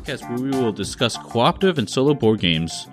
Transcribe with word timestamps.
podcast 0.00 0.28
where 0.28 0.38
we 0.38 0.50
will 0.50 0.72
discuss 0.72 1.16
cooperative 1.16 1.78
and 1.78 1.88
solo 1.88 2.14
board 2.14 2.40
games. 2.40 2.88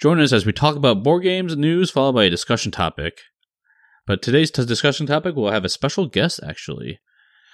Join 0.00 0.20
us 0.20 0.32
as 0.32 0.44
we 0.44 0.52
talk 0.52 0.76
about 0.76 1.02
board 1.02 1.22
games 1.22 1.52
and 1.52 1.60
news, 1.60 1.90
followed 1.90 2.14
by 2.14 2.24
a 2.24 2.30
discussion 2.30 2.70
topic. 2.70 3.18
But 4.06 4.20
today's 4.20 4.50
t- 4.50 4.64
discussion 4.64 5.06
topic 5.06 5.36
will 5.36 5.50
have 5.50 5.64
a 5.64 5.68
special 5.68 6.06
guest, 6.06 6.40
actually. 6.46 7.00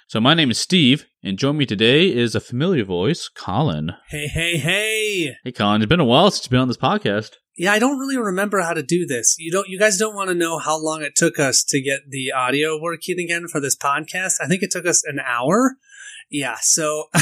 So 0.09 0.21
my 0.21 0.33
name 0.33 0.51
is 0.51 0.59
Steve, 0.59 1.07
and 1.23 1.39
join 1.39 1.59
me 1.59 1.67
today 1.67 2.09
is 2.09 2.35
a 2.35 2.41
familiar 2.41 2.85
voice, 2.85 3.29
Colin. 3.29 3.93
Hey, 4.09 4.27
hey, 4.27 4.57
hey! 4.57 5.37
Hey, 5.45 5.53
Colin. 5.53 5.83
It's 5.83 5.89
been 5.89 6.01
a 6.01 6.05
while 6.05 6.31
since 6.31 6.47
you've 6.47 6.51
been 6.51 6.61
on 6.61 6.69
this 6.69 6.79
podcast. 6.79 7.33
Yeah, 7.59 7.73
I 7.73 7.79
don't 7.79 7.99
really 7.99 8.17
remember 8.17 8.61
how 8.61 8.73
to 8.73 8.83
do 8.83 9.05
this. 9.05 9.37
You 9.39 9.53
don't. 9.53 9.69
You 9.69 9.79
guys 9.79 9.99
don't 9.99 10.15
want 10.15 10.29
to 10.31 10.35
know 10.35 10.59
how 10.59 10.83
long 10.83 11.03
it 11.03 11.15
took 11.15 11.39
us 11.39 11.63
to 11.65 11.83
get 11.83 12.01
the 12.09 12.33
audio 12.33 12.81
working 12.81 13.21
again 13.21 13.49
for 13.49 13.61
this 13.61 13.77
podcast. 13.77 14.35
I 14.41 14.47
think 14.47 14.63
it 14.63 14.71
took 14.71 14.87
us 14.87 15.05
an 15.05 15.19
hour. 15.21 15.77
Yeah, 16.31 16.57
so 16.61 17.05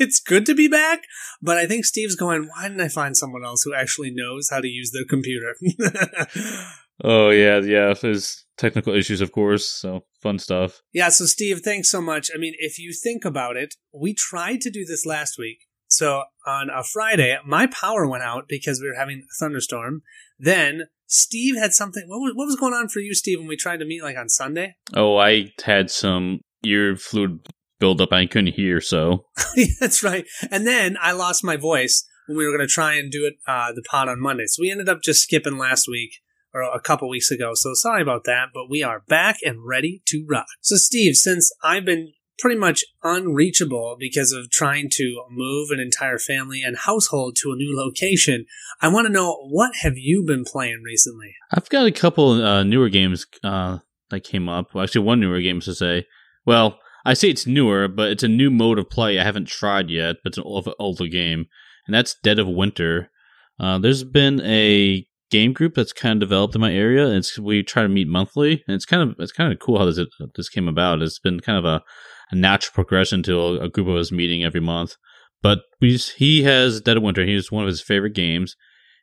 it's 0.00 0.20
good 0.20 0.46
to 0.46 0.54
be 0.54 0.68
back, 0.68 1.02
but 1.40 1.58
I 1.58 1.66
think 1.66 1.84
Steve's 1.84 2.14
going, 2.14 2.48
why 2.48 2.68
didn't 2.68 2.80
I 2.80 2.88
find 2.88 3.16
someone 3.16 3.44
else 3.44 3.62
who 3.64 3.74
actually 3.74 4.12
knows 4.14 4.48
how 4.50 4.60
to 4.60 4.68
use 4.68 4.92
their 4.92 5.04
computer? 5.08 5.54
Oh 7.04 7.30
yeah, 7.30 7.60
yeah. 7.60 7.94
There's 7.94 8.44
technical 8.56 8.94
issues, 8.94 9.20
of 9.20 9.32
course. 9.32 9.68
So 9.68 10.04
fun 10.20 10.38
stuff. 10.38 10.82
yeah, 10.92 11.08
so 11.08 11.24
Steve, 11.24 11.60
thanks 11.64 11.90
so 11.90 12.00
much. 12.00 12.30
I 12.32 12.38
mean, 12.38 12.54
if 12.58 12.78
you 12.78 12.92
think 12.92 13.24
about 13.24 13.56
it, 13.56 13.74
we 13.92 14.14
tried 14.14 14.60
to 14.60 14.70
do 14.70 14.84
this 14.84 15.04
last 15.04 15.36
week. 15.38 15.58
So 15.88 16.24
on 16.46 16.70
a 16.70 16.84
Friday, 16.84 17.36
my 17.44 17.66
power 17.66 18.06
went 18.06 18.22
out 18.22 18.44
because 18.48 18.80
we 18.80 18.88
were 18.88 18.98
having 18.98 19.18
a 19.22 19.34
thunderstorm. 19.38 20.02
Then 20.38 20.84
Steve 21.06 21.56
had 21.56 21.72
something. 21.72 22.04
What 22.06 22.20
was, 22.20 22.32
what 22.34 22.46
was 22.46 22.56
going 22.56 22.72
on 22.72 22.88
for 22.88 23.00
you, 23.00 23.14
Steve, 23.14 23.38
when 23.38 23.48
we 23.48 23.56
tried 23.56 23.78
to 23.78 23.84
meet 23.84 24.02
like 24.02 24.16
on 24.16 24.28
Sunday? 24.28 24.76
Oh, 24.94 25.16
I 25.16 25.52
had 25.64 25.90
some 25.90 26.40
ear 26.64 26.96
fluid 26.96 27.40
buildup. 27.82 28.12
I 28.12 28.26
couldn't 28.26 28.54
hear, 28.54 28.80
so 28.80 29.26
That's 29.80 30.04
right. 30.04 30.24
And 30.52 30.64
then 30.64 30.96
I 31.02 31.10
lost 31.10 31.42
my 31.42 31.56
voice 31.56 32.06
when 32.28 32.38
we 32.38 32.46
were 32.46 32.56
going 32.56 32.68
to 32.68 32.72
try 32.72 32.94
and 32.94 33.10
do 33.10 33.26
it 33.26 33.34
uh, 33.44 33.72
the 33.72 33.82
pod 33.82 34.08
on 34.08 34.20
Monday. 34.20 34.44
So 34.46 34.62
we 34.62 34.70
ended 34.70 34.88
up 34.88 35.02
just 35.02 35.22
skipping 35.22 35.58
last 35.58 35.88
week 35.88 36.12
or 36.54 36.62
a 36.62 36.80
couple 36.80 37.08
weeks 37.08 37.32
ago. 37.32 37.54
So 37.54 37.70
sorry 37.74 38.00
about 38.00 38.22
that, 38.24 38.50
but 38.54 38.70
we 38.70 38.84
are 38.84 39.02
back 39.08 39.38
and 39.42 39.66
ready 39.66 40.00
to 40.06 40.24
rock. 40.30 40.46
So 40.60 40.76
Steve, 40.76 41.16
since 41.16 41.52
I've 41.64 41.84
been 41.84 42.12
pretty 42.38 42.56
much 42.56 42.84
unreachable 43.02 43.96
because 43.98 44.30
of 44.30 44.48
trying 44.50 44.88
to 44.92 45.24
move 45.28 45.70
an 45.72 45.80
entire 45.80 46.18
family 46.18 46.62
and 46.62 46.76
household 46.76 47.36
to 47.42 47.50
a 47.50 47.56
new 47.56 47.76
location, 47.76 48.46
I 48.80 48.88
want 48.88 49.08
to 49.08 49.12
know 49.12 49.34
what 49.50 49.72
have 49.82 49.94
you 49.96 50.22
been 50.24 50.44
playing 50.44 50.82
recently? 50.84 51.34
I've 51.52 51.68
got 51.68 51.86
a 51.86 51.92
couple 51.92 52.44
uh, 52.44 52.62
newer 52.62 52.90
games 52.90 53.26
uh, 53.42 53.78
that 54.10 54.20
came 54.20 54.48
up. 54.48 54.72
Well, 54.72 54.84
actually, 54.84 55.04
one 55.04 55.18
newer 55.18 55.40
game 55.40 55.60
to 55.62 55.74
say. 55.74 56.06
Well, 56.46 56.78
I 57.04 57.14
say 57.14 57.30
it's 57.30 57.46
newer, 57.46 57.88
but 57.88 58.10
it's 58.10 58.22
a 58.22 58.28
new 58.28 58.50
mode 58.50 58.78
of 58.78 58.90
play 58.90 59.18
I 59.18 59.24
haven't 59.24 59.48
tried 59.48 59.90
yet. 59.90 60.16
But 60.22 60.30
it's 60.30 60.38
an 60.38 60.44
old, 60.44 60.72
older 60.78 61.06
game, 61.06 61.46
and 61.86 61.94
that's 61.94 62.16
Dead 62.22 62.38
of 62.38 62.48
Winter. 62.48 63.10
Uh, 63.58 63.78
there's 63.78 64.04
been 64.04 64.40
a 64.42 65.06
game 65.32 65.54
group 65.54 65.74
that's 65.74 65.94
kind 65.94 66.22
of 66.22 66.28
developed 66.28 66.54
in 66.54 66.60
my 66.60 66.72
area. 66.72 67.08
And 67.08 67.26
we 67.40 67.62
try 67.62 67.82
to 67.82 67.88
meet 67.88 68.06
monthly, 68.06 68.62
and 68.68 68.74
it's 68.74 68.84
kind 68.84 69.02
of 69.02 69.16
it's 69.18 69.32
kind 69.32 69.52
of 69.52 69.58
cool 69.58 69.78
how 69.78 69.86
this 69.86 69.98
this 70.36 70.48
came 70.48 70.68
about. 70.68 71.02
It's 71.02 71.18
been 71.18 71.40
kind 71.40 71.58
of 71.58 71.64
a, 71.64 71.82
a 72.30 72.36
natural 72.36 72.74
progression 72.74 73.22
to 73.24 73.40
a, 73.40 73.60
a 73.62 73.68
group 73.68 73.88
of 73.88 73.96
us 73.96 74.12
meeting 74.12 74.44
every 74.44 74.60
month. 74.60 74.96
But 75.42 75.60
we 75.80 75.96
he 75.96 76.44
has 76.44 76.80
Dead 76.80 76.98
of 76.98 77.02
Winter. 77.02 77.24
He's 77.24 77.50
one 77.50 77.64
of 77.64 77.68
his 77.68 77.80
favorite 77.80 78.14
games, 78.14 78.54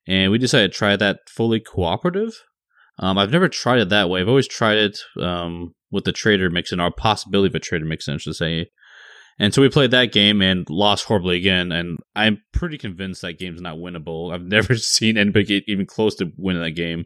and 0.07 0.31
we 0.31 0.37
decided 0.37 0.71
to 0.71 0.77
try 0.77 0.95
that 0.95 1.19
fully 1.27 1.59
cooperative. 1.59 2.33
Um, 2.99 3.17
I've 3.17 3.31
never 3.31 3.47
tried 3.47 3.79
it 3.79 3.89
that 3.89 4.09
way. 4.09 4.21
I've 4.21 4.27
always 4.27 4.47
tried 4.47 4.77
it 4.77 4.99
um, 5.19 5.73
with 5.89 6.03
the 6.03 6.11
traitor 6.11 6.49
mix-in, 6.49 6.79
or 6.79 6.91
possibility 6.91 7.51
of 7.51 7.55
a 7.55 7.59
traitor 7.59 7.85
mix-in, 7.85 8.15
I 8.15 8.17
should 8.17 8.35
say. 8.35 8.69
And 9.39 9.53
so 9.53 9.61
we 9.61 9.69
played 9.69 9.91
that 9.91 10.11
game 10.11 10.41
and 10.41 10.69
lost 10.69 11.05
horribly 11.05 11.37
again. 11.37 11.71
And 11.71 11.99
I'm 12.13 12.43
pretty 12.51 12.77
convinced 12.77 13.21
that 13.21 13.39
game's 13.39 13.61
not 13.61 13.77
winnable. 13.77 14.33
I've 14.33 14.41
never 14.45 14.75
seen 14.75 15.17
anybody 15.17 15.45
get 15.45 15.63
even 15.67 15.85
close 15.85 16.15
to 16.15 16.31
winning 16.37 16.61
that 16.61 16.71
game. 16.71 17.05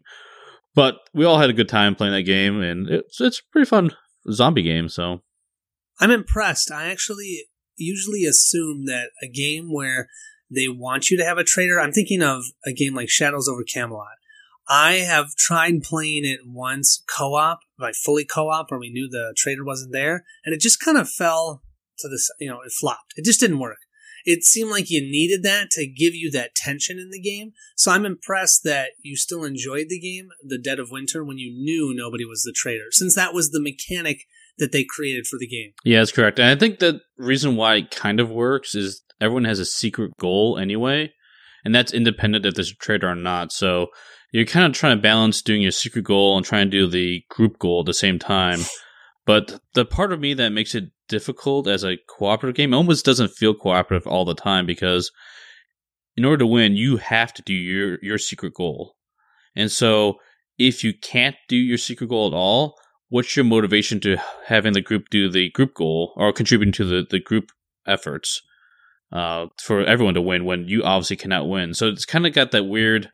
But 0.74 0.96
we 1.14 1.24
all 1.24 1.38
had 1.38 1.50
a 1.50 1.54
good 1.54 1.68
time 1.68 1.94
playing 1.94 2.14
that 2.14 2.22
game, 2.22 2.60
and 2.60 2.90
it's 2.90 3.20
it's 3.20 3.38
a 3.38 3.52
pretty 3.52 3.68
fun 3.68 3.92
zombie 4.32 4.62
game. 4.62 4.88
So 4.88 5.22
I'm 6.00 6.10
impressed. 6.10 6.72
I 6.72 6.90
actually 6.90 7.44
usually 7.76 8.24
assume 8.24 8.86
that 8.86 9.10
a 9.22 9.28
game 9.28 9.72
where 9.72 10.08
they 10.50 10.66
want 10.68 11.10
you 11.10 11.16
to 11.18 11.24
have 11.24 11.38
a 11.38 11.44
traitor, 11.44 11.78
I'm 11.78 11.92
thinking 11.92 12.22
of 12.22 12.42
a 12.66 12.72
game 12.72 12.94
like 12.94 13.08
Shadows 13.08 13.48
over 13.48 13.62
Camelot. 13.62 14.16
I 14.68 14.94
have 14.94 15.34
tried 15.36 15.82
playing 15.82 16.24
it 16.24 16.40
once 16.46 17.02
co 17.06 17.34
op, 17.34 17.60
like 17.78 17.94
fully 17.94 18.24
co 18.24 18.48
op, 18.48 18.70
where 18.70 18.80
we 18.80 18.90
knew 18.90 19.08
the 19.08 19.34
traitor 19.36 19.64
wasn't 19.64 19.92
there, 19.92 20.24
and 20.44 20.54
it 20.54 20.60
just 20.60 20.80
kind 20.80 20.96
of 20.96 21.08
fell 21.08 21.62
to 21.98 22.08
this, 22.08 22.30
you 22.40 22.48
know, 22.48 22.60
it 22.64 22.72
flopped. 22.72 23.14
It 23.16 23.24
just 23.24 23.40
didn't 23.40 23.58
work. 23.58 23.78
It 24.24 24.42
seemed 24.42 24.70
like 24.70 24.90
you 24.90 25.02
needed 25.02 25.42
that 25.42 25.70
to 25.72 25.86
give 25.86 26.14
you 26.14 26.30
that 26.30 26.54
tension 26.54 26.98
in 26.98 27.10
the 27.10 27.20
game. 27.20 27.52
So 27.76 27.92
I'm 27.92 28.06
impressed 28.06 28.62
that 28.64 28.90
you 29.02 29.16
still 29.16 29.44
enjoyed 29.44 29.88
the 29.90 30.00
game, 30.00 30.28
The 30.42 30.58
Dead 30.58 30.78
of 30.78 30.90
Winter, 30.90 31.22
when 31.22 31.36
you 31.36 31.52
knew 31.52 31.92
nobody 31.94 32.24
was 32.24 32.42
the 32.42 32.54
traitor, 32.56 32.86
since 32.90 33.14
that 33.14 33.34
was 33.34 33.50
the 33.50 33.60
mechanic 33.60 34.24
that 34.56 34.72
they 34.72 34.84
created 34.84 35.26
for 35.26 35.38
the 35.38 35.48
game. 35.48 35.72
yeah, 35.84 35.98
that's 35.98 36.12
correct. 36.12 36.38
And 36.38 36.48
I 36.48 36.56
think 36.56 36.78
the 36.78 37.00
reason 37.18 37.56
why 37.56 37.76
it 37.76 37.90
kind 37.90 38.20
of 38.20 38.30
works 38.30 38.74
is 38.74 39.02
everyone 39.20 39.44
has 39.44 39.58
a 39.58 39.64
secret 39.64 40.12
goal 40.18 40.58
anyway, 40.58 41.12
and 41.64 41.74
that's 41.74 41.92
independent 41.92 42.46
if 42.46 42.54
there's 42.54 42.70
a 42.70 42.76
traitor 42.76 43.08
or 43.08 43.16
not. 43.16 43.52
So 43.52 43.88
you're 44.34 44.44
kind 44.44 44.66
of 44.66 44.72
trying 44.72 44.96
to 44.96 45.00
balance 45.00 45.42
doing 45.42 45.62
your 45.62 45.70
secret 45.70 46.04
goal 46.04 46.36
and 46.36 46.44
trying 46.44 46.68
to 46.68 46.76
do 46.76 46.88
the 46.88 47.22
group 47.30 47.56
goal 47.60 47.80
at 47.80 47.86
the 47.86 47.94
same 47.94 48.18
time. 48.18 48.60
But 49.26 49.58
the 49.72 49.86
part 49.86 50.12
of 50.12 50.20
me 50.20 50.34
that 50.34 50.50
makes 50.50 50.74
it 50.74 50.90
difficult 51.08 51.66
as 51.66 51.82
a 51.82 51.96
cooperative 52.10 52.56
game 52.56 52.74
almost 52.74 53.06
doesn't 53.06 53.32
feel 53.32 53.54
cooperative 53.54 54.06
all 54.06 54.26
the 54.26 54.34
time 54.34 54.66
because 54.66 55.10
in 56.14 56.26
order 56.26 56.40
to 56.40 56.46
win, 56.46 56.76
you 56.76 56.98
have 56.98 57.32
to 57.34 57.40
do 57.40 57.54
your 57.54 57.98
your 58.02 58.18
secret 58.18 58.52
goal. 58.52 58.96
And 59.56 59.72
so 59.72 60.16
if 60.58 60.84
you 60.84 60.92
can't 60.92 61.36
do 61.48 61.56
your 61.56 61.78
secret 61.78 62.10
goal 62.10 62.26
at 62.26 62.36
all, 62.36 62.74
what's 63.08 63.34
your 63.34 63.46
motivation 63.46 63.98
to 64.00 64.18
having 64.44 64.74
the 64.74 64.82
group 64.82 65.04
do 65.10 65.30
the 65.30 65.48
group 65.52 65.72
goal 65.72 66.12
or 66.16 66.30
contributing 66.30 66.72
to 66.72 66.84
the, 66.84 67.06
the 67.08 67.20
group 67.20 67.50
efforts 67.86 68.42
uh, 69.10 69.46
for 69.62 69.80
everyone 69.86 70.12
to 70.12 70.20
win 70.20 70.44
when 70.44 70.68
you 70.68 70.82
obviously 70.82 71.16
cannot 71.16 71.48
win? 71.48 71.72
So 71.72 71.88
it's 71.88 72.04
kind 72.04 72.26
of 72.26 72.34
got 72.34 72.50
that 72.50 72.64
weird. 72.64 73.10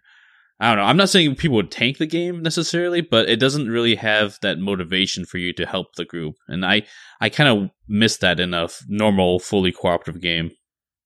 I 0.60 0.68
don't 0.68 0.76
know. 0.76 0.84
I'm 0.84 0.98
not 0.98 1.08
saying 1.08 1.36
people 1.36 1.56
would 1.56 1.70
tank 1.70 1.96
the 1.96 2.06
game 2.06 2.42
necessarily, 2.42 3.00
but 3.00 3.30
it 3.30 3.40
doesn't 3.40 3.70
really 3.70 3.94
have 3.94 4.38
that 4.42 4.58
motivation 4.58 5.24
for 5.24 5.38
you 5.38 5.54
to 5.54 5.64
help 5.64 5.94
the 5.94 6.04
group. 6.04 6.34
And 6.48 6.66
I, 6.66 6.82
I 7.18 7.30
kind 7.30 7.48
of 7.48 7.70
miss 7.88 8.18
that 8.18 8.38
in 8.38 8.52
a 8.52 8.64
f- 8.64 8.82
normal, 8.86 9.38
fully 9.38 9.72
cooperative 9.72 10.20
game. 10.20 10.50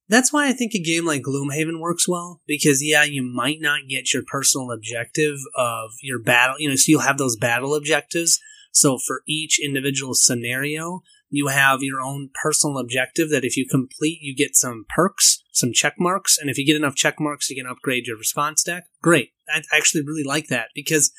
That's 0.09 0.32
why 0.32 0.48
I 0.48 0.53
think 0.53 0.75
a 0.75 0.82
game 0.82 1.06
like 1.06 1.22
Gloomhaven 1.22 1.81
works 1.81 2.09
well 2.09 2.43
because 2.47 2.82
yeah, 2.82 3.04
you 3.04 3.22
might 3.22 3.59
not 3.60 3.88
get 3.88 4.12
your 4.12 4.25
personal 4.26 4.72
objective 4.72 5.38
of 5.56 5.93
your 6.03 6.19
battle. 6.19 6.56
You 6.59 6.70
know, 6.70 6.76
so 6.76 6.84
you'll 6.88 7.00
have 7.03 7.19
those 7.19 7.37
battle 7.37 7.76
objectives. 7.76 8.41
So 8.72 8.98
for 8.98 9.22
each 9.26 9.60
individual 9.64 10.14
scenario, 10.14 11.03
you 11.36 11.48
have 11.48 11.82
your 11.82 12.00
own 12.00 12.30
personal 12.42 12.78
objective 12.78 13.30
that 13.30 13.44
if 13.44 13.56
you 13.56 13.66
complete, 13.68 14.20
you 14.20 14.34
get 14.34 14.56
some 14.56 14.86
perks, 14.94 15.42
some 15.52 15.72
check 15.72 15.94
marks, 15.98 16.38
and 16.38 16.50
if 16.50 16.58
you 16.58 16.66
get 16.66 16.76
enough 16.76 16.94
check 16.94 17.20
marks, 17.20 17.50
you 17.50 17.56
can 17.56 17.70
upgrade 17.70 18.06
your 18.06 18.16
response 18.16 18.62
deck. 18.62 18.84
Great. 19.02 19.32
I 19.48 19.62
actually 19.76 20.02
really 20.04 20.24
like 20.24 20.48
that 20.48 20.68
because 20.74 21.12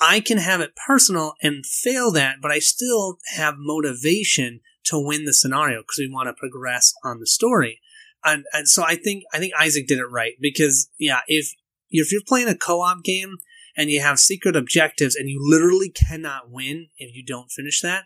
I 0.00 0.20
can 0.20 0.38
have 0.38 0.60
it 0.60 0.76
personal 0.86 1.34
and 1.42 1.64
fail 1.66 2.10
that, 2.12 2.36
but 2.40 2.50
I 2.50 2.58
still 2.58 3.18
have 3.36 3.54
motivation 3.58 4.60
to 4.84 4.98
win 4.98 5.24
the 5.24 5.34
scenario 5.34 5.82
because 5.82 5.98
we 5.98 6.10
want 6.10 6.28
to 6.28 6.32
progress 6.32 6.94
on 7.04 7.20
the 7.20 7.26
story. 7.26 7.80
And, 8.24 8.44
and 8.52 8.68
so 8.68 8.82
I 8.82 8.96
think 8.96 9.24
I 9.32 9.38
think 9.38 9.52
Isaac 9.58 9.86
did 9.86 9.98
it 9.98 10.10
right 10.10 10.34
because 10.40 10.90
yeah, 10.98 11.20
if 11.26 11.54
if 11.90 12.12
you're 12.12 12.22
playing 12.26 12.48
a 12.48 12.54
co-op 12.54 13.02
game 13.02 13.36
and 13.76 13.90
you 13.90 14.00
have 14.00 14.18
secret 14.18 14.56
objectives 14.56 15.16
and 15.16 15.28
you 15.28 15.40
literally 15.42 15.90
cannot 15.90 16.50
win 16.50 16.88
if 16.98 17.14
you 17.14 17.24
don't 17.24 17.50
finish 17.50 17.80
that, 17.80 18.04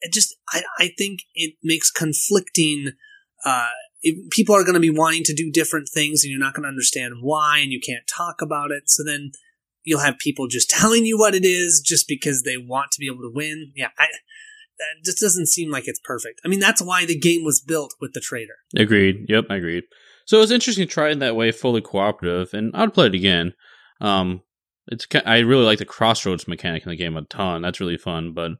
it 0.00 0.12
just 0.12 0.36
I, 0.52 0.62
I 0.78 0.90
think 0.96 1.20
it 1.34 1.54
makes 1.62 1.90
conflicting 1.90 2.92
uh 3.44 3.68
it, 4.00 4.30
people 4.30 4.54
are 4.54 4.62
going 4.62 4.74
to 4.74 4.80
be 4.80 4.90
wanting 4.90 5.24
to 5.24 5.34
do 5.34 5.50
different 5.50 5.88
things 5.92 6.22
and 6.22 6.30
you're 6.30 6.38
not 6.38 6.54
going 6.54 6.62
to 6.62 6.68
understand 6.68 7.14
why 7.20 7.58
and 7.58 7.72
you 7.72 7.80
can't 7.84 8.04
talk 8.06 8.40
about 8.40 8.70
it 8.70 8.84
so 8.86 9.02
then 9.04 9.32
you'll 9.82 10.00
have 10.00 10.18
people 10.18 10.46
just 10.46 10.70
telling 10.78 11.04
you 11.04 11.18
what 11.18 11.34
it 11.34 11.44
is 11.44 11.80
just 11.84 12.06
because 12.08 12.42
they 12.42 12.56
want 12.56 12.90
to 12.92 13.00
be 13.00 13.06
able 13.06 13.22
to 13.22 13.32
win 13.34 13.72
yeah 13.74 13.88
I, 13.98 14.06
that 14.78 15.04
just 15.04 15.20
doesn't 15.20 15.46
seem 15.48 15.70
like 15.70 15.88
it's 15.88 16.00
perfect 16.04 16.40
i 16.44 16.48
mean 16.48 16.60
that's 16.60 16.82
why 16.82 17.04
the 17.04 17.18
game 17.18 17.44
was 17.44 17.60
built 17.60 17.94
with 18.00 18.12
the 18.12 18.20
traitor 18.20 18.58
Agreed. 18.76 19.26
Yep, 19.28 19.46
I 19.50 19.56
agreed. 19.56 19.84
So 20.26 20.42
it's 20.42 20.52
interesting 20.52 20.86
to 20.86 20.92
try 20.92 21.10
it 21.10 21.18
that 21.20 21.36
way, 21.36 21.52
fully 21.52 21.80
cooperative, 21.80 22.52
and 22.52 22.74
I'd 22.74 22.92
play 22.92 23.06
it 23.06 23.14
again. 23.14 23.54
Um, 24.00 24.42
it's 24.88 25.06
I 25.24 25.38
really 25.38 25.64
like 25.64 25.78
the 25.78 25.84
crossroads 25.84 26.46
mechanic 26.46 26.84
in 26.84 26.90
the 26.90 26.96
game 26.96 27.16
a 27.16 27.22
ton. 27.22 27.62
That's 27.62 27.80
really 27.80 27.96
fun. 27.96 28.32
But 28.32 28.52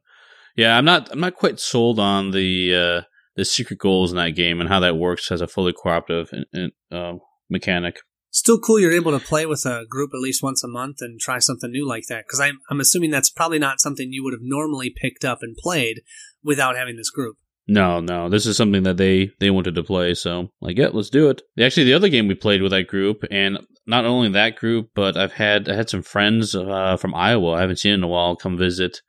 yeah, 0.59 0.77
I'm 0.77 0.83
not 0.83 1.09
I'm 1.09 1.21
not 1.21 1.35
quite 1.35 1.57
sold 1.57 1.99
on 1.99 2.31
the 2.31 2.75
uh, 2.75 3.01
the 3.37 3.45
secret 3.45 3.79
goals 3.79 4.11
in 4.11 4.17
that 4.17 4.31
game 4.31 4.59
and 4.59 4.67
how 4.67 4.81
that 4.81 4.97
works 4.97 5.31
as 5.31 5.39
a 5.39 5.47
fully 5.47 5.71
cooperative 5.71 6.29
uh, 6.53 6.95
uh, 6.95 7.13
mechanic. 7.49 7.99
still 8.29 8.59
cool 8.59 8.77
you're 8.77 8.91
able 8.91 9.17
to 9.17 9.25
play 9.25 9.45
with 9.45 9.65
a 9.65 9.85
group 9.89 10.11
at 10.13 10.19
least 10.19 10.43
once 10.43 10.61
a 10.61 10.67
month 10.67 10.97
and 10.99 11.17
try 11.17 11.39
something 11.39 11.71
new 11.71 11.87
like 11.87 12.03
that 12.09 12.25
because 12.27 12.41
I'm, 12.41 12.59
I'm 12.69 12.81
assuming 12.81 13.09
that's 13.09 13.29
probably 13.29 13.57
not 13.57 13.79
something 13.79 14.11
you 14.11 14.21
would 14.25 14.33
have 14.33 14.41
normally 14.43 14.93
picked 14.93 15.23
up 15.23 15.39
and 15.41 15.55
played 15.55 16.01
without 16.43 16.75
having 16.75 16.97
this 16.97 17.09
group 17.09 17.37
No, 17.65 18.01
no. 18.01 18.27
This 18.27 18.45
is 18.45 18.57
something 18.57 18.83
that 18.83 18.97
they 18.97 19.31
they 19.39 19.51
wanted 19.51 19.75
to 19.75 19.83
play, 19.83 20.13
so 20.13 20.49
like, 20.59 20.77
yeah, 20.77 20.89
let's 20.91 21.09
do 21.09 21.29
it. 21.29 21.41
Actually, 21.57 21.85
the 21.85 21.93
other 21.93 22.09
game 22.09 22.27
we 22.27 22.35
played 22.35 22.61
with 22.61 22.71
that 22.71 22.87
group, 22.87 23.23
and 23.31 23.59
not 23.87 24.05
only 24.05 24.29
that 24.29 24.57
group, 24.57 24.89
but 24.93 25.15
I've 25.15 25.33
had 25.33 25.69
I 25.69 25.75
had 25.75 25.89
some 25.89 26.01
friends 26.01 26.53
uh, 26.55 26.97
from 26.97 27.15
Iowa 27.15 27.51
I 27.53 27.61
haven't 27.61 27.79
seen 27.79 27.93
in 27.93 28.03
a 28.03 28.07
while 28.07 28.35
come 28.35 28.57
visit, 28.57 29.01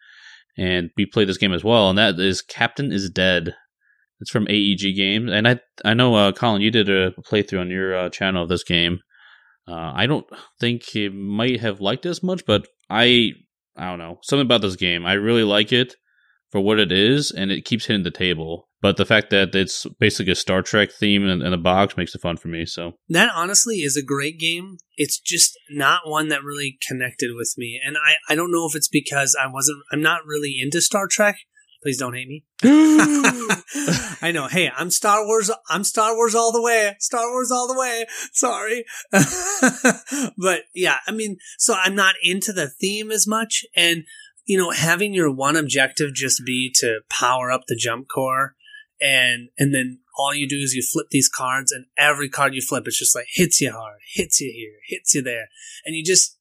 and 0.57 0.91
we 0.97 1.07
played 1.07 1.29
this 1.29 1.39
game 1.39 1.53
as 1.53 1.65
well. 1.65 1.89
And 1.89 1.99
that 1.99 2.19
is 2.19 2.43
Captain 2.43 2.93
is 2.93 3.11
Dead. 3.11 3.55
It's 4.21 4.31
from 4.31 4.49
AEG 4.49 4.97
Games, 4.97 5.31
and 5.33 5.49
I 5.49 5.61
I 5.85 5.95
know 5.95 6.15
uh, 6.15 6.33
Colin, 6.33 6.61
you 6.61 6.71
did 6.71 6.91
a 6.91 7.13
playthrough 7.13 7.61
on 7.61 7.71
your 7.71 7.97
uh, 7.97 8.11
channel 8.11 8.43
of 8.43 8.51
this 8.51 8.65
game. 8.65 9.01
Uh, 9.67 9.93
I 9.95 10.07
don't 10.07 10.27
think 10.59 10.83
he 10.83 11.09
might 11.09 11.61
have 11.61 11.81
liked 11.81 12.05
it 12.05 12.11
as 12.11 12.23
much, 12.23 12.45
but 12.45 12.67
I 12.91 13.33
I 13.77 13.89
don't 13.89 13.99
know 13.99 14.19
something 14.23 14.45
about 14.45 14.61
this 14.61 14.77
game. 14.77 15.07
I 15.07 15.15
really 15.15 15.45
like 15.45 15.73
it 15.73 15.95
for 16.51 16.61
what 16.61 16.79
it 16.79 16.91
is, 16.91 17.31
and 17.31 17.51
it 17.51 17.65
keeps 17.65 17.87
hitting 17.87 18.03
the 18.03 18.11
table. 18.11 18.69
But 18.83 18.97
the 18.97 19.05
fact 19.05 19.31
that 19.31 19.55
it's 19.55 19.87
basically 19.99 20.33
a 20.33 20.37
Star 20.37 20.63
Trek 20.63 20.91
theme 20.91 21.29
in, 21.29 21.43
in 21.43 21.51
the 21.51 21.59
box 21.59 21.97
makes 21.97 22.15
it 22.15 22.21
fun 22.23 22.37
for 22.37 22.49
me. 22.49 22.65
So 22.65 22.95
that 23.09 23.31
honestly 23.35 23.77
is 23.77 23.97
a 23.97 24.05
great 24.05 24.39
game. 24.39 24.79
It's 24.97 25.19
just 25.19 25.59
not 25.71 26.03
one 26.09 26.29
that 26.29 26.43
really 26.43 26.79
connected 26.89 27.31
with 27.35 27.55
me, 27.59 27.81
and 27.85 27.97
I 27.97 28.33
I 28.33 28.35
don't 28.35 28.53
know 28.53 28.67
if 28.67 28.75
it's 28.75 28.89
because 28.89 29.37
I 29.41 29.51
wasn't 29.53 29.83
I'm 29.93 30.03
not 30.03 30.25
really 30.27 30.59
into 30.61 30.81
Star 30.81 31.07
Trek. 31.09 31.37
Please 31.83 31.99
don't 31.99 32.15
hate 32.15 32.29
me. 32.29 32.45
I 34.23 34.33
know. 34.33 34.49
Hey, 34.49 34.71
I'm 34.77 34.91
Star 34.91 35.25
Wars. 35.25 35.51
I'm 35.69 35.85
Star 35.85 36.15
Wars 36.15 36.35
all 36.35 36.53
the 36.53 36.61
way. 36.61 36.95
Star 36.99 37.31
Wars 37.31 37.51
all 37.51 37.67
the 37.67 37.79
way. 37.79 38.05
Sorry. 38.33 38.85
but 40.37 40.65
yeah, 40.75 40.99
I 41.07 41.13
mean, 41.13 41.39
so 41.59 41.75
I'm 41.75 41.95
not 41.95 42.17
into 42.23 42.53
the 42.53 42.69
theme 42.69 43.11
as 43.11 43.27
much. 43.27 43.65
And, 43.75 44.05
you 44.51 44.59
know, 44.59 44.71
having 44.71 45.15
your 45.15 45.33
one 45.33 45.57
objective 45.57 46.15
just 46.15 46.43
be 46.45 46.73
to 46.77 47.01
power 47.09 47.51
up 47.51 47.63
the 47.67 47.77
jump 47.77 48.09
core 48.09 48.57
and, 49.01 49.49
and 49.59 49.75
then 49.75 50.01
all 50.19 50.35
you 50.35 50.49
do 50.49 50.59
is 50.59 50.75
you 50.75 50.83
flip 50.83 51.07
these 51.11 51.29
cards 51.29 51.73
and 51.73 51.87
every 51.97 52.29
card 52.29 52.55
you 52.55 52.61
flip, 52.61 52.85
it's 52.87 52.99
just 52.99 53.17
like 53.17 53.27
hits 53.33 53.61
you 53.61 53.73
hard, 53.73 54.01
hits 54.13 54.41
you 54.41 54.53
here, 54.55 54.79
hits 54.87 55.15
you 55.15 55.23
there. 55.23 55.49
And 55.87 55.97
you 55.97 56.05
just, 56.05 56.37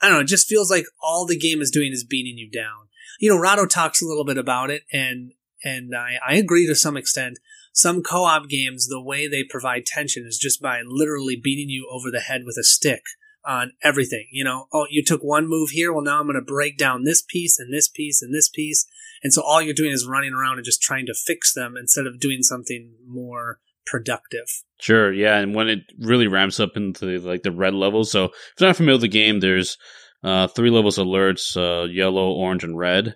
I 0.00 0.08
don't 0.08 0.16
know, 0.16 0.22
it 0.22 0.28
just 0.28 0.48
feels 0.48 0.70
like 0.70 0.86
all 1.02 1.26
the 1.26 1.38
game 1.38 1.60
is 1.60 1.70
doing 1.70 1.92
is 1.92 2.04
beating 2.04 2.38
you 2.38 2.50
down 2.50 2.88
you 3.22 3.30
know, 3.30 3.38
Rahdo 3.38 3.66
talks 3.66 4.02
a 4.02 4.04
little 4.04 4.24
bit 4.24 4.36
about 4.36 4.68
it, 4.70 4.82
and 4.92 5.32
and 5.64 5.94
I, 5.94 6.14
I 6.26 6.34
agree 6.34 6.66
to 6.66 6.74
some 6.74 6.96
extent. 6.96 7.38
Some 7.72 8.02
co-op 8.02 8.48
games, 8.48 8.88
the 8.88 9.00
way 9.00 9.28
they 9.28 9.44
provide 9.48 9.86
tension 9.86 10.26
is 10.26 10.36
just 10.36 10.60
by 10.60 10.82
literally 10.84 11.40
beating 11.42 11.70
you 11.70 11.88
over 11.90 12.10
the 12.10 12.20
head 12.20 12.42
with 12.44 12.56
a 12.60 12.64
stick 12.64 13.02
on 13.44 13.72
everything. 13.82 14.26
You 14.30 14.44
know, 14.44 14.66
oh, 14.72 14.86
you 14.90 15.02
took 15.04 15.22
one 15.22 15.48
move 15.48 15.70
here. 15.70 15.92
Well, 15.92 16.04
now 16.04 16.20
I'm 16.20 16.26
going 16.26 16.34
to 16.34 16.42
break 16.42 16.78
down 16.78 17.04
this 17.04 17.22
piece 17.22 17.58
and 17.58 17.72
this 17.72 17.88
piece 17.88 18.22
and 18.22 18.34
this 18.34 18.48
piece. 18.48 18.86
And 19.22 19.32
so 19.32 19.42
all 19.42 19.62
you're 19.62 19.74
doing 19.74 19.92
is 19.92 20.06
running 20.06 20.32
around 20.32 20.56
and 20.56 20.64
just 20.64 20.82
trying 20.82 21.06
to 21.06 21.14
fix 21.14 21.52
them 21.52 21.76
instead 21.78 22.06
of 22.06 22.20
doing 22.20 22.42
something 22.42 22.94
more 23.06 23.58
productive. 23.86 24.46
Sure, 24.80 25.12
yeah, 25.12 25.38
and 25.38 25.54
when 25.54 25.68
it 25.68 25.80
really 25.98 26.26
ramps 26.26 26.58
up 26.60 26.76
into 26.76 27.18
like 27.18 27.42
the 27.42 27.52
red 27.52 27.74
levels. 27.74 28.10
So 28.10 28.26
if 28.26 28.32
you're 28.60 28.68
not 28.68 28.76
familiar 28.76 28.94
with 28.94 29.02
the 29.02 29.08
game, 29.08 29.40
there's 29.40 29.76
uh, 30.24 30.48
three 30.48 30.70
levels 30.70 30.98
alerts 30.98 31.56
uh, 31.56 31.88
yellow, 31.88 32.32
orange, 32.32 32.64
and 32.64 32.76
red. 32.76 33.06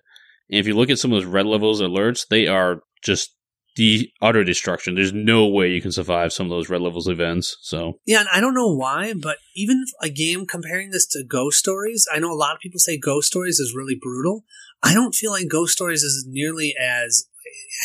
And 0.50 0.60
if 0.60 0.66
you 0.66 0.74
look 0.74 0.90
at 0.90 0.98
some 0.98 1.12
of 1.12 1.20
those 1.20 1.32
red 1.32 1.46
levels 1.46 1.80
alerts, 1.80 2.26
they 2.28 2.46
are 2.46 2.82
just 3.02 3.35
the 3.76 4.10
utter 4.20 4.42
destruction. 4.42 4.94
There's 4.94 5.12
no 5.12 5.46
way 5.46 5.70
you 5.70 5.82
can 5.82 5.92
survive 5.92 6.32
some 6.32 6.46
of 6.46 6.50
those 6.50 6.68
red 6.68 6.80
levels 6.80 7.08
events. 7.08 7.56
So 7.60 8.00
yeah, 8.06 8.20
and 8.20 8.28
I 8.32 8.40
don't 8.40 8.54
know 8.54 8.74
why, 8.74 9.14
but 9.14 9.36
even 9.54 9.84
a 10.02 10.08
game 10.08 10.46
comparing 10.46 10.90
this 10.90 11.06
to 11.08 11.24
Ghost 11.24 11.58
Stories, 11.58 12.06
I 12.12 12.18
know 12.18 12.32
a 12.32 12.34
lot 12.34 12.54
of 12.54 12.60
people 12.60 12.80
say 12.80 12.98
Ghost 12.98 13.28
Stories 13.28 13.60
is 13.60 13.74
really 13.76 13.96
brutal. 14.00 14.44
I 14.82 14.94
don't 14.94 15.14
feel 15.14 15.30
like 15.30 15.48
Ghost 15.48 15.72
Stories 15.72 16.02
is 16.02 16.26
nearly 16.28 16.74
as 16.80 17.28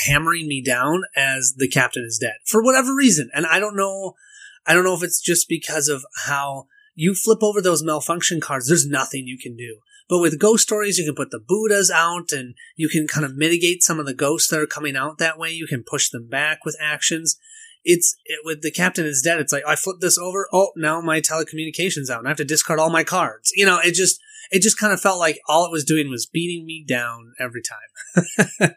hammering 0.07 0.47
me 0.47 0.63
down 0.63 1.03
as 1.15 1.55
The 1.57 1.69
Captain 1.69 2.03
is 2.05 2.17
Dead 2.21 2.35
for 2.45 2.63
whatever 2.63 2.95
reason, 2.95 3.29
and 3.33 3.45
I 3.45 3.59
don't 3.59 3.75
know. 3.75 4.15
I 4.65 4.73
don't 4.73 4.83
know 4.83 4.95
if 4.95 5.03
it's 5.03 5.21
just 5.21 5.49
because 5.49 5.87
of 5.87 6.05
how 6.25 6.67
you 6.93 7.15
flip 7.15 7.39
over 7.41 7.61
those 7.61 7.83
malfunction 7.83 8.39
cards, 8.39 8.67
there's 8.67 8.85
nothing 8.85 9.25
you 9.25 9.37
can 9.37 9.55
do. 9.55 9.77
But 10.11 10.19
with 10.19 10.39
ghost 10.39 10.63
stories, 10.63 10.97
you 10.97 11.05
can 11.05 11.15
put 11.15 11.31
the 11.31 11.39
Buddhas 11.39 11.89
out 11.89 12.33
and 12.33 12.53
you 12.75 12.89
can 12.89 13.07
kind 13.07 13.25
of 13.25 13.37
mitigate 13.37 13.81
some 13.81 13.97
of 13.97 14.05
the 14.05 14.13
ghosts 14.13 14.49
that 14.49 14.59
are 14.59 14.67
coming 14.67 14.97
out 14.97 15.19
that 15.19 15.39
way. 15.39 15.51
You 15.51 15.67
can 15.67 15.85
push 15.89 16.09
them 16.09 16.27
back 16.27 16.65
with 16.65 16.75
actions. 16.81 17.37
It's 17.85 18.17
it, 18.25 18.41
with 18.43 18.61
the 18.61 18.71
captain 18.71 19.05
is 19.05 19.21
dead. 19.23 19.39
It's 19.39 19.53
like 19.53 19.63
I 19.65 19.77
flip 19.77 20.01
this 20.01 20.17
over. 20.17 20.49
Oh, 20.51 20.73
now 20.75 20.99
my 20.99 21.21
telecommunications 21.21 22.09
out, 22.09 22.19
and 22.19 22.27
I 22.27 22.31
have 22.31 22.37
to 22.37 22.43
discard 22.43 22.77
all 22.77 22.89
my 22.89 23.05
cards. 23.05 23.53
You 23.55 23.65
know, 23.65 23.79
it 23.79 23.93
just 23.93 24.19
it 24.51 24.61
just 24.61 24.77
kind 24.77 24.91
of 24.91 24.99
felt 24.99 25.17
like 25.17 25.39
all 25.47 25.65
it 25.65 25.71
was 25.71 25.85
doing 25.85 26.09
was 26.09 26.25
beating 26.25 26.65
me 26.65 26.83
down 26.85 27.33
every 27.39 27.61
time. 27.61 28.71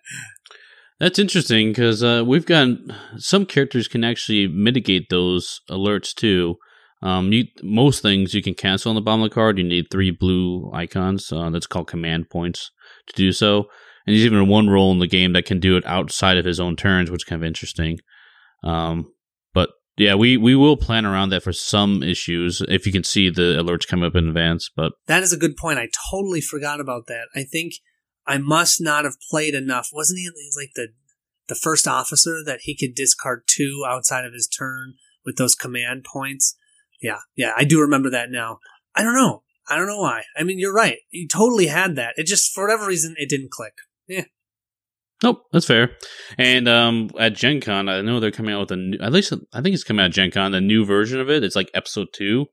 That's 1.00 1.18
interesting 1.18 1.70
because 1.70 2.04
uh, 2.04 2.22
we've 2.24 2.46
got 2.46 2.68
some 3.16 3.44
characters 3.44 3.88
can 3.88 4.04
actually 4.04 4.46
mitigate 4.46 5.10
those 5.10 5.62
alerts 5.68 6.14
too. 6.14 6.58
Um, 7.02 7.32
you, 7.32 7.44
most 7.62 8.02
things 8.02 8.34
you 8.34 8.42
can 8.42 8.54
cancel 8.54 8.90
on 8.90 8.94
the 8.94 9.02
bottom 9.02 9.22
of 9.22 9.30
the 9.30 9.34
card. 9.34 9.58
You 9.58 9.64
need 9.64 9.86
three 9.90 10.10
blue 10.10 10.70
icons. 10.72 11.30
Uh, 11.30 11.50
that's 11.50 11.66
called 11.66 11.86
command 11.86 12.30
points 12.30 12.70
to 13.08 13.14
do 13.14 13.32
so. 13.32 13.68
And 14.06 14.14
there's 14.14 14.24
even 14.24 14.48
one 14.48 14.68
role 14.68 14.92
in 14.92 14.98
the 14.98 15.06
game 15.06 15.32
that 15.32 15.46
can 15.46 15.60
do 15.60 15.76
it 15.76 15.86
outside 15.86 16.38
of 16.38 16.44
his 16.44 16.60
own 16.60 16.76
turns, 16.76 17.10
which 17.10 17.20
is 17.20 17.24
kind 17.24 17.42
of 17.42 17.46
interesting. 17.46 17.98
Um, 18.62 19.12
but 19.52 19.70
yeah, 19.96 20.14
we, 20.14 20.36
we 20.36 20.54
will 20.54 20.76
plan 20.76 21.06
around 21.06 21.30
that 21.30 21.42
for 21.42 21.52
some 21.52 22.02
issues 22.02 22.62
if 22.68 22.86
you 22.86 22.92
can 22.92 23.04
see 23.04 23.30
the 23.30 23.58
alerts 23.58 23.86
come 23.86 24.02
up 24.02 24.14
in 24.14 24.28
advance. 24.28 24.70
But 24.74 24.92
that 25.06 25.22
is 25.22 25.32
a 25.32 25.38
good 25.38 25.56
point. 25.56 25.78
I 25.78 25.88
totally 26.10 26.40
forgot 26.40 26.80
about 26.80 27.06
that. 27.08 27.28
I 27.34 27.44
think 27.44 27.74
I 28.26 28.38
must 28.38 28.80
not 28.80 29.04
have 29.04 29.16
played 29.30 29.54
enough. 29.54 29.88
Wasn't 29.92 30.18
he 30.18 30.28
like 30.56 30.70
the 30.74 30.88
the 31.46 31.54
first 31.54 31.86
officer 31.86 32.42
that 32.42 32.60
he 32.62 32.74
could 32.74 32.94
discard 32.94 33.42
two 33.46 33.84
outside 33.86 34.24
of 34.24 34.32
his 34.32 34.48
turn 34.48 34.94
with 35.26 35.36
those 35.36 35.54
command 35.54 36.04
points? 36.10 36.56
Yeah, 37.04 37.18
yeah, 37.36 37.52
I 37.54 37.64
do 37.64 37.82
remember 37.82 38.08
that 38.10 38.30
now. 38.30 38.60
I 38.96 39.02
don't 39.02 39.14
know. 39.14 39.42
I 39.68 39.76
don't 39.76 39.86
know 39.86 39.98
why. 39.98 40.22
I 40.38 40.42
mean, 40.42 40.58
you're 40.58 40.72
right. 40.72 40.96
You 41.10 41.28
totally 41.28 41.66
had 41.66 41.96
that. 41.96 42.14
It 42.16 42.26
just, 42.26 42.54
for 42.54 42.64
whatever 42.64 42.86
reason, 42.86 43.14
it 43.18 43.28
didn't 43.28 43.50
click. 43.50 43.74
Yeah. 44.08 44.24
Nope, 45.22 45.42
that's 45.52 45.66
fair. 45.66 45.98
And 46.38 46.66
um, 46.66 47.10
at 47.18 47.34
Gen 47.34 47.60
Con, 47.60 47.90
I 47.90 48.00
know 48.00 48.20
they're 48.20 48.30
coming 48.30 48.54
out 48.54 48.60
with 48.60 48.70
a 48.70 48.76
new, 48.76 48.98
at 49.02 49.12
least 49.12 49.34
I 49.52 49.60
think 49.60 49.74
it's 49.74 49.84
coming 49.84 50.02
out 50.02 50.06
at 50.06 50.12
Gen 50.12 50.30
Con, 50.30 50.54
a 50.54 50.62
new 50.62 50.86
version 50.86 51.20
of 51.20 51.28
it. 51.28 51.44
It's 51.44 51.56
like 51.56 51.70
episode 51.74 52.08
two, 52.14 52.46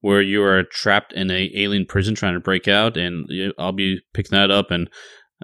where 0.00 0.20
you 0.20 0.42
are 0.42 0.64
trapped 0.64 1.12
in 1.12 1.30
a 1.30 1.50
alien 1.54 1.86
prison 1.86 2.16
trying 2.16 2.34
to 2.34 2.40
break 2.40 2.66
out, 2.66 2.96
and 2.96 3.28
I'll 3.56 3.70
be 3.70 4.00
picking 4.14 4.36
that 4.36 4.50
up. 4.50 4.72
And 4.72 4.90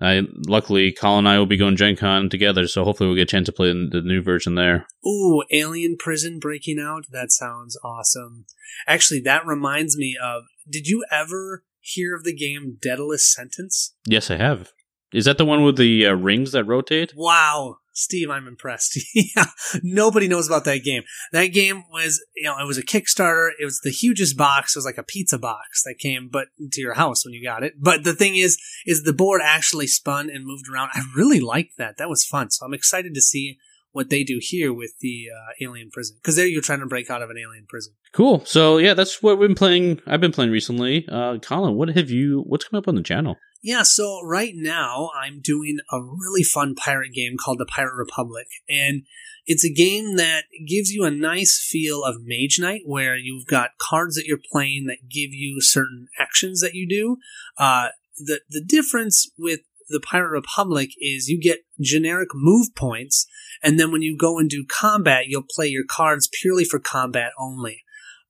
I 0.01 0.23
luckily 0.47 0.93
Colin 0.93 1.27
and 1.27 1.29
I 1.29 1.39
will 1.39 1.47
be 1.47 1.57
going 1.57 1.77
Gen 1.77 1.97
Con 1.97 2.29
together, 2.29 2.69
so 2.69 2.85
hopefully 2.85 3.09
we'll 3.09 3.17
get 3.17 3.23
a 3.23 3.27
chance 3.27 3.47
to 3.47 3.53
play 3.53 3.69
the 3.69 4.03
new 4.03 4.23
version 4.23 4.55
there. 4.55 4.87
Ooh, 5.07 5.43
Alien 5.51 5.97
Prison 5.99 6.39
breaking 6.39 6.79
out. 6.79 7.05
That 7.11 7.33
sounds 7.33 7.79
awesome. 7.85 8.47
Actually, 8.87 9.21
that 9.21 9.47
reminds 9.47 9.97
me 9.97 10.17
of 10.23 10.45
did 10.69 10.87
you 10.87 11.05
ever 11.11 11.65
hear 11.81 12.15
of 12.15 12.25
the 12.25 12.35
game 12.35 12.79
Daedalus 12.81 13.33
Sentence? 13.33 13.95
Yes, 14.07 14.31
I 14.31 14.37
have. 14.37 14.73
Is 15.13 15.25
that 15.25 15.39
the 15.39 15.45
one 15.45 15.65
with 15.65 15.79
the 15.79 16.07
uh, 16.07 16.13
rings 16.13 16.53
that 16.53 16.65
rotate? 16.65 17.15
Wow. 17.17 17.79
Steve, 17.99 18.31
I'm 18.31 18.47
impressed. 18.47 18.99
yeah, 19.15 19.47
nobody 19.83 20.29
knows 20.29 20.47
about 20.47 20.65
that 20.65 20.85
game. 20.85 21.03
That 21.33 21.49
game 21.49 21.83
was, 21.91 22.25
you 22.37 22.45
know, 22.45 22.57
it 22.59 22.67
was 22.67 22.79
a 22.79 22.83
Kickstarter. 22.83 23.51
It 23.59 23.65
was 23.65 23.81
the 23.83 23.91
hugest 23.91 24.37
box. 24.37 24.77
It 24.77 24.79
was 24.79 24.87
like 24.87 24.99
a 24.99 25.03
pizza 25.03 25.39
box 25.39 25.83
that 25.83 25.99
came, 25.99 26.29
but 26.31 26.49
to 26.73 26.81
your 26.81 26.95
house 26.95 27.25
when 27.25 27.35
you 27.35 27.43
got 27.43 27.65
it. 27.65 27.75
But 27.77 28.05
the 28.05 28.15
thing 28.15 28.37
is, 28.37 28.57
is 28.87 29.03
the 29.03 29.13
board 29.13 29.41
actually 29.45 29.89
spun 29.89 30.31
and 30.31 30.47
moved 30.47 30.67
around. 30.73 30.91
I 30.95 31.03
really 31.17 31.41
liked 31.41 31.77
that. 31.79 31.97
That 31.99 32.09
was 32.09 32.25
fun. 32.25 32.51
So 32.51 32.65
I'm 32.65 32.75
excited 32.75 33.15
to 33.15 33.21
see 33.21 33.59
what 33.93 34.11
they 34.11 34.23
do 34.23 34.39
here 34.41 34.73
with 34.73 34.93
the 35.01 35.27
uh, 35.35 35.53
alien 35.61 35.91
prison 35.91 36.17
because 36.23 36.37
there 36.37 36.47
you're 36.47 36.63
trying 36.63 36.81
to 36.81 36.87
break 36.87 37.11
out 37.11 37.23
of 37.23 37.31
an 37.31 37.37
alien 37.39 37.67
prison. 37.69 37.95
Cool. 38.13 38.45
So 38.45 38.79
yeah, 38.79 38.95
that's 38.95 39.23
what 39.23 39.39
we've 39.39 39.49
been 39.49 39.57
playing. 39.57 40.01
I've 40.07 40.21
been 40.21 40.33
playing 40.33 40.53
recently. 40.53 41.07
Uh, 41.11 41.39
Colin, 41.39 41.75
what 41.75 41.89
have 41.89 42.11
you? 42.11 42.45
What's 42.47 42.65
coming 42.65 42.79
up 42.79 42.87
on 42.89 42.95
the 42.95 43.03
channel? 43.03 43.37
Yeah, 43.61 43.83
so 43.83 44.21
right 44.23 44.53
now 44.55 45.11
I'm 45.21 45.41
doing 45.43 45.79
a 45.91 46.01
really 46.01 46.45
fun 46.45 46.75
pirate 46.75 47.13
game 47.13 47.37
called 47.43 47.59
the 47.59 47.67
Pirate 47.67 47.97
Republic. 47.97 48.47
And 48.69 49.03
it's 49.47 49.65
a 49.65 49.73
game 49.73 50.17
that 50.17 50.45
gives 50.67 50.91
you 50.91 51.05
a 51.05 51.11
nice 51.11 51.59
feel 51.59 52.05
of 52.05 52.23
Mage 52.23 52.59
Knight, 52.61 52.83
where 52.85 53.17
you've 53.17 53.47
got 53.47 53.71
cards 53.81 54.15
that 54.15 54.27
you're 54.27 54.39
playing 54.53 54.87
that 54.87 55.09
give 55.11 55.33
you 55.33 55.61
certain 55.61 56.07
actions 56.21 56.61
that 56.61 56.75
you 56.75 56.87
do. 56.89 57.17
Uh, 57.57 57.89
the, 58.17 58.41
the 58.49 58.63
difference 58.63 59.29
with 59.39 59.61
the 59.89 60.01
Pirate 60.01 60.31
Republic 60.31 60.91
is 61.01 61.29
you 61.29 61.41
get 61.41 61.65
generic 61.81 62.29
move 62.35 62.75
points, 62.77 63.27
and 63.63 63.81
then 63.81 63.91
when 63.91 64.03
you 64.03 64.17
go 64.17 64.39
and 64.39 64.51
do 64.51 64.67
combat, 64.69 65.29
you'll 65.29 65.43
play 65.49 65.67
your 65.67 65.85
cards 65.89 66.29
purely 66.41 66.65
for 66.65 66.79
combat 66.79 67.33
only. 67.39 67.85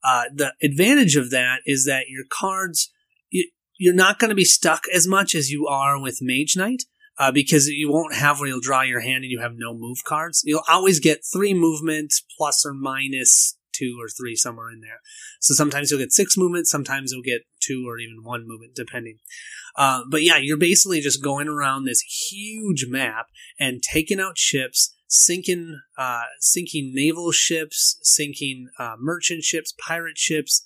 Uh, 0.04 0.24
the 0.32 0.54
advantage 0.62 1.16
of 1.16 1.30
that 1.30 1.58
is 1.66 1.84
that 1.84 2.04
your 2.08 2.24
cards 2.30 2.92
you're 3.78 3.94
not 3.94 4.18
going 4.18 4.28
to 4.28 4.34
be 4.34 4.44
stuck 4.44 4.84
as 4.94 5.06
much 5.06 5.34
as 5.34 5.50
you 5.50 5.66
are 5.66 6.00
with 6.00 6.18
Mage 6.20 6.56
Knight. 6.56 6.84
Uh, 7.20 7.32
because 7.32 7.66
you 7.66 7.90
won't 7.90 8.14
have 8.14 8.38
where 8.38 8.48
you'll 8.48 8.60
draw 8.60 8.82
your 8.82 9.00
hand 9.00 9.24
and 9.24 9.30
you 9.32 9.40
have 9.40 9.54
no 9.56 9.74
move 9.74 10.04
cards. 10.04 10.40
You'll 10.44 10.62
always 10.68 11.00
get 11.00 11.24
three 11.32 11.52
movement 11.52 12.14
plus 12.38 12.64
or 12.64 12.72
minus 12.72 13.58
two 13.78 13.96
or 14.00 14.08
three 14.08 14.36
somewhere 14.36 14.70
in 14.70 14.80
there. 14.80 15.00
So 15.40 15.54
sometimes 15.54 15.90
you'll 15.90 16.00
get 16.00 16.12
six 16.12 16.36
movement, 16.36 16.66
sometimes 16.66 17.12
you'll 17.12 17.22
get 17.22 17.42
two 17.60 17.84
or 17.88 17.98
even 17.98 18.22
one 18.22 18.46
movement, 18.46 18.74
depending. 18.74 19.18
Uh, 19.76 20.02
but 20.10 20.22
yeah, 20.22 20.36
you're 20.36 20.56
basically 20.56 21.00
just 21.00 21.22
going 21.22 21.48
around 21.48 21.84
this 21.84 22.00
huge 22.00 22.86
map 22.88 23.26
and 23.58 23.82
taking 23.82 24.20
out 24.20 24.36
ships, 24.36 24.94
sinking 25.06 25.80
uh, 25.96 26.24
sinking 26.40 26.92
naval 26.94 27.30
ships, 27.30 27.98
sinking 28.02 28.68
uh, 28.78 28.94
merchant 28.98 29.44
ships, 29.44 29.72
pirate 29.86 30.18
ships, 30.18 30.62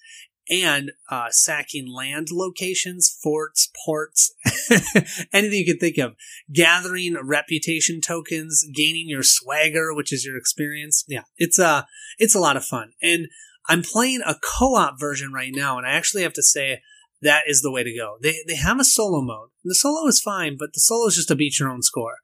and 0.50 0.92
uh, 1.11 1.30
sacking 1.30 1.92
land 1.92 2.28
locations, 2.32 3.08
forts, 3.22 3.70
ports, 3.84 4.32
anything 5.32 5.58
you 5.58 5.66
can 5.66 5.78
think 5.78 5.99
of. 5.99 6.14
Gathering 6.52 7.16
reputation 7.22 8.00
tokens, 8.00 8.64
gaining 8.75 9.08
your 9.08 9.22
swagger, 9.22 9.94
which 9.94 10.12
is 10.12 10.25
your 10.25 10.37
experience. 10.37 11.04
Yeah, 11.08 11.22
it's 11.37 11.58
a 11.58 11.66
uh, 11.66 11.82
it's 12.18 12.34
a 12.34 12.40
lot 12.40 12.56
of 12.56 12.64
fun, 12.64 12.92
and 13.02 13.28
I'm 13.68 13.82
playing 13.82 14.20
a 14.26 14.34
co-op 14.34 14.99
version 14.99 15.32
right 15.32 15.52
now, 15.54 15.78
and 15.78 15.87
I 15.87 15.92
actually 15.92 16.22
have 16.22 16.32
to 16.34 16.42
say 16.42 16.82
that 17.22 17.44
is 17.46 17.62
the 17.62 17.70
way 17.70 17.84
to 17.84 17.96
go. 17.96 18.16
They 18.20 18.37
they 18.46 18.56
have 18.56 18.80
a 18.80 18.84
solo 18.84 19.22
mode. 19.22 19.50
The 19.64 19.75
solo 19.75 20.06
is 20.08 20.20
fine, 20.20 20.56
but 20.58 20.70
the 20.75 20.80
solo 20.80 21.06
is 21.06 21.16
just 21.16 21.28
to 21.28 21.37
beat 21.37 21.58
your 21.58 21.70
own 21.70 21.82
score. 21.82 22.16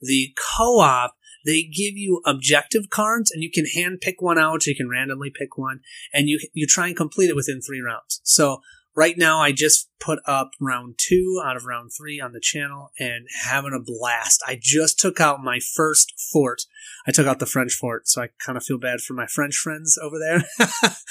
The 0.00 0.34
co-op 0.56 1.14
they 1.44 1.62
give 1.62 1.96
you 1.96 2.20
objective 2.24 2.90
cards 2.90 3.30
and 3.30 3.42
you 3.42 3.50
can 3.50 3.66
hand 3.66 4.00
pick 4.00 4.20
one 4.20 4.38
out. 4.38 4.66
You 4.66 4.74
can 4.74 4.88
randomly 4.88 5.30
pick 5.30 5.56
one 5.58 5.80
and 6.12 6.28
you, 6.28 6.38
you 6.52 6.66
try 6.66 6.88
and 6.88 6.96
complete 6.96 7.30
it 7.30 7.36
within 7.36 7.60
three 7.60 7.80
rounds. 7.80 8.20
So 8.24 8.60
right 8.94 9.18
now 9.18 9.40
I 9.40 9.52
just 9.52 9.88
put 10.00 10.18
up 10.26 10.50
round 10.60 10.94
two 10.98 11.40
out 11.44 11.56
of 11.56 11.64
round 11.64 11.90
three 11.96 12.20
on 12.20 12.32
the 12.32 12.40
channel 12.40 12.90
and 12.98 13.26
having 13.46 13.72
a 13.72 13.82
blast. 13.82 14.42
I 14.46 14.58
just 14.60 14.98
took 14.98 15.20
out 15.20 15.42
my 15.42 15.58
first 15.58 16.12
fort. 16.32 16.62
I 17.06 17.10
took 17.10 17.26
out 17.26 17.38
the 17.38 17.46
French 17.46 17.72
fort, 17.72 18.08
so 18.08 18.22
I 18.22 18.28
kind 18.44 18.56
of 18.56 18.64
feel 18.64 18.78
bad 18.78 19.00
for 19.00 19.14
my 19.14 19.26
French 19.26 19.56
friends 19.56 19.98
over 20.02 20.16
there. 20.18 20.44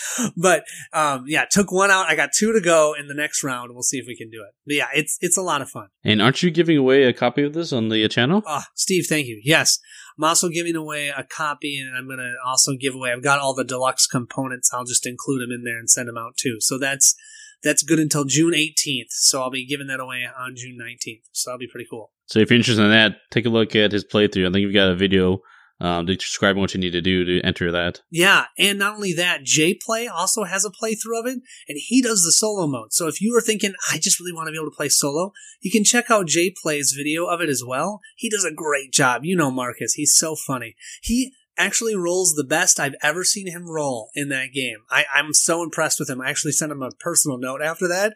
but 0.37 0.65
um, 0.93 1.25
yeah, 1.27 1.45
took 1.49 1.71
one 1.71 1.91
out. 1.91 2.07
I 2.07 2.15
got 2.15 2.31
two 2.33 2.53
to 2.53 2.61
go 2.61 2.93
in 2.97 3.07
the 3.07 3.13
next 3.13 3.43
round. 3.43 3.73
We'll 3.73 3.83
see 3.83 3.97
if 3.97 4.05
we 4.07 4.15
can 4.15 4.29
do 4.29 4.43
it. 4.47 4.53
But 4.65 4.75
yeah, 4.75 4.87
it's 4.93 5.17
it's 5.21 5.37
a 5.37 5.41
lot 5.41 5.61
of 5.61 5.69
fun. 5.69 5.87
And 6.03 6.21
aren't 6.21 6.43
you 6.43 6.51
giving 6.51 6.77
away 6.77 7.03
a 7.03 7.13
copy 7.13 7.43
of 7.43 7.53
this 7.53 7.73
on 7.73 7.89
the 7.89 8.07
channel? 8.07 8.43
Oh, 8.45 8.63
Steve, 8.75 9.05
thank 9.07 9.27
you. 9.27 9.41
Yes, 9.43 9.79
I'm 10.17 10.23
also 10.23 10.49
giving 10.49 10.75
away 10.75 11.09
a 11.09 11.23
copy, 11.23 11.79
and 11.79 11.95
I'm 11.95 12.07
gonna 12.07 12.33
also 12.45 12.73
give 12.79 12.95
away. 12.95 13.11
I've 13.11 13.23
got 13.23 13.39
all 13.39 13.53
the 13.53 13.63
deluxe 13.63 14.07
components. 14.07 14.71
I'll 14.73 14.85
just 14.85 15.05
include 15.05 15.41
them 15.41 15.51
in 15.51 15.63
there 15.63 15.77
and 15.77 15.89
send 15.89 16.07
them 16.07 16.17
out 16.17 16.37
too. 16.37 16.57
So 16.59 16.77
that's 16.77 17.15
that's 17.63 17.81
good 17.81 17.99
until 17.99 18.25
June 18.25 18.53
18th. 18.53 19.09
So 19.09 19.41
I'll 19.41 19.49
be 19.49 19.65
giving 19.65 19.87
that 19.87 19.99
away 19.99 20.27
on 20.37 20.55
June 20.55 20.77
19th. 20.79 21.23
So 21.31 21.49
that'll 21.49 21.59
be 21.59 21.69
pretty 21.71 21.87
cool. 21.89 22.11
So 22.25 22.39
if 22.39 22.49
you're 22.49 22.57
interested 22.57 22.83
in 22.83 22.91
that, 22.91 23.17
take 23.31 23.45
a 23.45 23.49
look 23.49 23.75
at 23.75 23.91
his 23.91 24.03
playthrough. 24.03 24.47
I 24.47 24.51
think 24.51 24.63
you've 24.63 24.73
got 24.73 24.89
a 24.89 24.95
video 24.95 25.39
um, 25.83 26.05
describing 26.05 26.61
what 26.61 26.73
you 26.73 26.79
need 26.79 26.93
to 26.93 27.01
do 27.01 27.25
to 27.25 27.41
enter 27.45 27.71
that. 27.71 28.01
Yeah, 28.09 28.45
and 28.57 28.79
not 28.79 28.95
only 28.95 29.13
that, 29.13 29.43
J 29.43 29.73
Play 29.75 30.07
also 30.07 30.45
has 30.45 30.63
a 30.63 30.69
playthrough 30.69 31.19
of 31.19 31.25
it, 31.27 31.41
and 31.67 31.77
he 31.77 32.01
does 32.01 32.23
the 32.23 32.31
solo 32.31 32.65
mode. 32.65 32.93
So 32.93 33.07
if 33.07 33.21
you 33.21 33.35
are 33.37 33.41
thinking, 33.41 33.73
I 33.91 33.97
just 33.97 34.19
really 34.19 34.33
want 34.33 34.47
to 34.47 34.51
be 34.51 34.57
able 34.57 34.71
to 34.71 34.75
play 34.75 34.89
solo, 34.89 35.33
you 35.61 35.69
can 35.69 35.83
check 35.83 36.09
out 36.09 36.27
J 36.27 36.53
Play's 36.55 36.93
video 36.97 37.25
of 37.25 37.41
it 37.41 37.49
as 37.49 37.63
well. 37.67 37.99
He 38.15 38.29
does 38.29 38.45
a 38.45 38.53
great 38.53 38.93
job. 38.93 39.25
You 39.25 39.35
know 39.35 39.51
Marcus, 39.51 39.93
he's 39.93 40.15
so 40.15 40.35
funny. 40.35 40.75
He 41.01 41.33
actually 41.57 41.95
rolls 41.95 42.33
the 42.33 42.43
best 42.43 42.79
I've 42.79 42.95
ever 43.01 43.23
seen 43.23 43.47
him 43.47 43.69
roll 43.69 44.09
in 44.15 44.29
that 44.29 44.51
game. 44.53 44.77
I, 44.89 45.05
I'm 45.13 45.33
so 45.33 45.63
impressed 45.63 45.99
with 45.99 46.09
him. 46.09 46.21
I 46.21 46.29
actually 46.29 46.53
sent 46.53 46.71
him 46.71 46.81
a 46.81 46.91
personal 46.99 47.37
note 47.37 47.61
after 47.61 47.87
that, 47.87 48.15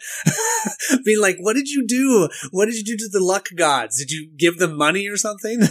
being 1.05 1.21
like, 1.21 1.37
what 1.39 1.55
did 1.55 1.69
you 1.69 1.85
do? 1.85 2.29
What 2.51 2.65
did 2.65 2.75
you 2.75 2.83
do 2.83 2.97
to 2.97 3.09
the 3.11 3.23
luck 3.23 3.49
gods? 3.55 3.97
Did 3.99 4.11
you 4.11 4.29
give 4.37 4.57
them 4.57 4.75
money 4.75 5.07
or 5.07 5.17
something? 5.17 5.61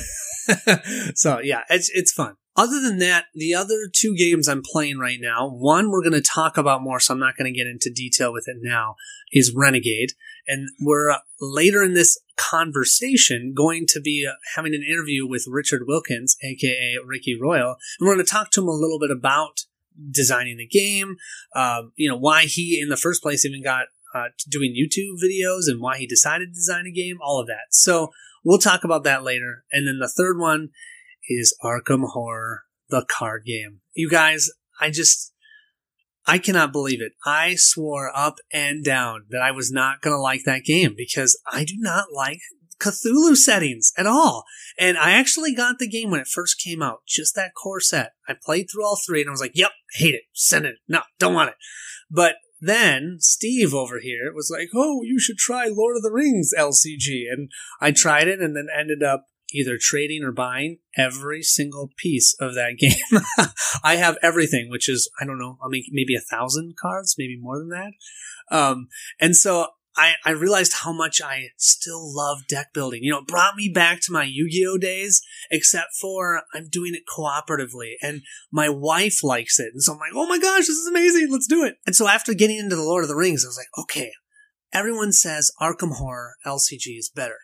so 1.15 1.41
yeah, 1.41 1.63
it's, 1.69 1.91
it's 1.93 2.13
fun. 2.13 2.37
Other 2.57 2.81
than 2.81 2.99
that, 3.01 3.27
the 3.35 3.55
other 3.55 3.91
two 3.93 4.17
games 4.17 4.49
I'm 4.49 4.63
playing 4.65 4.99
right 4.99 5.19
now, 5.21 5.51
one 5.51 5.91
we're 5.91 6.03
going 6.03 6.15
to 6.15 6.23
talk 6.23 6.57
about 6.57 6.83
more, 6.83 6.99
so 6.99 7.13
I'm 7.13 7.21
not 7.21 7.37
going 7.37 7.53
to 7.53 7.57
get 7.57 7.67
into 7.67 7.93
detail 7.95 8.33
with 8.33 8.45
it 8.47 8.57
now, 8.63 8.97
is 9.31 9.53
Renegade. 9.55 10.13
And 10.49 10.71
we're 10.81 11.19
later 11.41 11.83
in 11.83 11.95
this 11.95 12.19
conversation 12.37 13.53
going 13.57 13.87
to 13.89 14.01
be 14.01 14.27
uh, 14.29 14.35
having 14.55 14.75
an 14.75 14.85
interview 14.89 15.27
with 15.27 15.47
Richard 15.49 15.83
Wilkins, 15.87 16.37
aka 16.43 16.97
Ricky 17.05 17.39
Royal, 17.41 17.77
and 17.99 18.07
we're 18.07 18.15
going 18.15 18.25
to 18.25 18.31
talk 18.31 18.51
to 18.53 18.63
him 18.63 18.69
a 18.69 18.73
little 18.73 18.99
bit 18.99 19.11
about 19.11 19.61
designing 20.11 20.59
the 20.59 20.67
game, 20.67 21.17
um, 21.55 21.93
you 21.97 22.09
know, 22.09 22.17
why 22.17 22.45
he 22.45 22.81
in 22.81 22.89
the 22.89 22.97
first 22.97 23.23
place 23.23 23.45
even 23.45 23.63
got 23.63 23.87
uh, 24.15 24.29
doing 24.49 24.75
YouTube 24.75 25.23
videos 25.23 25.63
and 25.67 25.81
why 25.81 25.99
he 25.99 26.07
decided 26.07 26.49
to 26.49 26.55
design 26.55 26.87
a 26.87 26.93
game, 26.93 27.19
all 27.23 27.41
of 27.41 27.47
that. 27.47 27.69
So 27.71 28.11
we'll 28.45 28.59
talk 28.59 28.85
about 28.85 29.05
that 29.05 29.23
later. 29.23 29.65
And 29.73 29.87
then 29.87 29.99
the 29.99 30.13
third 30.15 30.39
one 30.39 30.71
is 31.29 31.57
Arkham 31.63 32.09
Horror, 32.09 32.63
the 32.89 33.05
card 33.11 33.45
game. 33.45 33.81
You 33.95 34.09
guys, 34.09 34.51
I 34.81 34.91
just, 34.91 35.33
I 36.27 36.39
cannot 36.39 36.73
believe 36.73 37.01
it. 37.01 37.13
I 37.25 37.55
swore 37.57 38.11
up 38.15 38.37
and 38.53 38.85
down 38.85 39.27
that 39.31 39.43
I 39.43 39.53
was 39.53 39.71
not 39.71 40.01
going 40.01 40.15
to 40.15 40.21
like 40.21 40.43
that 40.45 40.65
game 40.65 40.95
because 40.97 41.41
I 41.51 41.65
do 41.65 41.75
not 41.79 42.07
like 42.13 42.41
Cthulhu 42.81 43.37
settings 43.37 43.93
at 43.97 44.07
all. 44.07 44.45
And 44.79 44.99
I 44.99 45.13
actually 45.13 45.55
got 45.55 45.79
the 45.79 45.89
game 45.89 46.11
when 46.11 46.21
it 46.21 46.27
first 46.27 46.61
came 46.63 46.83
out, 46.83 47.01
just 47.07 47.35
that 47.35 47.55
core 47.55 47.81
set. 47.81 48.13
I 48.29 48.35
played 48.41 48.67
through 48.71 48.85
all 48.85 48.99
three 49.07 49.21
and 49.21 49.31
I 49.31 49.33
was 49.33 49.41
like, 49.41 49.53
yep, 49.55 49.71
hate 49.95 50.15
it, 50.15 50.25
send 50.33 50.67
it, 50.67 50.77
no, 50.89 51.03
don't 51.19 51.35
want 51.35 51.51
it. 51.51 51.57
But 52.11 52.37
then 52.61 53.17
Steve 53.21 53.75
over 53.75 54.01
here 54.01 54.33
was 54.35 54.51
like, 54.53 54.69
oh, 54.75 55.03
you 55.03 55.19
should 55.19 55.37
try 55.37 55.67
Lord 55.67 55.97
of 55.97 56.03
the 56.03 56.13
Rings 56.13 56.53
LCG. 56.57 57.25
And 57.31 57.51
I 57.81 57.93
tried 57.93 58.29
it 58.29 58.41
and 58.41 58.57
then 58.57 58.67
ended 58.77 59.03
up 59.03 59.27
either 59.53 59.79
trading 59.81 60.23
or 60.23 60.33
buying 60.33 60.79
every 60.97 61.43
single 61.43 61.91
piece 61.97 62.35
of 62.41 62.55
that 62.55 62.77
game. 62.79 63.21
I 63.85 63.97
have 63.97 64.19
everything, 64.23 64.69
which 64.71 64.89
is, 64.89 65.11
I 65.21 65.25
don't 65.25 65.39
know, 65.39 65.59
I 65.63 65.69
mean, 65.69 65.85
maybe 65.91 66.15
a 66.15 66.21
thousand 66.21 66.75
cards, 66.81 67.15
maybe 67.19 67.39
more 67.41 67.59
than 67.59 67.69
that. 67.69 67.93
Um, 68.51 68.89
and 69.21 69.37
so 69.37 69.69
I, 69.97 70.15
I 70.25 70.31
realized 70.31 70.75
how 70.83 70.93
much 70.93 71.23
I 71.23 71.49
still 71.57 72.15
love 72.15 72.47
deck 72.49 72.73
building. 72.75 73.03
You 73.03 73.13
know, 73.13 73.19
it 73.19 73.27
brought 73.27 73.57
me 73.57 73.71
back 73.73 74.01
to 74.03 74.13
my 74.13 74.25
Yu-Gi-Oh 74.25 74.79
days, 74.79 75.23
except 75.51 75.95
for 76.01 76.43
I'm 76.53 76.69
doing 76.69 76.95
it 76.95 77.05
cooperatively 77.09 77.95
and 78.03 78.23
my 78.53 78.69
wife 78.69 79.25
likes 79.25 79.59
it. 79.59 79.71
And 79.73 79.83
so 79.83 79.95
I'm 79.95 79.99
like, 79.99 80.13
oh 80.15 80.27
my 80.27 80.39
gosh, 80.39 80.67
this 80.67 80.77
is 80.77 80.87
amazing. 80.87 81.29
Let's 81.31 81.47
do 81.47 81.65
it. 81.65 81.77
And 81.87 81.97
so 81.97 82.09
after 82.09 82.35
getting 82.35 82.59
into 82.59 82.77
the 82.77 82.83
Lord 82.83 83.05
of 83.05 83.09
the 83.09 83.17
Rings, 83.17 83.45
I 83.45 83.49
was 83.49 83.57
like, 83.57 83.85
okay, 83.85 84.13
everyone 84.73 85.13
says 85.13 85.51
Arkham 85.61 85.97
Horror 85.97 86.35
LCG 86.45 86.99
is 86.99 87.11
better. 87.15 87.39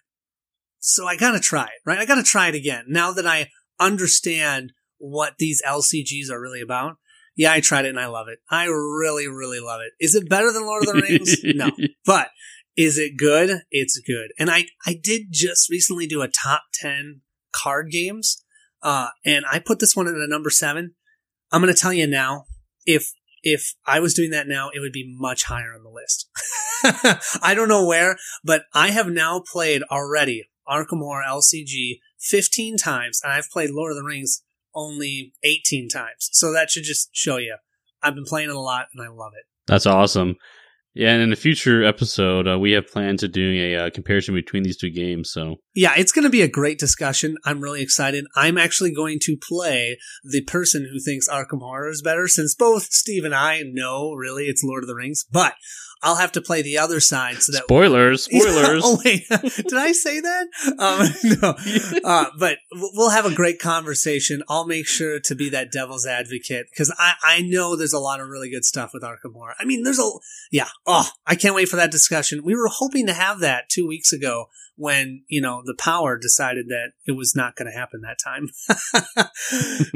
So 0.84 1.06
I 1.06 1.16
gotta 1.16 1.38
try 1.38 1.64
it, 1.64 1.80
right? 1.86 1.98
I 1.98 2.04
gotta 2.04 2.24
try 2.24 2.48
it 2.48 2.56
again. 2.56 2.86
Now 2.88 3.12
that 3.12 3.26
I 3.26 3.48
understand 3.78 4.72
what 4.98 5.34
these 5.38 5.62
LCGs 5.66 6.28
are 6.30 6.40
really 6.40 6.60
about. 6.60 6.96
Yeah, 7.36 7.52
I 7.52 7.60
tried 7.60 7.86
it 7.86 7.90
and 7.90 8.00
I 8.00 8.06
love 8.06 8.26
it. 8.28 8.40
I 8.50 8.64
really, 8.64 9.26
really 9.26 9.60
love 9.60 9.80
it. 9.80 9.92
Is 10.04 10.14
it 10.14 10.28
better 10.28 10.52
than 10.52 10.66
Lord 10.66 10.86
of 10.86 10.94
the 10.94 11.00
Rings? 11.00 11.36
no. 11.44 11.70
But 12.04 12.28
is 12.76 12.98
it 12.98 13.16
good? 13.16 13.62
It's 13.70 13.98
good. 14.00 14.32
And 14.38 14.50
I, 14.50 14.66
I 14.84 14.98
did 15.00 15.28
just 15.30 15.70
recently 15.70 16.06
do 16.06 16.20
a 16.20 16.28
top 16.28 16.64
10 16.74 17.20
card 17.52 17.90
games. 17.90 18.44
Uh, 18.82 19.08
and 19.24 19.44
I 19.50 19.60
put 19.60 19.78
this 19.78 19.94
one 19.94 20.08
at 20.08 20.14
a 20.14 20.26
number 20.28 20.50
seven. 20.50 20.94
I'm 21.52 21.62
going 21.62 21.72
to 21.72 21.80
tell 21.80 21.92
you 21.92 22.06
now, 22.06 22.46
if, 22.84 23.12
if 23.42 23.74
I 23.86 24.00
was 24.00 24.14
doing 24.14 24.30
that 24.30 24.48
now, 24.48 24.70
it 24.74 24.80
would 24.80 24.92
be 24.92 25.14
much 25.16 25.44
higher 25.44 25.74
on 25.74 25.84
the 25.84 25.90
list. 25.90 26.28
I 27.42 27.54
don't 27.54 27.68
know 27.68 27.86
where, 27.86 28.16
but 28.44 28.64
I 28.74 28.90
have 28.90 29.06
now 29.06 29.42
played 29.52 29.82
already 29.84 30.48
Arkham 30.68 30.98
Horror 30.98 31.24
LCG 31.28 31.98
15 32.20 32.76
times, 32.76 33.20
and 33.22 33.32
I've 33.32 33.50
played 33.50 33.70
Lord 33.70 33.92
of 33.92 33.96
the 33.96 34.04
Rings 34.04 34.42
only 34.74 35.34
18 35.44 35.88
times. 35.88 36.30
So 36.32 36.52
that 36.52 36.70
should 36.70 36.84
just 36.84 37.10
show 37.12 37.36
you. 37.36 37.56
I've 38.02 38.14
been 38.14 38.24
playing 38.24 38.48
it 38.48 38.56
a 38.56 38.60
lot, 38.60 38.86
and 38.94 39.04
I 39.04 39.10
love 39.10 39.32
it. 39.38 39.44
That's 39.66 39.86
awesome. 39.86 40.36
Yeah, 40.94 41.12
and 41.12 41.22
in 41.22 41.32
a 41.32 41.36
future 41.36 41.82
episode, 41.82 42.46
uh, 42.46 42.58
we 42.58 42.72
have 42.72 42.86
planned 42.86 43.20
to 43.20 43.28
doing 43.28 43.56
a 43.56 43.76
uh, 43.76 43.90
comparison 43.90 44.34
between 44.34 44.62
these 44.62 44.76
two 44.76 44.90
games. 44.90 45.30
So 45.30 45.56
yeah, 45.74 45.94
it's 45.96 46.12
going 46.12 46.24
to 46.24 46.30
be 46.30 46.42
a 46.42 46.48
great 46.48 46.78
discussion. 46.78 47.36
I'm 47.46 47.62
really 47.62 47.80
excited. 47.80 48.26
I'm 48.36 48.58
actually 48.58 48.92
going 48.92 49.18
to 49.22 49.38
play 49.40 49.96
the 50.22 50.42
person 50.42 50.86
who 50.92 51.00
thinks 51.00 51.28
Arkham 51.28 51.60
Horror 51.60 51.88
is 51.88 52.02
better, 52.02 52.28
since 52.28 52.54
both 52.54 52.84
Steve 52.92 53.24
and 53.24 53.34
I 53.34 53.62
know 53.64 54.12
really 54.12 54.44
it's 54.44 54.62
Lord 54.62 54.82
of 54.82 54.88
the 54.88 54.94
Rings. 54.94 55.24
But 55.30 55.54
I'll 56.02 56.16
have 56.16 56.32
to 56.32 56.40
play 56.40 56.62
the 56.62 56.78
other 56.78 56.98
side 57.00 57.42
so 57.42 57.52
that 57.52 57.64
spoilers, 57.64 58.24
spoilers. 58.30 58.82
oh 58.84 59.00
wait, 59.04 59.28
did 59.28 59.74
I 59.74 59.92
say 59.92 60.20
that? 60.20 60.46
Um, 60.78 61.38
no, 61.42 62.00
uh, 62.04 62.26
but 62.38 62.58
we'll 62.72 63.10
have 63.10 63.26
a 63.26 63.34
great 63.34 63.60
conversation. 63.60 64.42
I'll 64.48 64.66
make 64.66 64.86
sure 64.86 65.20
to 65.20 65.34
be 65.34 65.48
that 65.50 65.70
devil's 65.70 66.06
advocate 66.06 66.66
because 66.70 66.94
I 66.98 67.14
I 67.24 67.40
know 67.42 67.76
there's 67.76 67.92
a 67.92 68.00
lot 68.00 68.20
of 68.20 68.28
really 68.28 68.50
good 68.50 68.64
stuff 68.64 68.90
with 68.92 69.02
Arkham 69.02 69.34
Horror. 69.34 69.54
I 69.58 69.64
mean, 69.64 69.84
there's 69.84 70.00
a 70.00 70.10
yeah. 70.50 70.68
Oh, 70.86 71.08
I 71.26 71.36
can't 71.36 71.54
wait 71.54 71.68
for 71.68 71.76
that 71.76 71.92
discussion. 71.92 72.42
We 72.44 72.54
were 72.54 72.68
hoping 72.68 73.06
to 73.06 73.14
have 73.14 73.40
that 73.40 73.68
two 73.68 73.86
weeks 73.86 74.12
ago 74.12 74.46
when 74.76 75.22
you 75.28 75.40
know 75.40 75.62
the 75.64 75.76
power 75.78 76.18
decided 76.18 76.66
that 76.68 76.92
it 77.06 77.12
was 77.12 77.34
not 77.36 77.54
going 77.54 77.70
to 77.70 77.78
happen 77.78 78.00
that 78.00 78.18
time. 78.22 78.48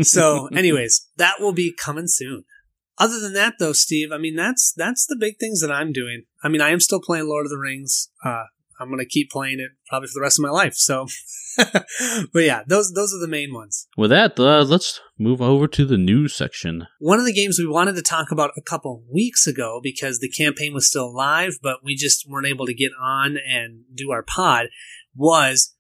so, 0.03 0.47
anyways, 0.49 1.09
that 1.17 1.41
will 1.41 1.53
be 1.53 1.73
coming 1.73 2.07
soon. 2.07 2.45
Other 2.99 3.21
than 3.21 3.35
that, 3.35 3.55
though, 3.59 3.73
Steve, 3.73 4.11
I 4.13 4.19
mean 4.19 4.37
that's 4.37 4.73
that's 4.77 5.07
the 5.07 5.17
big 5.19 5.39
things 5.39 5.61
that 5.61 5.73
I'm 5.73 5.93
doing. 5.93 6.25
I 6.43 6.49
mean, 6.49 6.61
I 6.61 6.71
am 6.71 6.81
still 6.81 7.01
playing 7.01 7.29
Lord 7.29 7.47
of 7.47 7.51
the 7.51 7.59
Rings. 7.59 8.11
Uh, 8.25 8.45
I'm 8.79 8.89
going 8.89 8.99
to 8.99 9.07
keep 9.07 9.31
playing 9.31 9.59
it 9.61 9.71
probably 9.89 10.09
for 10.09 10.15
the 10.15 10.23
rest 10.23 10.39
of 10.39 10.43
my 10.43 10.51
life. 10.51 10.75
So, 10.75 11.07
but 12.33 12.43
yeah, 12.43 12.63
those 12.67 12.93
those 12.93 13.15
are 13.15 13.19
the 13.21 13.29
main 13.29 13.53
ones. 13.53 13.87
With 13.97 14.11
that, 14.11 14.39
uh, 14.39 14.65
let's 14.65 15.01
move 15.19 15.41
over 15.41 15.67
to 15.69 15.85
the 15.85 15.97
news 15.97 16.35
section. 16.35 16.87
One 16.99 17.19
of 17.19 17.27
the 17.27 17.33
games 17.33 17.59
we 17.59 17.67
wanted 17.67 17.97
to 17.97 18.03
talk 18.03 18.31
about 18.31 18.51
a 18.57 18.63
couple 18.63 19.05
weeks 19.13 19.47
ago 19.47 19.81
because 19.83 20.21
the 20.21 20.31
campaign 20.31 20.75
was 20.75 20.89
still 20.89 21.15
live, 21.15 21.59
but 21.63 21.79
we 21.83 21.95
just 21.95 22.29
weren't 22.29 22.47
able 22.47 22.67
to 22.67 22.75
get 22.75 22.93
on 23.01 23.37
and 23.37 23.85
do 23.95 24.11
our 24.11 24.23
pod 24.23 24.67
was 25.15 25.75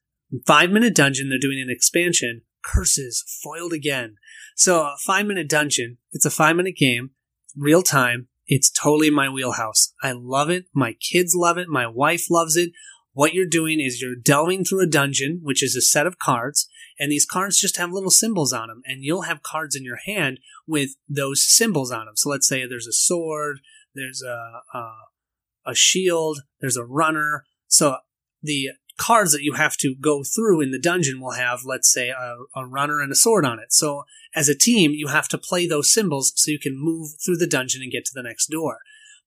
Five 0.46 0.70
Minute 0.70 0.94
Dungeon. 0.94 1.28
They're 1.28 1.38
doing 1.38 1.60
an 1.60 1.70
expansion 1.70 2.42
Curses 2.64 3.24
Foiled 3.42 3.72
Again. 3.72 4.16
So, 4.58 4.80
a 4.80 4.96
five 5.04 5.26
minute 5.26 5.50
dungeon. 5.50 5.98
It's 6.12 6.24
a 6.24 6.30
five 6.30 6.56
minute 6.56 6.76
game, 6.76 7.10
real 7.54 7.82
time. 7.82 8.28
It's 8.46 8.70
totally 8.70 9.10
my 9.10 9.28
wheelhouse. 9.28 9.92
I 10.02 10.12
love 10.12 10.48
it. 10.48 10.64
My 10.72 10.94
kids 10.94 11.34
love 11.36 11.58
it. 11.58 11.68
My 11.68 11.86
wife 11.86 12.30
loves 12.30 12.56
it. 12.56 12.70
What 13.12 13.34
you're 13.34 13.46
doing 13.46 13.80
is 13.80 14.00
you're 14.00 14.16
delving 14.16 14.64
through 14.64 14.82
a 14.82 14.86
dungeon, 14.86 15.40
which 15.42 15.62
is 15.62 15.76
a 15.76 15.82
set 15.82 16.06
of 16.06 16.18
cards, 16.18 16.68
and 16.98 17.12
these 17.12 17.26
cards 17.26 17.60
just 17.60 17.76
have 17.76 17.92
little 17.92 18.10
symbols 18.10 18.54
on 18.54 18.68
them, 18.68 18.80
and 18.86 19.04
you'll 19.04 19.22
have 19.22 19.42
cards 19.42 19.76
in 19.76 19.84
your 19.84 19.98
hand 20.06 20.40
with 20.66 20.90
those 21.06 21.46
symbols 21.46 21.92
on 21.92 22.06
them. 22.06 22.16
So 22.16 22.30
let's 22.30 22.48
say 22.48 22.66
there's 22.66 22.86
a 22.86 22.92
sword, 22.92 23.60
there's 23.94 24.22
a, 24.22 24.62
a, 24.74 24.92
a 25.66 25.74
shield, 25.74 26.40
there's 26.62 26.78
a 26.78 26.84
runner. 26.84 27.44
So 27.68 27.98
the 28.42 28.70
cards 28.96 29.32
that 29.32 29.42
you 29.42 29.54
have 29.54 29.76
to 29.78 29.94
go 30.00 30.22
through 30.22 30.60
in 30.60 30.70
the 30.70 30.78
dungeon 30.78 31.20
will 31.20 31.32
have, 31.32 31.60
let's 31.64 31.92
say, 31.92 32.08
a, 32.08 32.36
a, 32.54 32.66
runner 32.66 33.00
and 33.00 33.12
a 33.12 33.16
sword 33.16 33.44
on 33.44 33.58
it. 33.58 33.72
So 33.72 34.04
as 34.34 34.48
a 34.48 34.56
team, 34.56 34.92
you 34.92 35.08
have 35.08 35.28
to 35.28 35.38
play 35.38 35.66
those 35.66 35.92
symbols 35.92 36.32
so 36.36 36.50
you 36.50 36.58
can 36.58 36.76
move 36.76 37.10
through 37.24 37.36
the 37.36 37.46
dungeon 37.46 37.82
and 37.82 37.92
get 37.92 38.04
to 38.06 38.12
the 38.14 38.22
next 38.22 38.46
door. 38.46 38.78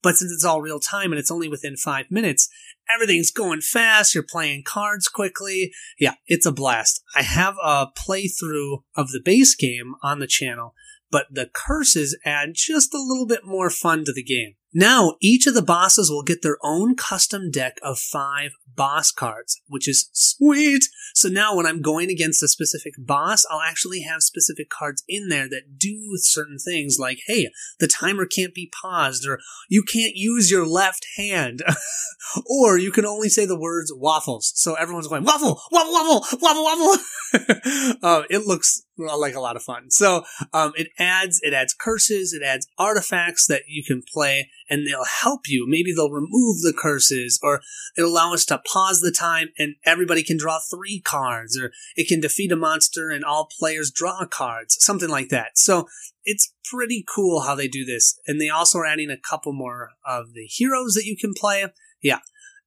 But 0.01 0.15
since 0.15 0.31
it's 0.31 0.45
all 0.45 0.61
real 0.61 0.79
time 0.79 1.11
and 1.11 1.19
it's 1.19 1.31
only 1.31 1.49
within 1.49 1.75
five 1.75 2.09
minutes, 2.09 2.49
everything's 2.93 3.31
going 3.31 3.61
fast. 3.61 4.15
You're 4.15 4.23
playing 4.23 4.63
cards 4.65 5.07
quickly. 5.07 5.71
Yeah, 5.99 6.13
it's 6.27 6.45
a 6.45 6.51
blast. 6.51 7.03
I 7.15 7.23
have 7.23 7.55
a 7.63 7.87
playthrough 7.87 8.83
of 8.95 9.09
the 9.11 9.21
base 9.23 9.55
game 9.55 9.95
on 10.01 10.19
the 10.19 10.27
channel, 10.27 10.73
but 11.11 11.27
the 11.29 11.49
curses 11.53 12.17
add 12.25 12.51
just 12.53 12.93
a 12.93 13.01
little 13.01 13.27
bit 13.27 13.41
more 13.45 13.69
fun 13.69 14.05
to 14.05 14.13
the 14.13 14.23
game. 14.23 14.55
Now, 14.73 15.15
each 15.19 15.47
of 15.47 15.55
the 15.55 15.63
bosses 15.63 16.11
will 16.11 16.23
get 16.23 16.41
their 16.41 16.57
own 16.63 16.95
custom 16.95 17.49
deck 17.49 17.77
of 17.81 17.97
five 17.97 18.51
boss 18.75 19.11
cards, 19.11 19.61
which 19.67 19.87
is 19.87 20.09
sweet. 20.13 20.83
So 21.15 21.27
now 21.27 21.55
when 21.55 21.65
I'm 21.65 21.81
going 21.81 22.09
against 22.09 22.43
a 22.43 22.47
specific 22.47 22.93
boss, 22.97 23.45
I'll 23.49 23.61
actually 23.61 24.01
have 24.01 24.21
specific 24.21 24.69
cards 24.69 25.03
in 25.07 25.27
there 25.27 25.49
that 25.49 25.77
do 25.77 26.11
certain 26.15 26.57
things 26.57 26.97
like, 26.99 27.19
hey, 27.27 27.49
the 27.79 27.87
timer 27.87 28.25
can't 28.25 28.53
be 28.53 28.71
paused, 28.81 29.27
or 29.27 29.39
you 29.69 29.83
can't 29.83 30.15
use 30.15 30.51
your 30.51 30.65
left 30.65 31.05
hand, 31.17 31.61
or 32.45 32.77
you 32.77 32.91
can 32.91 33.05
only 33.05 33.27
say 33.27 33.45
the 33.45 33.59
words 33.59 33.91
waffles. 33.93 34.51
So 34.55 34.75
everyone's 34.75 35.07
going, 35.07 35.23
waffle, 35.23 35.59
waffle, 35.71 35.93
waffle, 35.93 36.39
waffle, 36.41 36.63
waffle. 36.63 37.03
uh, 38.03 38.23
it 38.29 38.45
looks 38.45 38.83
like 38.97 39.35
a 39.35 39.39
lot 39.39 39.55
of 39.55 39.63
fun. 39.63 39.89
So 39.91 40.23
um, 40.53 40.73
it 40.75 40.87
adds 40.97 41.39
it 41.43 41.53
adds 41.53 41.73
curses, 41.73 42.33
it 42.33 42.43
adds 42.43 42.67
artifacts 42.77 43.47
that 43.47 43.63
you 43.67 43.83
can 43.83 44.03
play, 44.13 44.49
and 44.69 44.85
they'll 44.85 45.05
help 45.05 45.41
you. 45.47 45.65
Maybe 45.67 45.93
they'll 45.93 46.11
remove 46.11 46.61
the 46.61 46.73
curses, 46.77 47.39
or 47.41 47.61
it'll 47.97 48.11
allow 48.11 48.33
us 48.33 48.45
to 48.45 48.59
pause 48.59 49.01
the 49.01 49.11
time, 49.11 49.49
and 49.57 49.75
everybody 49.85 50.23
can 50.23 50.37
draw 50.37 50.59
three 50.59 51.01
cards, 51.01 51.57
or 51.57 51.71
it 51.95 52.07
can 52.07 52.19
defeat 52.19 52.51
a 52.51 52.55
monster 52.55 53.09
and 53.09 53.23
all 53.23 53.49
players 53.59 53.91
draw 53.91 54.25
cards, 54.25 54.77
something 54.79 55.09
like 55.09 55.29
that. 55.29 55.57
So 55.57 55.87
it's 56.23 56.53
pretty 56.69 57.03
cool 57.13 57.41
how 57.41 57.55
they 57.55 57.67
do 57.67 57.85
this, 57.85 58.19
and 58.27 58.39
they 58.39 58.49
also 58.49 58.79
are 58.79 58.85
adding 58.85 59.09
a 59.09 59.17
couple 59.17 59.53
more 59.53 59.91
of 60.05 60.33
the 60.33 60.45
heroes 60.45 60.93
that 60.93 61.05
you 61.05 61.17
can 61.17 61.33
play. 61.33 61.65
Yeah, 62.01 62.19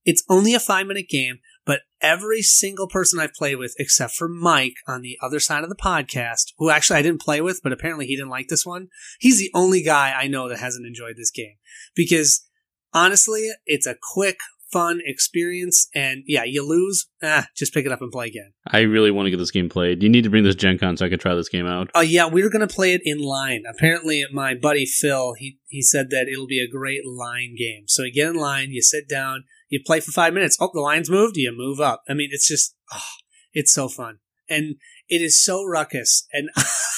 it's 0.04 0.24
only 0.28 0.54
a 0.54 0.60
five 0.60 0.86
minute 0.86 1.08
game 1.08 1.38
but 1.64 1.80
every 2.00 2.42
single 2.42 2.88
person 2.88 3.20
I've 3.20 3.34
played 3.34 3.56
with, 3.56 3.74
except 3.78 4.14
for 4.14 4.28
Mike 4.28 4.74
on 4.86 5.02
the 5.02 5.16
other 5.22 5.40
side 5.40 5.62
of 5.62 5.68
the 5.68 5.76
podcast, 5.76 6.52
who 6.58 6.70
actually 6.70 6.98
I 6.98 7.02
didn't 7.02 7.22
play 7.22 7.40
with, 7.40 7.60
but 7.62 7.72
apparently 7.72 8.06
he 8.06 8.16
didn't 8.16 8.30
like 8.30 8.48
this 8.48 8.66
one, 8.66 8.88
he's 9.20 9.38
the 9.38 9.50
only 9.54 9.82
guy 9.82 10.12
I 10.12 10.26
know 10.26 10.48
that 10.48 10.58
hasn't 10.58 10.86
enjoyed 10.86 11.16
this 11.16 11.30
game. 11.30 11.56
Because 11.94 12.46
honestly, 12.92 13.50
it's 13.66 13.86
a 13.86 13.96
quick, 14.12 14.38
fun 14.72 15.00
experience. 15.04 15.88
And 15.94 16.24
yeah, 16.26 16.44
you 16.44 16.66
lose, 16.66 17.06
ah, 17.22 17.46
just 17.56 17.74
pick 17.74 17.86
it 17.86 17.92
up 17.92 18.00
and 18.00 18.10
play 18.10 18.26
again. 18.26 18.52
I 18.66 18.80
really 18.80 19.10
want 19.10 19.26
to 19.26 19.30
get 19.30 19.36
this 19.36 19.50
game 19.50 19.68
played. 19.68 20.02
You 20.02 20.08
need 20.08 20.24
to 20.24 20.30
bring 20.30 20.44
this 20.44 20.54
Gen 20.54 20.78
Con 20.78 20.96
so 20.96 21.06
I 21.06 21.10
could 21.10 21.20
try 21.20 21.34
this 21.34 21.48
game 21.48 21.66
out. 21.66 21.90
Oh 21.94 22.00
uh, 22.00 22.02
yeah, 22.02 22.26
we 22.26 22.42
were 22.42 22.50
gonna 22.50 22.66
play 22.66 22.94
it 22.94 23.02
in 23.04 23.18
line. 23.18 23.62
Apparently, 23.68 24.24
my 24.32 24.54
buddy 24.54 24.86
Phil 24.86 25.34
he 25.34 25.58
he 25.68 25.82
said 25.82 26.10
that 26.10 26.26
it'll 26.32 26.46
be 26.46 26.60
a 26.60 26.68
great 26.68 27.06
line 27.06 27.54
game. 27.56 27.84
So 27.86 28.02
you 28.02 28.12
get 28.12 28.30
in 28.30 28.36
line, 28.36 28.70
you 28.70 28.82
sit 28.82 29.08
down, 29.08 29.44
you 29.72 29.80
play 29.84 30.00
for 30.00 30.12
five 30.12 30.34
minutes. 30.34 30.58
Oh, 30.60 30.70
the 30.70 30.80
line's 30.80 31.08
moved. 31.08 31.38
You 31.38 31.50
move 31.56 31.80
up. 31.80 32.02
I 32.06 32.12
mean, 32.12 32.28
it's 32.30 32.46
just, 32.46 32.76
oh, 32.92 33.00
it's 33.54 33.72
so 33.72 33.88
fun. 33.88 34.18
And 34.48 34.76
it 35.08 35.22
is 35.22 35.42
so 35.42 35.64
ruckus. 35.64 36.28
And 36.30 36.50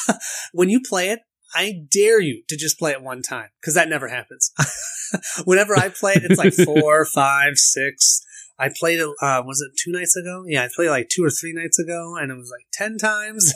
when 0.53 0.69
you 0.69 0.81
play 0.81 1.11
it, 1.11 1.21
I 1.55 1.83
dare 1.89 2.21
you 2.21 2.43
to 2.49 2.57
just 2.57 2.77
play 2.77 2.91
it 2.91 3.01
one 3.01 3.23
time 3.23 3.51
because 3.61 3.75
that 3.75 3.89
never 3.89 4.09
happens. 4.09 4.51
Whenever 5.45 5.79
I 5.79 5.89
play 5.89 6.15
it, 6.15 6.25
it's 6.25 6.37
like 6.37 6.53
four, 6.81 7.05
five, 7.05 7.59
six. 7.59 8.27
I 8.59 8.71
played 8.75 8.99
it, 8.99 9.09
uh, 9.23 9.43
was 9.47 9.61
it 9.61 9.79
two 9.79 9.93
nights 9.93 10.17
ago? 10.17 10.43
Yeah, 10.49 10.65
I 10.65 10.69
played 10.75 10.91
like 10.91 11.09
two 11.09 11.23
or 11.23 11.31
three 11.31 11.53
nights 11.55 11.79
ago 11.79 12.17
and 12.21 12.33
it 12.33 12.37
was 12.37 12.51
like 12.51 12.67
10 12.73 12.99
times. 12.99 13.53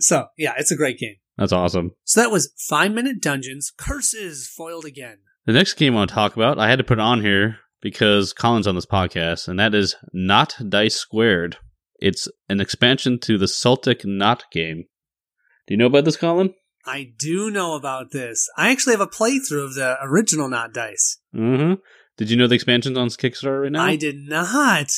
so, 0.00 0.28
yeah, 0.38 0.54
it's 0.56 0.72
a 0.72 0.76
great 0.76 0.98
game. 0.98 1.16
That's 1.36 1.52
awesome. 1.52 1.92
So 2.04 2.22
that 2.22 2.30
was 2.30 2.50
Five 2.56 2.92
Minute 2.92 3.20
Dungeons 3.20 3.70
Curses 3.76 4.48
Foiled 4.48 4.86
Again. 4.86 5.18
The 5.44 5.52
next 5.52 5.74
game 5.74 5.92
I 5.92 5.96
want 5.96 6.08
to 6.08 6.14
talk 6.14 6.34
about, 6.34 6.58
I 6.58 6.70
had 6.70 6.78
to 6.78 6.84
put 6.84 6.98
on 6.98 7.20
here 7.20 7.58
because 7.80 8.32
Colin's 8.32 8.66
on 8.66 8.74
this 8.74 8.86
podcast, 8.86 9.48
and 9.48 9.58
that 9.58 9.74
is 9.74 9.96
Knot 10.12 10.56
Dice 10.68 10.96
Squared. 10.96 11.56
It's 11.98 12.28
an 12.48 12.60
expansion 12.60 13.18
to 13.20 13.38
the 13.38 13.48
Celtic 13.48 14.04
Knot 14.04 14.44
game. 14.52 14.84
Do 15.66 15.74
you 15.74 15.78
know 15.78 15.86
about 15.86 16.04
this, 16.04 16.16
Colin? 16.16 16.54
I 16.86 17.12
do 17.18 17.50
know 17.50 17.74
about 17.74 18.10
this. 18.10 18.48
I 18.56 18.70
actually 18.70 18.94
have 18.94 19.00
a 19.00 19.06
playthrough 19.06 19.64
of 19.64 19.74
the 19.74 19.96
original 20.02 20.48
Knot 20.48 20.72
Dice. 20.72 21.18
Mm-hmm. 21.34 21.74
Did 22.16 22.30
you 22.30 22.36
know 22.36 22.46
the 22.46 22.54
expansion's 22.54 22.98
on 22.98 23.08
Kickstarter 23.08 23.62
right 23.62 23.72
now? 23.72 23.84
I 23.84 23.96
did 23.96 24.16
not. 24.16 24.90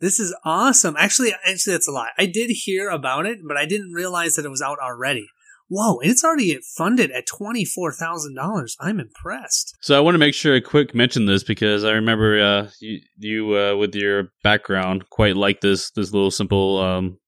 This 0.00 0.18
is 0.18 0.34
awesome. 0.44 0.96
Actually, 0.98 1.34
actually, 1.44 1.74
that's 1.74 1.88
a 1.88 1.92
lie. 1.92 2.10
I 2.18 2.26
did 2.26 2.50
hear 2.50 2.88
about 2.88 3.26
it, 3.26 3.40
but 3.46 3.56
I 3.56 3.66
didn't 3.66 3.92
realize 3.92 4.34
that 4.34 4.46
it 4.46 4.50
was 4.50 4.62
out 4.62 4.78
already. 4.82 5.26
Whoa, 5.72 6.00
it's 6.00 6.24
already 6.24 6.58
funded 6.76 7.12
at 7.12 7.28
$24,000. 7.28 8.74
I'm 8.80 8.98
impressed. 8.98 9.76
So 9.80 9.96
I 9.96 10.00
want 10.00 10.16
to 10.16 10.18
make 10.18 10.34
sure 10.34 10.56
I 10.56 10.58
quick 10.58 10.96
mention 10.96 11.26
this 11.26 11.44
because 11.44 11.84
I 11.84 11.92
remember 11.92 12.42
uh, 12.42 12.70
you, 12.80 12.98
you 13.16 13.56
uh, 13.56 13.76
with 13.76 13.94
your 13.94 14.32
background 14.42 15.08
quite 15.10 15.36
like 15.36 15.60
this 15.60 15.92
this 15.92 16.12
little 16.12 16.32
simple 16.32 16.78
um, 16.78 17.18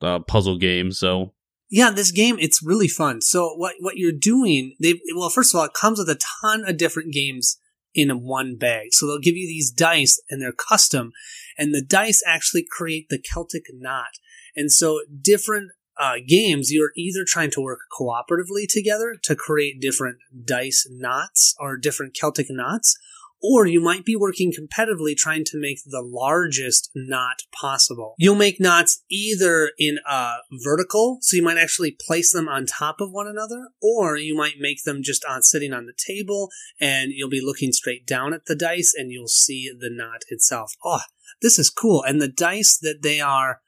uh, 0.00 0.18
puzzle 0.18 0.58
game. 0.58 0.90
So 0.90 1.32
yeah, 1.70 1.92
this 1.92 2.10
game 2.10 2.38
it's 2.40 2.60
really 2.60 2.88
fun. 2.88 3.20
So 3.22 3.54
what 3.54 3.76
what 3.78 3.96
you're 3.96 4.10
doing, 4.10 4.74
they 4.82 4.94
well 5.14 5.30
first 5.30 5.54
of 5.54 5.60
all 5.60 5.66
it 5.66 5.72
comes 5.72 6.00
with 6.00 6.08
a 6.08 6.20
ton 6.42 6.68
of 6.68 6.76
different 6.76 7.12
games 7.12 7.56
in 7.94 8.10
one 8.24 8.56
bag. 8.56 8.88
So 8.90 9.06
they'll 9.06 9.20
give 9.20 9.36
you 9.36 9.46
these 9.46 9.70
dice 9.70 10.20
and 10.28 10.42
they're 10.42 10.50
custom 10.50 11.12
and 11.56 11.72
the 11.72 11.84
dice 11.84 12.20
actually 12.26 12.66
create 12.68 13.10
the 13.10 13.22
Celtic 13.22 13.66
knot. 13.72 14.18
And 14.56 14.72
so 14.72 15.02
different 15.20 15.70
uh, 15.98 16.14
games, 16.26 16.70
you're 16.70 16.92
either 16.96 17.24
trying 17.26 17.50
to 17.52 17.60
work 17.60 17.80
cooperatively 17.98 18.66
together 18.68 19.16
to 19.22 19.36
create 19.36 19.80
different 19.80 20.18
dice 20.44 20.86
knots 20.90 21.54
or 21.58 21.76
different 21.76 22.14
Celtic 22.14 22.46
knots, 22.48 22.96
or 23.42 23.66
you 23.66 23.80
might 23.80 24.04
be 24.04 24.14
working 24.14 24.52
competitively 24.52 25.16
trying 25.16 25.44
to 25.44 25.60
make 25.60 25.78
the 25.84 26.00
largest 26.00 26.90
knot 26.94 27.42
possible. 27.52 28.14
You'll 28.16 28.36
make 28.36 28.60
knots 28.60 29.02
either 29.10 29.72
in 29.78 29.98
a 30.08 30.34
vertical, 30.64 31.18
so 31.20 31.36
you 31.36 31.42
might 31.42 31.58
actually 31.58 31.96
place 32.06 32.32
them 32.32 32.48
on 32.48 32.66
top 32.66 33.00
of 33.00 33.10
one 33.10 33.26
another, 33.26 33.68
or 33.82 34.16
you 34.16 34.36
might 34.36 34.54
make 34.60 34.84
them 34.84 35.02
just 35.02 35.24
on 35.24 35.42
sitting 35.42 35.72
on 35.72 35.86
the 35.86 35.92
table 35.96 36.50
and 36.80 37.10
you'll 37.12 37.28
be 37.28 37.44
looking 37.44 37.72
straight 37.72 38.06
down 38.06 38.32
at 38.32 38.46
the 38.46 38.54
dice 38.54 38.94
and 38.96 39.10
you'll 39.10 39.26
see 39.26 39.68
the 39.76 39.90
knot 39.90 40.22
itself. 40.28 40.74
Oh, 40.84 41.00
this 41.40 41.58
is 41.58 41.68
cool. 41.68 42.04
And 42.04 42.22
the 42.22 42.28
dice 42.28 42.78
that 42.80 43.00
they 43.02 43.20
are 43.20 43.60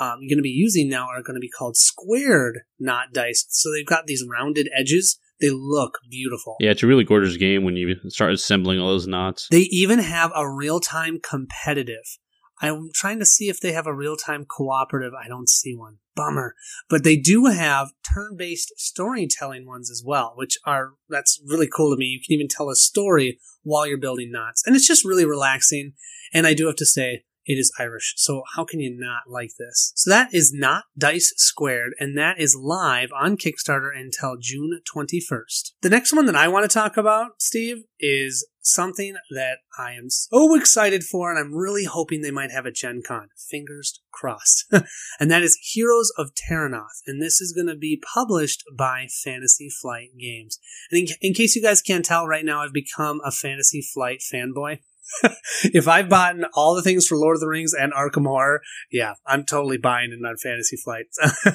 um, 0.00 0.18
you're 0.20 0.30
going 0.30 0.38
to 0.38 0.42
be 0.42 0.48
using 0.48 0.88
now 0.88 1.06
are 1.06 1.22
going 1.22 1.36
to 1.36 1.40
be 1.40 1.48
called 1.48 1.76
squared 1.76 2.60
knot 2.78 3.12
dice. 3.12 3.44
So 3.50 3.70
they've 3.70 3.86
got 3.86 4.06
these 4.06 4.24
rounded 4.26 4.68
edges. 4.76 5.18
They 5.40 5.50
look 5.50 5.98
beautiful. 6.10 6.56
Yeah, 6.58 6.70
it's 6.70 6.82
a 6.82 6.86
really 6.86 7.04
gorgeous 7.04 7.36
game 7.36 7.64
when 7.64 7.76
you 7.76 7.96
start 8.08 8.32
assembling 8.32 8.80
all 8.80 8.88
those 8.88 9.06
knots. 9.06 9.48
They 9.50 9.68
even 9.70 9.98
have 9.98 10.32
a 10.34 10.50
real 10.50 10.80
time 10.80 11.20
competitive. 11.22 12.18
I'm 12.62 12.90
trying 12.94 13.18
to 13.20 13.26
see 13.26 13.48
if 13.48 13.60
they 13.60 13.72
have 13.72 13.86
a 13.86 13.94
real 13.94 14.16
time 14.16 14.44
cooperative. 14.44 15.12
I 15.14 15.28
don't 15.28 15.48
see 15.48 15.74
one. 15.74 15.98
Bummer. 16.14 16.54
But 16.90 17.04
they 17.04 17.16
do 17.16 17.46
have 17.46 17.92
turn 18.02 18.36
based 18.36 18.72
storytelling 18.76 19.66
ones 19.66 19.90
as 19.90 20.02
well, 20.04 20.34
which 20.36 20.58
are, 20.66 20.92
that's 21.08 21.40
really 21.46 21.68
cool 21.68 21.94
to 21.94 21.98
me. 21.98 22.06
You 22.06 22.20
can 22.20 22.34
even 22.34 22.48
tell 22.48 22.68
a 22.68 22.76
story 22.76 23.38
while 23.62 23.86
you're 23.86 23.98
building 23.98 24.30
knots. 24.30 24.62
And 24.66 24.76
it's 24.76 24.86
just 24.86 25.04
really 25.04 25.24
relaxing. 25.24 25.94
And 26.34 26.46
I 26.46 26.52
do 26.52 26.66
have 26.66 26.76
to 26.76 26.86
say, 26.86 27.24
it 27.44 27.54
is 27.54 27.72
Irish. 27.78 28.14
So 28.16 28.42
how 28.54 28.64
can 28.64 28.80
you 28.80 28.94
not 28.98 29.22
like 29.28 29.50
this? 29.58 29.92
So 29.96 30.10
that 30.10 30.34
is 30.34 30.52
Knot 30.54 30.84
Dice 30.96 31.32
Squared, 31.36 31.94
and 31.98 32.16
that 32.16 32.38
is 32.38 32.56
live 32.56 33.10
on 33.18 33.36
Kickstarter 33.36 33.90
until 33.94 34.36
June 34.40 34.80
21st. 34.94 35.72
The 35.82 35.90
next 35.90 36.12
one 36.12 36.26
that 36.26 36.36
I 36.36 36.48
want 36.48 36.68
to 36.68 36.74
talk 36.74 36.96
about, 36.96 37.40
Steve, 37.40 37.84
is 37.98 38.46
something 38.62 39.14
that 39.30 39.58
I 39.78 39.92
am 39.92 40.10
so 40.10 40.54
excited 40.54 41.02
for, 41.02 41.30
and 41.30 41.38
I'm 41.38 41.54
really 41.54 41.84
hoping 41.84 42.20
they 42.20 42.30
might 42.30 42.50
have 42.50 42.66
a 42.66 42.70
Gen 42.70 43.02
Con. 43.06 43.28
Fingers 43.50 44.00
crossed. 44.12 44.66
and 45.20 45.30
that 45.30 45.42
is 45.42 45.58
Heroes 45.72 46.12
of 46.16 46.32
Terrinoth. 46.34 47.02
And 47.06 47.22
this 47.22 47.40
is 47.40 47.52
going 47.52 47.68
to 47.68 47.78
be 47.78 48.02
published 48.14 48.64
by 48.76 49.06
Fantasy 49.24 49.70
Flight 49.70 50.10
Games. 50.18 50.58
And 50.90 51.00
in, 51.00 51.16
in 51.20 51.34
case 51.34 51.56
you 51.56 51.62
guys 51.62 51.82
can't 51.82 52.04
tell, 52.04 52.26
right 52.26 52.44
now 52.44 52.62
I've 52.62 52.72
become 52.72 53.20
a 53.24 53.30
Fantasy 53.30 53.82
Flight 53.82 54.20
fanboy. 54.32 54.80
if 55.64 55.88
I've 55.88 56.08
bought 56.08 56.36
all 56.54 56.74
the 56.74 56.82
things 56.82 57.06
for 57.06 57.16
Lord 57.16 57.36
of 57.36 57.40
the 57.40 57.48
Rings 57.48 57.72
and 57.72 57.92
Arkham 57.92 58.26
Horror, 58.26 58.62
yeah, 58.90 59.14
I'm 59.26 59.44
totally 59.44 59.78
buying 59.78 60.12
it 60.12 60.24
on 60.24 60.36
Fantasy 60.36 60.76
Flight. 60.76 61.06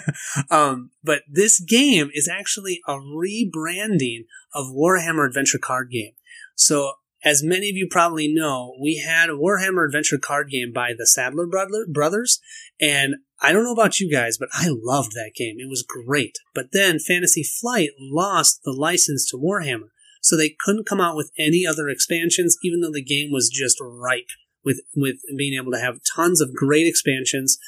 um, 0.50 0.92
but 1.04 1.24
this 1.30 1.60
game 1.60 2.10
is 2.14 2.28
actually 2.28 2.82
a 2.88 2.94
rebranding 2.94 4.26
of 4.54 4.68
Warhammer 4.68 5.28
Adventure 5.28 5.60
card 5.60 5.90
game. 5.92 6.14
So 6.56 6.94
as 7.26 7.44
many 7.44 7.70
of 7.70 7.76
you 7.76 7.88
probably 7.90 8.32
know, 8.32 8.76
we 8.80 8.98
had 8.98 9.30
a 9.30 9.34
Warhammer 9.34 9.86
Adventure 9.86 10.20
card 10.20 10.50
game 10.52 10.72
by 10.72 10.94
the 10.96 11.08
Sadler 11.08 11.48
brothers, 11.88 12.40
and 12.80 13.16
I 13.42 13.52
don't 13.52 13.64
know 13.64 13.74
about 13.74 14.00
you 14.00 14.10
guys, 14.12 14.38
but 14.38 14.50
I 14.54 14.68
loved 14.70 15.14
that 15.14 15.32
game. 15.36 15.58
It 15.60 15.68
was 15.68 15.84
great. 15.84 16.38
But 16.54 16.72
then 16.72 17.00
Fantasy 17.00 17.44
Flight 17.44 17.90
lost 18.00 18.62
the 18.64 18.72
license 18.72 19.30
to 19.32 19.38
Warhammer, 19.38 19.90
so 20.26 20.36
they 20.36 20.56
couldn't 20.66 20.88
come 20.88 21.00
out 21.00 21.16
with 21.16 21.32
any 21.38 21.68
other 21.68 21.88
expansions, 21.88 22.58
even 22.64 22.82
though 22.82 22.92
the 22.92 23.04
game 23.04 23.30
was 23.32 23.48
just 23.50 23.78
ripe 23.80 24.30
with 24.64 24.82
with 24.96 25.18
being 25.38 25.54
able 25.54 25.72
to 25.72 25.80
have 25.80 26.00
tons 26.16 26.42
of 26.42 26.56
great 26.56 26.88
expansions, 26.88 27.60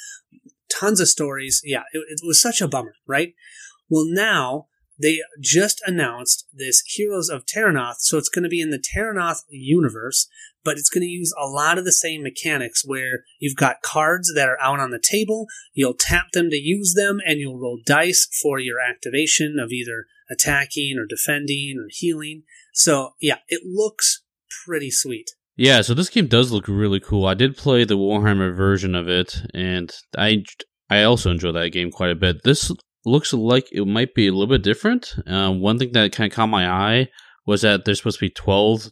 tons 0.68 0.98
of 0.98 1.06
stories. 1.06 1.62
Yeah, 1.64 1.84
it, 1.92 2.02
it 2.08 2.20
was 2.24 2.42
such 2.42 2.60
a 2.60 2.66
bummer, 2.66 2.94
right? 3.06 3.34
Well, 3.88 4.06
now 4.06 4.66
they 5.00 5.20
just 5.40 5.80
announced 5.86 6.46
this 6.52 6.82
Heroes 6.84 7.28
of 7.28 7.46
Terrinoth, 7.46 8.00
so 8.00 8.18
it's 8.18 8.28
going 8.28 8.42
to 8.42 8.48
be 8.48 8.60
in 8.60 8.70
the 8.70 8.82
Terrinoth 8.82 9.44
universe, 9.48 10.28
but 10.64 10.76
it's 10.76 10.90
going 10.90 11.02
to 11.02 11.06
use 11.06 11.32
a 11.40 11.46
lot 11.46 11.78
of 11.78 11.84
the 11.84 11.92
same 11.92 12.24
mechanics 12.24 12.82
where 12.84 13.22
you've 13.38 13.56
got 13.56 13.82
cards 13.82 14.32
that 14.34 14.48
are 14.48 14.60
out 14.60 14.80
on 14.80 14.90
the 14.90 15.00
table, 15.00 15.46
you'll 15.74 15.94
tap 15.94 16.32
them 16.32 16.50
to 16.50 16.56
use 16.56 16.94
them, 16.94 17.20
and 17.24 17.38
you'll 17.38 17.60
roll 17.60 17.78
dice 17.86 18.28
for 18.42 18.58
your 18.58 18.80
activation 18.80 19.60
of 19.60 19.70
either 19.70 20.06
attacking 20.30 20.96
or 20.98 21.06
defending 21.06 21.76
or 21.78 21.88
healing. 21.90 22.42
So, 22.72 23.10
yeah, 23.20 23.38
it 23.48 23.62
looks 23.64 24.22
pretty 24.64 24.90
sweet. 24.90 25.30
Yeah, 25.56 25.80
so 25.80 25.92
this 25.92 26.08
game 26.08 26.28
does 26.28 26.52
look 26.52 26.68
really 26.68 27.00
cool. 27.00 27.26
I 27.26 27.34
did 27.34 27.56
play 27.56 27.84
the 27.84 27.98
Warhammer 27.98 28.56
version 28.56 28.94
of 28.94 29.08
it, 29.08 29.42
and 29.52 29.92
I 30.16 30.44
I 30.88 31.02
also 31.02 31.32
enjoy 31.32 31.52
that 31.52 31.70
game 31.70 31.90
quite 31.90 32.12
a 32.12 32.14
bit. 32.14 32.44
This 32.44 32.70
looks 33.04 33.32
like 33.32 33.66
it 33.72 33.84
might 33.84 34.14
be 34.14 34.28
a 34.28 34.32
little 34.32 34.46
bit 34.46 34.62
different. 34.62 35.14
Uh, 35.26 35.50
one 35.50 35.78
thing 35.78 35.92
that 35.92 36.12
kind 36.12 36.30
of 36.30 36.36
caught 36.36 36.46
my 36.46 36.68
eye 36.68 37.08
was 37.46 37.62
that 37.62 37.84
there's 37.84 37.98
supposed 37.98 38.20
to 38.20 38.26
be 38.26 38.30
12 38.30 38.90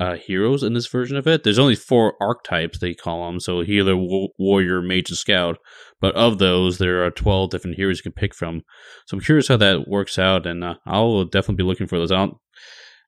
uh, 0.00 0.16
heroes 0.16 0.62
in 0.62 0.74
this 0.74 0.86
version 0.86 1.16
of 1.16 1.26
it. 1.26 1.44
There's 1.44 1.58
only 1.58 1.76
four 1.76 2.14
archetypes, 2.20 2.78
they 2.78 2.94
call 2.94 3.26
them. 3.26 3.40
So 3.40 3.60
healer, 3.60 3.96
warrior, 4.38 4.82
mage, 4.82 5.10
and 5.10 5.18
scout. 5.18 5.58
But 6.02 6.16
of 6.16 6.38
those, 6.38 6.78
there 6.78 7.06
are 7.06 7.12
12 7.12 7.50
different 7.50 7.76
heroes 7.76 7.98
you 7.98 8.02
can 8.02 8.12
pick 8.12 8.34
from. 8.34 8.62
So 9.06 9.16
I'm 9.16 9.22
curious 9.22 9.46
how 9.46 9.56
that 9.58 9.86
works 9.86 10.18
out, 10.18 10.46
and 10.46 10.64
uh, 10.64 10.74
I'll 10.84 11.24
definitely 11.24 11.62
be 11.62 11.68
looking 11.68 11.86
for 11.86 11.96
those 11.96 12.10
out. 12.10 12.40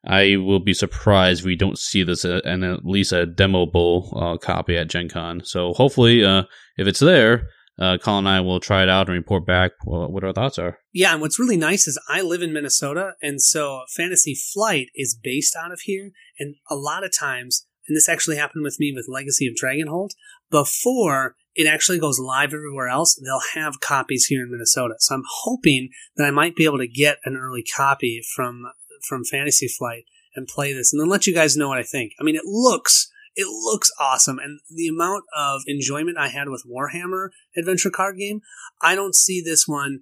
I 0.06 0.36
will 0.36 0.60
be 0.60 0.74
surprised 0.74 1.40
if 1.40 1.46
we 1.46 1.56
don't 1.56 1.78
see 1.78 2.04
this 2.04 2.24
and 2.24 2.62
at 2.62 2.84
least 2.84 3.12
a 3.12 3.26
demoable 3.26 4.12
uh, 4.14 4.38
copy 4.38 4.76
at 4.76 4.88
Gen 4.88 5.08
Con. 5.08 5.42
So 5.44 5.72
hopefully, 5.72 6.24
uh, 6.24 6.44
if 6.76 6.86
it's 6.86 7.00
there, 7.00 7.48
uh, 7.80 7.98
Colin 7.98 8.26
and 8.26 8.28
I 8.28 8.40
will 8.40 8.60
try 8.60 8.84
it 8.84 8.88
out 8.88 9.08
and 9.08 9.16
report 9.16 9.44
back 9.44 9.72
what 9.84 10.22
our 10.22 10.32
thoughts 10.32 10.58
are. 10.58 10.78
Yeah, 10.92 11.12
and 11.12 11.20
what's 11.20 11.40
really 11.40 11.56
nice 11.56 11.88
is 11.88 11.98
I 12.08 12.20
live 12.22 12.42
in 12.42 12.52
Minnesota, 12.52 13.14
and 13.20 13.42
so 13.42 13.82
Fantasy 13.96 14.36
Flight 14.36 14.88
is 14.94 15.18
based 15.20 15.56
out 15.56 15.72
of 15.72 15.80
here. 15.80 16.12
And 16.38 16.56
a 16.70 16.76
lot 16.76 17.02
of 17.02 17.10
times, 17.18 17.66
and 17.88 17.96
this 17.96 18.08
actually 18.08 18.36
happened 18.36 18.62
with 18.62 18.76
me 18.78 18.92
with 18.94 19.08
Legacy 19.08 19.48
of 19.48 19.54
Dragonhold, 19.60 20.10
before 20.50 21.34
it 21.54 21.66
actually 21.66 21.98
goes 21.98 22.18
live 22.18 22.52
everywhere 22.52 22.88
else, 22.88 23.20
they'll 23.22 23.62
have 23.62 23.80
copies 23.80 24.26
here 24.26 24.42
in 24.42 24.50
Minnesota. 24.50 24.94
So 24.98 25.14
I'm 25.14 25.24
hoping 25.42 25.90
that 26.16 26.24
I 26.24 26.30
might 26.30 26.56
be 26.56 26.64
able 26.64 26.78
to 26.78 26.88
get 26.88 27.18
an 27.24 27.36
early 27.36 27.62
copy 27.62 28.22
from 28.34 28.64
from 29.08 29.24
Fantasy 29.24 29.68
Flight 29.68 30.04
and 30.34 30.48
play 30.48 30.72
this, 30.72 30.92
and 30.92 31.00
then 31.00 31.08
let 31.08 31.26
you 31.26 31.34
guys 31.34 31.56
know 31.56 31.68
what 31.68 31.78
I 31.78 31.82
think. 31.82 32.12
I 32.20 32.24
mean, 32.24 32.36
it 32.36 32.44
looks 32.44 33.10
it 33.36 33.46
looks 33.46 33.90
awesome, 33.98 34.38
and 34.38 34.60
the 34.70 34.88
amount 34.88 35.24
of 35.36 35.62
enjoyment 35.66 36.18
I 36.18 36.28
had 36.28 36.48
with 36.48 36.64
Warhammer 36.68 37.28
adventure 37.56 37.90
card 37.90 38.18
game, 38.18 38.40
I 38.82 38.94
don't 38.94 39.14
see 39.14 39.40
this 39.40 39.66
one 39.66 40.00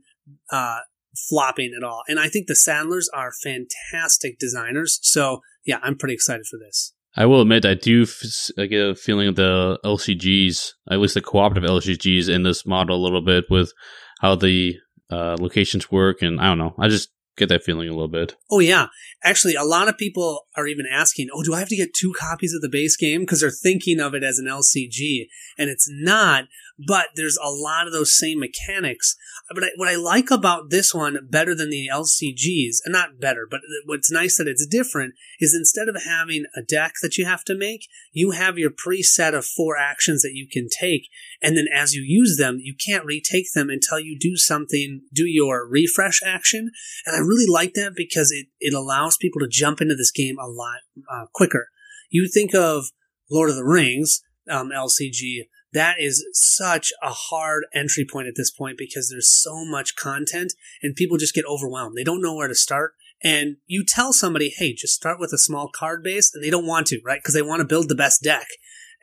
uh, 0.50 0.80
flopping 1.28 1.74
at 1.76 1.84
all. 1.84 2.02
And 2.08 2.18
I 2.18 2.28
think 2.28 2.46
the 2.46 2.54
Sadlers 2.54 3.06
are 3.12 3.32
fantastic 3.32 4.38
designers. 4.38 4.98
So 5.02 5.40
yeah, 5.64 5.78
I'm 5.82 5.96
pretty 5.96 6.14
excited 6.14 6.46
for 6.46 6.58
this. 6.58 6.94
I 7.16 7.26
will 7.26 7.42
admit, 7.42 7.66
I 7.66 7.74
do 7.74 8.02
f- 8.02 8.50
get 8.56 8.72
a 8.72 8.94
feeling 8.94 9.28
of 9.28 9.36
the 9.36 9.78
LCGs, 9.84 10.72
at 10.90 10.98
least 10.98 11.14
the 11.14 11.20
cooperative 11.20 11.68
LCGs, 11.68 12.28
in 12.28 12.42
this 12.42 12.64
model 12.64 12.96
a 12.96 13.02
little 13.02 13.20
bit 13.20 13.44
with 13.50 13.72
how 14.20 14.34
the 14.34 14.76
uh, 15.10 15.36
locations 15.38 15.90
work, 15.90 16.22
and 16.22 16.40
I 16.40 16.44
don't 16.44 16.58
know. 16.58 16.74
I 16.78 16.88
just 16.88 17.10
get 17.36 17.48
that 17.48 17.62
feeling 17.62 17.88
a 17.88 17.92
little 17.92 18.08
bit. 18.08 18.36
Oh 18.50 18.58
yeah, 18.58 18.88
actually, 19.24 19.54
a 19.54 19.64
lot 19.64 19.88
of 19.88 19.96
people 19.96 20.46
are 20.56 20.66
even 20.66 20.86
asking, 20.90 21.28
"Oh, 21.32 21.42
do 21.42 21.54
I 21.54 21.60
have 21.60 21.68
to 21.68 21.76
get 21.76 21.94
two 21.94 22.12
copies 22.12 22.54
of 22.54 22.60
the 22.60 22.68
base 22.68 22.96
game?" 22.96 23.20
Because 23.20 23.40
they're 23.40 23.50
thinking 23.50 24.00
of 24.00 24.14
it 24.14 24.22
as 24.22 24.38
an 24.38 24.46
LCG, 24.46 25.28
and 25.58 25.70
it's 25.70 25.88
not. 25.90 26.44
But 26.84 27.08
there's 27.14 27.38
a 27.42 27.50
lot 27.50 27.86
of 27.86 27.92
those 27.92 28.18
same 28.18 28.40
mechanics. 28.40 29.16
But 29.54 29.64
I, 29.64 29.68
what 29.76 29.88
I 29.88 29.96
like 29.96 30.30
about 30.30 30.70
this 30.70 30.94
one 30.94 31.18
better 31.30 31.54
than 31.54 31.70
the 31.70 31.88
LCGs, 31.92 32.78
and 32.84 32.92
not 32.92 33.20
better, 33.20 33.46
but 33.48 33.60
what's 33.86 34.10
nice 34.10 34.38
that 34.38 34.48
it's 34.48 34.66
different 34.66 35.14
is 35.38 35.54
instead 35.54 35.88
of 35.88 36.02
having 36.02 36.44
a 36.56 36.62
deck 36.62 36.94
that 37.02 37.18
you 37.18 37.26
have 37.26 37.44
to 37.44 37.54
make, 37.54 37.88
you 38.12 38.32
have 38.32 38.58
your 38.58 38.70
preset 38.70 39.34
of 39.34 39.44
four 39.44 39.76
actions 39.76 40.22
that 40.22 40.34
you 40.34 40.48
can 40.50 40.68
take, 40.68 41.08
and 41.42 41.56
then 41.56 41.66
as 41.72 41.94
you 41.94 42.02
use 42.02 42.36
them, 42.36 42.58
you 42.60 42.74
can't 42.74 43.04
retake 43.04 43.52
them 43.54 43.68
until 43.68 44.00
you 44.00 44.18
do 44.18 44.36
something, 44.36 45.02
do 45.12 45.26
your 45.26 45.68
refresh 45.68 46.20
action. 46.24 46.70
And 47.06 47.16
I 47.16 47.21
really 47.22 47.50
like 47.50 47.74
that 47.74 47.92
because 47.96 48.30
it, 48.30 48.46
it 48.60 48.74
allows 48.74 49.16
people 49.16 49.40
to 49.40 49.48
jump 49.48 49.80
into 49.80 49.94
this 49.94 50.10
game 50.10 50.36
a 50.38 50.48
lot 50.48 50.80
uh, 51.10 51.26
quicker. 51.32 51.68
You 52.10 52.28
think 52.32 52.54
of 52.54 52.86
Lord 53.30 53.50
of 53.50 53.56
the 53.56 53.64
Rings, 53.64 54.22
um, 54.50 54.70
LCG, 54.70 55.48
that 55.72 55.96
is 55.98 56.26
such 56.34 56.92
a 57.02 57.10
hard 57.10 57.64
entry 57.74 58.06
point 58.10 58.28
at 58.28 58.34
this 58.36 58.50
point 58.50 58.76
because 58.76 59.08
there's 59.08 59.30
so 59.30 59.64
much 59.64 59.96
content 59.96 60.52
and 60.82 60.94
people 60.94 61.16
just 61.16 61.34
get 61.34 61.46
overwhelmed. 61.46 61.96
They 61.96 62.04
don't 62.04 62.22
know 62.22 62.34
where 62.34 62.48
to 62.48 62.54
start. 62.54 62.92
And 63.24 63.56
you 63.66 63.84
tell 63.86 64.12
somebody, 64.12 64.52
hey, 64.56 64.74
just 64.74 64.94
start 64.94 65.20
with 65.20 65.32
a 65.32 65.38
small 65.38 65.70
card 65.72 66.02
base, 66.02 66.32
and 66.34 66.42
they 66.42 66.50
don't 66.50 66.66
want 66.66 66.88
to, 66.88 67.00
right? 67.04 67.20
Because 67.22 67.34
they 67.34 67.42
want 67.42 67.60
to 67.60 67.66
build 67.66 67.88
the 67.88 67.94
best 67.94 68.20
deck. 68.22 68.46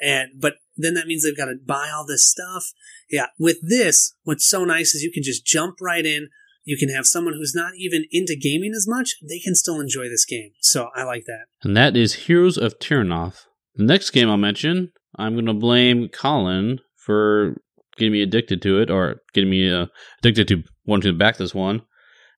And, 0.01 0.31
but 0.37 0.55
then 0.75 0.93
that 0.95 1.07
means 1.07 1.23
they've 1.23 1.35
got 1.35 1.45
to 1.45 1.55
buy 1.65 1.89
all 1.93 2.05
this 2.05 2.29
stuff. 2.29 2.71
Yeah. 3.09 3.27
With 3.37 3.57
this, 3.61 4.15
what's 4.23 4.47
so 4.47 4.65
nice 4.65 4.93
is 4.93 5.03
you 5.03 5.11
can 5.11 5.23
just 5.23 5.45
jump 5.45 5.77
right 5.81 6.05
in. 6.05 6.29
You 6.69 6.77
can 6.77 6.93
have 6.93 7.07
someone 7.07 7.33
who's 7.33 7.55
not 7.55 7.71
even 7.79 8.05
into 8.11 8.37
gaming 8.39 8.73
as 8.75 8.85
much. 8.87 9.15
They 9.27 9.39
can 9.39 9.55
still 9.55 9.79
enjoy 9.79 10.07
this 10.07 10.23
game. 10.23 10.51
So 10.61 10.89
I 10.95 11.03
like 11.03 11.23
that. 11.25 11.45
And 11.63 11.75
that 11.75 11.97
is 11.97 12.27
Heroes 12.27 12.59
of 12.59 12.77
Terrinoth. 12.77 13.47
The 13.73 13.85
next 13.85 14.11
game 14.11 14.29
I'll 14.29 14.37
mention 14.37 14.91
I'm 15.17 15.33
going 15.33 15.47
to 15.47 15.53
blame 15.55 16.09
Colin 16.09 16.77
for 16.95 17.55
getting 17.97 18.11
me 18.11 18.21
addicted 18.21 18.61
to 18.61 18.79
it 18.79 18.91
or 18.91 19.15
getting 19.33 19.49
me 19.49 19.73
uh, 19.73 19.87
addicted 20.19 20.47
to 20.49 20.63
wanting 20.85 21.11
to 21.11 21.17
back 21.17 21.37
this 21.37 21.55
one. 21.55 21.81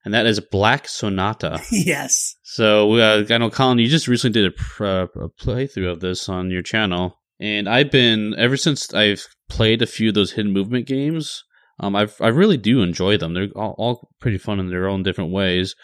And 0.06 0.14
that 0.14 0.26
is 0.26 0.40
Black 0.40 0.88
Sonata. 0.88 1.60
yes. 1.70 2.36
So 2.44 2.96
uh, 2.96 3.26
I 3.30 3.38
know, 3.38 3.50
Colin, 3.50 3.80
you 3.80 3.90
just 3.90 4.08
recently 4.08 4.44
did 4.44 4.54
a, 4.54 4.84
uh, 4.86 5.08
a 5.26 5.28
playthrough 5.28 5.92
of 5.92 6.00
this 6.00 6.30
on 6.30 6.52
your 6.52 6.62
channel. 6.62 7.20
And 7.38 7.68
I've 7.68 7.92
been, 7.92 8.34
ever 8.38 8.56
since 8.56 8.94
I've 8.94 9.28
played 9.50 9.82
a 9.82 9.88
few 9.88 10.08
of 10.08 10.16
those 10.16 10.32
hidden 10.32 10.54
movement 10.54 10.88
games, 10.88 11.44
um, 11.82 11.96
I've, 11.96 12.16
I 12.22 12.30
really 12.30 12.58
do 12.58 12.82
enjoy 12.82 13.18
them. 13.18 13.34
They're 13.34 13.50
all, 13.56 13.76
all 13.78 14.10
pretty 14.20 14.38
fun 14.38 14.60
in 14.60 14.70
their 14.70 14.88
own 14.88 15.04
different 15.04 15.32
ways. 15.32 15.76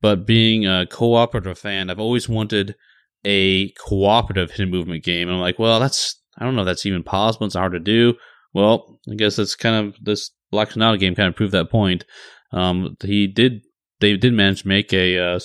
But 0.00 0.26
being 0.26 0.64
a 0.64 0.86
cooperative 0.86 1.58
fan, 1.58 1.90
I've 1.90 1.98
always 1.98 2.28
wanted 2.28 2.76
a 3.24 3.70
cooperative 3.72 4.52
hidden 4.52 4.70
movement 4.70 5.02
game. 5.02 5.26
And 5.26 5.36
I'm 5.36 5.40
like, 5.40 5.58
well, 5.58 5.80
that's 5.80 6.22
I 6.38 6.44
don't 6.44 6.54
know 6.54 6.62
if 6.62 6.66
that's 6.66 6.86
even 6.86 7.02
possible. 7.02 7.46
It's 7.46 7.56
hard 7.56 7.72
to 7.72 7.80
do. 7.80 8.14
Well, 8.54 9.00
I 9.10 9.14
guess 9.14 9.36
that's 9.36 9.56
kind 9.56 9.88
of 9.88 9.96
this 10.00 10.30
Black 10.50 10.70
Sonata 10.70 10.98
game 10.98 11.14
kind 11.14 11.28
of 11.28 11.34
proved 11.34 11.52
that 11.52 11.70
point. 11.70 12.04
Um, 12.52 12.96
he 13.02 13.26
did, 13.26 13.62
they 14.00 14.16
did 14.16 14.32
manage 14.32 14.62
to 14.62 14.68
make 14.68 14.92
a 14.92 15.18
uh, 15.18 15.40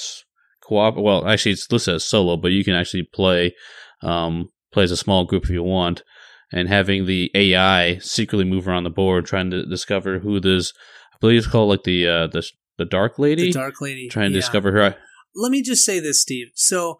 co-op. 0.67 0.97
Well, 0.97 1.27
actually, 1.27 1.53
it's 1.53 1.71
listed 1.71 1.95
as 1.95 2.05
solo, 2.05 2.37
but 2.37 2.51
you 2.51 2.63
can 2.63 2.75
actually 2.75 3.03
play, 3.03 3.55
um, 4.01 4.49
play 4.71 4.83
as 4.83 4.91
a 4.91 4.97
small 4.97 5.25
group 5.25 5.45
if 5.45 5.49
you 5.49 5.63
want. 5.63 6.03
And 6.51 6.67
having 6.67 7.05
the 7.05 7.31
AI 7.33 7.97
secretly 7.97 8.45
move 8.45 8.67
around 8.67 8.83
the 8.83 8.89
board, 8.89 9.25
trying 9.25 9.49
to 9.51 9.65
discover 9.65 10.19
who 10.19 10.39
this, 10.39 10.71
I 11.13 11.17
believe 11.19 11.39
it's 11.39 11.47
called 11.47 11.69
like 11.69 11.83
the 11.83 12.07
uh, 12.07 12.27
the 12.27 12.47
the 12.77 12.85
Dark 12.85 13.17
Lady. 13.19 13.47
The 13.47 13.53
Dark 13.53 13.81
Lady. 13.81 14.07
Trying 14.09 14.29
to 14.29 14.35
yeah. 14.35 14.41
discover 14.41 14.71
her. 14.71 14.95
Let 15.35 15.51
me 15.51 15.63
just 15.63 15.85
say 15.85 15.99
this, 15.99 16.21
Steve. 16.21 16.47
So 16.53 16.99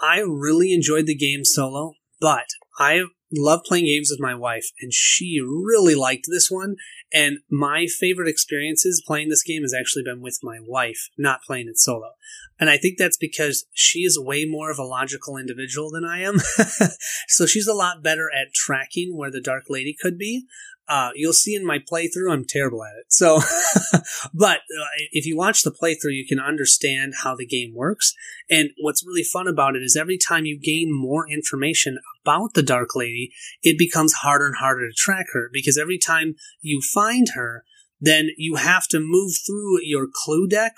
I 0.00 0.18
really 0.20 0.72
enjoyed 0.72 1.06
the 1.06 1.16
game 1.16 1.44
solo, 1.44 1.94
but 2.20 2.46
I 2.78 3.04
love 3.36 3.60
playing 3.64 3.86
games 3.86 4.08
with 4.10 4.20
my 4.20 4.34
wife, 4.34 4.66
and 4.80 4.92
she 4.92 5.40
really 5.40 5.94
liked 5.94 6.26
this 6.28 6.50
one. 6.50 6.76
And 7.12 7.38
my 7.50 7.86
favorite 7.86 8.28
experiences 8.28 9.02
playing 9.06 9.28
this 9.28 9.42
game 9.42 9.62
has 9.62 9.74
actually 9.74 10.02
been 10.02 10.20
with 10.20 10.40
my 10.42 10.58
wife, 10.60 11.08
not 11.16 11.42
playing 11.46 11.68
it 11.68 11.78
solo. 11.78 12.12
And 12.58 12.70
I 12.70 12.76
think 12.76 12.98
that's 12.98 13.16
because 13.16 13.66
she 13.72 14.00
is 14.00 14.18
way 14.18 14.44
more 14.44 14.70
of 14.70 14.78
a 14.78 14.84
logical 14.84 15.36
individual 15.36 15.90
than 15.90 16.04
I 16.04 16.20
am. 16.20 16.38
so 17.28 17.46
she's 17.46 17.66
a 17.66 17.74
lot 17.74 18.02
better 18.02 18.30
at 18.32 18.54
tracking 18.54 19.16
where 19.16 19.30
the 19.30 19.40
Dark 19.40 19.64
Lady 19.68 19.94
could 20.00 20.18
be. 20.18 20.46
Uh, 20.86 21.10
you'll 21.14 21.32
see 21.32 21.54
in 21.54 21.64
my 21.64 21.78
playthrough, 21.78 22.30
I'm 22.30 22.44
terrible 22.46 22.84
at 22.84 22.92
it. 22.98 23.06
So, 23.08 23.40
but 24.34 24.58
uh, 24.58 24.86
if 25.12 25.24
you 25.24 25.36
watch 25.36 25.62
the 25.62 25.72
playthrough, 25.72 26.14
you 26.14 26.26
can 26.28 26.38
understand 26.38 27.14
how 27.22 27.34
the 27.34 27.46
game 27.46 27.74
works. 27.74 28.14
And 28.50 28.70
what's 28.80 29.06
really 29.06 29.22
fun 29.22 29.48
about 29.48 29.76
it 29.76 29.82
is 29.82 29.96
every 29.96 30.18
time 30.18 30.44
you 30.44 30.58
gain 30.60 30.90
more 30.92 31.28
information 31.28 31.98
about 32.24 32.54
the 32.54 32.62
Dark 32.62 32.90
Lady, 32.94 33.32
it 33.62 33.78
becomes 33.78 34.12
harder 34.14 34.46
and 34.46 34.56
harder 34.56 34.88
to 34.88 34.94
track 34.96 35.26
her 35.32 35.50
because 35.52 35.78
every 35.78 35.98
time 35.98 36.34
you 36.60 36.80
find 36.80 37.28
her, 37.34 37.64
then 38.00 38.30
you 38.36 38.56
have 38.56 38.86
to 38.88 39.00
move 39.00 39.32
through 39.46 39.80
your 39.82 40.06
clue 40.12 40.46
deck 40.46 40.72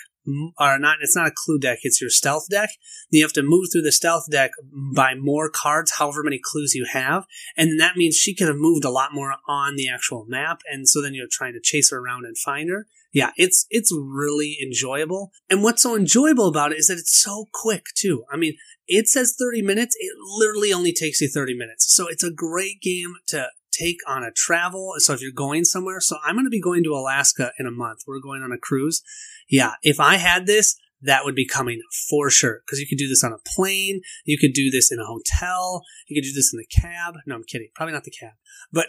or 0.58 0.78
not 0.78 0.96
it's 1.00 1.14
not 1.14 1.28
a 1.28 1.32
clue 1.34 1.58
deck 1.58 1.78
it's 1.82 2.00
your 2.00 2.10
stealth 2.10 2.48
deck. 2.50 2.70
You 3.10 3.22
have 3.22 3.32
to 3.34 3.42
move 3.42 3.68
through 3.70 3.82
the 3.82 3.92
stealth 3.92 4.24
deck 4.30 4.50
by 4.94 5.14
more 5.14 5.48
cards 5.48 5.92
however 5.98 6.22
many 6.24 6.40
clues 6.42 6.74
you 6.74 6.84
have 6.84 7.26
and 7.56 7.80
that 7.80 7.96
means 7.96 8.16
she 8.16 8.34
could 8.34 8.48
have 8.48 8.56
moved 8.56 8.84
a 8.84 8.90
lot 8.90 9.14
more 9.14 9.34
on 9.46 9.76
the 9.76 9.88
actual 9.88 10.26
map 10.28 10.62
and 10.70 10.88
so 10.88 11.00
then 11.00 11.14
you're 11.14 11.28
trying 11.30 11.52
to 11.52 11.60
chase 11.62 11.90
her 11.90 11.98
around 11.98 12.24
and 12.24 12.36
find 12.36 12.68
her 12.68 12.86
yeah 13.16 13.30
it's 13.36 13.66
it's 13.70 13.90
really 13.92 14.56
enjoyable 14.62 15.32
and 15.48 15.62
what's 15.62 15.82
so 15.82 15.96
enjoyable 15.96 16.46
about 16.46 16.70
it 16.70 16.78
is 16.78 16.88
that 16.88 16.98
it's 16.98 17.18
so 17.18 17.46
quick 17.52 17.86
too 17.96 18.24
i 18.30 18.36
mean 18.36 18.54
it 18.86 19.08
says 19.08 19.34
30 19.38 19.62
minutes 19.62 19.96
it 19.98 20.12
literally 20.38 20.72
only 20.72 20.92
takes 20.92 21.20
you 21.20 21.28
30 21.28 21.56
minutes 21.56 21.86
so 21.88 22.06
it's 22.08 22.22
a 22.22 22.30
great 22.30 22.80
game 22.80 23.14
to 23.26 23.48
take 23.76 23.98
on 24.06 24.22
a 24.22 24.30
travel. 24.30 24.94
So 24.98 25.12
if 25.12 25.20
you're 25.20 25.32
going 25.32 25.64
somewhere, 25.64 26.00
so 26.00 26.16
I'm 26.24 26.34
going 26.34 26.46
to 26.46 26.50
be 26.50 26.60
going 26.60 26.84
to 26.84 26.94
Alaska 26.94 27.52
in 27.58 27.66
a 27.66 27.70
month. 27.70 28.00
We're 28.06 28.20
going 28.20 28.42
on 28.42 28.52
a 28.52 28.58
cruise. 28.58 29.02
Yeah, 29.48 29.74
if 29.82 30.00
I 30.00 30.16
had 30.16 30.46
this, 30.46 30.76
that 31.02 31.24
would 31.24 31.34
be 31.34 31.46
coming 31.46 31.80
for 32.08 32.30
sure. 32.30 32.62
Because 32.64 32.80
you 32.80 32.86
could 32.86 32.98
do 32.98 33.08
this 33.08 33.22
on 33.22 33.32
a 33.32 33.38
plane, 33.54 34.00
you 34.24 34.38
could 34.38 34.52
do 34.54 34.70
this 34.70 34.90
in 34.90 34.98
a 34.98 35.04
hotel, 35.04 35.82
you 36.08 36.16
could 36.20 36.26
do 36.26 36.32
this 36.32 36.52
in 36.52 36.58
the 36.58 36.66
cab. 36.66 37.16
No, 37.26 37.34
I'm 37.36 37.44
kidding. 37.44 37.68
Probably 37.74 37.92
not 37.92 38.04
the 38.04 38.10
cab, 38.10 38.32
but 38.72 38.86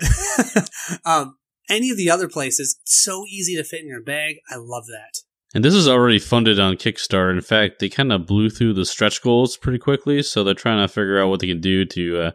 um, 1.06 1.38
any 1.70 1.90
of 1.90 1.98
the 1.98 2.10
other 2.10 2.28
places. 2.28 2.80
So 2.86 3.26
easy 3.26 3.56
to 3.56 3.64
fit 3.64 3.82
in 3.82 3.88
your 3.88 4.02
bag. 4.02 4.38
I 4.50 4.56
love 4.56 4.86
that. 4.88 5.22
And 5.54 5.64
this 5.64 5.74
is 5.74 5.88
already 5.88 6.20
funded 6.20 6.60
on 6.60 6.76
Kickstarter. 6.76 7.32
In 7.32 7.42
fact, 7.42 7.80
they 7.80 7.90
kind 7.90 8.12
of 8.12 8.26
blew 8.26 8.50
through 8.50 8.74
the 8.74 8.86
stretch 8.86 9.22
goals 9.22 9.58
pretty 9.58 9.80
quickly, 9.80 10.22
so 10.22 10.44
they're 10.44 10.54
trying 10.54 10.86
to 10.86 10.94
figure 10.94 11.22
out 11.22 11.30
what 11.30 11.40
they 11.40 11.48
can 11.48 11.62
do 11.62 11.86
to 11.86 12.22
uh, 12.22 12.32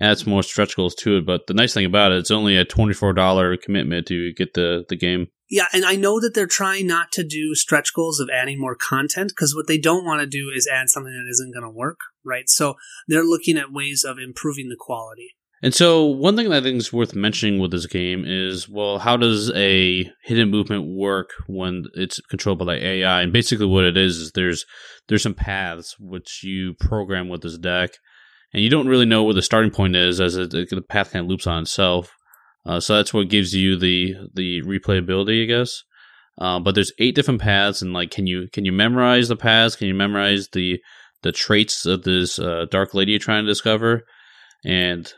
add 0.00 0.18
some 0.18 0.30
more 0.30 0.42
stretch 0.42 0.76
goals 0.76 0.94
to 0.96 1.18
it. 1.18 1.26
But 1.26 1.46
the 1.46 1.54
nice 1.54 1.74
thing 1.74 1.86
about 1.86 2.12
it, 2.12 2.18
it's 2.18 2.30
only 2.30 2.56
a 2.56 2.64
twenty-four 2.64 3.12
dollar 3.12 3.56
commitment 3.56 4.08
to 4.08 4.32
get 4.34 4.54
the 4.54 4.84
the 4.88 4.96
game. 4.96 5.28
Yeah, 5.48 5.66
and 5.72 5.84
I 5.84 5.94
know 5.94 6.18
that 6.20 6.32
they're 6.34 6.48
trying 6.48 6.88
not 6.88 7.12
to 7.12 7.22
do 7.22 7.54
stretch 7.54 7.94
goals 7.94 8.18
of 8.18 8.28
adding 8.34 8.58
more 8.58 8.74
content 8.74 9.28
because 9.28 9.54
what 9.54 9.68
they 9.68 9.78
don't 9.78 10.04
want 10.04 10.20
to 10.20 10.26
do 10.26 10.50
is 10.52 10.68
add 10.70 10.88
something 10.88 11.12
that 11.12 11.30
isn't 11.30 11.54
going 11.54 11.62
to 11.62 11.70
work, 11.70 12.00
right? 12.24 12.48
So 12.48 12.74
they're 13.06 13.22
looking 13.22 13.56
at 13.56 13.72
ways 13.72 14.02
of 14.02 14.18
improving 14.18 14.68
the 14.68 14.76
quality. 14.76 15.36
And 15.62 15.74
so, 15.74 16.04
one 16.04 16.36
thing 16.36 16.50
that 16.50 16.58
I 16.58 16.60
think 16.60 16.76
is 16.76 16.92
worth 16.92 17.14
mentioning 17.14 17.58
with 17.58 17.70
this 17.70 17.86
game 17.86 18.24
is, 18.26 18.68
well, 18.68 18.98
how 18.98 19.16
does 19.16 19.50
a 19.52 20.10
hidden 20.22 20.50
movement 20.50 20.86
work 20.86 21.30
when 21.46 21.84
it's 21.94 22.20
controlled 22.20 22.58
by 22.58 22.66
the 22.66 22.86
AI? 22.86 23.22
And 23.22 23.32
basically, 23.32 23.66
what 23.66 23.84
it 23.84 23.96
is 23.96 24.18
is 24.18 24.32
there's 24.32 24.66
there's 25.08 25.22
some 25.22 25.34
paths 25.34 25.96
which 25.98 26.42
you 26.44 26.74
program 26.74 27.28
with 27.28 27.40
this 27.40 27.56
deck, 27.56 27.90
and 28.52 28.62
you 28.62 28.68
don't 28.68 28.88
really 28.88 29.06
know 29.06 29.24
where 29.24 29.34
the 29.34 29.40
starting 29.40 29.70
point 29.70 29.96
is 29.96 30.20
as 30.20 30.36
it, 30.36 30.50
the 30.50 30.84
path 30.86 31.12
kind 31.12 31.24
of 31.24 31.28
loops 31.28 31.46
on 31.46 31.62
itself. 31.62 32.12
Uh, 32.66 32.80
so 32.80 32.96
that's 32.96 33.14
what 33.14 33.30
gives 33.30 33.54
you 33.54 33.76
the 33.76 34.14
the 34.34 34.60
replayability, 34.62 35.44
I 35.44 35.46
guess. 35.46 35.82
Uh, 36.38 36.60
but 36.60 36.74
there's 36.74 36.92
eight 36.98 37.14
different 37.14 37.40
paths, 37.40 37.80
and 37.80 37.94
like, 37.94 38.10
can 38.10 38.26
you 38.26 38.48
can 38.52 38.66
you 38.66 38.72
memorize 38.72 39.28
the 39.28 39.36
paths? 39.36 39.74
Can 39.74 39.88
you 39.88 39.94
memorize 39.94 40.48
the 40.52 40.80
the 41.22 41.32
traits 41.32 41.86
of 41.86 42.02
this 42.02 42.38
uh, 42.38 42.66
dark 42.70 42.92
lady 42.92 43.12
you're 43.12 43.18
trying 43.18 43.44
to 43.44 43.50
discover? 43.50 44.02
And 44.64 45.10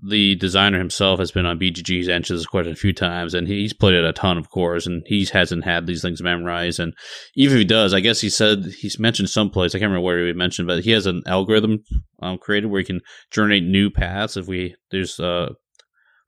the 0.00 0.36
designer 0.36 0.78
himself 0.78 1.18
has 1.18 1.32
been 1.32 1.46
on 1.46 1.58
BGG's 1.58 2.08
answers 2.08 2.40
this 2.40 2.46
question 2.46 2.72
a 2.72 2.76
few 2.76 2.92
times, 2.92 3.34
and 3.34 3.48
he's 3.48 3.72
played 3.72 3.94
it 3.94 4.04
a 4.04 4.12
ton, 4.12 4.38
of 4.38 4.50
course, 4.50 4.86
and 4.86 5.02
he 5.06 5.26
hasn't 5.32 5.64
had 5.64 5.86
these 5.86 6.02
things 6.02 6.22
memorized. 6.22 6.78
And 6.78 6.94
even 7.34 7.56
if 7.56 7.60
he 7.60 7.64
does, 7.64 7.92
I 7.92 8.00
guess 8.00 8.20
he 8.20 8.30
said 8.30 8.64
he's 8.78 8.98
mentioned 8.98 9.30
someplace 9.30 9.74
I 9.74 9.78
can't 9.78 9.90
remember 9.90 10.04
where 10.04 10.26
he 10.26 10.32
mentioned, 10.32 10.68
but 10.68 10.84
he 10.84 10.92
has 10.92 11.06
an 11.06 11.22
algorithm 11.26 11.82
um, 12.22 12.38
created 12.38 12.68
where 12.68 12.80
he 12.80 12.84
can 12.84 13.00
generate 13.32 13.64
new 13.64 13.90
paths 13.90 14.36
if 14.36 14.46
we 14.46 14.76
there's 14.90 15.18
uh, 15.18 15.52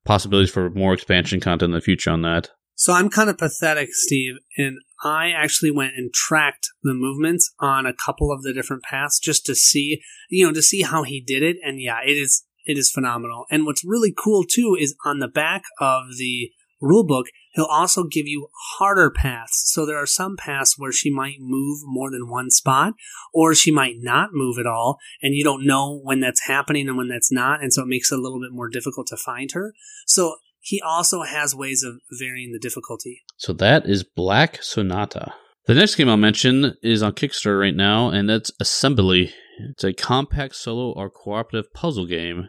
possibilities 0.04 0.50
for 0.50 0.70
more 0.70 0.92
expansion 0.92 1.40
content 1.40 1.70
in 1.70 1.74
the 1.74 1.80
future 1.80 2.11
on 2.11 2.22
that. 2.22 2.50
So 2.74 2.94
I'm 2.94 3.11
kind 3.11 3.28
of 3.28 3.37
pathetic, 3.37 3.90
Steve, 3.92 4.37
and 4.56 4.78
I 5.04 5.33
actually 5.37 5.70
went 5.70 5.92
and 5.98 6.12
tracked 6.14 6.68
the 6.83 6.94
movements 6.94 7.52
on 7.61 7.85
a 7.85 7.92
couple 7.92 8.33
of 8.33 8.42
the 8.42 8.54
different 8.54 8.83
paths 8.83 9.18
just 9.18 9.44
to 9.46 9.54
see, 9.54 10.00
you 10.30 10.46
know, 10.46 10.52
to 10.54 10.62
see 10.62 10.80
how 10.83 11.02
he 11.02 11.20
did 11.20 11.42
it. 11.42 11.59
And 11.62 11.78
yeah, 11.78 11.98
it 12.02 12.12
is 12.12 12.46
it 12.70 12.78
is 12.78 12.90
phenomenal. 12.90 13.46
And 13.50 13.66
what's 13.66 13.85
really 13.85 14.14
cool 14.16 14.44
too 14.44 14.76
is 14.78 14.94
on 15.04 15.18
the 15.18 15.28
back 15.28 15.62
of 15.80 16.16
the 16.18 16.50
rulebook, 16.83 17.24
he'll 17.52 17.64
also 17.66 18.04
give 18.04 18.26
you 18.26 18.48
harder 18.78 19.11
paths. 19.11 19.64
So 19.66 19.85
there 19.85 19.98
are 19.98 20.06
some 20.06 20.37
paths 20.37 20.78
where 20.78 20.92
she 20.92 21.11
might 21.12 21.37
move 21.40 21.80
more 21.85 22.11
than 22.11 22.30
one 22.30 22.50
spot, 22.50 22.94
or 23.35 23.54
she 23.54 23.70
might 23.70 23.96
not 23.98 24.30
move 24.33 24.59
at 24.59 24.66
all, 24.66 24.98
and 25.22 25.35
you 25.35 25.44
don't 25.44 25.66
know 25.66 26.00
when 26.02 26.20
that's 26.20 26.46
happening 26.46 26.88
and 26.88 26.96
when 26.96 27.09
that's 27.09 27.33
not, 27.33 27.62
and 27.62 27.72
so 27.72 27.83
it 27.83 27.88
makes 27.88 28.11
it 28.11 28.18
a 28.18 28.22
little 28.22 28.40
bit 28.40 28.52
more 28.52 28.68
difficult 28.68 29.06
to 29.09 29.16
find 29.16 29.52
her. 29.52 29.74
So 30.06 30.37
he 30.61 30.80
also 30.80 31.22
has 31.22 31.54
ways 31.54 31.83
of 31.83 32.00
varying 32.18 32.52
the 32.52 32.59
difficulty. 32.59 33.22
So 33.37 33.52
that 33.54 33.87
is 33.87 34.04
Black 34.04 34.62
Sonata. 34.62 35.35
The 35.66 35.74
next 35.74 35.96
game 35.96 36.09
I'll 36.09 36.16
mention 36.16 36.76
is 36.83 37.02
on 37.02 37.12
Kickstarter 37.12 37.61
right 37.61 37.76
now, 37.76 38.09
and 38.09 38.28
that's 38.28 38.50
Assembly. 38.59 39.33
It's 39.70 39.85
a 39.85 39.92
compact 39.92 40.56
solo 40.56 40.92
or 40.92 41.11
cooperative 41.11 41.72
puzzle 41.74 42.06
game. 42.06 42.48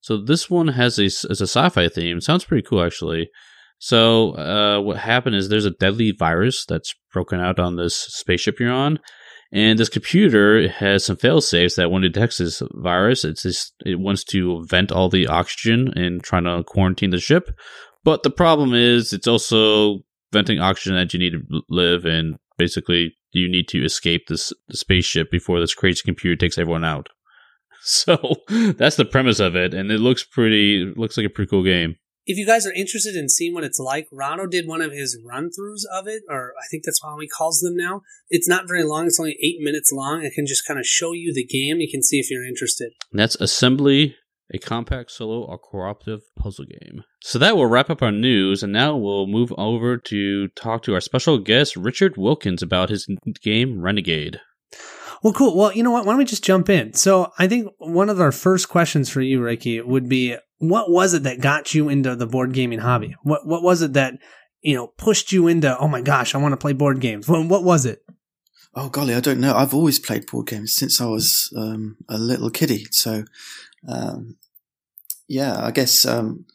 So 0.00 0.16
this 0.16 0.48
one 0.48 0.68
has 0.68 0.98
a, 0.98 1.04
is 1.04 1.24
a 1.24 1.46
sci-fi 1.46 1.88
theme. 1.88 2.20
Sounds 2.20 2.44
pretty 2.44 2.66
cool, 2.66 2.82
actually. 2.82 3.28
So 3.78 4.32
uh, 4.32 4.80
what 4.80 4.98
happened 4.98 5.36
is 5.36 5.48
there's 5.48 5.64
a 5.64 5.70
deadly 5.70 6.12
virus 6.12 6.64
that's 6.66 6.94
broken 7.12 7.40
out 7.40 7.58
on 7.58 7.76
this 7.76 7.96
spaceship 7.96 8.60
you're 8.60 8.72
on, 8.72 8.98
and 9.52 9.78
this 9.78 9.88
computer 9.88 10.68
has 10.68 11.04
some 11.04 11.16
fail 11.16 11.40
safes 11.40 11.76
that 11.76 11.90
when 11.90 12.04
it 12.04 12.12
detects 12.12 12.38
this 12.38 12.62
virus, 12.74 13.24
it's 13.24 13.42
just, 13.42 13.74
it 13.84 13.98
wants 13.98 14.22
to 14.24 14.64
vent 14.68 14.92
all 14.92 15.08
the 15.08 15.26
oxygen 15.26 15.92
and 15.96 16.22
trying 16.22 16.44
to 16.44 16.62
quarantine 16.62 17.10
the 17.10 17.18
ship. 17.18 17.50
But 18.04 18.22
the 18.22 18.30
problem 18.30 18.74
is 18.74 19.12
it's 19.12 19.26
also 19.26 20.00
venting 20.32 20.60
oxygen 20.60 20.94
that 20.94 21.12
you 21.12 21.18
need 21.18 21.32
to 21.32 21.62
live, 21.68 22.04
and 22.04 22.36
basically 22.58 23.16
you 23.32 23.50
need 23.50 23.68
to 23.68 23.84
escape 23.84 24.28
this 24.28 24.52
the 24.68 24.76
spaceship 24.76 25.30
before 25.30 25.60
this 25.60 25.74
crazy 25.74 26.02
computer 26.04 26.36
takes 26.36 26.58
everyone 26.58 26.84
out. 26.84 27.08
So 27.84 28.36
that's 28.48 28.96
the 28.96 29.04
premise 29.04 29.40
of 29.40 29.56
it, 29.56 29.72
and 29.74 29.90
it 29.90 30.00
looks 30.00 30.22
pretty 30.22 30.92
looks 30.96 31.16
like 31.16 31.26
a 31.26 31.30
pretty 31.30 31.48
cool 31.48 31.64
game 31.64 31.96
if 32.30 32.38
you 32.38 32.46
guys 32.46 32.64
are 32.64 32.72
interested 32.72 33.16
in 33.16 33.28
seeing 33.28 33.54
what 33.54 33.64
it's 33.64 33.80
like, 33.80 34.06
Rahdo 34.12 34.46
did 34.46 34.68
one 34.68 34.80
of 34.80 34.92
his 34.92 35.18
run 35.26 35.50
throughs 35.50 35.82
of 35.92 36.06
it, 36.06 36.22
or 36.28 36.52
I 36.56 36.66
think 36.70 36.84
that's 36.84 37.00
how 37.02 37.18
he 37.18 37.26
calls 37.26 37.58
them 37.60 37.76
now. 37.76 38.02
It's 38.28 38.48
not 38.48 38.68
very 38.68 38.84
long, 38.84 39.06
it's 39.06 39.18
only 39.18 39.36
eight 39.42 39.60
minutes 39.60 39.90
long. 39.90 40.24
I 40.24 40.30
can 40.32 40.46
just 40.46 40.66
kind 40.66 40.78
of 40.78 40.86
show 40.86 41.12
you 41.12 41.34
the 41.34 41.44
game. 41.44 41.80
You 41.80 41.90
can 41.90 42.02
see 42.02 42.18
if 42.18 42.30
you're 42.30 42.46
interested. 42.46 42.92
that's 43.12 43.34
Assembly, 43.36 44.16
a 44.52 44.58
compact 44.58 45.10
solo 45.10 45.42
or 45.42 45.58
cooperative 45.58 46.20
puzzle 46.36 46.66
game. 46.66 47.02
So 47.20 47.38
that 47.40 47.56
will 47.56 47.66
wrap 47.66 47.90
up 47.90 48.02
our 48.02 48.12
news, 48.12 48.62
and 48.62 48.72
now 48.72 48.96
we'll 48.96 49.26
move 49.26 49.52
over 49.58 49.96
to 49.96 50.48
talk 50.48 50.82
to 50.82 50.94
our 50.94 51.00
special 51.00 51.38
guest, 51.38 51.76
Richard 51.76 52.16
Wilkins, 52.16 52.62
about 52.62 52.90
his 52.90 53.08
game 53.42 53.80
Renegade. 53.80 54.40
Well, 55.22 55.32
cool. 55.32 55.56
Well, 55.56 55.72
you 55.72 55.82
know 55.82 55.90
what? 55.90 56.06
Why 56.06 56.12
don't 56.12 56.18
we 56.18 56.24
just 56.24 56.44
jump 56.44 56.70
in? 56.70 56.94
So 56.94 57.32
I 57.38 57.46
think 57.46 57.72
one 57.78 58.08
of 58.08 58.20
our 58.20 58.32
first 58.32 58.68
questions 58.68 59.10
for 59.10 59.20
you, 59.20 59.42
Ricky, 59.42 59.80
would 59.80 60.08
be 60.08 60.36
what 60.58 60.90
was 60.90 61.14
it 61.14 61.24
that 61.24 61.40
got 61.40 61.74
you 61.74 61.88
into 61.88 62.16
the 62.16 62.26
board 62.26 62.52
gaming 62.52 62.78
hobby? 62.78 63.16
What 63.22 63.46
what 63.46 63.62
was 63.62 63.82
it 63.82 63.92
that 63.94 64.14
you 64.62 64.74
know 64.74 64.86
pushed 64.86 65.32
you 65.32 65.46
into? 65.46 65.76
Oh 65.78 65.88
my 65.88 66.00
gosh, 66.00 66.34
I 66.34 66.38
want 66.38 66.52
to 66.52 66.56
play 66.56 66.72
board 66.72 67.00
games. 67.00 67.28
What, 67.28 67.46
what 67.46 67.64
was 67.64 67.84
it? 67.84 68.02
Oh 68.74 68.88
golly, 68.88 69.14
I 69.14 69.20
don't 69.20 69.40
know. 69.40 69.54
I've 69.54 69.74
always 69.74 69.98
played 69.98 70.26
board 70.26 70.46
games 70.46 70.72
since 70.72 71.00
I 71.00 71.06
was 71.06 71.52
um, 71.56 71.96
a 72.08 72.16
little 72.16 72.50
kiddie. 72.50 72.86
So, 72.90 73.24
um, 73.88 74.36
yeah, 75.28 75.64
I 75.64 75.70
guess 75.70 76.06
um, 76.06 76.46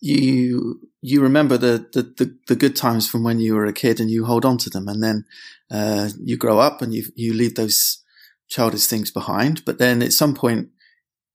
you 0.00 0.80
you 1.00 1.20
remember 1.20 1.56
the, 1.56 1.86
the, 1.92 2.02
the 2.02 2.38
the 2.48 2.56
good 2.56 2.76
times 2.76 3.08
from 3.08 3.22
when 3.22 3.38
you 3.38 3.54
were 3.54 3.66
a 3.66 3.72
kid, 3.72 4.00
and 4.00 4.10
you 4.10 4.24
hold 4.24 4.44
on 4.44 4.58
to 4.58 4.70
them, 4.70 4.88
and 4.88 5.02
then 5.02 5.24
uh, 5.70 6.08
you 6.22 6.36
grow 6.36 6.58
up 6.58 6.82
and 6.82 6.94
you 6.94 7.04
you 7.14 7.34
leave 7.34 7.54
those 7.54 8.02
childish 8.48 8.86
things 8.86 9.10
behind. 9.10 9.64
But 9.64 9.78
then 9.78 10.02
at 10.02 10.12
some 10.12 10.34
point, 10.34 10.68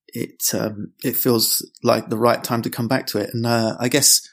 it 0.08 0.42
um, 0.52 0.92
it 1.02 1.16
feels 1.16 1.68
like 1.82 2.08
the 2.08 2.18
right 2.18 2.42
time 2.42 2.62
to 2.62 2.70
come 2.70 2.88
back 2.88 3.06
to 3.08 3.18
it. 3.18 3.30
And 3.32 3.46
uh, 3.46 3.76
I 3.78 3.88
guess 3.88 4.28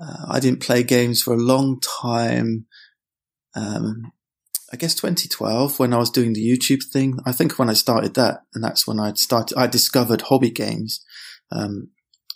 uh, 0.00 0.26
I 0.28 0.40
didn't 0.40 0.62
play 0.62 0.82
games 0.82 1.22
for 1.22 1.34
a 1.34 1.38
long 1.38 1.80
time. 1.80 2.66
Um, 3.54 4.12
I 4.72 4.76
guess 4.76 4.94
2012 4.94 5.78
when 5.78 5.94
I 5.94 5.98
was 5.98 6.10
doing 6.10 6.32
the 6.32 6.46
YouTube 6.46 6.82
thing. 6.92 7.18
I 7.24 7.32
think 7.32 7.58
when 7.58 7.70
I 7.70 7.74
started 7.74 8.14
that, 8.14 8.40
and 8.54 8.62
that's 8.62 8.86
when 8.86 8.98
I 8.98 9.12
started. 9.14 9.56
I 9.56 9.66
discovered 9.66 10.22
hobby 10.22 10.50
games. 10.50 11.04
Um, 11.52 11.90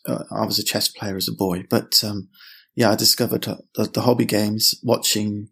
uh, 0.07 0.25
I 0.31 0.47
was 0.47 0.59
a 0.59 0.65
chess 0.65 0.89
player 0.89 1.17
as 1.17 1.29
a 1.29 1.33
boy, 1.33 1.65
but 1.69 2.03
um, 2.05 2.29
yeah, 2.75 2.91
I 2.91 2.95
discovered 2.95 3.43
the, 3.43 3.85
the 3.85 4.03
hobby 4.03 4.25
games 4.25 4.75
watching. 4.83 5.49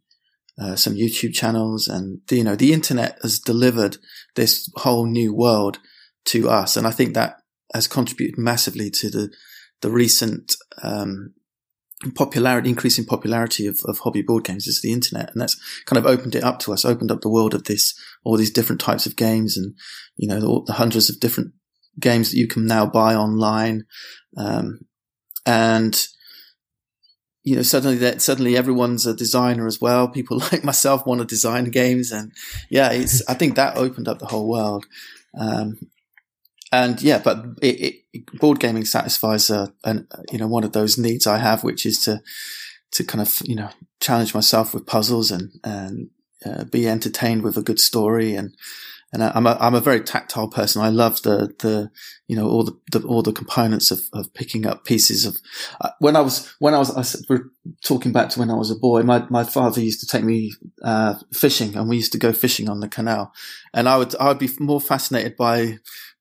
Uh, 0.61 0.75
some 0.75 0.95
YouTube 0.95 1.33
channels 1.33 1.87
and 1.87 2.21
you 2.31 2.43
know 2.43 2.57
the 2.57 2.73
internet 2.73 3.17
has 3.23 3.39
delivered 3.39 3.97
this 4.35 4.69
whole 4.77 5.07
new 5.07 5.33
world 5.33 5.79
to 6.29 6.49
us. 6.49 6.77
And 6.77 6.87
I 6.87 6.91
think 6.91 7.15
that 7.15 7.37
has 7.75 7.89
contributed 7.89 8.39
massively 8.39 8.91
to 8.91 9.11
the, 9.11 9.31
the 9.83 9.91
recent, 9.91 10.55
um, 10.83 11.35
popularity, 12.15 12.69
increasing 12.69 13.05
popularity 13.05 13.67
of, 13.67 13.81
of 13.85 13.99
hobby 13.99 14.23
board 14.23 14.45
games 14.45 14.67
is 14.67 14.81
the 14.81 14.93
internet. 14.93 15.31
And 15.33 15.41
that's 15.41 15.57
kind 15.85 15.99
of 15.99 16.07
opened 16.07 16.35
it 16.35 16.45
up 16.45 16.61
to 16.61 16.73
us, 16.73 16.85
opened 16.85 17.11
up 17.11 17.21
the 17.21 17.31
world 17.31 17.55
of 17.55 17.65
this, 17.65 17.99
all 18.25 18.37
these 18.37 18.53
different 18.53 18.81
types 18.81 19.07
of 19.07 19.17
games 19.17 19.57
and, 19.57 19.75
you 20.17 20.29
know, 20.29 20.41
the, 20.41 20.63
the 20.67 20.73
hundreds 20.75 21.11
of 21.11 21.21
different 21.21 21.53
games 21.99 22.31
that 22.31 22.39
you 22.39 22.47
can 22.47 22.67
now 22.67 22.87
buy 22.87 23.15
online. 23.15 23.85
Um, 24.37 24.81
and, 25.45 26.01
you 27.49 27.57
know, 27.57 27.63
suddenly 27.63 27.97
that 27.97 28.21
suddenly 28.21 28.59
everyone's 28.59 29.07
a 29.07 29.15
designer 29.15 29.67
as 29.67 29.81
well. 29.81 30.07
People 30.07 30.39
like 30.53 30.65
myself 30.65 31.07
want 31.07 31.23
to 31.23 31.27
design 31.27 31.71
games. 31.71 32.13
And 32.13 32.33
yeah, 32.69 32.93
it's, 32.93 33.27
I 33.27 33.33
think 33.33 33.57
that 33.57 33.79
opened 33.79 34.07
up 34.07 34.19
the 34.19 34.27
whole 34.27 34.49
world. 34.49 34.85
Um, 35.39 35.79
and 36.71 37.01
yeah, 37.01 37.19
but 37.19 37.43
it, 37.63 38.05
it, 38.13 38.39
board 38.39 38.61
gaming 38.61 38.85
satisfies 38.85 39.49
a, 39.49 39.73
an, 39.85 40.07
you 40.31 40.37
know, 40.37 40.47
one 40.47 40.65
of 40.65 40.73
those 40.73 40.99
needs 40.99 41.27
I 41.27 41.39
have, 41.39 41.65
which 41.65 41.87
is 41.87 42.01
to, 42.01 42.21
to 42.93 43.05
kind 43.05 43.23
of, 43.23 43.41
you 43.47 43.55
know, 43.55 43.71
challenge 44.01 44.35
myself 44.35 44.75
with 44.75 44.87
puzzles 44.87 45.31
and, 45.31 45.53
and, 45.65 46.11
uh, 46.45 46.65
be 46.65 46.87
entertained 46.87 47.43
with 47.43 47.57
a 47.57 47.63
good 47.63 47.81
story 47.81 48.35
and, 48.35 48.55
and 49.13 49.23
I'm 49.23 49.47
a 49.47 49.57
I'm 49.61 49.75
a 49.75 49.81
very 49.81 50.01
tactile 50.01 50.49
person. 50.49 50.83
I 50.83 50.91
love 50.91 51.23
the 51.23 51.55
the 51.61 51.91
you 52.27 52.37
know 52.37 52.49
all 52.49 52.65
the, 52.65 52.79
the 52.93 53.07
all 53.07 53.23
the 53.23 53.33
components 53.33 53.91
of, 53.91 54.03
of 54.13 54.33
picking 54.35 54.67
up 54.67 54.85
pieces 54.85 55.25
of. 55.25 55.39
Uh, 55.81 55.91
when 55.99 56.15
I 56.15 56.21
was 56.21 56.55
when 56.59 56.75
I 56.75 56.79
was 56.79 56.95
I, 56.95 57.19
we're 57.29 57.47
talking 57.83 58.13
back 58.13 58.29
to 58.31 58.39
when 58.39 58.51
I 58.51 58.55
was 58.55 58.71
a 58.71 58.77
boy. 58.77 59.03
My 59.03 59.27
my 59.31 59.45
father 59.45 59.81
used 59.81 60.01
to 60.01 60.07
take 60.07 60.25
me 60.25 60.53
uh, 60.83 61.15
fishing, 61.33 61.75
and 61.75 61.89
we 61.89 61.97
used 61.97 62.13
to 62.13 62.19
go 62.19 62.33
fishing 62.33 62.69
on 62.69 62.81
the 62.81 62.89
canal. 62.89 63.33
And 63.73 63.89
I 63.89 63.97
would 63.97 64.15
I 64.17 64.29
would 64.29 64.39
be 64.39 64.51
more 64.61 64.81
fascinated 64.81 65.37
by 65.37 65.79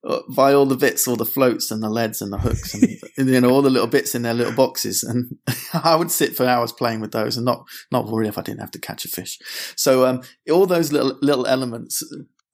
uh, 0.08 0.22
by 0.30 0.54
all 0.54 0.66
the 0.66 0.78
bits, 0.78 1.08
all 1.08 1.18
the 1.18 1.26
floats 1.26 1.72
and 1.72 1.84
the 1.84 1.90
leads 1.90 2.22
and 2.22 2.32
the 2.32 2.38
hooks 2.38 2.74
and, 2.74 2.88
and 3.18 3.30
you 3.34 3.42
know 3.42 3.50
all 3.50 3.62
the 3.62 3.70
little 3.70 3.88
bits 3.88 4.16
in 4.16 4.22
their 4.22 4.34
little 4.34 4.54
boxes. 4.54 5.04
And 5.04 5.38
I 5.74 5.98
would 5.98 6.12
sit 6.12 6.38
for 6.38 6.46
hours 6.46 6.72
playing 6.72 7.02
with 7.02 7.12
those 7.12 7.36
and 7.36 7.46
not 7.46 7.66
not 7.92 8.08
worry 8.08 8.30
if 8.30 8.38
I 8.38 8.44
didn't 8.44 8.62
have 8.62 8.72
to 8.72 8.80
catch 8.80 9.04
a 9.04 9.10
fish. 9.10 9.40
So 9.76 10.06
um, 10.06 10.22
all 10.50 10.66
those 10.66 10.94
little 10.94 11.18
little 11.22 11.46
elements 11.46 12.02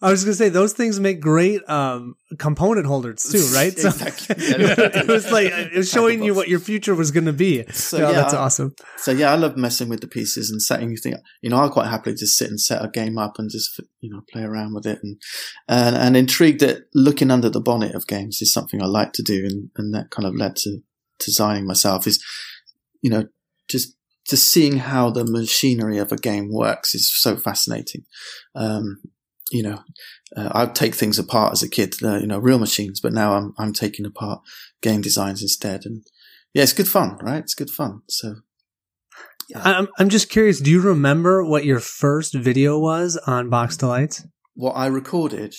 I 0.01 0.11
was 0.11 0.25
gonna 0.25 0.35
say 0.35 0.49
those 0.49 0.73
things 0.73 0.99
make 0.99 1.21
great 1.21 1.61
um, 1.69 2.15
component 2.37 2.85
holders 2.85 3.23
too, 3.23 3.37
right? 3.55 3.71
exactly. 3.71 4.35
So, 4.35 4.53
it 4.57 5.07
was 5.07 5.31
like 5.31 5.47
it 5.47 5.73
was 5.73 5.89
showing 5.89 6.21
you 6.23 6.33
what 6.33 6.49
your 6.49 6.59
future 6.59 6.93
was 6.93 7.11
going 7.11 7.25
to 7.25 7.33
be. 7.33 7.63
So 7.71 7.97
yeah, 7.99 8.11
that's 8.11 8.33
awesome. 8.33 8.75
So 8.97 9.11
yeah, 9.11 9.31
I 9.31 9.35
love 9.35 9.55
messing 9.55 9.87
with 9.87 10.01
the 10.01 10.07
pieces 10.07 10.49
and 10.49 10.61
setting 10.61 10.95
things. 10.97 11.19
You 11.41 11.49
know, 11.49 11.57
I 11.57 11.69
quite 11.69 11.87
happily 11.87 12.15
just 12.15 12.37
sit 12.37 12.49
and 12.49 12.59
set 12.59 12.83
a 12.83 12.89
game 12.89 13.17
up 13.17 13.39
and 13.39 13.49
just 13.49 13.79
you 14.01 14.09
know 14.09 14.21
play 14.29 14.43
around 14.43 14.73
with 14.73 14.85
it 14.85 14.99
and 15.01 15.21
and, 15.69 15.95
and 15.95 16.17
intrigued 16.17 16.59
that 16.59 16.87
looking 16.93 17.31
under 17.31 17.49
the 17.49 17.61
bonnet 17.61 17.95
of 17.95 18.07
games 18.07 18.41
is 18.41 18.51
something 18.51 18.81
I 18.81 18.87
like 18.87 19.13
to 19.13 19.23
do, 19.23 19.45
and 19.45 19.69
and 19.77 19.93
that 19.93 20.09
kind 20.09 20.27
of 20.27 20.35
led 20.35 20.57
to 20.57 20.79
designing 21.19 21.65
myself. 21.65 22.07
Is 22.07 22.21
you 23.01 23.09
know 23.09 23.27
just 23.69 23.95
just 24.27 24.51
seeing 24.51 24.77
how 24.77 25.09
the 25.09 25.25
machinery 25.25 25.97
of 25.97 26.11
a 26.11 26.17
game 26.17 26.51
works 26.51 26.95
is 26.95 27.11
so 27.13 27.35
fascinating. 27.35 28.05
Um, 28.55 29.01
you 29.53 29.63
know, 29.63 29.79
uh, 30.35 30.49
I'd 30.51 30.75
take 30.75 30.95
things 30.95 31.19
apart 31.19 31.53
as 31.53 31.61
a 31.61 31.69
kid, 31.69 31.93
uh, 32.03 32.17
you 32.17 32.27
know, 32.27 32.39
real 32.39 32.57
machines, 32.57 32.99
but 32.99 33.13
now 33.13 33.35
I'm, 33.35 33.53
I'm 33.57 33.71
taking 33.71 34.05
apart 34.05 34.41
game 34.81 35.01
designs 35.01 35.41
instead. 35.41 35.85
And 35.85 36.03
yeah, 36.53 36.63
it's 36.63 36.73
good 36.73 36.87
fun, 36.87 37.17
right? 37.21 37.43
It's 37.43 37.53
good 37.53 37.69
fun. 37.69 38.01
So. 38.09 38.35
Yeah. 39.49 39.61
I'm, 39.63 39.87
I'm 39.99 40.09
just 40.09 40.29
curious. 40.29 40.59
Do 40.59 40.71
you 40.71 40.81
remember 40.81 41.43
what 41.43 41.65
your 41.65 41.79
first 41.79 42.33
video 42.33 42.79
was 42.79 43.17
on 43.27 43.49
Box 43.49 43.77
Delights? 43.77 44.25
What 44.55 44.71
I 44.71 44.87
recorded? 44.87 45.53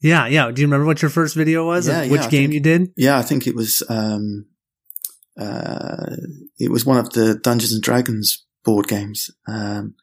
Yeah, 0.00 0.26
yeah. 0.26 0.50
Do 0.50 0.60
you 0.60 0.66
remember 0.66 0.86
what 0.86 1.02
your 1.02 1.10
first 1.10 1.36
video 1.36 1.66
was? 1.66 1.86
Yeah, 1.86 2.02
yeah, 2.02 2.10
which 2.10 2.30
game 2.30 2.50
think, 2.50 2.54
you 2.54 2.60
did? 2.60 2.88
Yeah, 2.96 3.18
I 3.18 3.22
think 3.22 3.46
it 3.46 3.54
was, 3.54 3.82
um, 3.88 4.46
uh, 5.38 6.16
it 6.58 6.72
was 6.72 6.84
one 6.84 6.98
of 6.98 7.10
the 7.10 7.36
Dungeons 7.36 7.72
and 7.72 7.82
Dragons 7.82 8.44
board 8.64 8.88
games. 8.88 9.30
Um, 9.46 9.94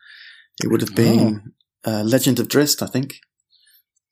it 0.63 0.69
would 0.71 0.81
have 0.81 0.95
been 0.95 1.19
oh 1.19 1.51
uh, 1.85 2.03
Legend 2.03 2.39
of 2.39 2.47
Drizzt, 2.47 2.81
I 2.81 2.87
think. 2.87 3.19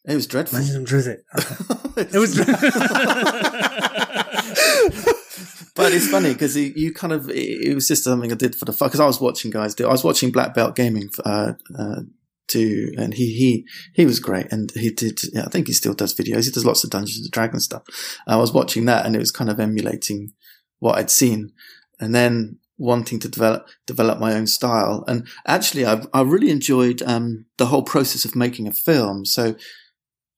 It 0.05 0.15
was 0.15 0.27
dreadful. 0.27 0.59
Legend 0.59 0.83
of 0.83 0.89
Drizzt. 0.89 1.19
Okay. 1.37 1.55
it 2.13 2.19
was. 2.19 2.37
but 5.75 5.93
it's 5.93 6.09
funny 6.09 6.33
because 6.33 6.57
you 6.57 6.93
kind 6.93 7.13
of 7.13 7.29
it 7.29 7.73
was 7.73 7.87
just 7.87 8.03
something 8.03 8.31
I 8.31 8.35
did 8.35 8.55
for 8.55 8.65
the 8.65 8.73
fun 8.73 8.89
because 8.89 8.99
I 8.99 9.05
was 9.05 9.21
watching 9.21 9.51
guys 9.51 9.75
do. 9.75 9.87
I 9.87 9.91
was 9.91 10.03
watching 10.03 10.31
Black 10.31 10.53
Belt 10.53 10.75
Gaming 10.75 11.09
uh, 11.25 11.53
uh, 11.77 12.01
do, 12.47 12.91
and 12.97 13.13
he 13.13 13.33
he 13.33 13.65
he 13.93 14.05
was 14.05 14.19
great, 14.19 14.51
and 14.51 14.71
he 14.71 14.91
did. 14.91 15.19
Yeah, 15.31 15.45
I 15.45 15.49
think 15.49 15.67
he 15.67 15.73
still 15.73 15.93
does 15.93 16.13
videos. 16.13 16.45
He 16.45 16.51
does 16.51 16.65
lots 16.65 16.83
of 16.83 16.89
Dungeons 16.89 17.25
and 17.25 17.31
Dragons 17.31 17.65
stuff. 17.65 17.83
I 18.27 18.35
was 18.35 18.53
watching 18.53 18.85
that, 18.85 19.05
and 19.05 19.15
it 19.15 19.19
was 19.19 19.31
kind 19.31 19.49
of 19.49 19.59
emulating 19.59 20.33
what 20.79 20.97
I'd 20.97 21.11
seen, 21.11 21.53
and 21.99 22.13
then 22.13 22.59
wanting 22.83 23.17
to 23.19 23.29
develop 23.29 23.67
develop 23.87 24.19
my 24.19 24.33
own 24.33 24.45
style. 24.45 25.03
And 25.07 25.27
actually, 25.47 25.85
I 25.85 26.01
I 26.13 26.21
really 26.21 26.51
enjoyed 26.51 27.01
um, 27.03 27.45
the 27.57 27.67
whole 27.67 27.83
process 27.83 28.25
of 28.25 28.35
making 28.35 28.67
a 28.67 28.73
film. 28.73 29.25
So 29.25 29.55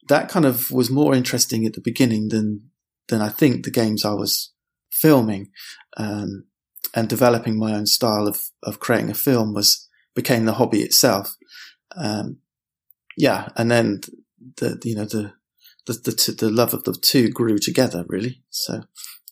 that 0.08 0.30
kind 0.30 0.46
of 0.46 0.72
was 0.72 0.90
more 0.92 1.16
interesting 1.16 1.66
at 1.66 1.74
the 1.74 1.82
beginning 1.82 2.30
than 2.30 2.70
than 3.08 3.22
I 3.22 3.30
think 3.30 3.64
the 3.64 3.72
games 3.72 4.06
I 4.06 4.14
was 4.14 4.54
filming. 4.92 5.50
Um, 5.98 6.46
and 6.94 7.10
developing 7.10 7.60
my 7.60 7.74
own 7.74 7.86
style 7.86 8.28
of 8.28 8.52
of 8.64 8.80
creating 8.80 9.10
a 9.10 9.16
film 9.16 9.54
was 9.54 9.90
became 10.14 10.46
the 10.46 10.54
hobby 10.54 10.82
itself. 10.82 11.36
Um, 11.98 12.38
yeah, 13.18 13.50
and 13.58 13.70
then 13.70 14.02
the 14.58 14.80
you 14.84 14.96
know 14.96 15.06
the 15.06 15.34
the 15.88 15.94
the, 15.94 16.36
the 16.40 16.50
love 16.50 16.74
of 16.74 16.84
the 16.84 16.94
two 16.94 17.30
grew 17.30 17.58
together 17.58 18.06
really. 18.08 18.44
So 18.50 18.84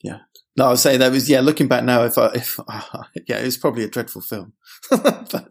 yeah, 0.04 0.20
no, 0.56 0.66
I 0.66 0.70
was 0.70 0.82
saying 0.82 1.00
that 1.00 1.12
was 1.12 1.30
yeah. 1.30 1.42
Looking 1.42 1.68
back 1.68 1.84
now, 1.84 2.04
if 2.04 2.18
I, 2.18 2.28
if 2.28 2.60
uh, 2.68 3.04
yeah, 3.28 3.40
it 3.40 3.46
was 3.46 3.58
probably 3.58 3.84
a 3.84 3.90
dreadful 3.90 4.22
film, 4.22 4.54
but 4.92 5.50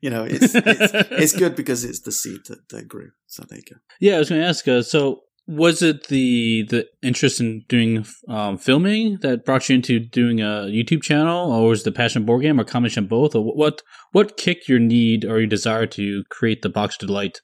you 0.00 0.10
know, 0.10 0.24
it's, 0.24 0.54
it's, 0.54 0.92
it's 1.10 1.32
good 1.32 1.56
because 1.56 1.84
it's 1.84 2.00
the 2.00 2.12
seed 2.12 2.40
that, 2.48 2.68
that 2.68 2.88
grew. 2.88 3.10
So 3.26 3.44
there 3.48 3.58
you 3.58 3.64
go. 3.68 3.76
Yeah, 4.00 4.16
I 4.16 4.18
was 4.18 4.28
going 4.28 4.40
to 4.40 4.46
ask. 4.46 4.66
Uh, 4.68 4.82
so 4.82 5.22
was 5.46 5.82
it 5.82 6.06
the 6.06 6.66
the 6.70 6.86
interest 7.02 7.40
in 7.40 7.64
doing 7.68 8.06
um, 8.28 8.56
filming 8.56 9.18
that 9.22 9.44
brought 9.44 9.68
you 9.68 9.74
into 9.74 9.98
doing 9.98 10.40
a 10.40 10.68
YouTube 10.70 11.02
channel, 11.02 11.52
or 11.52 11.68
was 11.68 11.82
the 11.82 11.92
passion 11.92 12.24
board 12.24 12.42
game, 12.42 12.60
or 12.60 12.64
combination 12.64 13.04
of 13.04 13.10
both, 13.10 13.34
or 13.34 13.42
what 13.42 13.82
what 14.12 14.36
kicked 14.36 14.68
your 14.68 14.78
need 14.78 15.24
or 15.24 15.40
your 15.40 15.48
desire 15.48 15.86
to 15.86 16.22
create 16.30 16.62
the 16.62 16.68
Box 16.68 16.96
Delight 16.96 17.40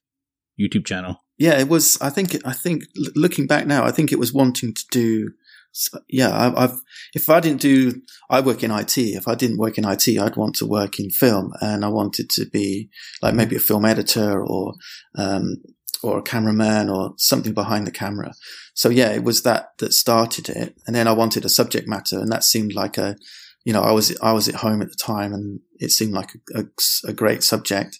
YouTube 0.58 0.86
channel? 0.86 1.16
Yeah, 1.38 1.58
it 1.58 1.68
was. 1.68 1.98
I 2.00 2.10
think. 2.10 2.36
I 2.46 2.52
think 2.52 2.84
looking 3.16 3.48
back 3.48 3.66
now, 3.66 3.84
I 3.84 3.90
think 3.90 4.12
it 4.12 4.18
was 4.18 4.32
wanting 4.32 4.74
to 4.74 4.84
do 4.92 5.30
so, 5.72 6.00
yeah, 6.08 6.52
I, 6.56 6.60
have 6.62 6.80
if 7.14 7.30
I 7.30 7.40
didn't 7.40 7.60
do, 7.60 8.02
I 8.28 8.40
work 8.40 8.62
in 8.62 8.70
IT. 8.70 8.98
If 8.98 9.28
I 9.28 9.34
didn't 9.34 9.58
work 9.58 9.78
in 9.78 9.84
IT, 9.84 10.08
I'd 10.08 10.36
want 10.36 10.56
to 10.56 10.66
work 10.66 10.98
in 10.98 11.10
film, 11.10 11.52
and 11.60 11.84
I 11.84 11.88
wanted 11.88 12.28
to 12.30 12.46
be 12.46 12.90
like 13.22 13.34
maybe 13.34 13.56
a 13.56 13.60
film 13.60 13.84
editor 13.84 14.44
or 14.44 14.74
um, 15.16 15.56
or 16.02 16.18
a 16.18 16.22
cameraman 16.22 16.88
or 16.88 17.14
something 17.18 17.54
behind 17.54 17.86
the 17.86 17.92
camera. 17.92 18.32
So 18.74 18.88
yeah, 18.88 19.10
it 19.10 19.22
was 19.22 19.42
that 19.42 19.70
that 19.78 19.92
started 19.92 20.48
it, 20.48 20.74
and 20.86 20.96
then 20.96 21.06
I 21.06 21.12
wanted 21.12 21.44
a 21.44 21.48
subject 21.48 21.86
matter, 21.86 22.18
and 22.18 22.32
that 22.32 22.44
seemed 22.44 22.74
like 22.74 22.98
a, 22.98 23.16
you 23.64 23.72
know, 23.72 23.82
I 23.82 23.92
was 23.92 24.16
I 24.20 24.32
was 24.32 24.48
at 24.48 24.56
home 24.56 24.82
at 24.82 24.88
the 24.88 24.96
time, 24.96 25.32
and 25.32 25.60
it 25.78 25.90
seemed 25.90 26.12
like 26.12 26.32
a, 26.54 26.60
a, 26.60 26.64
a 27.10 27.12
great 27.12 27.42
subject. 27.44 27.98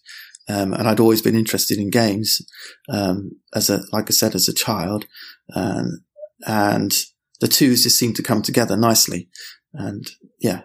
Um, 0.49 0.73
and 0.73 0.89
I'd 0.89 0.99
always 0.99 1.23
been 1.23 1.37
interested 1.37 1.79
in 1.79 1.91
games, 1.91 2.41
um, 2.89 3.33
as 3.55 3.71
a, 3.71 3.83
like 3.93 4.11
I 4.11 4.13
said, 4.13 4.35
as 4.35 4.49
a 4.49 4.55
child. 4.55 5.07
Um, 5.55 6.03
and 6.45 6.93
the 7.41 7.49
two 7.49 7.71
just 7.71 7.99
seemed 7.99 8.17
to 8.17 8.23
come 8.23 8.43
together 8.43 8.77
nicely. 8.77 9.29
And 9.73 10.07
yeah, 10.39 10.63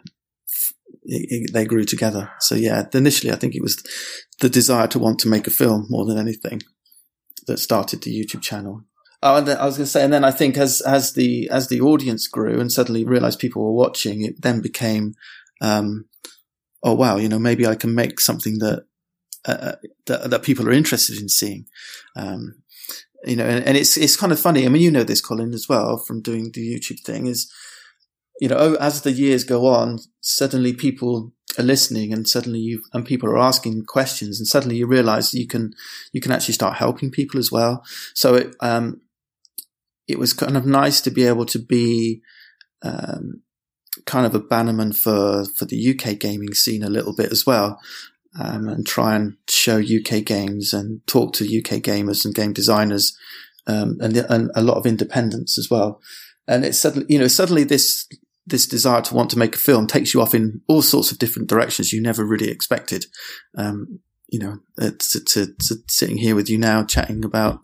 it, 1.04 1.28
it, 1.30 1.54
they 1.54 1.66
grew 1.66 1.84
together. 1.84 2.32
So 2.40 2.56
yeah, 2.56 2.86
initially 2.94 3.32
I 3.32 3.38
think 3.38 3.56
it 3.56 3.62
was 3.62 3.82
the 4.40 4.50
desire 4.50 4.88
to 4.88 5.00
want 5.00 5.20
to 5.20 5.30
make 5.30 5.48
a 5.48 5.52
film 5.52 5.88
more 5.90 6.06
than 6.06 6.18
anything 6.18 6.62
that 7.48 7.60
started 7.60 8.02
the 8.02 8.12
YouTube 8.12 8.42
channel. 8.42 8.84
Oh, 9.24 9.38
and 9.38 9.48
then, 9.48 9.58
I 9.58 9.66
was 9.66 9.78
going 9.78 9.86
to 9.86 9.92
say, 9.92 10.04
and 10.04 10.14
then 10.14 10.24
I 10.24 10.32
think 10.32 10.58
as 10.58 10.82
as 10.82 11.14
the 11.14 11.50
as 11.50 11.68
the 11.68 11.82
audience 11.82 12.28
grew 12.28 12.60
and 12.60 12.72
suddenly 12.72 13.06
realized 13.06 13.40
people 13.40 13.64
were 13.64 13.72
watching, 13.72 14.24
it 14.24 14.42
then 14.42 14.62
became, 14.62 15.14
um, 15.62 16.06
oh 16.84 16.94
wow, 16.94 17.18
you 17.18 17.30
know, 17.30 17.40
maybe 17.40 17.66
I 17.66 17.76
can 17.76 17.96
make 17.96 18.20
something 18.20 18.60
that 18.60 18.86
uh, 19.48 19.52
uh 19.52 19.76
that, 20.06 20.30
that 20.30 20.44
people 20.44 20.68
are 20.68 20.74
interested 20.74 21.20
in 21.20 21.30
seeing. 21.30 21.66
Um, 22.16 22.62
you 23.26 23.36
know, 23.36 23.46
and, 23.46 23.66
and, 23.66 23.78
it's 23.78 23.98
it's 23.98 24.16
kind 24.16 24.32
of 24.32 24.40
funny. 24.40 24.66
I 24.66 24.70
mean, 24.70 24.82
you 24.82 24.92
know 24.92 25.04
this, 25.04 25.22
Colin, 25.22 25.54
as 25.54 25.68
well 25.68 25.98
from 25.98 26.22
doing 26.22 26.52
the 26.52 26.76
YouTube 26.76 27.02
thing. 27.02 27.28
Is 27.28 27.52
you 28.40 28.48
know, 28.48 28.76
as 28.80 29.02
the 29.02 29.12
years 29.12 29.44
go 29.44 29.68
on, 29.68 30.00
suddenly 30.22 30.74
people 30.74 31.34
are 31.58 31.64
listening, 31.64 32.14
and 32.14 32.28
suddenly 32.28 32.60
you 32.60 32.84
and 32.94 33.06
people 33.06 33.30
are 33.30 33.40
asking 33.40 33.86
questions, 33.86 34.40
and 34.40 34.48
suddenly 34.48 34.78
you 34.78 34.88
realize 34.88 35.34
you 35.34 35.48
can 35.48 35.74
you 36.14 36.22
can 36.22 36.32
actually 36.32 36.54
start 36.54 36.78
helping 36.78 37.12
people 37.12 37.40
as 37.40 37.52
well. 37.52 37.84
So 38.14 38.36
it 38.36 38.56
um, 38.60 39.02
it 40.08 40.20
was 40.20 40.34
kind 40.34 40.58
of 40.58 40.66
nice 40.66 41.02
to 41.02 41.12
be 41.12 41.24
able 41.24 41.46
to 41.48 41.60
be 41.60 42.22
um, 42.84 43.42
kind 44.06 44.26
of 44.26 44.36
a 44.36 44.40
bannerman 44.40 44.94
for 44.94 45.46
for 45.46 45.66
the 45.66 45.90
UK 45.92 46.20
gaming 46.20 46.54
scene 46.54 46.84
a 46.84 46.90
little 46.90 47.16
bit 47.16 47.32
as 47.32 47.46
well 47.46 47.80
um, 48.40 48.68
and 48.68 48.86
try 48.86 49.16
and 49.16 49.38
show 49.50 49.78
UK 49.78 50.24
games 50.26 50.74
and 50.74 51.06
talk 51.08 51.34
to 51.34 51.46
UK 51.46 51.82
gamers 51.82 52.26
and 52.26 52.36
game 52.36 52.54
designers, 52.54 53.18
um, 53.68 53.98
and, 54.02 54.18
and, 54.18 54.52
a 54.56 54.62
lot 54.62 54.78
of 54.78 54.86
independence 54.86 55.58
as 55.58 55.70
well. 55.70 56.02
And 56.48 56.64
it's 56.64 56.80
suddenly, 56.80 57.08
you 57.10 57.18
know, 57.18 57.28
suddenly 57.28 57.64
this, 57.64 58.08
this 58.46 58.68
desire 58.68 59.02
to 59.02 59.16
want 59.16 59.30
to 59.32 59.40
make 59.40 59.56
a 59.56 59.60
film 59.60 59.88
takes 59.88 60.14
you 60.14 60.22
off 60.22 60.36
in 60.36 60.62
all 60.68 60.82
sorts 60.82 61.12
of 61.12 61.18
different 61.18 61.50
directions 61.50 61.92
you 61.92 62.02
never 62.02 62.24
really 62.24 62.50
expected. 62.50 63.06
Um, 63.58 64.00
you 64.28 64.40
know, 64.40 64.60
uh, 64.80 64.92
to, 65.00 65.24
to, 65.24 65.46
to, 65.48 65.76
sitting 65.88 66.18
here 66.18 66.36
with 66.36 66.50
you 66.50 66.58
now 66.58 66.84
chatting 66.84 67.24
about, 67.24 67.62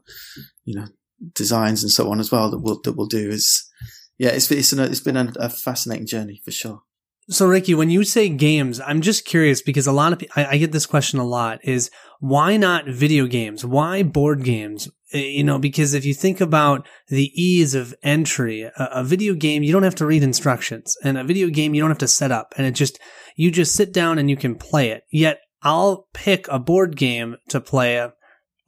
you 0.64 0.80
know, 0.80 0.88
designs 1.34 1.84
and 1.84 1.92
so 1.92 2.10
on 2.10 2.20
as 2.20 2.32
well 2.32 2.50
that 2.50 2.60
we'll 2.60 2.82
that 2.82 2.94
we'll 2.94 3.08
do 3.08 3.30
is 3.30 3.70
yeah 4.18 4.30
it's 4.30 4.50
it's, 4.52 4.74
an, 4.74 4.80
it's 4.80 5.00
been 5.00 5.18
a, 5.18 5.32
a 5.38 5.50
fascinating 5.50 6.08
journey 6.08 6.42
for 6.44 6.52
sure. 6.52 6.82
So, 7.32 7.48
Ricky, 7.48 7.74
when 7.74 7.90
you 7.90 8.04
say 8.04 8.28
games, 8.28 8.82
I'm 8.82 9.00
just 9.00 9.24
curious 9.24 9.62
because 9.62 9.88
a 9.88 9.94
lot 9.94 10.12
of 10.12 10.22
I, 10.36 10.46
I, 10.48 10.58
get 10.58 10.74
this 10.74 10.86
question 10.86 11.18
a 11.18 11.26
lot: 11.26 11.60
is 11.64 11.90
why 12.20 12.58
not 12.58 12.90
video 12.90 13.26
games? 13.26 13.66
Why 13.66 14.04
board 14.04 14.44
games? 14.44 14.90
Uh, 15.14 15.20
you 15.20 15.46
know, 15.46 15.58
because 15.58 15.94
if 15.94 16.04
you 16.04 16.14
think 16.14 16.42
about 16.42 16.86
the 17.08 17.32
ease 17.42 17.74
of 17.74 17.96
entry, 18.04 18.64
a, 18.64 18.74
a 18.78 19.04
video 19.06 19.34
game 19.34 19.64
you 19.64 19.72
don't 19.72 19.84
have 19.84 19.96
to 19.96 20.06
read 20.06 20.24
instructions, 20.24 20.98
and 21.06 21.18
a 21.18 21.24
video 21.24 21.48
game 21.48 21.74
you 21.74 21.82
don't 21.82 21.90
have 21.90 21.98
to 22.00 22.08
set 22.08 22.34
up, 22.34 22.54
and 22.58 22.68
it 22.68 22.72
just 22.72 23.00
you 23.38 23.50
just 23.50 23.76
sit 23.76 23.94
down 23.94 24.20
and 24.20 24.30
you 24.30 24.36
can 24.36 24.56
play 24.56 24.90
it. 24.90 25.06
Yet, 25.10 25.40
I'll 25.64 26.10
pick 26.14 26.50
a 26.50 26.60
board 26.60 26.98
game 26.98 27.38
to 27.48 27.62
play 27.62 27.98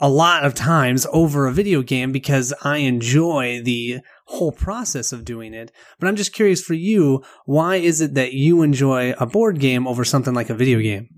a, 0.03 0.09
lot 0.09 0.45
of 0.45 0.53
times 0.53 1.07
over 1.11 1.47
a 1.47 1.53
video 1.53 1.81
game 1.81 2.11
because 2.11 2.53
I 2.63 2.77
enjoy 2.77 3.61
the 3.63 4.01
whole 4.25 4.51
process 4.51 5.11
of 5.11 5.25
doing 5.25 5.53
it. 5.53 5.71
But 5.99 6.07
I'm 6.07 6.15
just 6.15 6.33
curious 6.33 6.61
for 6.61 6.73
you, 6.73 7.23
why 7.45 7.77
is 7.77 8.01
it 8.01 8.13
that 8.13 8.33
you 8.33 8.61
enjoy 8.61 9.13
a 9.13 9.25
board 9.25 9.59
game 9.59 9.87
over 9.87 10.03
something 10.03 10.33
like 10.33 10.49
a 10.49 10.55
video 10.55 10.79
game? 10.79 11.09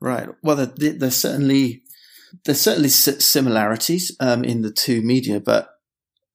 Right. 0.00 0.28
Well, 0.42 0.56
there's 0.56 1.16
certainly 1.16 1.82
there's 2.44 2.60
certainly 2.60 2.88
similarities 2.88 4.16
um, 4.18 4.42
in 4.42 4.62
the 4.62 4.72
two 4.72 5.02
media, 5.02 5.38
but 5.38 5.68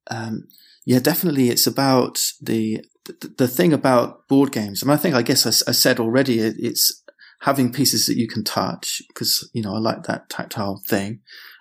um, 0.10 0.48
yeah, 0.86 1.00
definitely 1.00 1.50
it's 1.50 1.68
about 1.68 2.22
the, 2.42 2.86
the, 3.06 3.34
the 3.38 3.48
thing 3.48 3.74
about 3.74 4.28
board 4.28 4.52
games. 4.52 4.82
And 4.82 4.92
I 4.92 4.98
think 4.98 5.16
I 5.16 5.22
guess 5.22 5.46
I, 5.46 5.70
I 5.70 5.74
said 5.74 6.00
already 6.00 6.40
it's 6.40 7.04
having 7.42 7.72
pieces 7.72 8.06
that 8.06 8.18
you 8.18 8.28
can 8.28 8.44
touch 8.44 9.02
because 9.10 9.50
you 9.54 9.62
know 9.62 9.76
I 9.76 9.80
like 9.80 10.04
that 10.04 10.30
tactile 10.30 10.82
thing 10.88 11.20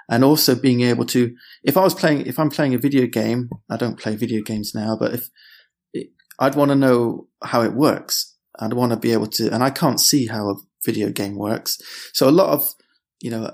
and 0.09 0.25
also 0.25 0.55
being 0.55 0.83
able 0.83 1.05
to, 1.07 1.35
if 1.65 1.77
I 1.77 1.83
was 1.83 1.95
playing, 1.95 2.27
if 2.27 2.39
I'm 2.39 2.51
playing 2.51 2.75
a 2.75 2.79
video 2.79 3.07
game, 3.07 3.51
I 3.69 3.77
don't 3.77 3.99
play 3.99 4.17
video 4.17 4.43
games 4.43 4.75
now, 4.75 4.97
but 4.99 5.15
if 5.15 5.31
I'd 6.39 6.55
want 6.55 6.71
to 6.71 6.77
know 6.77 7.29
how 7.43 7.63
it 7.63 7.73
works, 7.73 8.35
I'd 8.59 8.73
want 8.73 8.93
to 8.93 8.99
be 8.99 9.13
able 9.13 9.27
to, 9.29 9.53
and 9.53 9.63
I 9.63 9.71
can't 9.71 10.01
see 10.01 10.27
how 10.27 10.51
a 10.51 10.57
video 10.85 11.11
game 11.11 11.37
works. 11.37 11.79
So 12.13 12.29
a 12.29 12.31
lot 12.31 12.51
of, 12.51 12.75
you 13.21 13.31
know, 13.31 13.51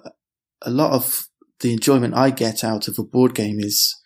a 0.62 0.70
lot 0.70 0.92
of 0.92 1.28
the 1.60 1.72
enjoyment 1.72 2.14
I 2.14 2.30
get 2.30 2.62
out 2.64 2.88
of 2.88 2.98
a 2.98 3.04
board 3.04 3.34
game 3.34 3.60
is, 3.60 4.00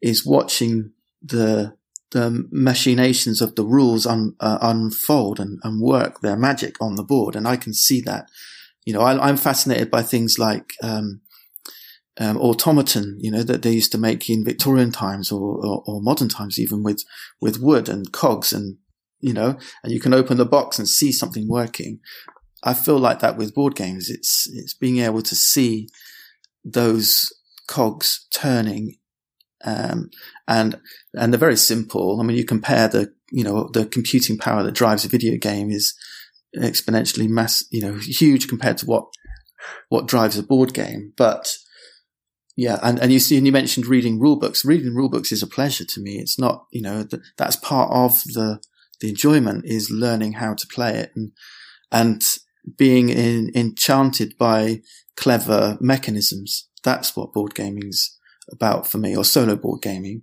is 0.00 0.26
watching 0.26 0.92
the, 1.20 1.76
the 2.12 2.46
machinations 2.50 3.40
of 3.40 3.54
the 3.54 3.64
rules 3.64 4.06
un, 4.06 4.34
uh, 4.40 4.58
unfold 4.60 5.40
and, 5.40 5.58
and 5.62 5.80
work 5.80 6.20
their 6.20 6.36
magic 6.36 6.76
on 6.80 6.96
the 6.96 7.04
board. 7.04 7.36
And 7.36 7.46
I 7.46 7.56
can 7.56 7.74
see 7.74 8.00
that, 8.02 8.28
you 8.84 8.92
know, 8.92 9.00
I, 9.00 9.28
am 9.28 9.36
fascinated 9.36 9.90
by 9.90 10.02
things 10.02 10.38
like, 10.38 10.72
um, 10.82 11.20
um, 12.22 12.36
automaton, 12.36 13.18
you 13.20 13.30
know, 13.30 13.42
that 13.42 13.62
they 13.62 13.72
used 13.72 13.90
to 13.92 13.98
make 13.98 14.30
in 14.30 14.44
Victorian 14.44 14.92
times 14.92 15.32
or, 15.32 15.40
or, 15.40 15.82
or, 15.86 16.00
modern 16.00 16.28
times, 16.28 16.58
even 16.58 16.84
with, 16.84 17.02
with 17.40 17.58
wood 17.58 17.88
and 17.88 18.12
cogs 18.12 18.52
and, 18.52 18.76
you 19.18 19.32
know, 19.32 19.58
and 19.82 19.92
you 19.92 19.98
can 19.98 20.14
open 20.14 20.36
the 20.36 20.44
box 20.44 20.78
and 20.78 20.88
see 20.88 21.10
something 21.10 21.48
working. 21.48 21.98
I 22.62 22.74
feel 22.74 22.98
like 22.98 23.18
that 23.20 23.36
with 23.36 23.54
board 23.54 23.74
games. 23.74 24.08
It's, 24.08 24.48
it's 24.52 24.72
being 24.72 24.98
able 24.98 25.22
to 25.22 25.34
see 25.34 25.88
those 26.64 27.32
cogs 27.66 28.28
turning. 28.32 28.98
Um, 29.64 30.10
and, 30.46 30.80
and 31.14 31.32
they're 31.32 31.40
very 31.40 31.56
simple. 31.56 32.20
I 32.20 32.24
mean, 32.24 32.36
you 32.36 32.44
compare 32.44 32.86
the, 32.86 33.12
you 33.32 33.42
know, 33.42 33.68
the 33.72 33.86
computing 33.86 34.38
power 34.38 34.62
that 34.62 34.74
drives 34.76 35.04
a 35.04 35.08
video 35.08 35.36
game 35.38 35.70
is 35.70 35.92
exponentially 36.56 37.28
mass, 37.28 37.64
you 37.72 37.80
know, 37.80 37.94
huge 37.94 38.46
compared 38.46 38.78
to 38.78 38.86
what, 38.86 39.06
what 39.88 40.06
drives 40.06 40.38
a 40.38 40.42
board 40.44 40.72
game. 40.72 41.14
But, 41.16 41.56
yeah, 42.56 42.78
and, 42.82 42.98
and 42.98 43.12
you 43.12 43.18
see, 43.18 43.36
and 43.36 43.46
you 43.46 43.52
mentioned 43.52 43.86
reading 43.86 44.20
rule 44.20 44.36
books. 44.36 44.64
Reading 44.64 44.94
rule 44.94 45.08
books 45.08 45.32
is 45.32 45.42
a 45.42 45.46
pleasure 45.46 45.84
to 45.84 46.00
me. 46.00 46.18
It's 46.18 46.38
not, 46.38 46.66
you 46.70 46.82
know, 46.82 47.04
th- 47.04 47.22
that's 47.36 47.56
part 47.56 47.90
of 47.90 48.22
the 48.24 48.60
the 49.00 49.08
enjoyment 49.08 49.64
is 49.64 49.90
learning 49.90 50.34
how 50.34 50.54
to 50.54 50.66
play 50.66 50.96
it 50.96 51.10
and 51.16 51.32
and 51.90 52.22
being 52.76 53.08
in, 53.08 53.50
enchanted 53.54 54.36
by 54.38 54.80
clever 55.16 55.76
mechanisms. 55.80 56.68
That's 56.84 57.16
what 57.16 57.32
board 57.32 57.54
gaming's 57.54 58.18
about 58.50 58.86
for 58.86 58.98
me, 58.98 59.16
or 59.16 59.24
solo 59.24 59.56
board 59.56 59.82
gaming. 59.82 60.22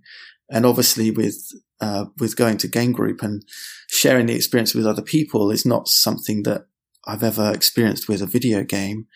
And 0.52 0.66
obviously, 0.66 1.10
with 1.10 1.52
uh, 1.82 2.06
with 2.20 2.36
going 2.36 2.58
to 2.58 2.68
game 2.68 2.92
group 2.92 3.24
and 3.24 3.44
sharing 3.90 4.28
the 4.28 4.36
experience 4.36 4.76
with 4.76 4.86
other 4.86 5.02
people 5.02 5.50
is 5.50 5.66
not 5.66 5.88
something 5.88 6.44
that 6.44 6.68
I've 7.08 7.24
ever 7.24 7.52
experienced 7.52 8.08
with 8.08 8.22
a 8.22 8.28
video 8.28 8.64
game 8.64 9.08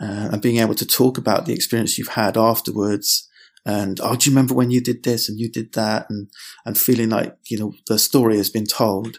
uh, 0.00 0.30
and 0.32 0.42
being 0.42 0.58
able 0.58 0.74
to 0.74 0.86
talk 0.86 1.18
about 1.18 1.46
the 1.46 1.52
experience 1.52 1.98
you've 1.98 2.08
had 2.08 2.36
afterwards. 2.36 3.28
And 3.66 4.00
oh, 4.00 4.16
do 4.16 4.28
you 4.28 4.34
remember 4.34 4.54
when 4.54 4.70
you 4.70 4.80
did 4.80 5.02
this 5.04 5.28
and 5.28 5.38
you 5.38 5.50
did 5.50 5.74
that, 5.74 6.06
and 6.08 6.28
and 6.64 6.78
feeling 6.78 7.10
like 7.10 7.36
you 7.48 7.58
know 7.58 7.74
the 7.88 7.98
story 7.98 8.36
has 8.38 8.48
been 8.48 8.66
told. 8.66 9.18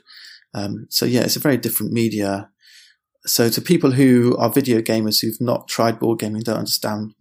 Um, 0.53 0.87
so 0.89 1.05
yeah, 1.05 1.21
it's 1.21 1.35
a 1.35 1.39
very 1.39 1.57
different 1.57 1.93
media. 1.93 2.49
So 3.25 3.49
to 3.49 3.61
people 3.61 3.91
who 3.91 4.35
are 4.37 4.49
video 4.49 4.81
gamers 4.81 5.21
who've 5.21 5.39
not 5.39 5.67
tried 5.67 5.99
board 5.99 6.19
gaming, 6.19 6.41
don't 6.41 6.57
understand 6.57 7.13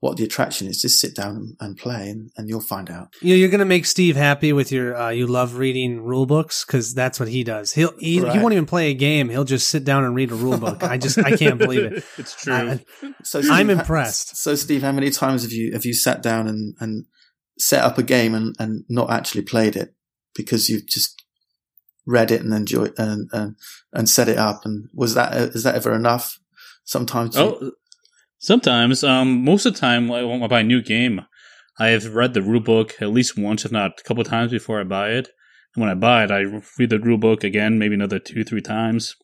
what 0.00 0.16
the 0.16 0.24
attraction 0.24 0.68
is. 0.68 0.80
Just 0.80 1.00
sit 1.00 1.14
down 1.14 1.56
and, 1.60 1.76
play, 1.76 2.08
and, 2.08 2.30
and, 2.36 2.48
you'll 2.48 2.60
find 2.60 2.88
out. 2.88 3.14
You 3.20 3.30
know, 3.30 3.34
you're 3.34 3.48
going 3.48 3.58
to 3.58 3.64
make 3.64 3.84
Steve 3.84 4.16
happy 4.16 4.52
with 4.52 4.70
your. 4.70 4.96
Uh, 4.96 5.10
you 5.10 5.26
love 5.26 5.56
reading 5.56 6.02
rule 6.02 6.26
books 6.26 6.64
because 6.64 6.94
that's 6.94 7.18
what 7.18 7.28
he 7.28 7.42
does. 7.42 7.72
He'll 7.72 7.96
he, 7.98 8.20
right. 8.20 8.32
he, 8.32 8.38
won't 8.38 8.52
even 8.52 8.66
play 8.66 8.90
a 8.90 8.94
game. 8.94 9.28
He'll 9.28 9.44
just 9.44 9.68
sit 9.68 9.84
down 9.84 10.04
and 10.04 10.14
read 10.14 10.30
a 10.30 10.36
rule 10.36 10.58
book. 10.58 10.82
I 10.84 10.98
just 10.98 11.18
I 11.18 11.36
can't 11.36 11.58
believe 11.58 11.84
it. 11.84 12.04
It's 12.18 12.34
true. 12.34 12.52
Uh, 12.54 12.78
so 13.22 13.40
Steve, 13.40 13.52
I'm 13.52 13.70
impressed. 13.70 14.36
So 14.36 14.54
Steve, 14.54 14.82
how 14.82 14.92
many 14.92 15.10
times 15.10 15.42
have 15.42 15.52
you 15.52 15.72
have 15.72 15.84
you 15.84 15.94
sat 15.94 16.22
down 16.22 16.48
and 16.48 16.74
and 16.80 17.06
set 17.58 17.84
up 17.84 17.98
a 17.98 18.02
game 18.02 18.34
and 18.34 18.54
and 18.58 18.84
not 18.88 19.10
actually 19.10 19.42
played 19.42 19.76
it 19.76 19.94
because 20.34 20.68
you've 20.68 20.86
just 20.86 21.22
read 22.06 22.30
it 22.30 22.40
and 22.40 22.52
enjoyed 22.52 22.94
and 22.98 23.28
and 23.32 23.56
and 23.92 24.08
set 24.08 24.28
it 24.28 24.38
up 24.38 24.64
and 24.64 24.88
was 24.94 25.14
that 25.14 25.34
is 25.34 25.62
that 25.64 25.74
ever 25.74 25.94
enough? 25.94 26.38
Sometimes. 26.84 27.36
Oh, 27.36 27.72
Sometimes, 28.38 29.02
um, 29.02 29.44
most 29.44 29.66
of 29.66 29.74
the 29.74 29.80
time, 29.80 30.08
when 30.08 30.42
I 30.42 30.46
buy 30.46 30.60
a 30.60 30.64
new 30.64 30.80
game, 30.80 31.22
I 31.78 31.88
have 31.88 32.14
read 32.14 32.34
the 32.34 32.42
rule 32.42 32.60
book 32.60 32.94
at 33.00 33.10
least 33.10 33.38
once, 33.38 33.64
if 33.64 33.72
not 33.72 34.00
a 34.00 34.02
couple 34.04 34.22
times, 34.24 34.52
before 34.52 34.80
I 34.80 34.84
buy 34.84 35.10
it. 35.10 35.28
And 35.74 35.82
when 35.82 35.90
I 35.90 35.94
buy 35.94 36.24
it, 36.24 36.30
I 36.30 36.44
read 36.78 36.90
the 36.90 37.00
rule 37.00 37.18
book 37.18 37.42
again, 37.42 37.78
maybe 37.78 37.94
another 37.94 38.18
two, 38.18 38.44
three 38.44 38.60
times. 38.60 39.16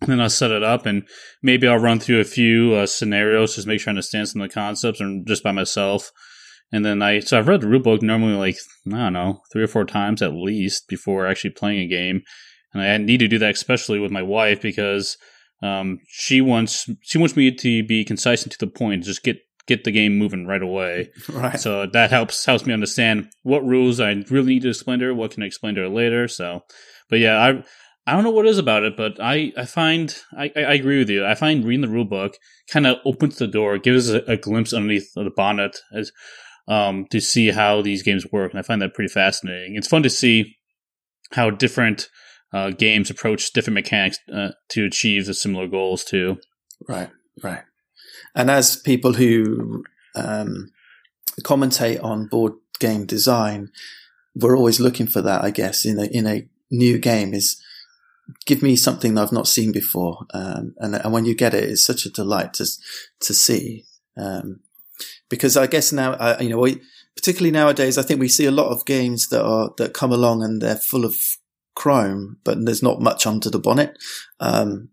And 0.00 0.10
then 0.10 0.20
I'll 0.20 0.30
set 0.30 0.50
it 0.50 0.64
up, 0.64 0.86
and 0.86 1.06
maybe 1.42 1.68
I'll 1.68 1.78
run 1.78 2.00
through 2.00 2.20
a 2.20 2.24
few 2.24 2.74
uh, 2.74 2.86
scenarios 2.86 3.54
just 3.54 3.68
make 3.68 3.80
sure 3.80 3.90
I 3.90 3.92
understand 3.92 4.28
some 4.28 4.42
of 4.42 4.48
the 4.48 4.54
concepts, 4.54 5.00
and 5.00 5.26
just 5.26 5.44
by 5.44 5.52
myself. 5.52 6.10
And 6.72 6.84
then 6.84 7.02
I, 7.02 7.20
so 7.20 7.38
I've 7.38 7.46
read 7.46 7.60
the 7.60 7.68
rule 7.68 7.80
book 7.80 8.02
normally 8.02 8.34
like 8.34 8.56
I 8.88 8.96
don't 8.96 9.12
know 9.12 9.42
three 9.52 9.62
or 9.62 9.68
four 9.68 9.84
times 9.84 10.22
at 10.22 10.32
least 10.32 10.88
before 10.88 11.26
actually 11.26 11.50
playing 11.50 11.80
a 11.80 11.86
game. 11.86 12.22
And 12.72 12.82
I 12.82 12.96
need 12.96 13.18
to 13.18 13.28
do 13.28 13.38
that 13.38 13.54
especially 13.54 14.00
with 14.00 14.10
my 14.10 14.22
wife 14.22 14.62
because 14.62 15.18
um, 15.62 16.00
she 16.08 16.40
wants 16.40 16.88
she 17.02 17.18
wants 17.18 17.36
me 17.36 17.50
to 17.52 17.84
be 17.84 18.04
concise 18.04 18.42
and 18.42 18.52
to 18.52 18.58
the 18.58 18.66
point, 18.66 19.04
just 19.04 19.22
get 19.22 19.38
get 19.66 19.84
the 19.84 19.92
game 19.92 20.18
moving 20.18 20.46
right 20.46 20.62
away. 20.62 21.10
Right. 21.28 21.58
So 21.58 21.86
that 21.86 22.10
helps 22.10 22.44
helps 22.44 22.66
me 22.66 22.74
understand 22.74 23.30
what 23.42 23.64
rules 23.64 24.00
I 24.00 24.12
really 24.28 24.54
need 24.54 24.62
to 24.62 24.70
explain 24.70 24.98
to 24.98 25.06
her, 25.06 25.14
what 25.14 25.30
can 25.30 25.42
I 25.42 25.46
explain 25.46 25.76
to 25.76 25.82
her 25.82 25.88
later. 25.88 26.28
So, 26.28 26.62
but 27.08 27.20
yeah, 27.20 27.38
I 27.38 27.62
I 28.04 28.14
don't 28.14 28.24
know 28.24 28.30
what 28.30 28.46
it 28.46 28.50
is 28.50 28.58
about 28.58 28.82
it, 28.82 28.96
but 28.96 29.20
I 29.20 29.52
I 29.56 29.64
find 29.64 30.14
I, 30.36 30.50
I 30.56 30.74
agree 30.74 30.98
with 30.98 31.10
you. 31.10 31.24
I 31.24 31.36
find 31.36 31.64
reading 31.64 31.82
the 31.82 31.88
rule 31.88 32.04
book 32.04 32.36
kind 32.68 32.86
of 32.86 32.98
opens 33.04 33.36
the 33.38 33.46
door, 33.46 33.78
gives 33.78 34.10
a, 34.10 34.18
a 34.30 34.36
glimpse 34.36 34.72
underneath 34.72 35.12
the 35.14 35.30
bonnet 35.34 35.78
as 35.94 36.10
um 36.66 37.06
to 37.10 37.20
see 37.20 37.50
how 37.52 37.82
these 37.82 38.02
games 38.02 38.26
work, 38.32 38.50
and 38.50 38.58
I 38.58 38.62
find 38.62 38.82
that 38.82 38.94
pretty 38.94 39.12
fascinating. 39.12 39.76
It's 39.76 39.88
fun 39.88 40.02
to 40.02 40.10
see 40.10 40.56
how 41.30 41.50
different 41.50 42.08
uh, 42.52 42.70
games 42.70 43.10
approach 43.10 43.52
different 43.52 43.74
mechanics 43.74 44.18
uh, 44.32 44.50
to 44.68 44.84
achieve 44.84 45.26
the 45.26 45.34
similar 45.34 45.66
goals 45.66 46.04
too. 46.04 46.38
Right, 46.88 47.10
right. 47.42 47.62
And 48.34 48.50
as 48.50 48.76
people 48.76 49.14
who 49.14 49.84
um, 50.14 50.70
commentate 51.42 52.02
on 52.02 52.26
board 52.26 52.54
game 52.78 53.06
design, 53.06 53.70
we're 54.34 54.56
always 54.56 54.80
looking 54.80 55.06
for 55.06 55.22
that. 55.22 55.44
I 55.44 55.50
guess 55.50 55.84
in 55.84 55.98
a 55.98 56.04
in 56.04 56.26
a 56.26 56.48
new 56.70 56.98
game 56.98 57.34
is 57.34 57.62
give 58.46 58.62
me 58.62 58.76
something 58.76 59.14
that 59.14 59.22
I've 59.22 59.32
not 59.32 59.48
seen 59.48 59.72
before, 59.72 60.26
um, 60.32 60.74
and 60.78 60.94
and 60.94 61.12
when 61.12 61.24
you 61.24 61.34
get 61.34 61.54
it, 61.54 61.64
it's 61.64 61.84
such 61.84 62.06
a 62.06 62.10
delight 62.10 62.54
to 62.54 62.66
to 63.20 63.34
see. 63.34 63.84
Um, 64.16 64.60
because 65.28 65.56
I 65.56 65.66
guess 65.66 65.92
now, 65.92 66.12
uh, 66.12 66.36
you 66.40 66.50
know, 66.50 66.58
we, 66.58 66.82
particularly 67.16 67.50
nowadays, 67.50 67.96
I 67.96 68.02
think 68.02 68.20
we 68.20 68.28
see 68.28 68.44
a 68.44 68.50
lot 68.50 68.70
of 68.70 68.84
games 68.84 69.28
that 69.28 69.42
are 69.42 69.72
that 69.78 69.94
come 69.94 70.12
along 70.12 70.42
and 70.42 70.60
they're 70.60 70.76
full 70.76 71.04
of 71.04 71.16
Chrome, 71.74 72.38
but 72.44 72.64
there's 72.64 72.82
not 72.82 73.00
much 73.00 73.26
under 73.26 73.50
the 73.50 73.58
bonnet. 73.58 73.96
Um, 74.40 74.90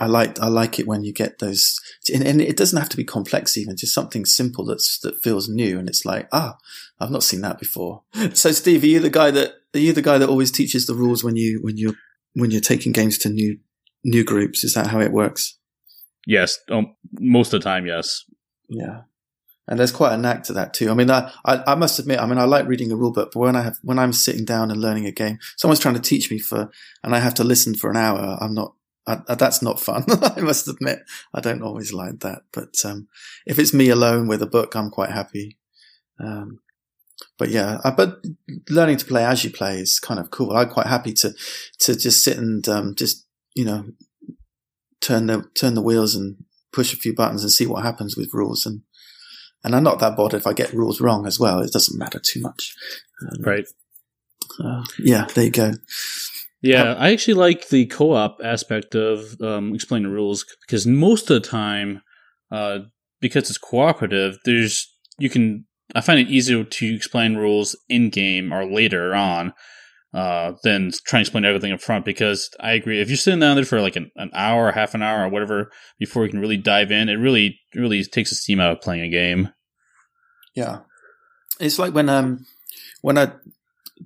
I 0.00 0.06
like 0.06 0.38
I 0.40 0.48
like 0.48 0.78
it 0.78 0.86
when 0.86 1.02
you 1.02 1.12
get 1.12 1.38
those, 1.38 1.80
and, 2.12 2.22
and, 2.22 2.40
it 2.40 2.56
doesn't 2.56 2.78
have 2.78 2.90
to 2.90 2.96
be 2.96 3.04
complex. 3.04 3.56
Even 3.56 3.76
just 3.76 3.94
something 3.94 4.24
simple 4.24 4.64
that's 4.64 4.98
that 5.00 5.22
feels 5.22 5.48
new, 5.48 5.78
and 5.78 5.88
it's 5.88 6.04
like 6.04 6.28
ah, 6.32 6.56
I've 7.00 7.10
not 7.10 7.24
seen 7.24 7.40
that 7.40 7.58
before. 7.58 8.02
So, 8.34 8.52
Steve, 8.52 8.82
are 8.84 8.86
you 8.86 9.00
the 9.00 9.10
guy 9.10 9.30
that 9.32 9.54
are 9.74 9.80
you 9.80 9.92
the 9.92 10.02
guy 10.02 10.18
that 10.18 10.28
always 10.28 10.52
teaches 10.52 10.86
the 10.86 10.94
rules 10.94 11.24
when 11.24 11.36
you 11.36 11.60
when 11.62 11.78
you're 11.78 11.94
when 12.34 12.50
you're 12.50 12.60
taking 12.60 12.92
games 12.92 13.18
to 13.18 13.28
new 13.28 13.58
new 14.04 14.24
groups? 14.24 14.62
Is 14.62 14.74
that 14.74 14.88
how 14.88 15.00
it 15.00 15.12
works? 15.12 15.58
Yes, 16.26 16.58
um, 16.70 16.94
most 17.18 17.52
of 17.52 17.60
the 17.60 17.64
time, 17.64 17.86
yes. 17.86 18.24
Yeah, 18.68 19.02
and 19.68 19.78
there's 19.78 19.92
quite 19.92 20.14
a 20.14 20.16
knack 20.16 20.44
to 20.44 20.54
that 20.54 20.72
too. 20.72 20.90
I 20.90 20.94
mean, 20.94 21.10
I, 21.10 21.30
I, 21.44 21.62
I 21.68 21.74
must 21.74 21.98
admit, 21.98 22.20
I 22.20 22.26
mean, 22.26 22.38
I 22.38 22.44
like 22.44 22.66
reading 22.66 22.90
a 22.90 22.96
rule 22.96 23.12
book, 23.12 23.30
but 23.32 23.40
when 23.40 23.54
I 23.54 23.62
have, 23.62 23.78
when 23.82 23.98
I'm 23.98 24.14
sitting 24.14 24.46
down 24.46 24.70
and 24.70 24.80
learning 24.80 25.06
a 25.06 25.12
game, 25.12 25.38
someone's 25.56 25.78
trying 25.78 25.94
to 25.94 26.00
teach 26.00 26.30
me 26.30 26.38
for, 26.38 26.70
and 27.04 27.14
I 27.14 27.18
have 27.18 27.34
to 27.34 27.44
listen 27.44 27.74
for 27.74 27.90
an 27.90 27.96
hour, 27.96 28.38
I'm 28.40 28.54
not, 28.54 28.74
I, 29.06 29.34
that's 29.34 29.62
not 29.62 29.78
fun. 29.78 30.04
I 30.22 30.40
must 30.40 30.68
admit, 30.68 31.00
I 31.34 31.40
don't 31.40 31.62
always 31.62 31.92
like 31.92 32.20
that. 32.20 32.42
But 32.52 32.74
um, 32.84 33.08
if 33.46 33.58
it's 33.58 33.74
me 33.74 33.90
alone 33.90 34.26
with 34.26 34.42
a 34.42 34.46
book, 34.46 34.74
I'm 34.74 34.90
quite 34.90 35.10
happy. 35.10 35.58
Um, 36.18 36.60
but 37.36 37.50
yeah, 37.50 37.78
I, 37.84 37.90
but 37.90 38.24
learning 38.70 38.96
to 38.98 39.04
play 39.04 39.24
as 39.24 39.44
you 39.44 39.50
play 39.50 39.78
is 39.78 40.00
kind 40.00 40.20
of 40.20 40.30
cool. 40.30 40.52
I'm 40.52 40.68
quite 40.68 40.86
happy 40.86 41.12
to 41.14 41.34
to 41.80 41.96
just 41.96 42.22
sit 42.22 42.36
and 42.36 42.66
um, 42.68 42.94
just 42.94 43.26
you 43.54 43.64
know 43.64 43.86
turn 45.00 45.26
the 45.26 45.48
turn 45.54 45.74
the 45.74 45.82
wheels 45.82 46.14
and 46.14 46.44
push 46.72 46.92
a 46.92 46.96
few 46.96 47.14
buttons 47.14 47.42
and 47.42 47.50
see 47.50 47.66
what 47.66 47.82
happens 47.82 48.16
with 48.16 48.34
rules 48.34 48.66
and 48.66 48.82
and 49.64 49.74
I'm 49.74 49.82
not 49.82 49.98
that 50.00 50.16
bothered 50.16 50.40
if 50.40 50.46
I 50.46 50.52
get 50.52 50.72
rules 50.72 51.00
wrong 51.00 51.26
as 51.26 51.38
well. 51.38 51.60
It 51.60 51.72
doesn't 51.72 51.98
matter 51.98 52.18
too 52.18 52.40
much. 52.40 52.74
Um, 53.22 53.42
right. 53.42 53.66
Uh, 54.62 54.84
yeah, 54.98 55.26
there 55.34 55.44
you 55.44 55.50
go. 55.50 55.72
Yeah, 56.60 56.94
I 56.94 57.12
actually 57.12 57.34
like 57.34 57.68
the 57.68 57.86
co-op 57.86 58.38
aspect 58.42 58.94
of 58.94 59.40
um, 59.40 59.74
explaining 59.74 60.10
rules 60.10 60.44
because 60.66 60.86
most 60.86 61.30
of 61.30 61.40
the 61.40 61.48
time, 61.48 62.02
uh, 62.50 62.80
because 63.20 63.48
it's 63.48 63.58
cooperative, 63.58 64.38
there's 64.44 64.92
you 65.18 65.30
can. 65.30 65.66
I 65.94 66.02
find 66.02 66.20
it 66.20 66.28
easier 66.28 66.64
to 66.64 66.94
explain 66.94 67.36
rules 67.36 67.74
in 67.88 68.10
game 68.10 68.52
or 68.52 68.70
later 68.70 69.14
on 69.14 69.54
uh, 70.14 70.52
than 70.62 70.90
trying 71.06 71.20
to 71.20 71.28
explain 71.28 71.44
everything 71.44 71.72
up 71.72 71.80
front. 71.80 72.04
Because 72.04 72.50
I 72.60 72.72
agree, 72.72 73.00
if 73.00 73.08
you're 73.08 73.16
sitting 73.16 73.40
down 73.40 73.56
there 73.56 73.64
for 73.64 73.80
like 73.80 73.96
an, 73.96 74.10
an 74.16 74.30
hour, 74.34 74.72
half 74.72 74.94
an 74.94 75.02
hour, 75.02 75.24
or 75.24 75.28
whatever 75.28 75.70
before 75.98 76.24
you 76.24 76.30
can 76.30 76.40
really 76.40 76.56
dive 76.56 76.90
in, 76.90 77.08
it 77.08 77.14
really 77.14 77.58
really 77.74 78.04
takes 78.04 78.30
the 78.30 78.36
steam 78.36 78.60
out 78.60 78.72
of 78.72 78.80
playing 78.80 79.02
a 79.02 79.10
game. 79.10 79.50
Yeah, 80.54 80.80
it's 81.60 81.78
like 81.78 81.94
when 81.94 82.08
um 82.08 82.46
when 83.02 83.18
I 83.18 83.32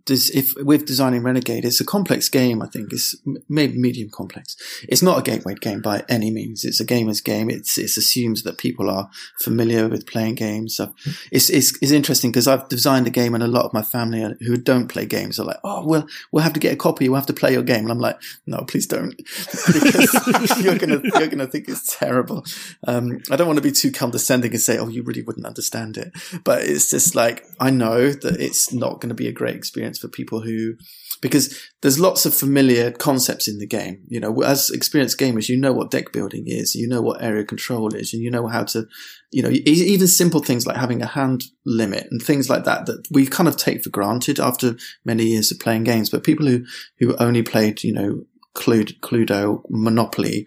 if 0.08 0.54
with 0.56 0.86
designing 0.86 1.22
Renegade, 1.22 1.64
it's 1.64 1.80
a 1.80 1.84
complex 1.84 2.28
game. 2.28 2.62
I 2.62 2.66
think 2.66 2.92
it's 2.92 3.16
maybe 3.48 3.78
medium 3.78 4.10
complex. 4.10 4.56
It's 4.88 5.02
not 5.02 5.18
a 5.18 5.22
gateway 5.22 5.54
game 5.54 5.80
by 5.80 6.04
any 6.08 6.30
means. 6.30 6.64
It's 6.64 6.80
a 6.80 6.84
gamer's 6.84 7.20
game. 7.20 7.50
It's 7.50 7.78
it 7.78 7.96
assumes 7.96 8.42
that 8.42 8.58
people 8.58 8.90
are 8.90 9.10
familiar 9.40 9.88
with 9.88 10.06
playing 10.06 10.36
games. 10.36 10.76
So 10.76 10.94
it's 11.30 11.50
it's, 11.50 11.76
it's 11.82 11.92
interesting 11.92 12.30
because 12.30 12.48
I've 12.48 12.68
designed 12.68 13.06
a 13.06 13.10
game, 13.10 13.34
and 13.34 13.42
a 13.42 13.48
lot 13.48 13.64
of 13.64 13.72
my 13.72 13.82
family 13.82 14.34
who 14.40 14.56
don't 14.56 14.88
play 14.88 15.06
games 15.06 15.38
are 15.38 15.44
like, 15.44 15.60
"Oh, 15.64 15.86
well, 15.86 16.06
we'll 16.30 16.44
have 16.44 16.54
to 16.54 16.60
get 16.60 16.72
a 16.72 16.76
copy. 16.76 17.08
We'll 17.08 17.20
have 17.20 17.26
to 17.26 17.32
play 17.32 17.52
your 17.52 17.62
game." 17.62 17.84
And 17.84 17.92
I'm 17.92 17.98
like, 17.98 18.20
"No, 18.46 18.64
please 18.66 18.86
don't, 18.86 19.16
because 19.16 20.60
you're 20.64 20.78
gonna 20.78 21.00
you're 21.04 21.28
gonna 21.28 21.46
think 21.46 21.68
it's 21.68 21.96
terrible." 21.96 22.44
Um, 22.86 23.20
I 23.30 23.36
don't 23.36 23.46
want 23.46 23.58
to 23.58 23.62
be 23.62 23.72
too 23.72 23.92
condescending 23.92 24.52
and 24.52 24.60
say, 24.60 24.78
"Oh, 24.78 24.88
you 24.88 25.02
really 25.02 25.22
wouldn't 25.22 25.46
understand 25.46 25.96
it," 25.96 26.12
but 26.44 26.62
it's 26.62 26.90
just 26.90 27.14
like 27.14 27.44
I 27.60 27.70
know 27.70 28.10
that 28.10 28.40
it's 28.40 28.72
not 28.72 29.00
going 29.00 29.10
to 29.10 29.14
be 29.14 29.28
a 29.28 29.32
great 29.32 29.56
experience 29.56 29.81
experience 29.82 29.98
for 29.98 30.08
people 30.08 30.40
who, 30.40 30.74
because 31.20 31.58
there's 31.80 31.98
lots 31.98 32.26
of 32.26 32.34
familiar 32.34 32.90
concepts 32.90 33.48
in 33.48 33.58
the 33.58 33.66
game. 33.66 34.02
You 34.08 34.20
know, 34.20 34.42
as 34.42 34.70
experienced 34.70 35.18
gamers, 35.18 35.48
you 35.48 35.56
know 35.56 35.72
what 35.72 35.90
deck 35.90 36.12
building 36.12 36.44
is, 36.46 36.74
you 36.74 36.88
know 36.88 37.02
what 37.02 37.22
area 37.22 37.44
control 37.44 37.94
is, 37.94 38.12
and 38.12 38.22
you 38.22 38.30
know 38.30 38.46
how 38.46 38.64
to, 38.64 38.86
you 39.30 39.42
know, 39.42 39.50
even 39.50 40.06
simple 40.06 40.40
things 40.40 40.66
like 40.66 40.76
having 40.76 41.02
a 41.02 41.06
hand 41.06 41.44
limit 41.64 42.06
and 42.10 42.22
things 42.22 42.48
like 42.48 42.64
that 42.64 42.86
that 42.86 43.06
we 43.10 43.26
kind 43.26 43.48
of 43.48 43.56
take 43.56 43.82
for 43.82 43.90
granted 43.90 44.38
after 44.38 44.76
many 45.04 45.24
years 45.24 45.50
of 45.50 45.58
playing 45.58 45.84
games. 45.84 46.10
But 46.10 46.24
people 46.24 46.46
who 46.46 46.64
who 46.98 47.16
only 47.16 47.42
played, 47.42 47.82
you 47.82 47.92
know, 47.92 48.24
Cluedo, 48.54 49.62
Monopoly, 49.68 50.46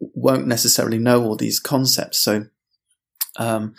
won't 0.00 0.46
necessarily 0.46 0.98
know 0.98 1.22
all 1.22 1.36
these 1.36 1.60
concepts. 1.60 2.18
So, 2.18 2.46
um, 3.38 3.74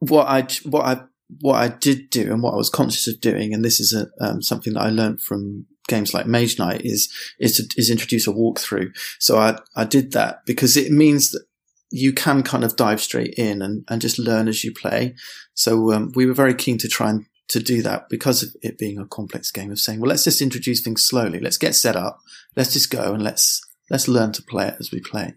what 0.00 0.26
I 0.26 0.46
what 0.64 0.84
I 0.84 1.02
what 1.40 1.56
I 1.56 1.68
did 1.68 2.10
do 2.10 2.32
and 2.32 2.42
what 2.42 2.54
I 2.54 2.56
was 2.56 2.70
conscious 2.70 3.06
of 3.06 3.20
doing, 3.20 3.52
and 3.52 3.64
this 3.64 3.80
is 3.80 3.92
a, 3.92 4.08
um, 4.24 4.42
something 4.42 4.74
that 4.74 4.82
I 4.82 4.90
learned 4.90 5.20
from 5.20 5.66
games 5.86 6.12
like 6.12 6.26
Mage 6.26 6.58
Knight, 6.58 6.82
is 6.84 7.12
is 7.38 7.56
to, 7.56 7.80
is 7.80 7.90
introduce 7.90 8.26
a 8.26 8.32
walkthrough. 8.32 8.96
So 9.18 9.38
I 9.38 9.58
I 9.76 9.84
did 9.84 10.12
that 10.12 10.44
because 10.46 10.76
it 10.76 10.90
means 10.90 11.30
that 11.30 11.44
you 11.90 12.12
can 12.12 12.42
kind 12.42 12.64
of 12.64 12.76
dive 12.76 13.00
straight 13.00 13.34
in 13.36 13.62
and, 13.62 13.84
and 13.88 14.00
just 14.00 14.18
learn 14.18 14.48
as 14.48 14.62
you 14.62 14.72
play. 14.72 15.14
So 15.54 15.92
um, 15.92 16.12
we 16.14 16.26
were 16.26 16.34
very 16.34 16.54
keen 16.54 16.78
to 16.78 16.88
try 16.88 17.10
and 17.10 17.24
to 17.48 17.60
do 17.60 17.80
that 17.82 18.10
because 18.10 18.42
of 18.42 18.50
it 18.62 18.76
being 18.76 18.98
a 18.98 19.06
complex 19.06 19.50
game 19.50 19.70
of 19.70 19.78
saying, 19.78 20.00
well, 20.00 20.10
let's 20.10 20.24
just 20.24 20.42
introduce 20.42 20.82
things 20.82 21.02
slowly. 21.02 21.40
Let's 21.40 21.56
get 21.56 21.74
set 21.74 21.96
up. 21.96 22.20
Let's 22.56 22.74
just 22.74 22.90
go 22.90 23.14
and 23.14 23.22
let's 23.22 23.62
let's 23.90 24.08
learn 24.08 24.32
to 24.32 24.42
play 24.42 24.68
it 24.68 24.76
as 24.78 24.90
we 24.92 25.00
play. 25.00 25.34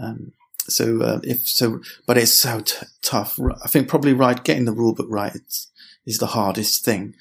Um, 0.00 0.32
so 0.68 1.02
uh, 1.02 1.20
if 1.22 1.46
so, 1.48 1.80
but 2.06 2.18
it's 2.18 2.32
so 2.32 2.60
t- 2.60 2.86
tough. 3.02 3.38
I 3.64 3.68
think 3.68 3.88
probably 3.88 4.12
right 4.12 4.42
getting 4.42 4.64
the 4.64 4.72
rule 4.72 4.94
book 4.94 5.08
right 5.08 5.32
is 6.06 6.18
the 6.18 6.26
hardest 6.26 6.84
thing. 6.84 7.14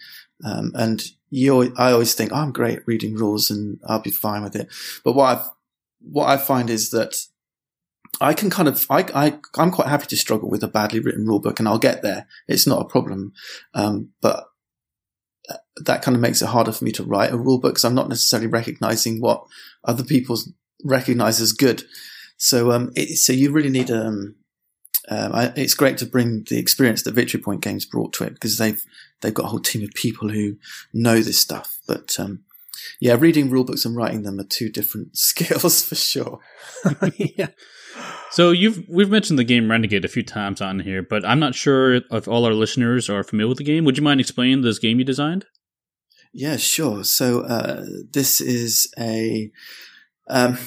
Um, 0.46 0.72
and 0.76 1.04
you, 1.30 1.74
I 1.78 1.92
always 1.92 2.14
think 2.14 2.32
oh, 2.32 2.38
I'm 2.38 2.52
great 2.52 2.80
at 2.80 2.88
reading 2.88 3.16
rules 3.16 3.50
and 3.50 3.80
I'll 3.88 4.00
be 4.00 4.12
fine 4.12 4.44
with 4.44 4.56
it. 4.56 4.68
But 5.04 5.14
what 5.14 5.38
I 5.38 5.46
what 6.00 6.30
I 6.30 6.38
find 6.38 6.70
is 6.70 6.92
that 6.92 7.16
I 8.22 8.34
can 8.34 8.50
kind 8.50 8.68
of 8.68 8.86
I, 8.90 9.06
I 9.14 9.40
I'm 9.58 9.72
quite 9.72 9.90
happy 9.90 10.08
to 10.08 10.18
struggle 10.18 10.50
with 10.50 10.64
a 10.64 10.68
badly 10.68 11.00
written 11.00 11.26
rule 11.26 11.40
book, 11.40 11.60
and 11.60 11.68
I'll 11.68 11.80
get 11.80 12.02
there. 12.02 12.28
It's 12.48 12.68
not 12.68 12.82
a 12.82 12.90
problem. 12.90 13.34
Um, 13.74 14.10
but 14.22 14.46
that 15.84 16.02
kind 16.02 16.16
of 16.16 16.22
makes 16.22 16.42
it 16.42 16.48
harder 16.48 16.72
for 16.72 16.84
me 16.84 16.92
to 16.92 17.04
write 17.04 17.32
a 17.32 17.38
rule 17.38 17.60
book 17.60 17.74
because 17.74 17.86
I'm 17.86 17.96
not 17.96 18.10
necessarily 18.10 18.48
recognizing 18.48 19.22
what 19.22 19.46
other 19.84 20.04
people 20.04 20.38
recognize 20.84 21.40
as 21.40 21.52
good. 21.52 21.84
So, 22.38 22.72
um, 22.72 22.92
it, 22.96 23.18
so 23.18 23.34
you 23.34 23.52
really 23.52 23.70
need, 23.70 23.92
um, 23.92 24.36
um, 25.10 25.34
I, 25.34 25.54
it's 25.56 25.74
great 25.74 25.98
to 26.00 26.06
bring 26.06 26.46
the 26.50 26.58
experience 26.58 27.04
that 27.04 27.14
Victory 27.14 27.42
Point 27.42 27.62
Games 27.62 27.86
brought 27.86 28.14
to 28.14 28.24
it 28.24 28.34
because 28.34 28.58
they've, 28.58 28.84
they've 29.22 29.34
got 29.34 29.46
a 29.46 29.50
whole 29.50 29.60
team 29.60 29.84
of 29.84 29.92
people 29.92 30.30
who 30.30 30.58
know 30.94 31.20
this 31.20 31.40
stuff. 31.40 31.80
But, 31.88 32.20
um, 32.20 32.44
yeah, 33.00 33.16
reading 33.20 33.50
rule 33.50 33.64
books 33.64 33.86
and 33.86 33.96
writing 33.96 34.24
them 34.24 34.40
are 34.40 34.44
two 34.44 34.70
different 34.70 35.18
skills 35.18 35.84
for 35.84 35.96
sure. 35.96 36.40
yeah. 37.18 37.50
So 38.32 38.52
you've 38.52 38.88
we've 38.90 39.10
mentioned 39.10 39.40
the 39.40 39.44
game 39.44 39.72
Renegade 39.72 40.06
a 40.06 40.10
few 40.10 40.24
times 40.24 40.62
on 40.62 40.80
here, 40.82 41.02
but 41.02 41.26
I'm 41.26 41.40
not 41.40 41.56
sure 41.56 41.96
if 41.96 42.28
all 42.28 42.46
our 42.46 42.54
listeners 42.54 43.10
are 43.10 43.24
familiar 43.24 43.50
with 43.50 43.58
the 43.58 43.64
game. 43.64 43.86
Would 43.86 43.98
you 43.98 44.04
mind 44.04 44.20
explaining 44.20 44.62
this 44.62 44.80
game 44.80 45.00
you 45.00 45.06
designed? 45.06 45.46
Yeah, 46.34 46.58
sure. 46.58 47.04
So 47.04 47.42
uh, 47.42 47.86
this 48.12 48.42
is 48.42 48.94
a 49.00 49.50
um, 50.30 50.58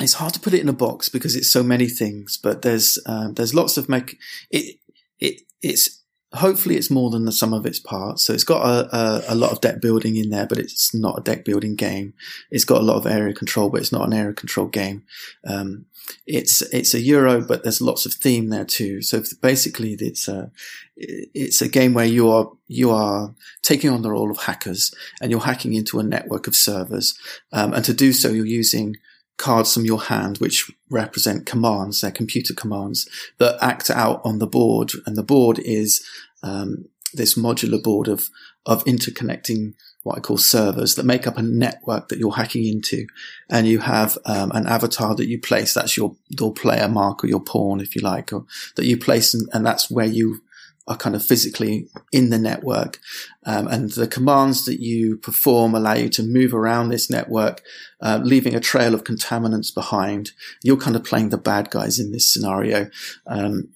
it's 0.00 0.14
hard 0.14 0.34
to 0.34 0.40
put 0.40 0.54
it 0.54 0.60
in 0.60 0.68
a 0.68 0.72
box 0.74 1.08
because 1.08 1.34
it's 1.34 1.50
so 1.50 1.62
many 1.62 1.86
things, 1.86 2.36
but 2.36 2.62
there's 2.62 2.98
um, 3.06 3.34
there's 3.34 3.54
lots 3.54 3.76
of 3.76 3.88
make 3.88 4.18
it 4.50 4.76
it 5.18 5.42
it's 5.62 5.98
hopefully 6.34 6.76
it's 6.76 6.90
more 6.90 7.10
than 7.10 7.24
the 7.24 7.32
sum 7.32 7.54
of 7.54 7.64
its 7.66 7.78
parts. 7.78 8.22
So 8.22 8.32
it's 8.32 8.44
got 8.44 8.62
a, 8.62 8.96
a, 8.96 9.22
a, 9.28 9.34
lot 9.34 9.50
of 9.50 9.62
deck 9.62 9.80
building 9.80 10.16
in 10.16 10.28
there, 10.28 10.46
but 10.46 10.58
it's 10.58 10.94
not 10.94 11.18
a 11.18 11.22
deck 11.22 11.44
building 11.44 11.74
game. 11.74 12.12
It's 12.50 12.66
got 12.66 12.82
a 12.82 12.84
lot 12.84 12.96
of 12.96 13.06
area 13.06 13.32
control, 13.32 13.70
but 13.70 13.80
it's 13.80 13.92
not 13.92 14.06
an 14.06 14.12
area 14.12 14.34
control 14.34 14.66
game. 14.66 15.04
Um, 15.46 15.86
it's 16.26 16.62
it's 16.72 16.94
a 16.94 17.00
Euro, 17.00 17.40
but 17.40 17.62
there's 17.62 17.80
lots 17.80 18.06
of 18.06 18.14
theme 18.14 18.48
there 18.48 18.64
too. 18.64 19.02
So 19.02 19.22
basically, 19.42 19.94
it's 19.98 20.26
a 20.26 20.50
it's 20.96 21.60
a 21.60 21.68
game 21.68 21.92
where 21.92 22.06
you 22.06 22.30
are 22.30 22.50
you 22.66 22.90
are 22.90 23.34
taking 23.62 23.90
on 23.90 24.02
the 24.02 24.10
role 24.10 24.30
of 24.30 24.38
hackers, 24.38 24.94
and 25.20 25.30
you're 25.30 25.40
hacking 25.40 25.74
into 25.74 25.98
a 25.98 26.02
network 26.02 26.46
of 26.46 26.56
servers. 26.56 27.18
Um, 27.52 27.74
and 27.74 27.84
to 27.84 27.92
do 27.92 28.12
so, 28.12 28.30
you're 28.30 28.46
using 28.46 28.96
cards 29.38 29.72
from 29.72 29.84
your 29.84 30.02
hand, 30.02 30.38
which 30.38 30.70
represent 30.90 31.46
commands, 31.46 32.00
they're 32.00 32.10
computer 32.10 32.52
commands 32.52 33.08
that 33.38 33.56
act 33.62 33.88
out 33.90 34.20
on 34.24 34.38
the 34.38 34.46
board. 34.46 34.90
And 35.06 35.16
the 35.16 35.22
board 35.22 35.58
is 35.58 36.04
um, 36.42 36.86
this 37.14 37.38
modular 37.38 37.82
board 37.82 38.08
of 38.08 38.28
of 38.66 38.84
interconnecting 38.84 39.72
what 40.02 40.18
I 40.18 40.20
call 40.20 40.38
servers 40.38 40.94
that 40.94 41.04
make 41.04 41.26
up 41.26 41.38
a 41.38 41.42
network 41.42 42.08
that 42.08 42.18
you're 42.18 42.34
hacking 42.34 42.66
into. 42.66 43.06
And 43.50 43.66
you 43.66 43.80
have 43.80 44.16
um, 44.24 44.50
an 44.52 44.66
avatar 44.66 45.14
that 45.14 45.26
you 45.26 45.40
place. 45.40 45.74
That's 45.74 45.96
your, 45.96 46.16
your 46.28 46.52
player 46.52 46.88
mark 46.88 47.24
or 47.24 47.26
your 47.26 47.40
pawn, 47.40 47.80
if 47.80 47.96
you 47.96 48.02
like, 48.02 48.32
or 48.32 48.44
that 48.76 48.86
you 48.86 48.96
place. 48.96 49.34
And, 49.34 49.48
and 49.52 49.66
that's 49.66 49.90
where 49.90 50.06
you 50.06 50.42
are 50.88 50.96
kind 50.96 51.14
of 51.14 51.24
physically 51.24 51.86
in 52.12 52.30
the 52.30 52.38
network. 52.38 52.98
Um, 53.44 53.68
and 53.68 53.90
the 53.90 54.08
commands 54.08 54.64
that 54.64 54.80
you 54.80 55.18
perform 55.18 55.74
allow 55.74 55.94
you 55.94 56.08
to 56.08 56.22
move 56.22 56.54
around 56.54 56.88
this 56.88 57.10
network, 57.10 57.62
uh, 58.00 58.20
leaving 58.24 58.54
a 58.54 58.60
trail 58.60 58.94
of 58.94 59.04
contaminants 59.04 59.72
behind. 59.72 60.32
You're 60.62 60.78
kind 60.78 60.96
of 60.96 61.04
playing 61.04 61.28
the 61.28 61.38
bad 61.38 61.70
guys 61.70 61.98
in 61.98 62.10
this 62.10 62.32
scenario. 62.32 62.88
Um, 63.26 63.68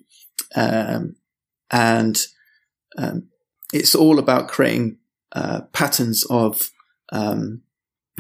um, 0.56 1.16
and 1.70 2.18
um, 2.96 3.28
it's 3.72 3.94
all 3.94 4.18
about 4.18 4.48
creating 4.48 4.98
uh, 5.32 5.62
patterns 5.72 6.24
of 6.30 6.70
um, 7.12 7.62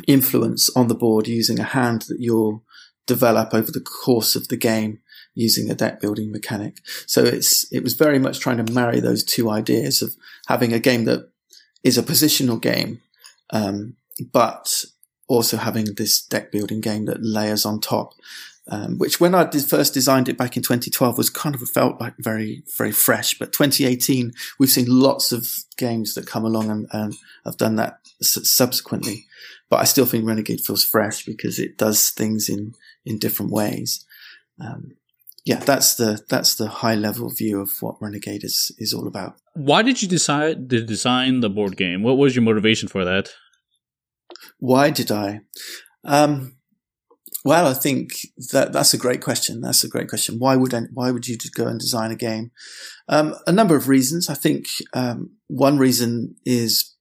influence 0.06 0.68
on 0.76 0.88
the 0.88 0.94
board 0.94 1.28
using 1.28 1.58
a 1.58 1.64
hand 1.64 2.02
that 2.08 2.20
you'll 2.20 2.62
develop 3.06 3.52
over 3.52 3.72
the 3.72 3.80
course 3.80 4.36
of 4.36 4.48
the 4.48 4.56
game 4.56 5.00
using 5.34 5.70
a 5.70 5.74
deck 5.74 6.00
building 6.00 6.30
mechanic. 6.30 6.78
So 7.06 7.24
it's, 7.24 7.70
it 7.72 7.82
was 7.82 7.94
very 7.94 8.18
much 8.18 8.40
trying 8.40 8.64
to 8.64 8.72
marry 8.72 9.00
those 9.00 9.24
two 9.24 9.50
ideas 9.50 10.02
of 10.02 10.14
having 10.46 10.72
a 10.72 10.78
game 10.78 11.04
that 11.04 11.30
is 11.82 11.98
a 11.98 12.02
positional 12.02 12.60
game, 12.60 13.00
um, 13.50 13.96
but 14.32 14.84
also 15.28 15.56
having 15.56 15.86
this 15.96 16.22
deck 16.22 16.52
building 16.52 16.80
game 16.80 17.06
that 17.06 17.22
layers 17.22 17.64
on 17.64 17.80
top. 17.80 18.14
um, 18.68 18.96
which 18.98 19.18
when 19.18 19.34
I 19.34 19.44
did 19.44 19.64
first 19.64 19.92
designed 19.92 20.28
it 20.28 20.38
back 20.38 20.56
in 20.56 20.62
2012 20.62 21.18
was 21.18 21.30
kind 21.30 21.54
of 21.54 21.68
felt 21.68 22.00
like 22.00 22.14
very, 22.18 22.62
very 22.76 22.92
fresh. 22.92 23.36
But 23.38 23.52
2018, 23.52 24.32
we've 24.58 24.70
seen 24.70 24.86
lots 24.88 25.32
of 25.32 25.48
games 25.76 26.14
that 26.14 26.28
come 26.28 26.44
along 26.44 26.70
and, 26.70 26.86
and 26.92 27.14
have 27.44 27.56
done 27.56 27.76
that 27.76 27.98
subsequently. 28.20 29.26
But 29.68 29.80
I 29.80 29.84
still 29.84 30.06
think 30.06 30.26
Renegade 30.26 30.60
feels 30.60 30.84
fresh 30.84 31.24
because 31.24 31.58
it 31.58 31.76
does 31.76 32.10
things 32.10 32.48
in, 32.48 32.74
in 33.04 33.18
different 33.18 33.50
ways. 33.50 34.04
Um, 34.60 34.92
yeah, 35.44 35.58
that's 35.58 35.96
the 35.96 36.20
that's 36.28 36.54
the 36.54 36.68
high 36.68 36.94
level 36.94 37.30
view 37.30 37.60
of 37.60 37.70
what 37.80 37.96
Renegade 38.00 38.44
is 38.44 38.74
is 38.78 38.94
all 38.94 39.06
about. 39.06 39.34
Why 39.54 39.82
did 39.82 40.02
you 40.02 40.08
decide 40.08 40.70
to 40.70 40.84
design 40.84 41.40
the 41.40 41.50
board 41.50 41.76
game? 41.76 42.02
What 42.02 42.16
was 42.16 42.34
your 42.36 42.44
motivation 42.44 42.88
for 42.88 43.04
that? 43.04 43.30
Why 44.58 44.90
did 44.90 45.10
I? 45.10 45.40
Um, 46.04 46.56
well, 47.44 47.66
I 47.66 47.74
think 47.74 48.12
that 48.52 48.72
that's 48.72 48.94
a 48.94 48.98
great 48.98 49.20
question. 49.20 49.60
That's 49.60 49.82
a 49.82 49.88
great 49.88 50.08
question. 50.08 50.38
Why 50.38 50.54
would 50.54 50.72
I, 50.72 50.82
why 50.92 51.10
would 51.10 51.26
you 51.26 51.36
go 51.54 51.66
and 51.66 51.80
design 51.80 52.12
a 52.12 52.16
game? 52.16 52.52
Um, 53.08 53.34
a 53.46 53.52
number 53.52 53.74
of 53.74 53.88
reasons. 53.88 54.30
I 54.30 54.34
think 54.34 54.66
um, 54.94 55.32
one 55.48 55.76
reason 55.76 56.36
is, 56.44 56.91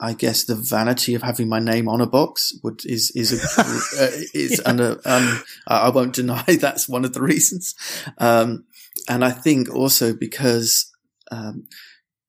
I 0.00 0.12
guess, 0.12 0.44
the 0.44 0.54
vanity 0.54 1.14
of 1.14 1.22
having 1.22 1.48
my 1.48 1.58
name 1.58 1.88
on 1.88 2.00
a 2.00 2.06
box 2.06 2.56
would 2.62 2.84
is 2.84 3.10
is 3.16 3.32
a, 3.32 4.02
uh, 4.02 4.10
is 4.32 4.62
under. 4.64 5.00
Um, 5.04 5.42
I 5.66 5.88
won't 5.88 6.14
deny 6.14 6.42
that's 6.60 6.88
one 6.88 7.04
of 7.04 7.14
the 7.14 7.22
reasons, 7.22 7.74
um, 8.18 8.64
and 9.08 9.24
I 9.24 9.30
think 9.30 9.74
also 9.74 10.14
because 10.14 10.92
um, 11.32 11.66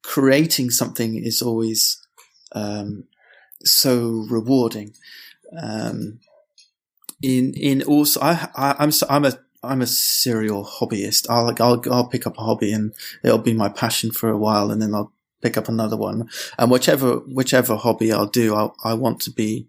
creating 0.01 0.71
something 0.71 1.15
is 1.15 1.41
always 1.41 2.01
um, 2.53 3.03
so 3.63 4.25
rewarding. 4.29 4.93
Um, 5.61 6.19
in 7.21 7.53
in 7.53 7.83
also 7.83 8.19
I, 8.21 8.49
I 8.55 8.75
I'm 8.79 8.91
so, 8.91 9.05
I'm 9.09 9.25
a 9.25 9.33
I'm 9.61 9.81
a 9.81 9.87
serial 9.87 10.65
hobbyist. 10.65 11.27
I'll 11.29 11.45
like 11.45 11.61
I'll 11.61 11.81
I'll 11.91 12.07
pick 12.07 12.25
up 12.25 12.37
a 12.37 12.41
hobby 12.41 12.71
and 12.71 12.93
it'll 13.23 13.37
be 13.37 13.53
my 13.53 13.69
passion 13.69 14.11
for 14.11 14.29
a 14.29 14.37
while, 14.37 14.71
and 14.71 14.81
then 14.81 14.95
I'll 14.95 15.11
pick 15.41 15.57
up 15.57 15.67
another 15.67 15.97
one. 15.97 16.29
And 16.57 16.71
whichever 16.71 17.17
whichever 17.19 17.75
hobby 17.75 18.11
I'll 18.11 18.27
do, 18.27 18.55
I 18.55 18.69
I 18.83 18.93
want 18.93 19.21
to 19.21 19.31
be, 19.31 19.67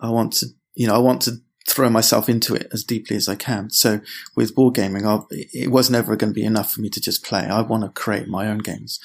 I 0.00 0.10
want 0.10 0.32
to 0.34 0.46
you 0.74 0.86
know 0.86 0.94
I 0.94 0.98
want 0.98 1.22
to 1.22 1.40
throw 1.66 1.88
myself 1.88 2.28
into 2.28 2.54
it 2.54 2.68
as 2.72 2.84
deeply 2.84 3.16
as 3.16 3.28
I 3.28 3.36
can. 3.36 3.70
So 3.70 4.00
with 4.36 4.54
board 4.54 4.74
gaming, 4.74 5.04
it 5.30 5.70
was 5.70 5.88
never 5.88 6.14
going 6.14 6.30
to 6.30 6.34
be 6.34 6.44
enough 6.44 6.72
for 6.72 6.82
me 6.82 6.90
to 6.90 7.00
just 7.00 7.24
play. 7.24 7.40
I 7.40 7.62
want 7.62 7.84
to 7.84 7.88
create 7.88 8.28
my 8.28 8.48
own 8.48 8.58
games. 8.58 9.00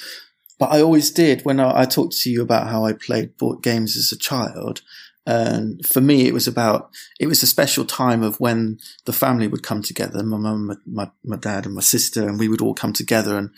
But 0.58 0.72
I 0.72 0.82
always 0.82 1.10
did 1.10 1.46
when 1.46 1.62
I, 1.62 1.82
I 1.82 1.86
talked 1.86 2.18
to 2.18 2.30
you 2.30 2.42
about 2.42 2.68
how 2.68 2.84
I 2.84 2.92
played 2.92 3.38
board 3.38 3.64
games 3.64 3.96
as 3.96 4.12
a 4.12 4.18
child. 4.18 4.82
And 5.30 5.86
for 5.86 6.02
me, 6.02 6.26
it 6.26 6.34
was 6.34 6.48
about, 6.48 6.90
it 7.20 7.28
was 7.28 7.44
a 7.44 7.48
special 7.48 7.86
time 7.86 8.24
of 8.24 8.40
when 8.40 8.80
the 9.06 9.14
family 9.14 9.48
would 9.48 9.62
come 9.62 9.84
together, 9.84 10.24
my 10.24 10.38
mum, 10.38 10.66
my, 10.66 10.76
my, 10.88 11.12
my, 11.24 11.36
dad 11.36 11.68
and 11.68 11.76
my 11.76 11.82
sister, 11.82 12.28
and 12.28 12.40
we 12.40 12.48
would 12.48 12.62
all 12.62 12.74
come 12.74 12.94
together 12.94 13.38
and, 13.38 13.52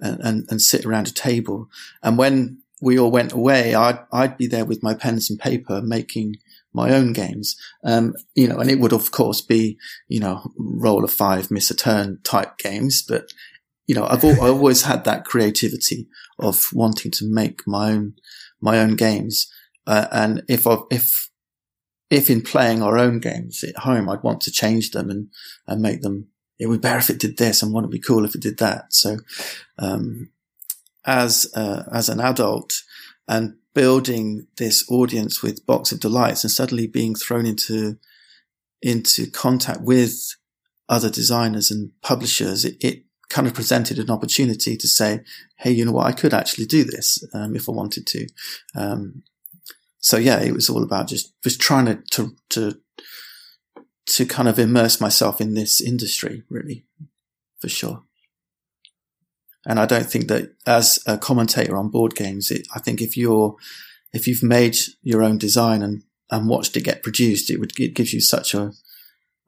and, 0.00 0.46
and 0.48 0.62
sit 0.62 0.86
around 0.86 1.06
a 1.06 1.12
table. 1.12 1.68
And 2.02 2.16
when 2.16 2.62
we 2.80 2.98
all 2.98 3.10
went 3.10 3.32
away, 3.32 3.74
I'd, 3.74 3.98
I'd 4.10 4.38
be 4.38 4.46
there 4.46 4.64
with 4.64 4.82
my 4.82 4.94
pens 4.94 5.28
and 5.28 5.38
paper 5.38 5.82
making 5.82 6.36
my 6.72 6.94
own 6.94 7.12
games. 7.12 7.60
Um, 7.84 8.14
you 8.34 8.48
know, 8.48 8.56
and 8.56 8.70
it 8.70 8.80
would 8.80 8.94
of 8.94 9.10
course 9.10 9.42
be, 9.42 9.76
you 10.08 10.20
know, 10.20 10.50
roll 10.56 11.04
a 11.04 11.08
five, 11.08 11.50
miss 11.50 11.70
a 11.70 11.76
turn 11.76 12.20
type 12.24 12.56
games, 12.56 13.02
but 13.02 13.30
you 13.86 13.94
know, 13.94 14.06
I've, 14.06 14.24
al- 14.24 14.30
I've 14.42 14.54
always 14.54 14.84
had 14.84 15.04
that 15.04 15.26
creativity 15.26 16.08
of 16.38 16.68
wanting 16.72 17.10
to 17.10 17.26
make 17.26 17.66
my 17.66 17.90
own, 17.90 18.14
my 18.62 18.78
own 18.78 18.96
games. 18.96 19.52
Uh, 19.88 20.06
and 20.12 20.42
if 20.48 20.66
I, 20.66 20.76
if, 20.90 21.30
if 22.10 22.28
in 22.28 22.42
playing 22.42 22.82
our 22.82 22.98
own 22.98 23.20
games 23.20 23.64
at 23.64 23.78
home, 23.78 24.08
I'd 24.08 24.22
want 24.22 24.42
to 24.42 24.52
change 24.52 24.90
them 24.90 25.08
and, 25.08 25.28
and 25.66 25.80
make 25.80 26.02
them, 26.02 26.28
it 26.58 26.66
would 26.66 26.82
be 26.82 26.86
better 26.86 26.98
if 26.98 27.08
it 27.08 27.18
did 27.18 27.38
this 27.38 27.62
and 27.62 27.72
wouldn't 27.72 27.90
it 27.90 27.96
be 27.96 28.06
cool 28.06 28.26
if 28.26 28.34
it 28.34 28.42
did 28.42 28.58
that. 28.58 28.92
So, 28.92 29.16
um, 29.78 30.28
as, 31.06 31.50
uh, 31.56 31.84
as 31.90 32.10
an 32.10 32.20
adult 32.20 32.82
and 33.26 33.56
building 33.74 34.46
this 34.58 34.84
audience 34.90 35.42
with 35.42 35.64
Box 35.64 35.90
of 35.90 36.00
Delights 36.00 36.44
and 36.44 36.50
suddenly 36.50 36.86
being 36.86 37.14
thrown 37.14 37.46
into, 37.46 37.96
into 38.82 39.30
contact 39.30 39.80
with 39.80 40.34
other 40.86 41.08
designers 41.08 41.70
and 41.70 41.92
publishers, 42.02 42.66
it, 42.66 42.76
it 42.84 43.04
kind 43.30 43.46
of 43.46 43.54
presented 43.54 43.98
an 43.98 44.10
opportunity 44.10 44.76
to 44.76 44.86
say, 44.86 45.20
Hey, 45.56 45.70
you 45.70 45.86
know 45.86 45.92
what? 45.92 46.06
I 46.06 46.12
could 46.12 46.34
actually 46.34 46.66
do 46.66 46.84
this, 46.84 47.24
um, 47.32 47.56
if 47.56 47.70
I 47.70 47.72
wanted 47.72 48.06
to. 48.08 48.26
Um, 48.74 49.22
so 49.98 50.16
yeah, 50.16 50.40
it 50.40 50.52
was 50.52 50.68
all 50.68 50.82
about 50.82 51.08
just, 51.08 51.32
just 51.42 51.60
trying 51.60 51.86
to, 51.86 52.02
to, 52.10 52.36
to, 52.50 52.80
to 54.06 54.26
kind 54.26 54.48
of 54.48 54.58
immerse 54.58 55.00
myself 55.00 55.40
in 55.40 55.54
this 55.54 55.80
industry, 55.80 56.44
really, 56.48 56.84
for 57.60 57.68
sure. 57.68 58.02
And 59.66 59.78
I 59.78 59.86
don't 59.86 60.06
think 60.06 60.28
that 60.28 60.54
as 60.66 60.98
a 61.06 61.18
commentator 61.18 61.76
on 61.76 61.90
board 61.90 62.14
games, 62.14 62.50
it, 62.50 62.66
I 62.74 62.78
think 62.78 63.02
if 63.02 63.16
you're, 63.16 63.56
if 64.12 64.26
you've 64.26 64.42
made 64.42 64.76
your 65.02 65.22
own 65.22 65.36
design 65.36 65.82
and, 65.82 66.04
and 66.30 66.48
watched 66.48 66.76
it 66.76 66.84
get 66.84 67.02
produced, 67.02 67.50
it 67.50 67.58
would, 67.58 67.78
it 67.78 67.94
gives 67.94 68.14
you 68.14 68.20
such 68.20 68.54
a, 68.54 68.72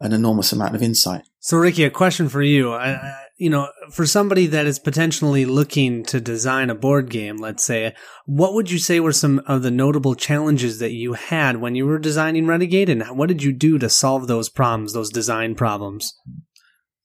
an 0.01 0.13
enormous 0.13 0.53
amount 0.53 0.75
of 0.75 0.83
insight. 0.83 1.23
So, 1.39 1.57
Ricky, 1.57 1.85
a 1.85 1.91
question 1.91 2.29
for 2.29 2.43
you. 2.43 2.73
I, 2.73 3.29
you 3.41 3.49
know, 3.49 3.71
for 3.91 4.05
somebody 4.05 4.47
that 4.49 4.67
is 4.67 4.79
potentially 4.79 5.47
looking 5.47 6.05
to 6.05 6.21
design 6.21 6.69
a 6.69 6.75
board 6.75 7.09
game, 7.09 7.39
let's 7.39 7.65
say, 7.65 7.95
what 8.27 8.53
would 8.53 8.71
you 8.71 8.79
say 8.79 9.01
were 9.01 9.15
some 9.15 9.41
of 9.47 9.63
the 9.63 9.71
notable 9.71 10.15
challenges 10.15 10.79
that 10.79 10.93
you 10.93 11.15
had 11.15 11.57
when 11.57 11.75
you 11.75 11.87
were 11.87 11.99
designing 11.99 12.47
Renegade, 12.47 12.91
and 12.91 13.03
what 13.17 13.29
did 13.29 13.43
you 13.43 13.55
do 13.55 13.79
to 13.79 13.89
solve 13.89 14.27
those 14.27 14.51
problems, 14.51 14.93
those 14.93 15.09
design 15.09 15.55
problems? 15.55 16.15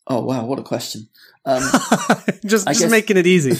Oh 0.07 0.25
wow, 0.25 0.45
what 0.45 0.59
a 0.59 0.63
question! 0.63 1.07
Um, 1.45 1.61
just 2.45 2.67
just 2.67 2.67
guess- 2.67 2.91
making 2.91 3.15
it 3.15 3.25
easy. 3.25 3.51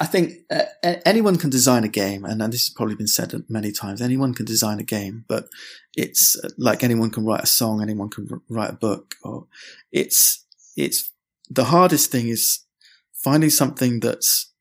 I 0.00 0.06
think 0.10 0.32
uh, 0.50 0.62
anyone 1.06 1.38
can 1.38 1.50
design 1.50 1.84
a 1.84 1.88
game, 1.88 2.24
and, 2.24 2.42
and 2.42 2.52
this 2.52 2.66
has 2.66 2.74
probably 2.74 2.96
been 2.96 3.06
said 3.06 3.32
many 3.48 3.70
times. 3.70 4.02
Anyone 4.02 4.34
can 4.34 4.44
design 4.44 4.80
a 4.80 4.84
game, 4.84 5.24
but 5.28 5.46
it's 5.94 6.36
uh, 6.42 6.48
like 6.58 6.82
anyone 6.82 7.10
can 7.10 7.24
write 7.24 7.44
a 7.44 7.46
song, 7.46 7.80
anyone 7.80 8.10
can 8.10 8.28
write 8.48 8.70
a 8.70 8.76
book. 8.76 9.14
Or 9.22 9.46
it's 9.92 10.39
it's 10.76 11.12
the 11.48 11.64
hardest 11.64 12.10
thing 12.10 12.28
is 12.28 12.64
finding 13.12 13.50
something 13.50 14.00
that's 14.00 14.52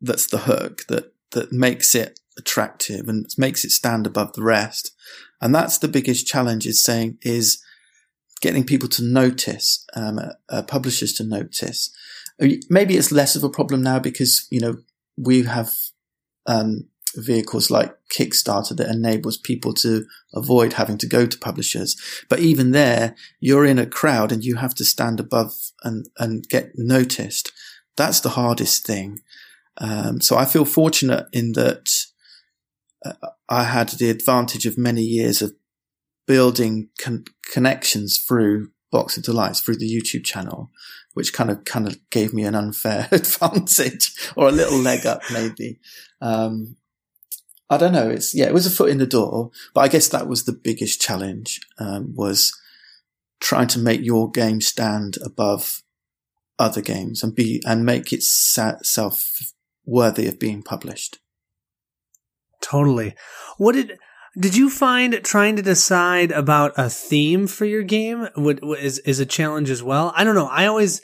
that's 0.00 0.26
the 0.26 0.38
hook 0.38 0.82
that 0.88 1.12
that 1.32 1.52
makes 1.52 1.94
it 1.94 2.20
attractive 2.38 3.08
and 3.08 3.26
makes 3.36 3.64
it 3.64 3.70
stand 3.70 4.06
above 4.06 4.32
the 4.32 4.42
rest. 4.42 4.92
And 5.40 5.54
that's 5.54 5.78
the 5.78 5.88
biggest 5.88 6.26
challenge 6.26 6.66
is 6.66 6.82
saying 6.82 7.18
is 7.22 7.62
getting 8.40 8.64
people 8.64 8.88
to 8.90 9.02
notice, 9.02 9.86
um, 9.94 10.18
uh, 10.18 10.32
uh, 10.48 10.62
publishers 10.62 11.12
to 11.14 11.24
notice. 11.24 11.90
Maybe 12.68 12.96
it's 12.96 13.12
less 13.12 13.36
of 13.36 13.44
a 13.44 13.50
problem 13.50 13.82
now 13.82 13.98
because, 13.98 14.46
you 14.50 14.60
know, 14.60 14.76
we 15.16 15.42
have, 15.42 15.72
um, 16.46 16.88
vehicles 17.16 17.70
like 17.70 17.94
Kickstarter 18.12 18.76
that 18.76 18.90
enables 18.90 19.36
people 19.36 19.72
to 19.74 20.06
avoid 20.34 20.74
having 20.74 20.98
to 20.98 21.06
go 21.06 21.26
to 21.26 21.38
publishers. 21.38 21.96
But 22.28 22.40
even 22.40 22.72
there, 22.72 23.14
you're 23.40 23.64
in 23.64 23.78
a 23.78 23.86
crowd 23.86 24.32
and 24.32 24.44
you 24.44 24.56
have 24.56 24.74
to 24.76 24.84
stand 24.84 25.20
above 25.20 25.52
and, 25.82 26.08
and 26.18 26.48
get 26.48 26.72
noticed. 26.74 27.52
That's 27.96 28.20
the 28.20 28.30
hardest 28.30 28.86
thing. 28.86 29.20
Um, 29.78 30.20
so 30.20 30.36
I 30.36 30.44
feel 30.44 30.64
fortunate 30.64 31.26
in 31.32 31.52
that 31.52 31.90
uh, 33.04 33.12
I 33.48 33.64
had 33.64 33.90
the 33.90 34.10
advantage 34.10 34.66
of 34.66 34.78
many 34.78 35.02
years 35.02 35.42
of 35.42 35.54
building 36.26 36.88
con- 36.98 37.24
connections 37.52 38.18
through 38.18 38.70
Box 38.90 39.16
of 39.16 39.24
Delights 39.24 39.60
through 39.60 39.76
the 39.76 39.90
YouTube 39.90 40.24
channel, 40.24 40.70
which 41.14 41.32
kind 41.32 41.50
of 41.50 41.64
kind 41.64 41.86
of 41.86 41.98
gave 42.10 42.32
me 42.32 42.44
an 42.44 42.54
unfair 42.54 43.08
advantage 43.12 44.12
or 44.36 44.48
a 44.48 44.52
little 44.52 44.78
leg 44.78 45.06
up 45.06 45.22
maybe. 45.32 45.80
Um, 46.20 46.76
I 47.72 47.78
don't 47.78 47.94
know. 47.94 48.10
It's 48.10 48.34
yeah, 48.34 48.44
it 48.44 48.52
was 48.52 48.66
a 48.66 48.70
foot 48.70 48.90
in 48.90 48.98
the 48.98 49.06
door, 49.06 49.50
but 49.72 49.80
I 49.80 49.88
guess 49.88 50.06
that 50.08 50.28
was 50.28 50.44
the 50.44 50.52
biggest 50.52 51.00
challenge 51.00 51.58
um, 51.78 52.14
was 52.14 52.52
trying 53.40 53.68
to 53.68 53.78
make 53.78 54.02
your 54.02 54.30
game 54.30 54.60
stand 54.60 55.16
above 55.24 55.82
other 56.58 56.82
games 56.82 57.22
and 57.22 57.34
be 57.34 57.62
and 57.64 57.86
make 57.86 58.12
itself 58.12 59.54
worthy 59.86 60.26
of 60.26 60.38
being 60.38 60.62
published. 60.62 61.18
Totally. 62.60 63.14
What 63.56 63.72
did 63.72 63.98
did 64.38 64.54
you 64.54 64.68
find 64.68 65.18
trying 65.24 65.56
to 65.56 65.62
decide 65.62 66.30
about 66.30 66.72
a 66.76 66.90
theme 66.90 67.46
for 67.46 67.64
your 67.64 67.84
game 67.84 68.28
would 68.36 68.62
is 68.78 68.98
is 68.98 69.18
a 69.18 69.24
challenge 69.24 69.70
as 69.70 69.82
well? 69.82 70.12
I 70.14 70.24
don't 70.24 70.34
know. 70.34 70.48
I 70.48 70.66
always 70.66 71.00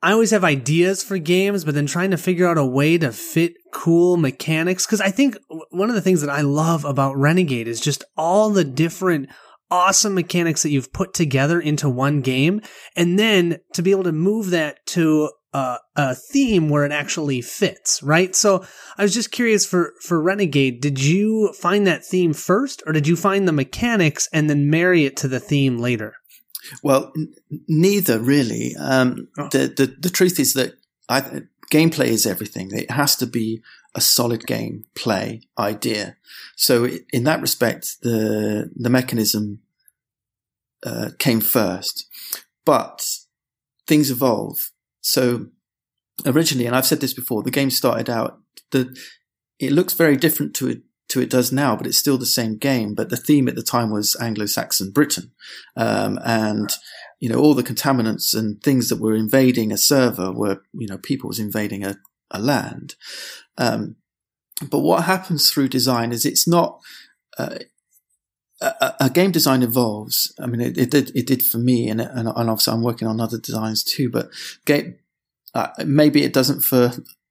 I 0.00 0.12
always 0.12 0.30
have 0.30 0.44
ideas 0.44 1.02
for 1.02 1.18
games, 1.18 1.64
but 1.64 1.74
then 1.74 1.86
trying 1.86 2.12
to 2.12 2.16
figure 2.16 2.46
out 2.46 2.56
a 2.56 2.64
way 2.64 2.98
to 2.98 3.10
fit 3.10 3.54
cool 3.72 4.16
mechanics 4.16 4.86
because 4.86 5.00
I 5.00 5.10
think 5.10 5.36
one 5.70 5.88
of 5.88 5.96
the 5.96 6.00
things 6.00 6.20
that 6.20 6.30
I 6.30 6.42
love 6.42 6.84
about 6.84 7.16
Renegade 7.16 7.66
is 7.66 7.80
just 7.80 8.04
all 8.16 8.50
the 8.50 8.64
different 8.64 9.28
awesome 9.70 10.14
mechanics 10.14 10.62
that 10.62 10.70
you've 10.70 10.92
put 10.92 11.14
together 11.14 11.60
into 11.60 11.88
one 11.88 12.20
game 12.20 12.60
and 12.96 13.18
then 13.18 13.58
to 13.74 13.82
be 13.82 13.90
able 13.90 14.04
to 14.04 14.12
move 14.12 14.50
that 14.50 14.86
to 14.86 15.30
a, 15.52 15.78
a 15.96 16.14
theme 16.14 16.68
where 16.68 16.84
it 16.84 16.92
actually 16.92 17.40
fits, 17.40 18.02
right? 18.02 18.36
So 18.36 18.64
I 18.96 19.02
was 19.02 19.14
just 19.14 19.32
curious 19.32 19.66
for 19.66 19.94
for 20.02 20.22
Renegade, 20.22 20.80
did 20.80 21.02
you 21.02 21.52
find 21.54 21.86
that 21.86 22.04
theme 22.04 22.34
first, 22.34 22.82
or 22.86 22.92
did 22.92 23.08
you 23.08 23.16
find 23.16 23.48
the 23.48 23.52
mechanics 23.52 24.28
and 24.32 24.48
then 24.48 24.70
marry 24.70 25.04
it 25.04 25.16
to 25.18 25.28
the 25.28 25.40
theme 25.40 25.78
later? 25.78 26.14
Well, 26.82 27.12
n- 27.16 27.34
neither 27.68 28.18
really. 28.18 28.74
Um, 28.78 29.28
Oh. 29.38 29.48
the, 29.50 29.68
the 29.68 29.86
the 29.98 30.10
truth 30.10 30.38
is 30.40 30.52
that 30.54 30.74
I, 31.08 31.42
gameplay 31.70 32.06
is 32.06 32.26
everything. 32.26 32.70
It 32.72 32.90
has 32.90 33.16
to 33.16 33.26
be 33.26 33.62
a 33.94 34.00
solid 34.00 34.46
game 34.46 34.84
play 34.94 35.42
idea. 35.58 36.16
So 36.56 36.88
in 37.12 37.24
that 37.24 37.40
respect, 37.40 38.00
the 38.02 38.70
the 38.76 38.90
mechanism 38.90 39.60
uh, 40.84 41.10
came 41.18 41.40
first, 41.40 42.06
but 42.64 43.04
things 43.86 44.10
evolve. 44.10 44.70
So 45.00 45.46
originally, 46.26 46.66
and 46.66 46.76
I've 46.76 46.86
said 46.86 47.00
this 47.00 47.14
before, 47.14 47.42
the 47.42 47.50
game 47.50 47.70
started 47.70 48.08
out 48.10 48.40
the 48.70 48.96
it 49.58 49.72
looks 49.72 49.94
very 49.94 50.16
different 50.16 50.54
to 50.54 50.68
it 50.68 50.82
to 51.08 51.20
it 51.20 51.30
does 51.30 51.52
now, 51.52 51.74
but 51.74 51.86
it's 51.86 51.98
still 51.98 52.18
the 52.18 52.26
same 52.26 52.56
game. 52.56 52.94
But 52.94 53.08
the 53.10 53.16
theme 53.16 53.48
at 53.48 53.54
the 53.54 53.62
time 53.62 53.90
was 53.90 54.16
Anglo-Saxon 54.20 54.90
Britain, 54.90 55.32
um, 55.76 56.18
and 56.24 56.70
you 57.20 57.28
know 57.28 57.38
all 57.38 57.54
the 57.54 57.62
contaminants 57.62 58.36
and 58.36 58.62
things 58.62 58.88
that 58.88 59.00
were 59.00 59.14
invading 59.14 59.72
a 59.72 59.78
server 59.78 60.32
were 60.32 60.62
you 60.72 60.86
know 60.86 60.98
people 60.98 61.28
was 61.28 61.38
invading 61.38 61.84
a, 61.84 61.96
a 62.30 62.40
land. 62.40 62.94
Um, 63.56 63.96
but 64.70 64.80
what 64.80 65.04
happens 65.04 65.50
through 65.50 65.68
design 65.68 66.12
is 66.12 66.24
it's 66.24 66.46
not. 66.46 66.80
Uh, 67.36 67.58
a, 68.60 69.08
game 69.14 69.30
design 69.30 69.62
evolves. 69.62 70.34
I 70.40 70.46
mean, 70.46 70.60
it, 70.60 70.76
it 70.76 70.90
did. 70.90 71.12
It 71.14 71.28
did 71.28 71.44
for 71.44 71.58
me, 71.58 71.88
and, 71.88 72.00
and 72.00 72.26
and 72.26 72.50
obviously 72.50 72.74
I'm 72.74 72.82
working 72.82 73.06
on 73.06 73.20
other 73.20 73.38
designs 73.38 73.84
too. 73.84 74.10
But 74.10 74.30
game, 74.64 74.96
uh, 75.54 75.68
maybe 75.86 76.24
it 76.24 76.32
doesn't 76.32 76.62
for 76.62 76.90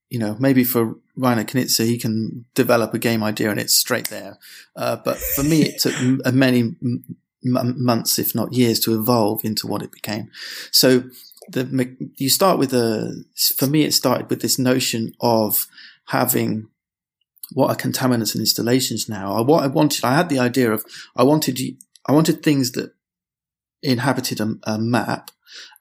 you 0.09 0.19
know 0.19 0.37
maybe 0.39 0.63
for 0.63 0.95
Reiner 1.17 1.45
Knizia 1.45 1.85
he 1.85 1.97
can 1.97 2.45
develop 2.53 2.93
a 2.93 2.99
game 2.99 3.23
idea 3.23 3.49
and 3.49 3.59
it's 3.59 3.73
straight 3.73 4.09
there. 4.09 4.37
Uh, 4.75 4.97
but 4.97 5.17
for 5.17 5.43
me, 5.43 5.63
it 5.63 5.79
took 5.79 5.95
many 6.33 6.75
m- 6.83 7.17
months, 7.43 8.19
if 8.19 8.35
not 8.35 8.53
years, 8.53 8.79
to 8.81 8.93
evolve 8.99 9.43
into 9.43 9.67
what 9.67 9.81
it 9.81 9.91
became. 9.91 10.29
So 10.71 11.03
the 11.49 11.95
you 12.17 12.29
start 12.29 12.59
with 12.59 12.73
a. 12.73 13.23
For 13.57 13.67
me, 13.67 13.83
it 13.83 13.93
started 13.93 14.29
with 14.29 14.41
this 14.41 14.59
notion 14.59 15.13
of 15.21 15.67
having 16.07 16.69
what 17.53 17.69
are 17.69 17.75
contaminants 17.75 18.33
and 18.33 18.41
installations 18.41 19.07
now. 19.07 19.33
I, 19.33 19.41
what 19.41 19.63
I 19.63 19.67
wanted, 19.67 20.03
I 20.03 20.15
had 20.15 20.29
the 20.29 20.39
idea 20.39 20.71
of, 20.71 20.85
I 21.15 21.23
wanted, 21.23 21.59
I 22.05 22.11
wanted 22.11 22.43
things 22.43 22.71
that 22.73 22.93
inhabited 23.81 24.41
a, 24.41 24.55
a 24.63 24.77
map, 24.77 25.31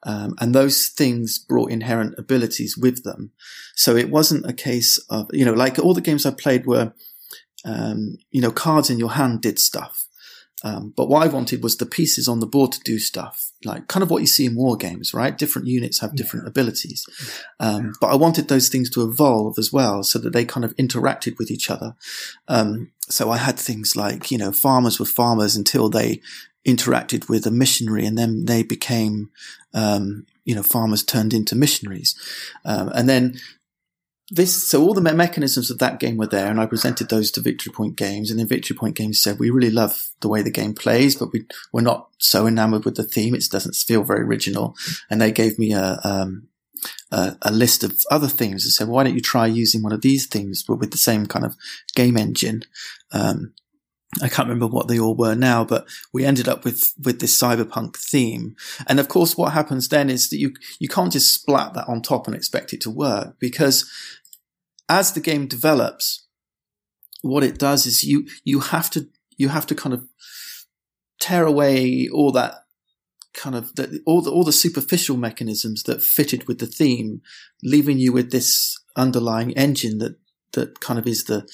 um, 0.03 0.35
and 0.39 0.53
those 0.53 0.87
things 0.87 1.39
brought 1.39 1.71
inherent 1.71 2.15
abilities 2.17 2.77
with 2.77 3.03
them. 3.03 3.31
So 3.75 3.95
it 3.95 4.09
wasn't 4.09 4.49
a 4.49 4.53
case 4.53 4.97
of, 5.09 5.29
you 5.33 5.45
know, 5.45 5.53
like 5.53 5.79
all 5.79 5.93
the 5.93 6.01
games 6.01 6.25
I 6.25 6.31
played 6.31 6.65
were, 6.65 6.93
um, 7.65 8.17
you 8.31 8.41
know, 8.41 8.51
cards 8.51 8.89
in 8.89 8.99
your 8.99 9.11
hand 9.11 9.41
did 9.41 9.59
stuff. 9.59 10.07
Um, 10.63 10.91
but 10.97 11.07
what 11.07 11.21
I 11.21 11.31
wanted 11.31 11.61
was 11.61 11.77
the 11.77 11.85
pieces 11.85 12.27
on 12.27 12.39
the 12.39 12.47
board 12.47 12.71
to 12.71 12.79
do 12.79 12.97
stuff, 12.97 13.51
like 13.63 13.87
kind 13.87 14.01
of 14.01 14.09
what 14.09 14.21
you 14.21 14.27
see 14.27 14.45
in 14.45 14.55
war 14.55 14.75
games, 14.75 15.13
right? 15.13 15.37
Different 15.37 15.67
units 15.67 15.99
have 15.99 16.15
different 16.15 16.47
abilities. 16.47 17.05
Um, 17.59 17.93
but 18.01 18.07
I 18.07 18.15
wanted 18.15 18.47
those 18.47 18.67
things 18.67 18.89
to 18.91 19.03
evolve 19.03 19.59
as 19.59 19.71
well 19.71 20.01
so 20.01 20.17
that 20.17 20.33
they 20.33 20.45
kind 20.45 20.65
of 20.65 20.75
interacted 20.77 21.37
with 21.37 21.51
each 21.51 21.69
other. 21.69 21.95
Um, 22.47 22.91
so 23.01 23.29
I 23.29 23.37
had 23.37 23.59
things 23.59 23.95
like, 23.95 24.31
you 24.31 24.37
know, 24.39 24.51
farmers 24.51 24.99
were 24.99 25.05
farmers 25.05 25.55
until 25.55 25.89
they 25.89 26.21
interacted 26.67 27.29
with 27.29 27.47
a 27.47 27.51
missionary 27.51 28.05
and 28.05 28.17
then 28.17 28.45
they 28.45 28.61
became, 28.61 29.29
um, 29.73 30.25
you 30.43 30.53
know, 30.53 30.63
farmers 30.63 31.03
turned 31.03 31.33
into 31.33 31.55
missionaries. 31.55 32.15
Um, 32.65 32.89
and 32.89 33.07
then 33.07 33.39
this, 34.29 34.67
so 34.69 34.83
all 34.83 34.93
the 34.93 35.01
me- 35.01 35.13
mechanisms 35.13 35.71
of 35.71 35.79
that 35.79 35.99
game 35.99 36.17
were 36.17 36.27
there, 36.27 36.51
and 36.51 36.59
I 36.59 36.65
presented 36.65 37.07
those 37.07 37.31
to 37.31 37.41
Victory 37.41 37.71
Point 37.71 37.95
Games, 37.95 38.29
and 38.29 38.37
then 38.37 38.47
Victory 38.47 38.75
Point 38.75 38.97
Games 38.97 39.21
said, 39.21 39.39
"We 39.39 39.49
really 39.49 39.69
love 39.69 40.09
the 40.19 40.27
way 40.27 40.41
the 40.41 40.51
game 40.51 40.73
plays, 40.73 41.15
but 41.15 41.31
we 41.31 41.45
we're 41.71 41.81
not 41.81 42.09
so 42.17 42.45
enamored 42.45 42.83
with 42.83 42.95
the 42.95 43.03
theme; 43.03 43.33
it 43.33 43.45
doesn't 43.49 43.75
feel 43.75 44.03
very 44.03 44.21
original." 44.21 44.75
And 45.09 45.21
they 45.21 45.31
gave 45.31 45.57
me 45.57 45.71
a 45.71 46.01
um, 46.03 46.49
a, 47.09 47.37
a 47.41 47.51
list 47.51 47.85
of 47.85 47.97
other 48.11 48.27
themes 48.27 48.65
and 48.65 48.73
said, 48.73 48.89
"Why 48.89 49.05
don't 49.05 49.15
you 49.15 49.21
try 49.21 49.47
using 49.47 49.81
one 49.81 49.93
of 49.93 50.01
these 50.01 50.27
themes, 50.27 50.61
but 50.61 50.75
with 50.75 50.91
the 50.91 50.97
same 50.97 51.25
kind 51.25 51.45
of 51.45 51.55
game 51.95 52.17
engine?" 52.17 52.63
Um, 53.13 53.53
I 54.21 54.29
can't 54.29 54.47
remember 54.47 54.67
what 54.67 54.87
they 54.87 54.99
all 54.99 55.15
were 55.15 55.35
now, 55.35 55.63
but 55.63 55.85
we 56.13 56.25
ended 56.25 56.47
up 56.47 56.63
with 56.63 56.93
with 57.03 57.19
this 57.19 57.39
cyberpunk 57.39 57.97
theme. 57.97 58.55
And 58.87 58.99
of 58.99 59.09
course, 59.09 59.37
what 59.37 59.53
happens 59.53 59.89
then 59.89 60.09
is 60.09 60.29
that 60.29 60.37
you 60.37 60.53
you 60.79 60.87
can't 60.87 61.11
just 61.11 61.33
splat 61.33 61.73
that 61.73 61.87
on 61.87 62.01
top 62.01 62.25
and 62.25 62.35
expect 62.35 62.73
it 62.73 62.81
to 62.81 62.89
work 62.89 63.35
because 63.39 63.89
as 64.89 65.11
the 65.11 65.19
game 65.19 65.47
develops, 65.47 66.25
what 67.21 67.43
it 67.43 67.59
does 67.59 67.85
is 67.85 68.03
you 68.03 68.27
you 68.43 68.61
have 68.61 68.89
to 68.91 69.09
you 69.35 69.49
have 69.49 69.67
to 69.67 69.75
kind 69.75 69.93
of 69.93 70.07
tear 71.19 71.45
away 71.45 72.07
all 72.07 72.31
that 72.31 72.63
kind 73.33 73.55
of 73.55 73.75
the, 73.75 74.01
all 74.05 74.21
the 74.21 74.31
all 74.31 74.43
the 74.43 74.51
superficial 74.51 75.17
mechanisms 75.17 75.83
that 75.83 76.01
fitted 76.01 76.47
with 76.47 76.59
the 76.59 76.65
theme, 76.65 77.21
leaving 77.61 77.99
you 77.99 78.13
with 78.13 78.31
this 78.31 78.79
underlying 78.95 79.51
engine 79.57 79.97
that 79.99 80.15
that 80.53 80.79
kind 80.79 80.97
of 80.97 81.05
is 81.05 81.25
the 81.25 81.47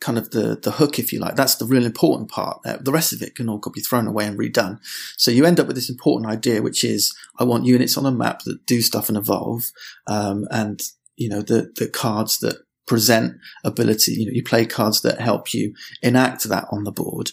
kind 0.00 0.18
of 0.18 0.30
the 0.30 0.58
the 0.60 0.72
hook, 0.72 0.98
if 0.98 1.12
you 1.12 1.20
like. 1.20 1.36
That's 1.36 1.56
the 1.56 1.66
real 1.66 1.84
important 1.84 2.30
part. 2.30 2.60
Uh, 2.64 2.78
The 2.80 2.92
rest 2.92 3.12
of 3.12 3.22
it 3.22 3.34
can 3.34 3.48
all 3.48 3.60
be 3.72 3.80
thrown 3.80 4.06
away 4.06 4.26
and 4.26 4.38
redone. 4.38 4.78
So 5.16 5.30
you 5.30 5.44
end 5.44 5.60
up 5.60 5.66
with 5.66 5.76
this 5.76 5.90
important 5.90 6.30
idea, 6.30 6.62
which 6.62 6.84
is 6.84 7.14
I 7.38 7.44
want 7.44 7.66
units 7.66 7.96
on 7.96 8.06
a 8.06 8.10
map 8.10 8.42
that 8.44 8.66
do 8.66 8.80
stuff 8.80 9.08
and 9.08 9.18
evolve, 9.18 9.70
um, 10.06 10.46
and 10.50 10.82
you 11.16 11.28
know 11.28 11.42
the 11.42 11.72
the 11.76 11.88
cards 11.88 12.38
that 12.38 12.56
present 12.86 13.36
ability. 13.64 14.12
You 14.12 14.26
know, 14.26 14.32
you 14.32 14.42
play 14.42 14.66
cards 14.66 15.02
that 15.02 15.20
help 15.20 15.54
you 15.54 15.74
enact 16.02 16.44
that 16.44 16.66
on 16.70 16.84
the 16.84 16.92
board. 16.92 17.30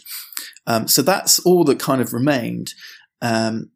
Um, 0.68 0.88
so 0.88 1.02
that's 1.02 1.40
all 1.40 1.64
that 1.64 1.80
kind 1.80 2.02
of 2.02 2.14
remained. 2.14 2.74
Um, 3.22 3.72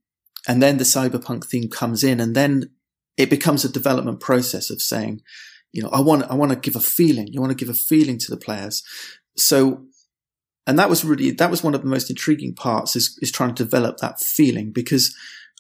and 0.48 0.62
then 0.62 0.78
the 0.78 0.84
cyberpunk 0.84 1.46
theme 1.46 1.70
comes 1.70 2.04
in, 2.04 2.20
and 2.20 2.36
then 2.36 2.72
it 3.18 3.30
becomes 3.30 3.64
a 3.64 3.72
development 3.72 4.20
process 4.20 4.70
of 4.70 4.82
saying, 4.82 5.22
you 5.72 5.82
know, 5.82 5.90
I 5.90 6.02
want, 6.02 6.24
I 6.24 6.36
want 6.36 6.52
to 6.52 6.58
give 6.58 6.76
a 6.76 6.82
feeling. 6.84 7.28
You 7.28 7.40
want 7.40 7.52
to 7.52 7.66
give 7.66 7.70
a 7.70 7.78
feeling 7.78 8.18
to 8.20 8.32
the 8.32 8.38
players. 8.38 8.84
So, 9.38 9.86
and 10.68 10.78
that 10.78 10.90
was 10.90 11.04
really, 11.04 11.32
that 11.32 11.52
was 11.52 11.64
one 11.64 11.74
of 11.74 11.82
the 11.82 11.88
most 11.88 12.10
intriguing 12.10 12.54
parts 12.54 12.96
is, 12.96 13.18
is 13.22 13.32
trying 13.32 13.56
to 13.56 13.64
develop 13.64 13.98
that 13.98 14.20
feeling 14.20 14.72
because 14.72 15.16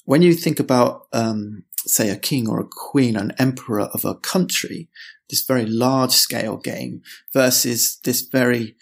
when 0.06 0.22
you 0.22 0.34
think 0.34 0.60
about, 0.60 1.08
um, 1.14 1.64
say 1.78 2.10
a 2.10 2.18
king 2.18 2.48
or 2.48 2.60
a 2.60 2.68
queen, 2.70 3.16
an 3.16 3.34
emperor 3.40 3.82
of 3.82 4.06
a 4.06 4.16
country, 4.16 4.90
this 5.30 5.42
very 5.42 5.66
large 5.66 6.12
scale 6.12 6.58
game 6.58 7.02
versus 7.34 8.00
this 8.04 8.22
very, 8.22 8.76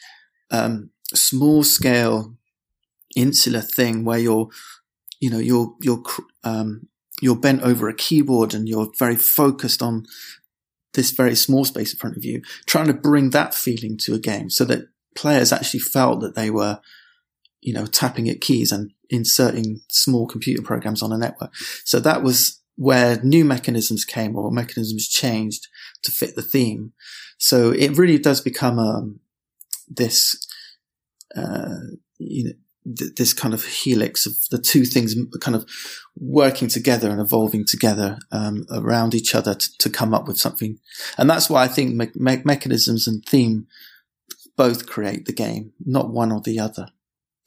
um, 0.52 0.90
small 1.14 1.64
scale 1.64 2.36
insular 3.16 3.62
thing 3.62 4.04
where 4.04 4.20
you're, 4.20 4.50
you 5.20 5.30
know, 5.30 5.40
you're, 5.40 5.74
you're, 5.82 6.04
um, 6.44 6.88
you're 7.22 7.36
bent 7.36 7.62
over 7.62 7.90
a 7.90 7.94
keyboard 7.94 8.54
and 8.54 8.68
you're 8.68 8.92
very 8.98 9.16
focused 9.16 9.82
on 9.82 10.06
this 10.94 11.12
very 11.12 11.36
small 11.36 11.66
space 11.66 11.94
in 11.94 12.00
front 12.00 12.18
of 12.18 12.26
you, 12.26 12.42
trying 12.66 12.88
to 12.88 12.94
bring 12.94 13.30
that 13.30 13.54
feeling 13.54 13.98
to 13.98 14.14
a 14.14 14.20
game 14.20 14.50
so 14.50 14.66
that 14.66 14.88
players 15.16 15.52
actually 15.52 15.80
felt 15.80 16.22
that 16.22 16.36
they 16.36 16.50
were, 16.50 16.80
you 17.62 17.74
know, 17.74 17.86
tapping 17.86 18.30
at 18.30 18.42
keys 18.42 18.72
and 18.72 18.92
inserting 19.10 19.82
small 19.88 20.28
computer 20.28 20.62
programs 20.62 21.02
on 21.02 21.12
a 21.12 21.18
network. 21.18 21.54
So 21.84 22.00
that 22.00 22.24
was 22.24 22.62
where 22.76 23.22
new 23.24 23.44
mechanisms 23.44 24.06
came 24.06 24.36
or 24.36 24.52
mechanisms 24.52 25.08
changed 25.08 25.68
to 26.04 26.12
fit 26.12 26.36
the 26.36 26.42
theme. 26.42 26.94
So 27.38 27.72
it 27.72 27.98
really 27.98 28.18
does 28.18 28.42
become 28.42 28.80
um, 28.80 29.20
this, 29.88 30.48
uh, 31.36 31.76
you 32.18 32.46
know, 32.46 32.52
th- 32.86 33.16
this 33.16 33.34
kind 33.34 33.54
of 33.54 33.64
helix 33.66 34.26
of 34.26 34.34
the 34.52 34.58
two 34.58 34.86
things 34.86 35.16
kind 35.42 35.56
of 35.56 35.66
working 36.18 36.68
together 36.68 37.10
and 37.10 37.20
evolving 37.22 37.66
together 37.66 38.18
um, 38.32 38.66
around 38.72 39.14
each 39.14 39.34
other 39.36 39.54
to, 39.56 39.78
to 39.78 39.90
come 39.90 40.14
up 40.14 40.28
with 40.28 40.38
something. 40.38 40.78
And 41.18 41.30
that's 41.30 41.50
why 41.50 41.64
I 41.64 41.68
think 41.68 41.96
me- 41.96 42.12
me- 42.16 42.42
mechanisms 42.44 43.08
and 43.08 43.24
theme 43.26 43.68
both 44.58 44.88
create 44.88 45.26
the 45.26 45.34
game, 45.34 45.72
not 45.86 46.10
one 46.12 46.32
or 46.32 46.42
the 46.42 46.60
other. 46.60 46.88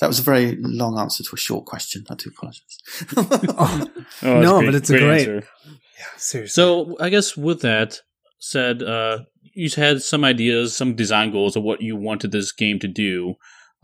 That 0.00 0.08
was 0.08 0.18
a 0.18 0.22
very 0.22 0.56
long 0.60 0.98
answer 0.98 1.22
to 1.22 1.30
a 1.34 1.36
short 1.38 1.64
question. 1.66 2.04
I 2.10 2.14
do 2.14 2.30
apologize. 2.30 2.78
Oh, 3.58 3.86
Oh, 4.22 4.40
No, 4.40 4.58
great- 4.58 4.66
but 4.66 4.74
it's 4.74 4.90
a 4.90 4.98
great- 4.98 5.28
answer. 5.28 5.48
seriously. 6.16 6.48
So 6.48 6.96
I 7.00 7.08
guess 7.10 7.36
with 7.36 7.60
that 7.62 8.00
said, 8.38 8.82
uh, 8.82 9.18
you 9.54 9.68
had 9.76 10.02
some 10.02 10.24
ideas, 10.24 10.74
some 10.76 10.94
design 10.96 11.30
goals 11.30 11.54
of 11.56 11.62
what 11.62 11.82
you 11.82 11.94
wanted 11.96 12.32
this 12.32 12.50
game 12.52 12.78
to 12.80 12.88
do, 12.88 13.34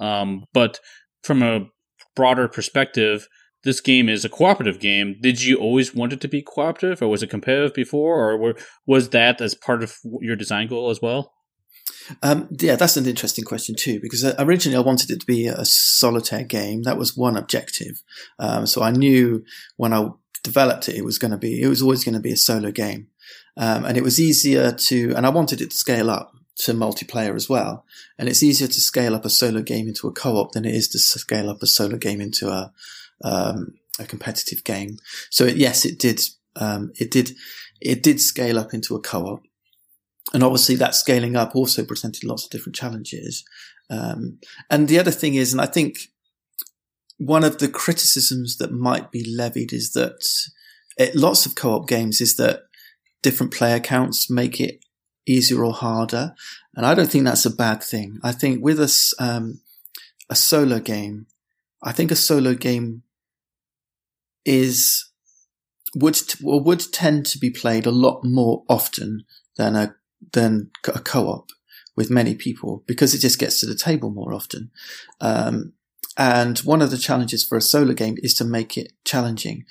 um, 0.01 0.44
but 0.53 0.80
from 1.22 1.42
a 1.42 1.68
broader 2.14 2.48
perspective, 2.48 3.28
this 3.64 3.80
game 3.80 4.08
is 4.08 4.24
a 4.24 4.28
cooperative 4.28 4.80
game. 4.80 5.16
Did 5.20 5.42
you 5.42 5.56
always 5.56 5.94
want 5.94 6.12
it 6.12 6.20
to 6.20 6.28
be 6.28 6.42
cooperative, 6.42 7.02
or 7.02 7.08
was 7.08 7.22
it 7.22 7.30
competitive 7.30 7.74
before, 7.74 8.30
or 8.30 8.36
were, 8.36 8.54
was 8.86 9.10
that 9.10 9.40
as 9.40 9.54
part 9.54 9.82
of 9.82 9.96
your 10.20 10.36
design 10.36 10.68
goal 10.68 10.90
as 10.90 11.02
well? 11.02 11.32
Um, 12.22 12.48
yeah, 12.58 12.76
that's 12.76 12.96
an 12.96 13.06
interesting 13.06 13.44
question 13.44 13.74
too, 13.76 14.00
because 14.00 14.24
uh, 14.24 14.34
originally 14.38 14.76
I 14.76 14.80
wanted 14.80 15.10
it 15.10 15.20
to 15.20 15.26
be 15.26 15.46
a 15.46 15.64
solitaire 15.64 16.44
game. 16.44 16.82
That 16.82 16.98
was 16.98 17.16
one 17.16 17.36
objective. 17.36 18.02
Um, 18.38 18.66
so 18.66 18.82
I 18.82 18.90
knew 18.90 19.44
when 19.76 19.92
I 19.92 20.08
developed 20.42 20.88
it, 20.88 20.96
it 20.96 21.04
was 21.04 21.18
going 21.18 21.32
to 21.32 21.38
be, 21.38 21.60
it 21.60 21.68
was 21.68 21.82
always 21.82 22.04
going 22.04 22.14
to 22.14 22.20
be 22.20 22.32
a 22.32 22.36
solo 22.36 22.70
game. 22.70 23.08
Um, 23.56 23.84
and 23.84 23.96
it 23.96 24.04
was 24.04 24.20
easier 24.20 24.72
to, 24.72 25.12
and 25.16 25.26
I 25.26 25.30
wanted 25.30 25.60
it 25.60 25.70
to 25.70 25.76
scale 25.76 26.10
up 26.10 26.32
to 26.59 26.72
multiplayer 26.72 27.34
as 27.34 27.48
well. 27.48 27.84
And 28.18 28.28
it's 28.28 28.42
easier 28.42 28.68
to 28.68 28.80
scale 28.80 29.14
up 29.14 29.24
a 29.24 29.30
solo 29.30 29.62
game 29.62 29.88
into 29.88 30.09
a 30.09 30.12
co-op 30.12 30.52
than 30.52 30.64
it 30.64 30.74
is 30.74 30.88
to 30.88 30.98
scale 30.98 31.48
up 31.48 31.62
a 31.62 31.66
solo 31.66 31.96
game 31.96 32.20
into 32.20 32.48
a, 32.48 32.72
um, 33.24 33.74
a 33.98 34.04
competitive 34.04 34.64
game. 34.64 34.98
So 35.30 35.44
it, 35.44 35.56
yes, 35.56 35.84
it 35.84 35.98
did, 35.98 36.20
um, 36.56 36.92
it 36.96 37.11
did, 37.11 37.32
it 37.80 38.02
did 38.02 38.20
scale 38.20 38.59
up 38.59 38.74
into 38.74 38.96
a 38.96 39.00
co-op. 39.00 39.42
And 40.34 40.42
obviously 40.42 40.74
that 40.76 40.94
scaling 40.94 41.36
up 41.36 41.54
also 41.54 41.84
presented 41.84 42.24
lots 42.24 42.44
of 42.44 42.50
different 42.50 42.76
challenges. 42.76 43.44
Um, 43.88 44.38
and 44.68 44.88
the 44.88 44.98
other 44.98 45.12
thing 45.12 45.34
is, 45.34 45.52
and 45.52 45.61
I 45.61 45.66
think 45.66 45.98
one 47.18 47.44
of 47.44 47.59
the 47.59 47.68
criticisms 47.68 48.59
that 48.59 48.72
might 48.72 49.11
be 49.11 49.24
levied 49.36 49.72
is 49.72 49.92
that 49.92 50.28
it, 50.96 51.14
lots 51.14 51.46
of 51.46 51.54
co-op 51.54 51.88
games 51.88 52.20
is 52.20 52.36
that 52.36 52.62
different 53.22 53.52
player 53.52 53.80
counts 53.80 54.28
make 54.28 54.61
it 54.61 54.84
easier 55.29 55.64
or 55.64 55.72
harder. 55.72 56.35
And 56.74 56.87
I 56.87 56.95
don't 56.95 57.11
think 57.11 57.24
that's 57.24 57.47
a 57.47 57.55
bad 57.55 57.83
thing. 57.83 58.18
I 58.22 58.33
think 58.33 58.62
with 58.62 58.81
a, 58.81 59.14
um, 59.18 59.61
a 60.31 60.35
solo 60.35 60.79
game, 60.79 61.26
I 61.83 61.93
think 61.93 62.11
a 62.11 62.16
solo 62.16 62.55
game 62.55 63.03
is 64.45 65.11
would 65.95 66.18
or 66.45 66.62
would 66.62 66.81
tend 66.93 67.26
to 67.26 67.39
be 67.39 67.51
played 67.51 67.87
a 67.87 67.91
lot 67.91 68.24
more 68.24 68.64
often 68.68 69.24
than 69.57 69.74
a 69.74 69.95
than 70.33 70.70
a 70.87 71.01
co-op 71.01 71.51
with 71.97 72.11
many 72.11 72.35
people 72.35 72.85
because 72.87 73.14
it 73.14 73.18
just 73.18 73.39
gets 73.39 73.61
to 73.61 73.66
the 73.66 73.74
table 73.74 74.11
more 74.11 74.33
often. 74.33 74.70
Um, 75.20 75.72
and 76.16 76.59
one 76.61 76.83
of 76.83 76.91
the 76.91 76.99
challenges 76.99 77.45
for 77.45 77.57
a 77.57 77.62
solo 77.62 77.93
game 77.93 78.16
is 78.18 78.35
to 78.35 78.45
make 78.45 78.76
it 78.76 78.93
challenging. 79.05 79.64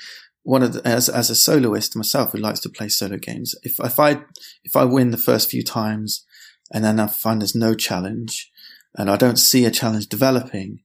One 0.48 0.64
of 0.64 0.72
the, 0.72 0.88
as, 0.88 1.10
as 1.10 1.30
a 1.30 1.36
soloist 1.36 1.94
myself 1.94 2.32
who 2.32 2.38
likes 2.38 2.62
to 2.62 2.70
play 2.70 2.88
solo 2.88 3.18
games, 3.18 3.54
if, 3.64 3.82
if 3.82 4.00
I, 4.00 4.22
if 4.64 4.78
I 4.78 4.86
win 4.86 5.12
the 5.12 5.18
first 5.18 5.50
few 5.50 5.62
times 5.62 6.26
and 6.72 6.86
then 6.86 7.02
I 7.02 7.08
find 7.08 7.42
there's 7.42 7.54
no 7.54 7.74
challenge 7.74 8.50
and 8.96 9.10
I 9.12 9.18
don't 9.18 9.36
see 9.36 9.66
a 9.66 9.72
challenge 9.72 10.08
developing, 10.08 10.80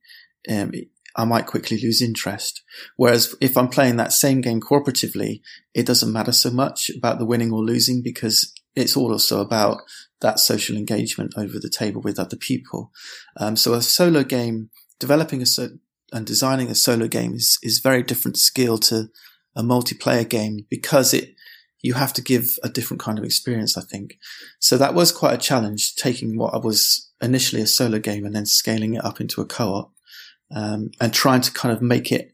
um, 0.50 0.72
I 1.14 1.24
might 1.24 1.46
quickly 1.46 1.80
lose 1.80 2.02
interest. 2.02 2.64
Whereas 2.96 3.36
if 3.40 3.56
I'm 3.56 3.68
playing 3.68 3.98
that 3.98 4.12
same 4.12 4.40
game 4.40 4.60
cooperatively, 4.60 5.42
it 5.74 5.86
doesn't 5.86 6.12
matter 6.12 6.32
so 6.32 6.50
much 6.50 6.90
about 6.90 7.20
the 7.20 7.24
winning 7.24 7.52
or 7.52 7.62
losing 7.62 8.02
because 8.02 8.52
it's 8.74 8.96
also 8.96 9.40
about 9.40 9.78
that 10.22 10.40
social 10.40 10.76
engagement 10.76 11.34
over 11.36 11.60
the 11.60 11.70
table 11.70 12.00
with 12.00 12.18
other 12.18 12.36
people. 12.36 12.90
Um, 13.36 13.54
so 13.54 13.74
a 13.74 13.80
solo 13.82 14.24
game 14.24 14.70
developing 14.98 15.40
a 15.40 15.46
so- 15.46 15.78
and 16.12 16.26
designing 16.26 16.68
a 16.68 16.74
solo 16.74 17.06
game 17.06 17.34
is 17.34 17.58
is 17.62 17.78
very 17.78 18.02
different 18.02 18.36
skill 18.36 18.76
to 18.76 19.08
a 19.54 19.62
multiplayer 19.62 20.28
game 20.28 20.66
because 20.70 21.12
it 21.12 21.34
you 21.82 21.94
have 21.94 22.12
to 22.12 22.22
give 22.22 22.58
a 22.62 22.68
different 22.68 23.00
kind 23.00 23.18
of 23.18 23.24
experience. 23.24 23.76
I 23.76 23.82
think 23.82 24.18
so. 24.60 24.78
That 24.78 24.94
was 24.94 25.12
quite 25.12 25.34
a 25.34 25.38
challenge 25.38 25.96
taking 25.96 26.36
what 26.36 26.54
I 26.54 26.58
was 26.58 27.10
initially 27.20 27.60
a 27.60 27.66
solo 27.66 27.98
game 27.98 28.24
and 28.24 28.34
then 28.34 28.46
scaling 28.46 28.94
it 28.94 29.04
up 29.04 29.20
into 29.20 29.40
a 29.40 29.46
co-op 29.46 29.92
um, 30.54 30.90
and 31.00 31.12
trying 31.12 31.40
to 31.40 31.52
kind 31.52 31.74
of 31.74 31.82
make 31.82 32.12
it 32.12 32.32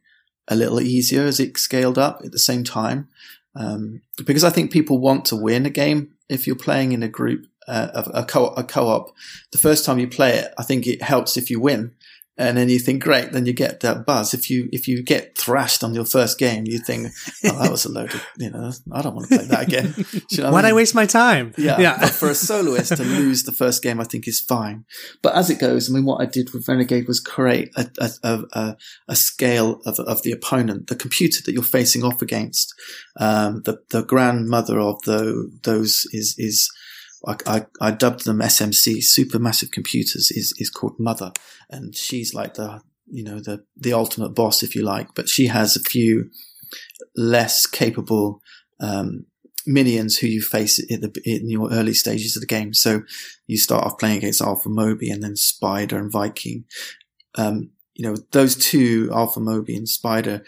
a 0.49 0.57
little 0.57 0.81
easier 0.81 1.25
as 1.25 1.41
it 1.41 1.57
scaled 1.59 1.99
up 1.99 2.21
at 2.25 2.33
the 2.33 2.39
same 2.39 2.65
time. 2.65 3.09
Um, 3.55 4.03
because 4.25 4.45
I 4.45 4.51
think 4.51 4.71
people 4.71 4.99
want 4.99 5.25
to 5.27 5.37
win 5.37 5.67
a 5.67 5.71
game 5.71 6.13
if 6.29 6.47
you're 6.47 6.57
playing 6.57 6.93
in 6.93 7.03
a 7.03 7.09
group, 7.09 7.47
uh, 7.67 8.03
a, 8.15 8.25
co- 8.25 8.55
a 8.55 8.63
co-op. 8.63 9.15
The 9.53 9.59
first 9.59 9.85
time 9.85 9.99
you 9.99 10.09
play 10.09 10.37
it, 10.37 10.53
I 10.59 10.63
think 10.63 10.87
it 10.87 11.03
helps 11.03 11.37
if 11.37 11.51
you 11.51 11.59
win 11.59 11.93
and 12.39 12.57
then 12.57 12.69
you 12.69 12.79
think, 12.79 13.03
great, 13.03 13.33
then 13.33 13.47
you 13.47 13.53
get 13.53 13.81
that 13.81 14.07
buzz. 14.07 14.33
If 14.33 14.49
you 14.49 14.69
if 14.73 14.87
you 14.87 15.03
get 15.03 15.37
thrashed 15.37 15.83
on 15.83 15.93
your 15.93 16.05
first 16.05 16.39
game, 16.39 16.65
you 16.67 16.79
think, 16.79 17.09
oh, 17.45 17.63
that 17.63 17.71
was 17.71 17.85
a 17.85 17.91
load 17.91 18.15
of, 18.15 18.25
you 18.39 18.49
know, 18.51 18.71
I 18.93 19.03
don't 19.03 19.17
want 19.17 19.29
to 19.29 19.37
play 19.37 19.47
that 19.47 19.67
again. 19.67 19.95
You 20.31 20.43
know 20.43 20.53
Why'd 20.53 20.65
I, 20.65 20.69
mean? 20.69 20.75
I 20.75 20.77
waste 20.77 20.95
my 20.95 21.07
time? 21.07 21.55
Yeah. 21.57 21.81
yeah. 21.81 21.97
but 22.01 22.11
for 22.11 22.29
a 22.29 22.35
soloist 22.49 22.95
to 22.97 23.03
lose 23.03 23.45
the 23.45 23.53
first 23.53 23.83
game, 23.83 24.01
I 24.01 24.05
think 24.05 24.29
is 24.29 24.41
fine. 24.41 24.85
But 25.23 25.35
as 25.35 25.51
it 25.51 25.59
goes, 25.59 25.91
I 25.91 25.95
mean, 25.95 26.05
what 26.05 26.21
I 26.21 26.27
did 26.27 26.53
with 26.53 26.69
Renegade 26.69 27.09
was 27.09 27.19
create 27.19 27.71
a 27.77 27.91
a, 28.23 28.43
a, 28.53 28.77
a 29.09 29.17
scale 29.17 29.81
of, 29.87 29.99
of 30.01 30.23
the 30.23 30.33
opponent, 30.33 30.89
the 30.89 30.97
computer 30.97 31.43
that 31.45 31.53
you're 31.53 31.63
facing 31.63 32.05
off 32.05 32.23
against. 32.23 32.75
Um, 33.19 33.63
the 33.65 33.81
the 33.91 34.03
grandmother 34.03 34.79
of 34.79 35.03
the 35.03 35.51
those 35.63 36.07
is 36.13 36.35
is 36.39 36.71
I, 37.27 37.37
I, 37.47 37.67
I, 37.81 37.91
dubbed 37.91 38.25
them 38.25 38.39
SMC, 38.39 38.99
supermassive 38.99 39.73
computers, 39.73 40.31
is, 40.31 40.55
is 40.59 40.71
called 40.71 40.95
Mother. 40.99 41.33
And 41.71 41.95
she's 41.95 42.35
like 42.35 42.55
the, 42.55 42.81
you 43.07 43.25
know, 43.25 43.41
the, 43.41 43.65
the 43.77 43.93
ultimate 43.93 44.31
boss, 44.31 44.63
if 44.63 44.75
you 44.75 44.83
like, 44.83 45.15
but 45.15 45.29
she 45.29 45.47
has 45.47 45.77
a 45.77 45.81
few 45.81 46.31
less 47.17 47.67
capable, 47.67 48.41
um, 48.81 49.27
minions 49.67 50.19
who 50.19 50.27
you 50.27 50.41
face 50.41 50.79
in, 50.79 51.01
the, 51.01 51.21
in 51.25 51.51
your 51.51 51.71
early 51.73 51.95
stages 51.95 52.37
of 52.37 52.41
the 52.41 52.47
game. 52.47 52.73
So 52.73 53.03
you 53.47 53.59
start 53.59 53.85
off 53.85 53.99
playing 53.99 54.19
against 54.19 54.41
Alpha 54.41 54.69
Moby 54.69 55.11
and 55.11 55.23
then 55.23 55.37
Spider 55.37 55.99
and 55.99 56.13
Viking. 56.13 56.65
Um, 57.35 57.71
you 57.95 58.07
know, 58.07 58.17
those 58.31 58.55
two, 58.55 59.11
Alpha 59.13 59.41
Moby 59.41 59.77
and 59.77 59.89
Spider, 59.89 60.45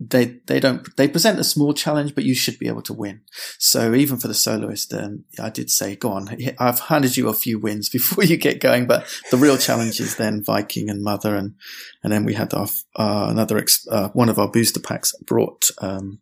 they 0.00 0.40
they 0.46 0.58
don't 0.58 0.96
they 0.96 1.06
present 1.06 1.38
a 1.38 1.44
small 1.44 1.74
challenge, 1.74 2.14
but 2.14 2.24
you 2.24 2.34
should 2.34 2.58
be 2.58 2.68
able 2.68 2.80
to 2.82 2.94
win. 2.94 3.20
So 3.58 3.94
even 3.94 4.16
for 4.16 4.28
the 4.28 4.34
soloist, 4.34 4.94
um, 4.94 5.24
I 5.38 5.50
did 5.50 5.68
say, 5.68 5.94
"Go 5.94 6.12
on, 6.12 6.34
I've 6.58 6.80
handed 6.80 7.18
you 7.18 7.28
a 7.28 7.34
few 7.34 7.58
wins 7.58 7.88
before 7.90 8.24
you 8.24 8.38
get 8.38 8.60
going." 8.60 8.86
But 8.86 9.06
the 9.30 9.36
real 9.36 9.58
challenge 9.58 10.00
is 10.00 10.16
then 10.16 10.42
Viking 10.42 10.88
and 10.88 11.02
Mother, 11.02 11.36
and 11.36 11.54
and 12.02 12.10
then 12.10 12.24
we 12.24 12.32
had 12.32 12.54
our 12.54 12.68
uh, 12.96 13.26
another 13.28 13.58
ex- 13.58 13.86
uh, 13.90 14.08
one 14.10 14.30
of 14.30 14.38
our 14.38 14.50
booster 14.50 14.80
packs 14.80 15.14
brought 15.26 15.66
um, 15.82 16.20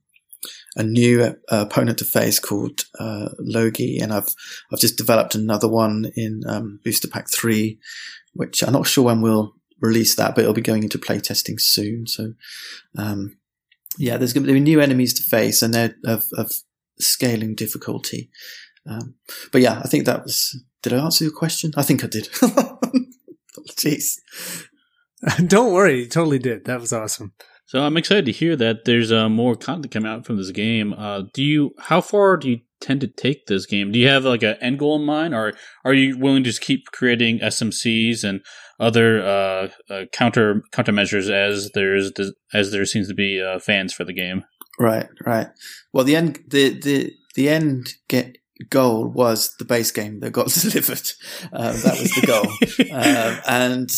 a 0.75 0.83
new 0.83 1.23
uh, 1.23 1.35
opponent 1.49 1.99
to 1.99 2.05
face 2.05 2.41
called 2.41 2.81
uh, 2.99 3.29
Logi, 3.39 4.01
and 4.01 4.13
I've 4.13 4.35
I've 4.73 4.81
just 4.81 4.99
developed 4.99 5.37
another 5.37 5.69
one 5.69 6.11
in 6.17 6.43
um, 6.49 6.81
booster 6.85 7.07
pack 7.07 7.31
three, 7.31 7.79
which 8.33 8.65
I'm 8.65 8.73
not 8.73 8.89
sure 8.89 9.05
when 9.05 9.23
we'll 9.23 9.55
release 9.81 10.17
that, 10.17 10.35
but 10.35 10.41
it'll 10.41 10.53
be 10.53 10.61
going 10.63 10.83
into 10.83 10.99
playtesting 10.99 11.61
soon. 11.61 12.09
So. 12.09 12.33
Um, 12.97 13.38
yeah, 13.99 14.17
there's 14.17 14.33
going 14.33 14.47
to 14.47 14.53
be 14.53 14.61
new 14.61 14.81
enemies 14.81 15.13
to 15.15 15.23
face, 15.23 15.61
and 15.61 15.75
they're 15.75 15.95
of, 16.07 16.25
of 16.37 16.53
scaling 16.99 17.55
difficulty. 17.55 18.31
Um, 18.89 19.15
but 19.53 19.61
yeah, 19.61 19.81
I 19.85 19.89
think 19.89 20.07
that 20.07 20.23
was. 20.23 20.63
Did 20.83 20.93
I 20.93 21.05
answer 21.05 21.25
your 21.25 21.33
question? 21.33 21.73
I 21.77 21.83
think 21.83 22.05
I 22.05 22.07
did. 22.07 22.25
Jeez. 23.71 24.19
Don't 25.47 25.73
worry, 25.73 26.01
you 26.01 26.09
totally 26.09 26.39
did. 26.39 26.65
That 26.67 26.81
was 26.81 26.93
awesome. 26.93 27.33
So 27.67 27.81
I'm 27.83 27.97
excited 27.97 28.25
to 28.27 28.33
hear 28.33 28.57
that 28.57 28.85
there's 28.85 29.13
uh, 29.13 29.29
more 29.29 29.55
content 29.57 29.93
coming 29.93 30.11
out 30.11 30.25
from 30.25 30.37
this 30.37 30.53
game. 30.53 30.95
Uh, 30.95 31.25
do 31.35 31.43
you? 31.43 31.75
How 31.79 32.01
far 32.01 32.37
do 32.37 32.49
you 32.49 32.61
tend 32.81 33.01
to 33.01 33.09
take 33.09 33.47
this 33.47 33.67
game? 33.67 33.93
Do 33.93 33.99
you 33.99 34.09
have 34.09 34.25
like 34.25 34.43
an 34.43 34.57
end 34.61 34.79
goal 34.79 34.97
in 34.97 35.05
mind, 35.05 35.35
or 35.35 35.53
are 35.85 35.93
you 35.93 36.17
willing 36.17 36.45
to 36.45 36.51
just 36.51 36.63
keep 36.63 36.87
creating 36.93 37.41
SMCs 37.41 38.25
and 38.25 38.41
other 38.79 39.23
uh, 39.23 39.69
uh, 39.91 40.05
counter 40.13 40.63
countermeasures 40.73 41.31
as 41.31 41.71
there's 41.75 42.13
as 42.53 42.71
there 42.71 42.85
seems 42.85 43.09
to 43.09 43.15
be 43.15 43.43
uh, 43.43 43.59
fans 43.59 43.93
for 43.93 44.05
the 44.05 44.13
game. 44.13 44.45
Right, 44.79 45.09
right. 45.27 45.49
Well, 45.93 46.05
the 46.05 46.17
end 46.17 46.41
the 46.47 46.79
the 46.81 47.13
the 47.35 47.49
end 47.49 47.95
get 48.09 48.39
goal 48.71 49.09
was 49.09 49.55
the 49.59 49.65
base 49.65 49.91
game 49.91 50.21
that 50.21 50.33
got 50.33 50.49
delivered. 50.63 51.11
Uh, 51.53 51.73
that 51.73 51.99
was 51.99 52.15
the 52.15 52.27
goal, 52.27 52.93
um, 52.93 53.41
and 53.49 53.91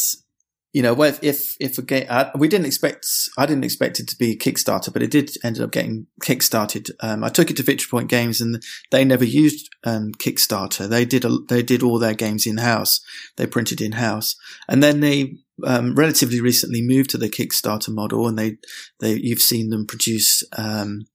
you 0.72 0.82
know, 0.82 1.02
if 1.02 1.56
if 1.58 1.78
a 1.78 1.82
game, 1.82 2.06
uh, 2.08 2.30
we 2.36 2.46
didn't 2.46 2.66
expect, 2.66 3.06
I 3.36 3.44
didn't 3.44 3.64
expect 3.64 3.98
it 3.98 4.06
to 4.08 4.16
be 4.16 4.36
Kickstarter, 4.36 4.92
but 4.92 5.02
it 5.02 5.10
did 5.10 5.32
end 5.42 5.58
up 5.58 5.72
getting 5.72 6.06
kickstarted. 6.22 6.90
Um, 7.00 7.24
I 7.24 7.28
took 7.28 7.50
it 7.50 7.56
to 7.56 7.64
Victory 7.64 7.88
Point 7.90 8.08
Games, 8.08 8.40
and 8.40 8.62
they 8.92 9.04
never 9.04 9.24
used 9.24 9.68
um, 9.82 10.12
Kickstarter. 10.12 10.88
They 10.88 11.04
did 11.04 11.24
a, 11.24 11.38
they 11.48 11.64
did 11.64 11.82
all 11.82 11.98
their 11.98 12.14
games 12.14 12.46
in 12.46 12.58
house. 12.58 13.00
They 13.36 13.46
printed 13.46 13.80
in 13.80 13.92
house, 13.92 14.36
and 14.68 14.80
then 14.80 15.00
they 15.00 15.38
um, 15.66 15.96
relatively 15.96 16.40
recently 16.40 16.82
moved 16.82 17.10
to 17.10 17.18
the 17.18 17.28
Kickstarter 17.28 17.92
model, 17.92 18.28
and 18.28 18.38
they 18.38 18.58
they 19.00 19.14
you've 19.14 19.42
seen 19.42 19.70
them 19.70 19.86
produce. 19.86 20.44
Um, 20.56 21.06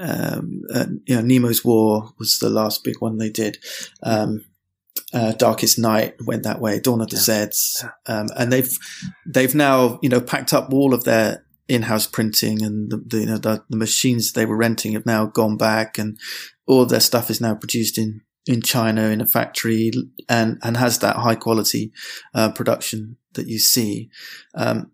um, 0.00 0.62
uh, 0.74 0.86
you 1.04 1.16
know, 1.16 1.22
Nemo's 1.22 1.62
War 1.62 2.14
was 2.18 2.38
the 2.38 2.48
last 2.48 2.82
big 2.82 3.00
one 3.00 3.18
they 3.18 3.28
did. 3.28 3.58
Um, 4.02 4.46
uh, 5.12 5.32
Darkest 5.32 5.78
Night 5.78 6.14
went 6.24 6.42
that 6.44 6.60
way, 6.60 6.80
Dawn 6.80 7.00
of 7.00 7.08
the 7.08 7.16
yeah. 7.16 7.46
Zeds, 7.46 7.88
um, 8.06 8.28
and 8.36 8.52
they've 8.52 8.76
they've 9.26 9.54
now 9.54 9.98
you 10.02 10.08
know 10.08 10.20
packed 10.20 10.52
up 10.52 10.72
all 10.72 10.94
of 10.94 11.04
their 11.04 11.44
in-house 11.68 12.06
printing 12.06 12.62
and 12.62 12.90
the, 12.90 12.96
the 13.06 13.18
you 13.18 13.26
know 13.26 13.38
the, 13.38 13.64
the, 13.70 13.76
machines 13.76 14.32
they 14.32 14.44
were 14.44 14.56
renting 14.56 14.92
have 14.92 15.06
now 15.06 15.26
gone 15.26 15.56
back, 15.56 15.98
and 15.98 16.18
all 16.66 16.86
their 16.86 17.00
stuff 17.00 17.30
is 17.30 17.40
now 17.40 17.54
produced 17.54 17.98
in 17.98 18.22
in 18.46 18.62
China 18.62 19.08
in 19.08 19.20
a 19.20 19.26
factory 19.26 19.92
and 20.28 20.58
and 20.62 20.76
has 20.76 20.98
that 20.98 21.16
high 21.16 21.36
quality 21.36 21.92
uh, 22.34 22.50
production 22.52 23.16
that 23.34 23.46
you 23.46 23.58
see. 23.58 24.10
Um, 24.54 24.92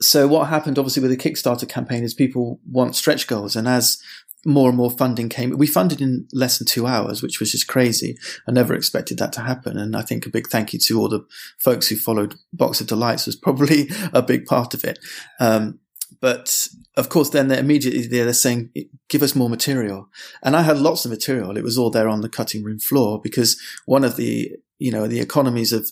so 0.00 0.26
what 0.26 0.48
happened 0.48 0.78
obviously 0.78 1.02
with 1.02 1.10
the 1.10 1.16
Kickstarter 1.16 1.68
campaign 1.68 2.02
is 2.02 2.14
people 2.14 2.60
want 2.70 2.96
stretch 2.96 3.26
goals 3.26 3.56
and 3.56 3.68
as 3.68 3.98
more 4.46 4.68
and 4.68 4.76
more 4.76 4.90
funding 4.90 5.28
came. 5.28 5.56
We 5.56 5.66
funded 5.66 6.00
in 6.00 6.28
less 6.32 6.58
than 6.58 6.66
two 6.66 6.86
hours, 6.86 7.22
which 7.22 7.40
was 7.40 7.52
just 7.52 7.66
crazy. 7.66 8.16
I 8.46 8.52
never 8.52 8.74
expected 8.74 9.18
that 9.18 9.32
to 9.34 9.40
happen. 9.40 9.78
And 9.78 9.96
I 9.96 10.02
think 10.02 10.26
a 10.26 10.30
big 10.30 10.48
thank 10.48 10.72
you 10.72 10.78
to 10.80 11.00
all 11.00 11.08
the 11.08 11.26
folks 11.58 11.88
who 11.88 11.96
followed 11.96 12.34
Box 12.52 12.80
of 12.80 12.86
Delights 12.86 13.26
was 13.26 13.36
probably 13.36 13.90
a 14.12 14.22
big 14.22 14.44
part 14.46 14.74
of 14.74 14.84
it. 14.84 14.98
Um, 15.40 15.80
but 16.20 16.68
of 16.96 17.08
course, 17.08 17.30
then 17.30 17.48
they're 17.48 17.58
immediately 17.58 18.06
there 18.06 18.24
they're 18.24 18.32
saying, 18.32 18.70
"Give 19.08 19.22
us 19.22 19.34
more 19.34 19.50
material." 19.50 20.08
And 20.42 20.56
I 20.56 20.62
had 20.62 20.78
lots 20.78 21.04
of 21.04 21.10
material. 21.10 21.56
It 21.56 21.64
was 21.64 21.76
all 21.76 21.90
there 21.90 22.08
on 22.08 22.20
the 22.20 22.28
cutting 22.28 22.62
room 22.62 22.78
floor 22.78 23.20
because 23.20 23.60
one 23.84 24.04
of 24.04 24.16
the 24.16 24.52
you 24.78 24.92
know 24.92 25.06
the 25.06 25.20
economies 25.20 25.72
of 25.72 25.90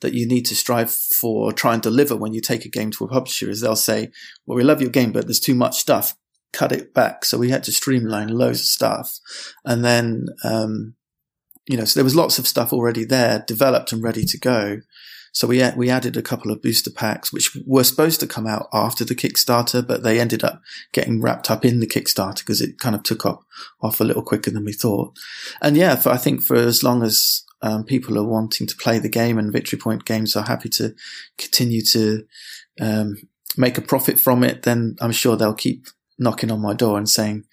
that 0.00 0.14
you 0.14 0.26
need 0.26 0.46
to 0.46 0.56
strive 0.56 0.90
for, 0.90 1.52
try 1.52 1.74
and 1.74 1.82
deliver 1.82 2.16
when 2.16 2.32
you 2.32 2.40
take 2.40 2.64
a 2.64 2.70
game 2.70 2.90
to 2.92 3.04
a 3.04 3.08
publisher 3.08 3.50
is 3.50 3.60
they'll 3.60 3.76
say, 3.76 4.10
"Well, 4.46 4.56
we 4.56 4.64
love 4.64 4.80
your 4.80 4.90
game, 4.90 5.12
but 5.12 5.26
there's 5.26 5.40
too 5.40 5.54
much 5.54 5.78
stuff. 5.78 6.16
Cut 6.52 6.72
it 6.72 6.94
back." 6.94 7.24
So 7.24 7.38
we 7.38 7.50
had 7.50 7.64
to 7.64 7.72
streamline 7.72 8.28
loads 8.28 8.60
of 8.60 8.66
stuff, 8.66 9.18
and 9.64 9.84
then 9.84 10.26
um, 10.44 10.94
you 11.66 11.76
know, 11.76 11.84
so 11.84 12.00
there 12.00 12.04
was 12.04 12.16
lots 12.16 12.38
of 12.38 12.48
stuff 12.48 12.72
already 12.72 13.04
there, 13.04 13.44
developed 13.46 13.92
and 13.92 14.02
ready 14.02 14.24
to 14.24 14.38
go. 14.38 14.80
So 15.32 15.46
we 15.46 15.62
we 15.76 15.90
added 15.90 16.16
a 16.16 16.22
couple 16.22 16.50
of 16.50 16.62
booster 16.62 16.90
packs, 16.90 17.32
which 17.32 17.56
were 17.64 17.84
supposed 17.84 18.20
to 18.20 18.26
come 18.26 18.46
out 18.46 18.68
after 18.72 19.04
the 19.04 19.14
Kickstarter, 19.14 19.86
but 19.86 20.02
they 20.02 20.18
ended 20.18 20.42
up 20.42 20.60
getting 20.92 21.20
wrapped 21.20 21.50
up 21.50 21.64
in 21.64 21.80
the 21.80 21.86
Kickstarter 21.86 22.38
because 22.38 22.60
it 22.60 22.78
kind 22.78 22.96
of 22.96 23.02
took 23.02 23.24
off 23.24 23.44
off 23.80 24.00
a 24.00 24.04
little 24.04 24.22
quicker 24.22 24.50
than 24.50 24.64
we 24.64 24.72
thought. 24.72 25.16
And 25.62 25.76
yeah, 25.76 25.94
for, 25.96 26.10
I 26.10 26.16
think 26.16 26.42
for 26.42 26.56
as 26.56 26.82
long 26.82 27.02
as 27.02 27.44
um, 27.62 27.84
people 27.84 28.18
are 28.18 28.24
wanting 28.24 28.66
to 28.66 28.76
play 28.76 28.98
the 28.98 29.08
game 29.08 29.38
and 29.38 29.52
Victory 29.52 29.78
Point 29.78 30.04
Games 30.04 30.34
are 30.34 30.46
happy 30.46 30.68
to 30.70 30.94
continue 31.36 31.82
to 31.82 32.24
um, 32.80 33.16
make 33.56 33.78
a 33.78 33.82
profit 33.82 34.18
from 34.18 34.42
it, 34.42 34.62
then 34.62 34.96
I'm 35.00 35.12
sure 35.12 35.36
they'll 35.36 35.54
keep 35.54 35.86
knocking 36.18 36.50
on 36.50 36.60
my 36.60 36.74
door 36.74 36.96
and 36.98 37.08
saying, 37.08 37.44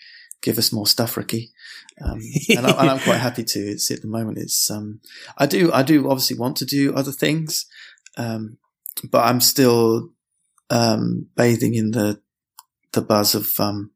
"Give 0.41 0.57
us 0.57 0.71
more 0.71 0.87
stuff, 0.87 1.17
Ricky." 1.17 1.51
Um, 2.01 2.21
and, 2.49 2.67
I, 2.67 2.93
am 2.93 2.99
quite 2.99 3.17
happy 3.17 3.43
to. 3.43 3.59
It's 3.59 3.89
at 3.91 4.01
the 4.01 4.07
moment. 4.07 4.37
It's 4.37 4.69
um, 4.69 5.01
I 5.37 5.45
do 5.45 5.71
I 5.73 5.83
do 5.83 6.09
obviously 6.09 6.37
want 6.37 6.57
to 6.57 6.65
do 6.65 6.93
other 6.93 7.11
things, 7.11 7.65
um, 8.17 8.57
but 9.09 9.25
I'm 9.25 9.41
still 9.41 10.09
um, 10.69 11.27
bathing 11.35 11.73
in 11.73 11.91
the 11.91 12.21
the 12.93 13.01
buzz 13.01 13.35
of 13.35 13.47
um, 13.59 13.91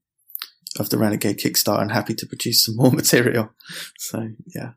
of 0.80 0.90
the 0.90 0.98
Renegade 0.98 1.40
Kickstarter 1.40 1.82
and 1.82 1.92
happy 1.92 2.16
to 2.16 2.26
produce 2.26 2.66
some 2.66 2.76
more 2.76 2.92
material. 3.02 3.52
So 3.98 4.30
yeah. 4.48 4.72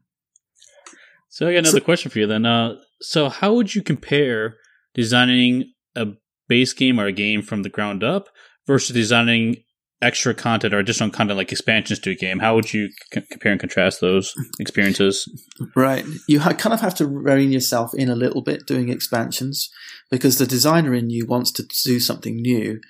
So 1.35 1.49
I 1.49 1.53
got 1.53 1.59
another 1.59 1.81
so, 1.81 1.85
question 1.85 2.13
for 2.13 2.21
you 2.21 2.29
then. 2.29 2.47
Uh, 2.47 2.77
so 3.01 3.29
how 3.29 3.55
would 3.55 3.75
you 3.75 3.83
compare 3.83 4.55
designing 4.95 5.73
a 5.97 6.07
base 6.49 6.73
game 6.73 7.01
or 7.01 7.07
a 7.07 7.13
game 7.13 7.43
from 7.43 7.65
the 7.65 7.69
ground 7.69 8.05
up 8.05 8.29
versus 8.69 8.95
designing 8.95 9.57
extra 10.01 10.33
content 10.33 10.73
or 10.73 10.79
additional 10.79 11.11
content 11.11 11.37
like 11.37 11.51
expansions 11.51 11.99
to 11.99 12.11
a 12.11 12.15
game, 12.15 12.39
how 12.39 12.55
would 12.55 12.73
you 12.73 12.89
c- 13.13 13.23
compare 13.33 13.51
and 13.51 13.61
contrast 13.61 14.01
those 14.01 14.33
experiences? 14.61 15.29
Right. 15.75 16.05
You 16.29 16.39
ha- 16.39 16.53
kind 16.53 16.73
of 16.73 16.81
have 16.83 16.95
to 16.97 17.07
rein 17.09 17.51
yourself 17.51 17.93
in 17.95 18.09
a 18.09 18.15
little 18.15 18.43
bit 18.43 18.65
doing 18.69 18.89
expansions 18.89 19.71
because 20.13 20.39
the 20.39 20.47
designer 20.47 20.95
in 20.95 21.11
you 21.11 21.27
wants 21.27 21.51
to 21.53 21.65
do 21.85 21.99
something 21.99 22.37
new. 22.37 22.81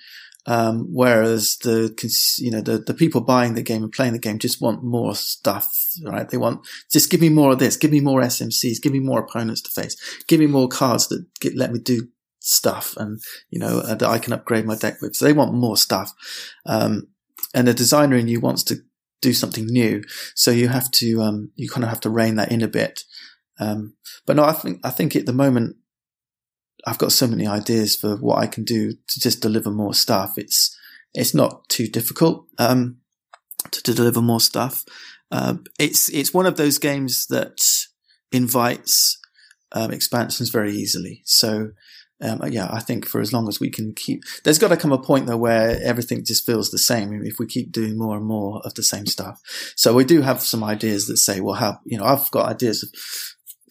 Um, 0.45 0.89
whereas 0.91 1.57
the, 1.63 1.95
you 2.37 2.51
know, 2.51 2.61
the, 2.61 2.77
the 2.77 2.93
people 2.93 3.21
buying 3.21 3.55
the 3.55 3.63
game 3.63 3.81
and 3.81 3.91
playing 3.91 4.13
the 4.13 4.19
game 4.19 4.37
just 4.37 4.61
want 4.61 4.83
more 4.83 5.15
stuff, 5.15 5.73
right? 6.03 6.27
They 6.29 6.37
want, 6.37 6.65
just 6.91 7.09
give 7.09 7.21
me 7.21 7.29
more 7.29 7.53
of 7.53 7.59
this, 7.59 7.77
give 7.77 7.91
me 7.91 7.99
more 7.99 8.21
SMCs, 8.21 8.81
give 8.81 8.91
me 8.91 8.99
more 8.99 9.19
opponents 9.19 9.61
to 9.61 9.71
face, 9.71 9.95
give 10.27 10.39
me 10.39 10.47
more 10.47 10.67
cards 10.67 11.07
that 11.09 11.25
get, 11.39 11.55
let 11.55 11.71
me 11.71 11.79
do 11.79 12.07
stuff 12.39 12.95
and, 12.97 13.19
you 13.49 13.59
know, 13.59 13.79
uh, 13.79 13.95
that 13.95 14.09
I 14.09 14.19
can 14.19 14.33
upgrade 14.33 14.65
my 14.65 14.75
deck 14.75 15.01
with. 15.01 15.15
So 15.15 15.25
they 15.25 15.33
want 15.33 15.53
more 15.53 15.77
stuff. 15.77 16.13
Um, 16.65 17.07
and 17.53 17.67
the 17.67 17.73
designer 17.73 18.15
in 18.15 18.27
you 18.27 18.39
wants 18.39 18.63
to 18.65 18.77
do 19.21 19.33
something 19.33 19.65
new. 19.65 20.03
So 20.35 20.51
you 20.51 20.67
have 20.67 20.91
to, 20.91 21.21
um, 21.21 21.51
you 21.55 21.69
kind 21.69 21.83
of 21.83 21.89
have 21.89 22.01
to 22.01 22.09
rein 22.09 22.35
that 22.35 22.51
in 22.51 22.61
a 22.61 22.67
bit. 22.67 23.03
Um, 23.59 23.95
but 24.25 24.35
no, 24.35 24.43
I 24.43 24.53
think, 24.53 24.79
I 24.83 24.89
think 24.89 25.15
at 25.15 25.25
the 25.25 25.33
moment, 25.33 25.77
I've 26.85 26.97
got 26.97 27.11
so 27.11 27.25
many 27.25 27.47
ideas 27.47 27.95
for 27.95 28.15
what 28.17 28.37
I 28.37 28.47
can 28.47 28.63
do 28.63 28.91
to 28.91 29.19
just 29.19 29.41
deliver 29.41 29.71
more 29.71 29.93
stuff. 29.93 30.33
It's, 30.37 30.77
it's 31.13 31.33
not 31.33 31.67
too 31.69 31.87
difficult, 31.87 32.45
um, 32.59 32.97
to, 33.71 33.81
to, 33.83 33.93
deliver 33.93 34.21
more 34.21 34.41
stuff. 34.41 34.83
Uh, 35.31 35.55
it's, 35.79 36.09
it's 36.09 36.33
one 36.33 36.45
of 36.45 36.57
those 36.57 36.77
games 36.77 37.27
that 37.27 37.59
invites, 38.31 39.17
um, 39.71 39.91
expansions 39.91 40.49
very 40.49 40.71
easily. 40.71 41.21
So, 41.25 41.71
um, 42.21 42.41
yeah, 42.49 42.69
I 42.71 42.79
think 42.79 43.05
for 43.05 43.19
as 43.19 43.33
long 43.33 43.49
as 43.49 43.59
we 43.59 43.69
can 43.69 43.93
keep, 43.93 44.23
there's 44.43 44.59
got 44.59 44.69
to 44.69 44.77
come 44.77 44.93
a 44.93 44.97
point 44.97 45.27
though 45.27 45.37
where 45.37 45.81
everything 45.83 46.23
just 46.23 46.45
feels 46.45 46.71
the 46.71 46.77
same. 46.77 47.21
If 47.25 47.39
we 47.39 47.45
keep 47.45 47.71
doing 47.71 47.97
more 47.97 48.15
and 48.15 48.25
more 48.25 48.61
of 48.63 48.73
the 48.75 48.83
same 48.83 49.05
stuff, 49.05 49.41
so 49.75 49.93
we 49.93 50.05
do 50.05 50.21
have 50.21 50.41
some 50.41 50.63
ideas 50.63 51.07
that 51.07 51.17
say, 51.17 51.41
well, 51.41 51.55
how 51.55 51.79
you 51.85 51.97
know, 51.97 52.05
I've 52.05 52.31
got 52.31 52.49
ideas 52.49 52.83
of 52.83 52.89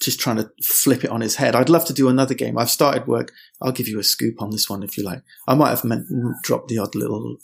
just 0.01 0.21
trying 0.21 0.37
to 0.37 0.51
flip 0.63 1.05
it 1.05 1.11
on 1.11 1.23
his 1.23 1.37
head. 1.37 1.55
I'd 1.55 1.71
love 1.71 1.87
to 1.87 1.95
do 1.95 2.09
another 2.09 2.35
game. 2.35 2.59
I've 2.59 2.71
started 2.71 3.07
work. 3.07 3.33
I'll 3.63 3.73
give 3.73 3.89
you 3.89 3.99
a 3.99 4.05
scoop 4.05 4.43
on 4.43 4.51
this 4.51 4.69
one 4.69 4.83
if 4.83 4.99
you 4.99 5.05
like. 5.05 5.23
I 5.49 5.55
might 5.55 5.71
have 5.71 5.85
meant 5.85 6.07
dropped 6.43 6.69
the 6.69 6.79
odd 6.79 6.95
little 6.95 7.39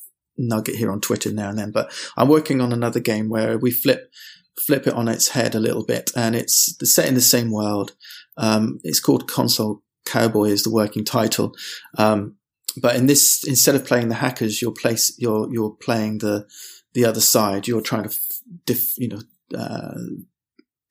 nugget 0.49 0.77
here 0.77 0.91
on 0.91 1.01
Twitter 1.01 1.33
now 1.33 1.51
and 1.51 1.59
then, 1.59 1.71
but 1.71 1.93
I'm 2.17 2.29
working 2.29 2.61
on 2.61 2.73
another 2.73 3.01
game 3.01 3.29
where 3.29 3.59
we 3.59 3.71
flip 3.71 4.11
flip 4.59 4.87
it 4.87 4.95
on 4.95 5.09
its 5.09 5.29
head 5.29 5.55
a 5.55 5.61
little 5.61 5.85
bit, 5.85 6.11
and 6.15 6.37
it's 6.37 6.77
set 6.85 7.09
in 7.09 7.15
the 7.15 7.21
same 7.21 7.51
world. 7.51 7.95
Um, 8.37 8.81
it's 8.85 9.01
called 9.01 9.31
Console 9.31 9.83
Cowboy 10.05 10.47
is 10.47 10.63
the 10.63 10.71
working 10.71 11.05
title. 11.05 11.55
Um, 11.99 12.37
but 12.77 12.97
in 12.97 13.07
this, 13.07 13.45
instead 13.47 13.75
of 13.75 13.85
playing 13.85 14.09
the 14.09 14.17
hackers, 14.17 14.61
you're 14.61 14.73
place, 14.73 15.15
you're, 15.19 15.49
you're 15.53 15.71
playing 15.71 16.19
the, 16.19 16.47
the 16.95 17.05
other 17.05 17.21
side. 17.21 17.67
You're 17.67 17.81
trying 17.81 18.09
to, 18.09 18.21
def, 18.67 18.99
you 18.99 19.09
know, 19.09 19.59
uh, 19.59 19.99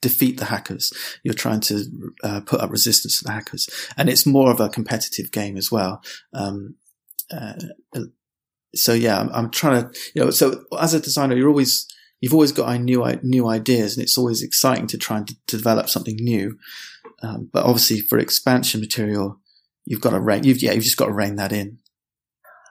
defeat 0.02 0.38
the 0.38 0.45
hackers. 0.45 0.93
You're 1.24 1.34
trying 1.34 1.62
to 1.62 1.86
uh, 2.24 2.41
put 2.41 2.62
up 2.62 2.72
resistance 2.72 3.20
to 3.20 3.26
the 3.26 3.32
hackers, 3.32 3.70
and 3.97 4.10
it's 4.10 4.26
more 4.26 4.52
of 4.52 4.60
a 4.60 4.70
competitive 4.70 5.32
game 5.32 5.58
as 5.58 5.72
well. 5.72 6.02
Um, 6.34 6.76
uh, 7.32 7.54
so 8.76 8.94
yeah, 8.94 9.20
I'm, 9.20 9.30
I'm, 9.30 9.52
trying 9.52 9.84
to, 9.84 10.00
you 10.14 10.24
know, 10.24 10.32
so 10.32 10.64
as 10.80 10.94
a 10.94 11.00
designer, 11.00 11.36
you're 11.36 11.50
always 11.50 11.88
you've 12.22 12.34
always 12.34 12.52
got 12.52 12.80
new 12.80 13.06
new 13.24 13.48
ideas, 13.48 13.98
and 13.98 14.04
it's 14.04 14.18
always 14.18 14.42
exciting 14.42 14.88
to 14.88 14.98
try 14.98 15.18
and 15.18 15.28
to 15.28 15.36
develop 15.48 15.90
something 15.90 16.16
new. 16.16 16.58
Um, 17.22 17.50
but 17.52 17.66
obviously, 17.66 18.02
for 18.02 18.18
expansion 18.18 18.80
material, 18.80 19.40
you've 19.86 20.02
got 20.02 20.12
to 20.12 20.20
rein. 20.20 20.44
You've 20.44 20.62
yeah, 20.62 20.74
you've 20.74 20.84
just 20.84 20.98
got 20.98 21.08
to 21.08 21.14
rein 21.14 21.36
that 21.38 21.52
in. 21.52 21.80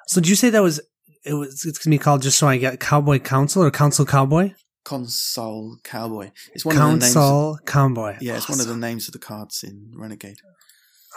So, 0.06 0.20
did 0.20 0.28
you 0.28 0.36
say 0.36 0.50
that 0.50 0.62
was 0.62 0.80
it 1.24 1.34
was 1.34 1.64
it's 1.64 1.78
gonna 1.78 1.94
be 1.94 1.98
called 1.98 2.22
just 2.22 2.38
so 2.38 2.48
I 2.48 2.56
get 2.56 2.80
Cowboy 2.80 3.18
Council 3.18 3.62
or 3.62 3.70
Council 3.70 4.06
Cowboy? 4.06 4.54
Console 4.84 5.76
Cowboy. 5.84 6.30
It's 6.54 6.64
one 6.64 6.76
Console 6.76 6.94
of 6.94 7.00
the 7.00 7.04
names. 7.04 7.14
Console 7.14 7.58
Cowboy. 7.66 8.16
Yeah, 8.20 8.36
it's 8.36 8.44
awesome. 8.44 8.52
one 8.54 8.60
of 8.60 8.66
the 8.68 8.76
names 8.76 9.06
of 9.06 9.12
the 9.12 9.18
cards 9.18 9.62
in 9.62 9.92
Renegade. 9.94 10.38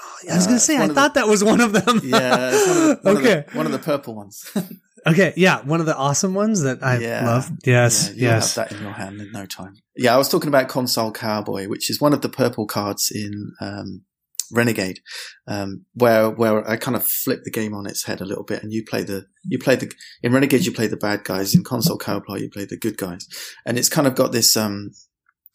I 0.30 0.36
was 0.36 0.46
gonna 0.46 0.58
uh, 0.58 0.60
say, 0.60 0.78
I 0.78 0.88
thought 0.88 1.14
the, 1.14 1.22
that 1.22 1.28
was 1.28 1.44
one 1.44 1.62
of 1.62 1.74
them. 1.74 2.02
yeah, 2.04 2.52
one 2.52 2.54
of 2.54 2.76
the, 2.76 3.00
one 3.02 3.18
okay, 3.18 3.38
of 3.40 3.46
the, 3.46 3.58
one 3.58 3.66
of 3.66 3.72
the 3.72 3.80
purple 3.92 4.16
ones. 4.16 4.50
okay, 5.08 5.34
yeah, 5.36 5.62
one 5.64 5.80
of 5.80 5.86
the 5.86 5.96
awesome 5.96 6.34
ones 6.34 6.62
that 6.62 6.84
I 6.84 7.00
yeah, 7.00 7.26
love. 7.26 7.52
Yes, 7.66 8.12
yeah, 8.16 8.36
yes. 8.36 8.56
Have 8.56 8.70
that 8.70 8.76
in 8.76 8.84
your 8.84 8.94
hand 8.94 9.20
in 9.20 9.32
no 9.32 9.46
time. 9.46 9.76
Yeah, 9.96 10.14
I 10.14 10.18
was 10.18 10.30
talking 10.30 10.48
about 10.48 10.70
Console 10.70 11.12
Cowboy, 11.12 11.68
which 11.68 11.90
is 11.90 12.00
one 12.00 12.14
of 12.14 12.22
the 12.22 12.30
purple 12.30 12.68
cards 12.68 13.12
in 13.14 13.54
um, 13.60 14.04
Renegade, 14.52 15.00
um, 15.48 15.86
where 15.94 16.30
where 16.30 16.68
I 16.70 16.78
kind 16.78 16.96
of 16.96 17.06
flip 17.06 17.44
the 17.44 17.52
game 17.52 17.74
on 17.74 17.88
its 17.88 18.06
head 18.06 18.22
a 18.22 18.26
little 18.26 18.44
bit, 18.44 18.64
and 18.64 18.72
you 18.72 18.84
play 18.84 19.04
the 19.04 19.26
you 19.44 19.58
play 19.58 19.76
the 19.76 19.92
in 20.22 20.34
Renegade 20.34 20.66
you 20.66 20.72
play 20.72 20.88
the 20.88 20.98
bad 20.98 21.24
guys, 21.24 21.56
in 21.56 21.64
Console 21.64 21.98
Cowboy 21.98 22.38
you 22.38 22.50
play 22.50 22.66
the 22.66 22.78
good 22.78 22.98
guys, 22.98 23.28
and 23.66 23.78
it's 23.78 23.90
kind 23.90 24.08
of 24.08 24.16
got 24.16 24.32
this 24.32 24.56
um, 24.56 24.92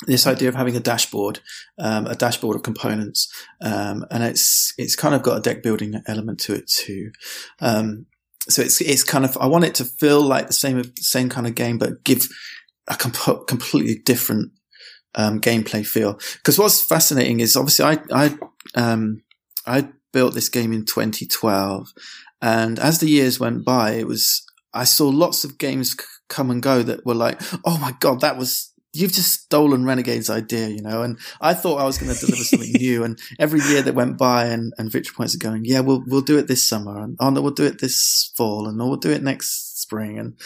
this 0.07 0.27
idea 0.27 0.49
of 0.49 0.55
having 0.55 0.77
a 0.77 0.81
dashboard, 0.81 1.41
um, 1.79 2.07
a 2.07 2.15
dashboard 2.15 2.57
of 2.57 2.63
components, 2.63 3.33
um, 3.63 4.05
and 4.11 4.23
it's 4.23 4.75
it's 4.77 4.97
kind 4.97 5.15
of 5.15 5.23
got 5.23 5.39
a 5.39 5.41
deck 5.41 5.63
building 5.63 6.01
element 6.07 6.39
to 6.41 6.55
it 6.55 6.69
too. 6.69 7.11
Um, 7.61 8.07
so 8.49 8.63
it's 8.63 8.81
it's 8.81 9.03
kind 9.03 9.25
of 9.25 9.37
I 9.39 9.47
want 9.47 9.65
it 9.65 9.75
to 9.77 9.85
feel 9.85 10.21
like 10.21 10.49
the 10.49 10.53
same 10.53 10.83
same 10.97 11.29
kind 11.29 11.47
of 11.47 11.55
game, 11.55 11.79
but 11.79 12.05
give 12.05 12.29
a 12.89 12.95
comp- 12.95 13.47
completely 13.47 13.97
different 14.05 14.53
um, 15.15 15.41
gameplay 15.41 15.85
feel. 15.85 16.19
Because 16.35 16.59
what's 16.59 16.83
fascinating 16.83 17.41
is 17.41 17.57
obviously 17.57 17.87
I 17.87 17.99
I 18.13 18.39
um, 18.75 19.23
I 19.67 19.89
built 20.13 20.35
this 20.35 20.49
game 20.49 20.73
in 20.73 20.85
2012, 20.85 21.93
and 22.43 22.79
as 22.79 22.99
the 22.99 23.09
years 23.09 23.41
went 23.41 23.65
by, 23.65 23.93
it 23.93 24.07
was 24.07 24.45
I 24.75 24.85
saw 24.85 25.09
lots 25.09 25.45
of 25.45 25.59
games 25.59 25.93
c- 25.93 26.05
come 26.29 26.51
and 26.51 26.63
go 26.63 26.83
that 26.83 27.07
were 27.07 27.15
like, 27.15 27.41
oh 27.65 27.79
my 27.79 27.95
god, 27.99 28.21
that 28.21 28.37
was 28.37 28.73
you've 28.97 29.13
just 29.13 29.33
stolen 29.33 29.85
Renegade's 29.85 30.31
idea, 30.31 30.69
you 30.69 30.83
know. 30.83 31.03
And 31.03 31.19
I 31.41 31.55
thought 31.55 31.81
I 31.81 31.85
was 31.85 31.99
going 31.99 32.13
to 32.13 32.19
deliver 32.19 32.43
something 32.43 32.73
new. 32.79 33.05
And 33.05 33.19
every 33.39 33.61
year 33.61 33.83
that 33.83 33.95
went 33.95 34.19
by, 34.19 34.47
and, 34.47 34.73
and 34.79 34.91
Victory 34.91 35.15
Points 35.15 35.35
are 35.35 35.39
going, 35.39 35.65
yeah, 35.65 35.81
we'll 35.81 36.03
we'll 36.07 36.23
do 36.23 36.39
it 36.39 36.49
this 36.49 36.67
summer, 36.67 37.01
and 37.03 37.17
oh 37.21 37.31
no, 37.31 37.43
we'll 37.43 37.53
do 37.53 37.65
it 37.65 37.81
this 37.81 38.33
fall, 38.37 38.67
and 38.67 38.81
oh, 38.81 38.89
we'll 38.89 38.97
do 38.97 39.11
it 39.11 39.23
next 39.23 39.81
spring, 39.81 40.19
and 40.19 40.37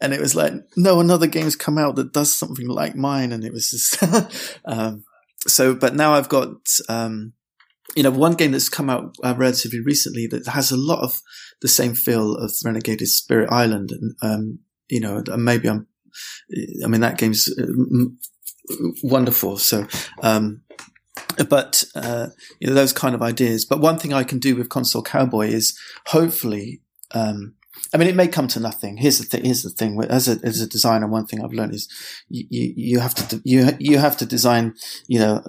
and 0.00 0.14
it 0.14 0.20
was 0.20 0.34
like, 0.34 0.54
no, 0.76 1.00
another 1.00 1.26
game's 1.26 1.56
come 1.56 1.78
out 1.78 1.96
that 1.96 2.12
does 2.12 2.34
something 2.34 2.68
like 2.68 2.94
mine, 2.94 3.32
and 3.32 3.44
it 3.44 3.52
was 3.52 3.70
just 3.70 4.02
um, 4.64 5.04
so. 5.46 5.74
But 5.74 5.94
now 5.94 6.14
I've 6.14 6.28
got. 6.28 6.68
Um, 6.88 7.32
you 7.94 8.02
know, 8.02 8.10
one 8.10 8.34
game 8.34 8.50
that's 8.50 8.68
come 8.68 8.90
out 8.90 9.14
uh, 9.24 9.34
relatively 9.38 9.80
recently 9.80 10.26
that 10.26 10.46
has 10.48 10.70
a 10.70 10.76
lot 10.76 11.02
of 11.02 11.22
the 11.62 11.68
same 11.68 11.94
feel 11.94 12.34
of 12.34 12.52
Renegade 12.62 13.00
is 13.00 13.16
Spirit 13.16 13.50
Island, 13.50 13.90
and 13.90 14.14
um, 14.20 14.58
you 14.88 15.00
know, 15.00 15.22
and 15.26 15.44
maybe 15.44 15.68
I'm 15.68 15.86
I 16.84 16.88
mean, 16.88 17.00
that 17.00 17.18
game's 17.18 17.48
uh, 17.58 17.66
wonderful. 19.02 19.58
So, 19.58 19.86
um, 20.22 20.62
but 21.48 21.84
uh, 21.94 22.28
you 22.60 22.68
know 22.68 22.74
those 22.74 22.92
kind 22.92 23.14
of 23.14 23.22
ideas. 23.22 23.64
But 23.64 23.80
one 23.80 23.98
thing 23.98 24.12
I 24.12 24.24
can 24.24 24.38
do 24.38 24.56
with 24.56 24.68
Console 24.68 25.02
Cowboy 25.02 25.48
is 25.48 25.78
hopefully 26.06 26.82
um, 27.12 27.54
I 27.94 27.98
mean, 27.98 28.08
it 28.08 28.16
may 28.16 28.28
come 28.28 28.48
to 28.48 28.60
nothing. 28.60 28.96
Here's 28.96 29.18
the 29.18 29.24
thing. 29.24 29.44
Here's 29.44 29.62
the 29.62 29.70
thing. 29.70 30.02
As 30.04 30.28
a 30.28 30.38
as 30.42 30.60
a 30.60 30.66
designer, 30.66 31.06
one 31.06 31.26
thing 31.26 31.42
I've 31.42 31.52
learned 31.52 31.74
is 31.74 31.88
you 32.28 32.46
you, 32.50 32.72
you 32.76 33.00
have 33.00 33.14
to 33.14 33.40
you 33.44 33.70
you 33.78 33.98
have 33.98 34.16
to 34.18 34.26
design 34.26 34.74
you 35.06 35.18
know 35.18 35.42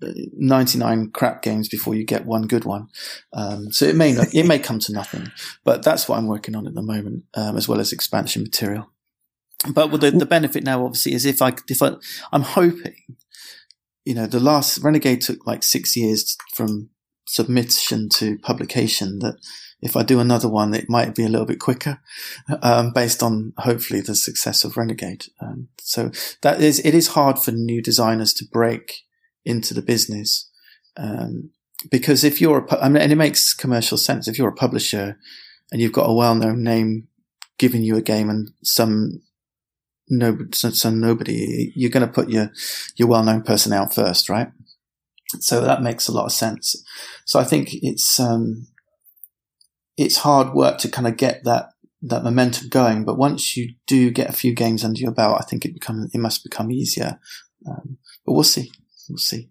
99 0.00 1.10
crap 1.12 1.42
games 1.42 1.68
before 1.68 1.94
you 1.94 2.04
get 2.04 2.26
one 2.26 2.46
good 2.46 2.64
one. 2.64 2.88
Um, 3.32 3.72
so 3.72 3.86
it 3.86 3.96
may 3.96 4.12
not, 4.12 4.34
it 4.34 4.46
may 4.46 4.58
come 4.58 4.78
to 4.80 4.92
nothing, 4.92 5.30
but 5.64 5.82
that's 5.82 6.08
what 6.08 6.18
I'm 6.18 6.26
working 6.26 6.54
on 6.54 6.66
at 6.66 6.74
the 6.74 6.82
moment, 6.82 7.24
um, 7.34 7.56
as 7.56 7.68
well 7.68 7.80
as 7.80 7.92
expansion 7.92 8.42
material. 8.42 8.90
But 9.72 9.88
the, 10.00 10.10
the 10.10 10.26
benefit 10.26 10.64
now, 10.64 10.84
obviously, 10.84 11.14
is 11.14 11.24
if 11.24 11.40
I, 11.40 11.54
if 11.68 11.82
I, 11.82 11.92
I'm 12.32 12.42
hoping, 12.42 12.96
you 14.04 14.14
know, 14.14 14.26
the 14.26 14.40
last 14.40 14.78
Renegade 14.82 15.22
took 15.22 15.46
like 15.46 15.62
six 15.62 15.96
years 15.96 16.36
from 16.54 16.90
submission 17.26 18.08
to 18.10 18.38
publication 18.38 19.20
that 19.20 19.36
if 19.80 19.96
I 19.96 20.02
do 20.02 20.20
another 20.20 20.48
one, 20.48 20.74
it 20.74 20.88
might 20.88 21.14
be 21.14 21.24
a 21.24 21.28
little 21.28 21.46
bit 21.46 21.60
quicker, 21.60 22.00
um, 22.62 22.92
based 22.92 23.22
on 23.22 23.52
hopefully 23.58 24.00
the 24.00 24.14
success 24.14 24.64
of 24.64 24.76
Renegade. 24.76 25.26
Um, 25.40 25.68
so 25.80 26.10
that 26.42 26.60
is, 26.60 26.80
it 26.80 26.94
is 26.94 27.08
hard 27.08 27.38
for 27.38 27.52
new 27.52 27.82
designers 27.82 28.32
to 28.34 28.46
break 28.50 29.02
into 29.44 29.74
the 29.74 29.82
business. 29.82 30.50
Um, 30.96 31.50
because 31.90 32.24
if 32.24 32.40
you're 32.40 32.64
a, 32.64 32.82
I 32.82 32.88
mean, 32.88 33.02
and 33.02 33.12
it 33.12 33.16
makes 33.16 33.52
commercial 33.52 33.98
sense. 33.98 34.26
If 34.26 34.38
you're 34.38 34.48
a 34.48 34.54
publisher 34.54 35.18
and 35.70 35.80
you've 35.80 35.92
got 35.92 36.08
a 36.08 36.14
well-known 36.14 36.62
name 36.62 37.08
giving 37.58 37.82
you 37.82 37.96
a 37.96 38.02
game 38.02 38.30
and 38.30 38.50
some 38.62 39.20
no, 40.08 40.36
some 40.52 41.00
nobody, 41.00 41.72
you're 41.74 41.90
going 41.90 42.06
to 42.06 42.12
put 42.12 42.30
your, 42.30 42.50
your 42.96 43.08
well-known 43.08 43.42
person 43.42 43.72
out 43.72 43.94
first, 43.94 44.28
right? 44.28 44.48
So 45.40 45.60
that 45.60 45.82
makes 45.82 46.08
a 46.08 46.12
lot 46.12 46.26
of 46.26 46.32
sense. 46.32 46.76
So 47.24 47.40
I 47.40 47.44
think 47.44 47.70
it's, 47.72 48.20
um, 48.20 48.68
it's 49.96 50.18
hard 50.18 50.54
work 50.54 50.78
to 50.78 50.88
kind 50.88 51.06
of 51.06 51.16
get 51.16 51.44
that, 51.44 51.70
that 52.02 52.22
momentum 52.22 52.68
going. 52.68 53.04
But 53.04 53.18
once 53.18 53.56
you 53.56 53.74
do 53.86 54.10
get 54.10 54.28
a 54.28 54.34
few 54.34 54.54
games 54.54 54.84
under 54.84 55.00
your 55.00 55.12
belt, 55.12 55.38
I 55.40 55.44
think 55.44 55.64
it 55.64 55.74
become, 55.74 56.08
it 56.12 56.18
must 56.18 56.44
become 56.44 56.70
easier. 56.70 57.18
Um, 57.66 57.98
but 58.26 58.34
we'll 58.34 58.44
see 58.44 58.70
we'll 59.08 59.18
see. 59.18 59.48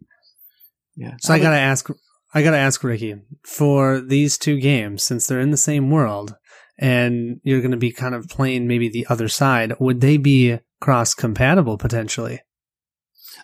Yeah. 0.96 1.16
So 1.20 1.34
I 1.34 1.40
gotta 1.40 1.58
ask, 1.58 1.90
I 2.34 2.44
gotta 2.44 2.58
ask 2.58 2.84
Ricky 2.84 3.16
for 3.44 4.02
these 4.02 4.38
two 4.38 4.60
games 4.60 5.04
since 5.04 5.28
they're 5.28 5.40
in 5.40 5.52
the 5.52 5.58
same 5.58 5.90
world, 5.90 6.36
and 6.84 7.40
you're 7.44 7.62
going 7.62 7.72
to 7.72 7.78
be 7.78 7.94
kind 7.94 8.14
of 8.14 8.28
playing 8.28 8.68
maybe 8.68 8.90
the 8.90 9.08
other 9.10 9.30
side. 9.30 9.74
Would 9.80 10.02
they 10.02 10.18
be 10.18 10.60
cross 10.82 11.14
compatible 11.14 11.78
potentially? 11.78 12.42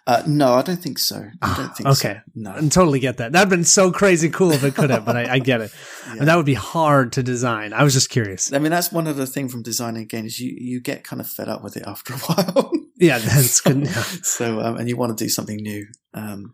Uh, 0.06 0.24
no, 0.28 0.54
I 0.54 0.62
don't 0.62 0.82
think 0.82 1.00
so. 1.00 1.26
I 1.42 1.56
don't 1.56 1.76
think 1.76 1.88
okay. 1.88 2.16
so. 2.16 2.32
No. 2.36 2.52
I 2.52 2.60
totally 2.68 3.00
get 3.00 3.18
that. 3.18 3.32
That'd 3.32 3.50
been 3.50 3.64
so 3.64 3.92
crazy 3.92 4.30
cool 4.30 4.52
if 4.52 4.64
it 4.64 4.76
could 4.76 4.90
have, 4.90 5.06
but 5.06 5.16
I, 5.16 5.36
I 5.36 5.40
get 5.40 5.62
it. 5.62 5.72
yeah. 6.08 6.16
And 6.20 6.28
that 6.28 6.36
would 6.36 6.46
be 6.46 6.54
hard 6.54 7.14
to 7.14 7.24
design. 7.24 7.72
I 7.72 7.84
was 7.84 7.94
just 7.94 8.10
curious. 8.10 8.52
I 8.52 8.60
mean, 8.60 8.72
that's 8.72 8.92
one 8.92 9.08
of 9.08 9.16
the 9.16 9.26
things 9.26 9.54
from 9.54 9.64
designing 9.64 10.02
a 10.02 10.06
game 10.06 10.26
is 10.26 10.40
you, 10.40 10.54
you 10.60 10.82
get 10.82 11.06
kind 11.06 11.22
of 11.22 11.28
fed 11.28 11.48
up 11.48 11.64
with 11.64 11.78
it 11.78 11.84
after 11.88 12.14
a 12.14 12.18
while. 12.18 12.72
yeah, 12.98 13.20
that's 13.20 13.62
good. 13.62 13.86
Yeah. 13.86 14.02
so, 14.24 14.60
um, 14.60 14.76
and 14.78 14.90
you 14.90 14.98
want 14.98 15.18
to 15.18 15.24
do 15.24 15.30
something 15.30 15.58
new. 15.58 15.88
Um, 16.14 16.54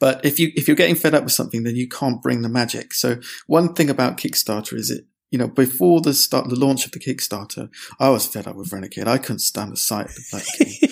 but 0.00 0.24
if 0.24 0.40
you, 0.40 0.50
if 0.56 0.66
you're 0.66 0.76
getting 0.76 0.96
fed 0.96 1.14
up 1.14 1.22
with 1.22 1.32
something, 1.32 1.62
then 1.62 1.76
you 1.76 1.88
can't 1.88 2.20
bring 2.20 2.42
the 2.42 2.48
magic. 2.48 2.92
So 2.92 3.20
one 3.46 3.74
thing 3.74 3.88
about 3.88 4.16
Kickstarter 4.16 4.74
is 4.74 4.90
it, 4.90 5.04
you 5.30 5.38
know, 5.38 5.48
before 5.48 6.00
the 6.00 6.14
start, 6.14 6.48
the 6.48 6.54
launch 6.54 6.86
of 6.86 6.92
the 6.92 7.00
Kickstarter, 7.00 7.68
I 7.98 8.10
was 8.10 8.26
fed 8.26 8.46
up 8.46 8.56
with 8.56 8.72
Renegade. 8.72 9.08
I 9.08 9.18
couldn't 9.18 9.40
stand 9.40 9.72
the 9.72 9.76
sight 9.76 10.06
of 10.06 10.14
the 10.14 10.24
bloody 10.30 10.78
game. 10.78 10.90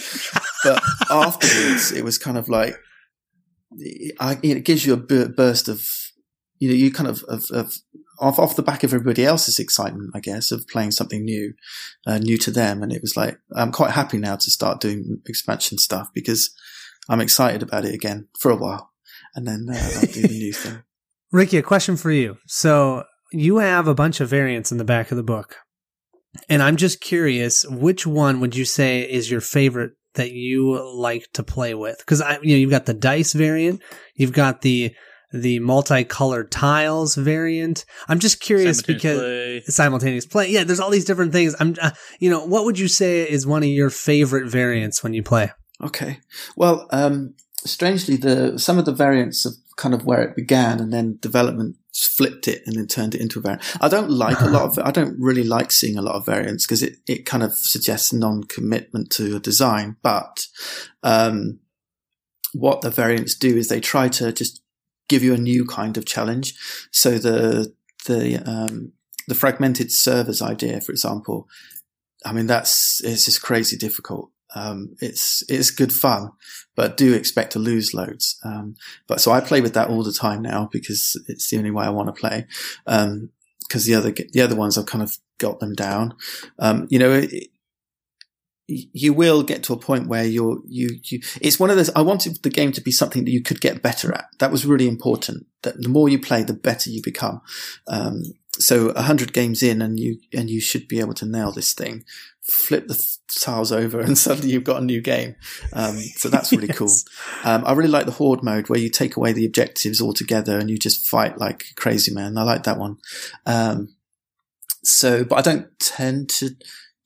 but 0.65 0.83
afterwards, 1.11 1.93
it 1.93 2.05
was 2.05 2.19
kind 2.19 2.37
of 2.37 2.49
like, 2.49 2.77
it 3.79 4.65
gives 4.65 4.85
you 4.85 4.95
a 4.95 5.29
burst 5.29 5.69
of, 5.69 5.87
you 6.59 6.69
know, 6.69 6.75
you 6.75 6.91
kind 6.91 7.09
of, 7.09 7.23
of, 7.29 7.45
of 7.53 7.73
off, 8.19 8.39
off 8.39 8.57
the 8.57 8.63
back 8.63 8.83
of 8.85 8.93
everybody 8.93 9.25
else's 9.25 9.59
excitement, 9.59 10.11
I 10.15 10.21
guess, 10.21 10.53
of 10.53 10.67
playing 10.69 10.93
something 10.93 11.25
new, 11.25 11.55
uh, 12.07 12.19
new 12.19 12.39
to 12.39 12.51
them. 12.51 12.83
And 12.83 12.93
it 12.93 13.03
was 13.03 13.17
like, 13.17 13.39
I'm 13.55 13.73
quite 13.73 13.93
happy 13.93 14.19
now 14.19 14.37
to 14.37 14.51
start 14.51 14.81
doing 14.81 15.21
expansion 15.27 15.79
stuff 15.79 16.09
because 16.15 16.55
I'm 17.09 17.21
excited 17.21 17.63
about 17.63 17.85
it 17.85 17.95
again 17.95 18.29
for 18.39 18.51
a 18.51 18.57
while. 18.57 18.93
And 19.35 19.47
then 19.47 19.67
uh, 19.71 19.91
I'll 19.97 20.07
do 20.07 20.23
the 20.23 20.29
new 20.29 20.53
thing. 20.53 20.83
Ricky, 21.33 21.57
a 21.57 21.63
question 21.63 21.97
for 21.97 22.11
you. 22.11 22.37
So 22.47 23.05
you 23.33 23.59
have 23.59 23.89
a 23.89 23.95
bunch 23.95 24.21
of 24.21 24.29
variants 24.29 24.71
in 24.71 24.79
the 24.79 24.85
back 24.85 25.11
of 25.11 25.17
the 25.17 25.23
book. 25.23 25.57
And 26.49 26.63
I'm 26.63 26.77
just 26.77 27.01
curious, 27.01 27.67
which 27.67 28.07
one 28.07 28.41
would 28.41 28.57
you 28.57 28.65
say 28.65 29.03
is 29.03 29.31
your 29.31 29.41
favorite 29.41 29.93
that 30.15 30.33
you 30.33 30.81
like 30.95 31.27
to 31.35 31.43
play 31.43 31.75
with? 31.75 31.99
Because 31.99 32.21
I, 32.21 32.39
you 32.43 32.55
know, 32.55 32.61
you've 32.61 32.71
got 32.71 32.87
the 32.87 32.95
dice 32.95 33.33
variant, 33.33 33.83
you've 34.15 34.33
got 34.33 34.63
the 34.63 34.95
the 35.33 35.59
multicolored 35.61 36.51
tiles 36.51 37.15
variant. 37.15 37.87
I'm 38.07 38.19
just 38.19 38.41
curious 38.41 38.83
because 38.83 39.19
play. 39.19 39.63
simultaneous 39.67 40.27
play. 40.27 40.51
Yeah, 40.51 40.65
there's 40.65 40.81
all 40.81 40.91
these 40.91 41.07
different 41.07 41.33
things. 41.33 41.57
I'm, 41.59 41.75
uh, 41.81 41.93
you 42.21 42.29
know, 42.29 42.45
what 42.45 42.67
would 42.67 42.79
you 42.79 42.89
say 42.89 43.23
is 43.23 43.47
one 43.47 43.63
of 43.63 43.69
your 43.71 43.89
favorite 43.89 44.51
variants 44.51 45.03
when 45.03 45.15
you 45.15 45.23
play? 45.23 45.51
Okay, 45.83 46.21
well, 46.55 46.87
um, 46.91 47.35
strangely, 47.65 48.17
the 48.17 48.59
some 48.59 48.79
of 48.79 48.85
the 48.85 48.93
variants 48.93 49.45
of 49.47 49.55
kind 49.77 49.95
of 49.95 50.05
where 50.05 50.23
it 50.23 50.37
began, 50.37 50.81
and 50.81 50.93
then 50.93 51.19
development 51.21 51.77
flipped 51.93 52.49
it 52.49 52.63
and 52.67 52.77
then 52.77 52.87
turned 52.87 53.15
it 53.15 53.21
into 53.21 53.39
a 53.39 53.43
variant. 53.43 53.63
I 53.81 53.89
don't 53.89 54.11
like 54.11 54.41
a 54.41 54.47
lot 54.47 54.63
of, 54.63 54.79
I 54.79 54.91
don't 54.91 55.17
really 55.21 55.45
like 55.45 55.71
seeing 55.71 55.97
a 55.97 56.03
lot 56.03 56.15
of 56.15 56.27
variants 56.27 56.67
because 56.67 56.83
it, 56.83 56.97
it 57.07 57.27
kind 57.27 57.43
of 57.43 57.53
suggests 57.53 58.13
non-commitment 58.13 59.11
to 59.13 59.37
a 59.37 59.41
design. 59.41 59.97
But, 60.03 60.47
um, 61.03 61.61
what 62.55 62.81
the 62.81 62.91
variants 62.91 63.35
do 63.35 63.57
is 63.57 63.69
they 63.69 63.81
try 63.81 64.09
to 64.09 64.33
just 64.33 64.63
give 65.09 65.23
you 65.23 65.35
a 65.35 65.39
new 65.39 65.65
kind 65.65 65.97
of 65.97 66.05
challenge. 66.05 66.55
So 66.91 67.19
the, 67.19 67.75
the, 68.07 68.39
um, 68.47 68.93
the 69.29 69.35
fragmented 69.35 69.93
servers 69.93 70.43
idea, 70.43 70.81
for 70.81 70.93
example, 70.93 71.49
I 72.25 72.33
mean, 72.33 72.47
that's, 72.47 73.01
it's 73.05 73.25
just 73.27 73.43
crazy 73.43 73.77
difficult. 73.77 74.32
Um, 74.55 74.97
it's 75.01 75.43
it's 75.49 75.71
good 75.71 75.93
fun, 75.93 76.33
but 76.77 76.97
do 76.97 77.15
expect 77.15 77.53
to 77.53 77.59
lose 77.59 77.95
loads. 77.95 78.39
Um, 78.45 78.77
but 79.07 79.21
so 79.21 79.33
I 79.33 79.41
play 79.41 79.61
with 79.61 79.75
that 79.75 79.89
all 79.89 80.03
the 80.03 80.13
time 80.13 80.43
now 80.43 80.69
because 80.73 81.21
it's 81.29 81.51
the 81.51 81.59
only 81.59 81.71
way 81.71 81.85
I 81.85 81.91
want 81.91 82.09
to 82.09 82.21
play. 82.21 82.47
because 82.85 83.09
um, 83.13 83.31
the 83.69 83.95
other 83.95 84.11
the 84.11 84.41
other 84.41 84.57
ones 84.57 84.77
I've 84.77 84.87
kind 84.87 85.03
of 85.03 85.19
got 85.39 85.61
them 85.61 85.75
down. 85.75 86.15
Um, 86.59 86.87
you 86.91 86.99
know, 86.99 87.13
it, 87.13 87.49
you 88.69 89.13
will 89.13 89.43
get 89.43 89.63
to 89.65 89.73
a 89.73 89.79
point 89.79 90.09
where 90.09 90.25
you're 90.25 90.61
you 90.67 91.01
you. 91.05 91.21
It's 91.41 91.59
one 91.59 91.71
of 91.71 91.77
those. 91.77 91.91
I 91.91 92.03
wanted 92.03 92.43
the 92.43 92.51
game 92.51 92.73
to 92.73 92.81
be 92.81 92.93
something 92.93 93.25
that 93.25 93.31
you 93.31 93.43
could 93.43 93.61
get 93.61 93.83
better 93.83 94.13
at. 94.15 94.27
That 94.39 94.53
was 94.53 94.67
really 94.67 94.89
important. 94.89 95.47
That 95.63 95.83
the 95.83 95.89
more 95.89 96.09
you 96.09 96.19
play, 96.19 96.43
the 96.43 96.55
better 96.55 96.91
you 96.91 97.03
become. 97.03 97.41
Um, 97.87 98.23
so 98.59 98.91
a 98.91 99.03
hundred 99.03 99.33
games 99.33 99.63
in, 99.63 99.83
and 99.83 99.99
you 99.99 100.19
and 100.33 100.49
you 100.49 100.61
should 100.61 100.89
be 100.89 101.01
able 101.01 101.15
to 101.15 101.27
nail 101.27 101.53
this 101.53 101.73
thing 101.73 102.05
flip 102.43 102.89
the 102.89 103.17
tiles 103.41 103.71
over 103.73 104.01
and 104.01 104.19
suddenly 104.19 104.51
you've 104.51 104.65
got 104.65 104.83
a 104.83 104.85
new 104.85 105.01
game. 105.01 105.37
Um, 105.73 105.97
so 106.17 106.29
that's 106.29 106.53
really 106.53 106.67
yes. 106.79 106.79
cool. 106.79 106.91
Um, 107.45 107.65
I 107.65 107.73
really 107.73 107.91
like 107.91 108.07
the 108.07 108.13
horde 108.13 108.43
mode 108.43 108.69
where 108.69 108.79
you 108.79 108.91
take 108.91 109.17
away 109.17 109.33
the 109.33 109.47
objectives 109.47 110.01
altogether 110.01 110.59
and 110.59 110.71
you 110.71 110.79
just 110.79 111.07
fight 111.07 111.39
like 111.39 111.67
crazy 111.77 112.13
man. 112.13 112.37
I 112.37 112.43
like 112.43 112.65
that 112.65 112.79
one. 112.79 112.99
Um, 113.47 113.95
so, 114.85 115.25
but 115.25 115.37
I 115.37 115.43
don't 115.43 115.79
tend 115.79 116.29
to, 116.31 116.51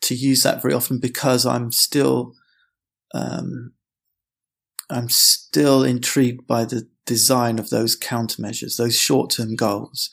to 0.02 0.14
use 0.14 0.42
that 0.42 0.62
very 0.62 0.74
often 0.74 0.98
because 0.98 1.44
I'm 1.44 1.70
still, 1.72 2.34
um, 3.14 3.72
I'm 4.88 5.08
still 5.08 5.84
intrigued 5.84 6.46
by 6.46 6.64
the 6.64 6.88
design 7.04 7.58
of 7.58 7.70
those 7.70 7.98
countermeasures, 7.98 8.76
those 8.76 8.98
short-term 8.98 9.56
goals. 9.56 10.10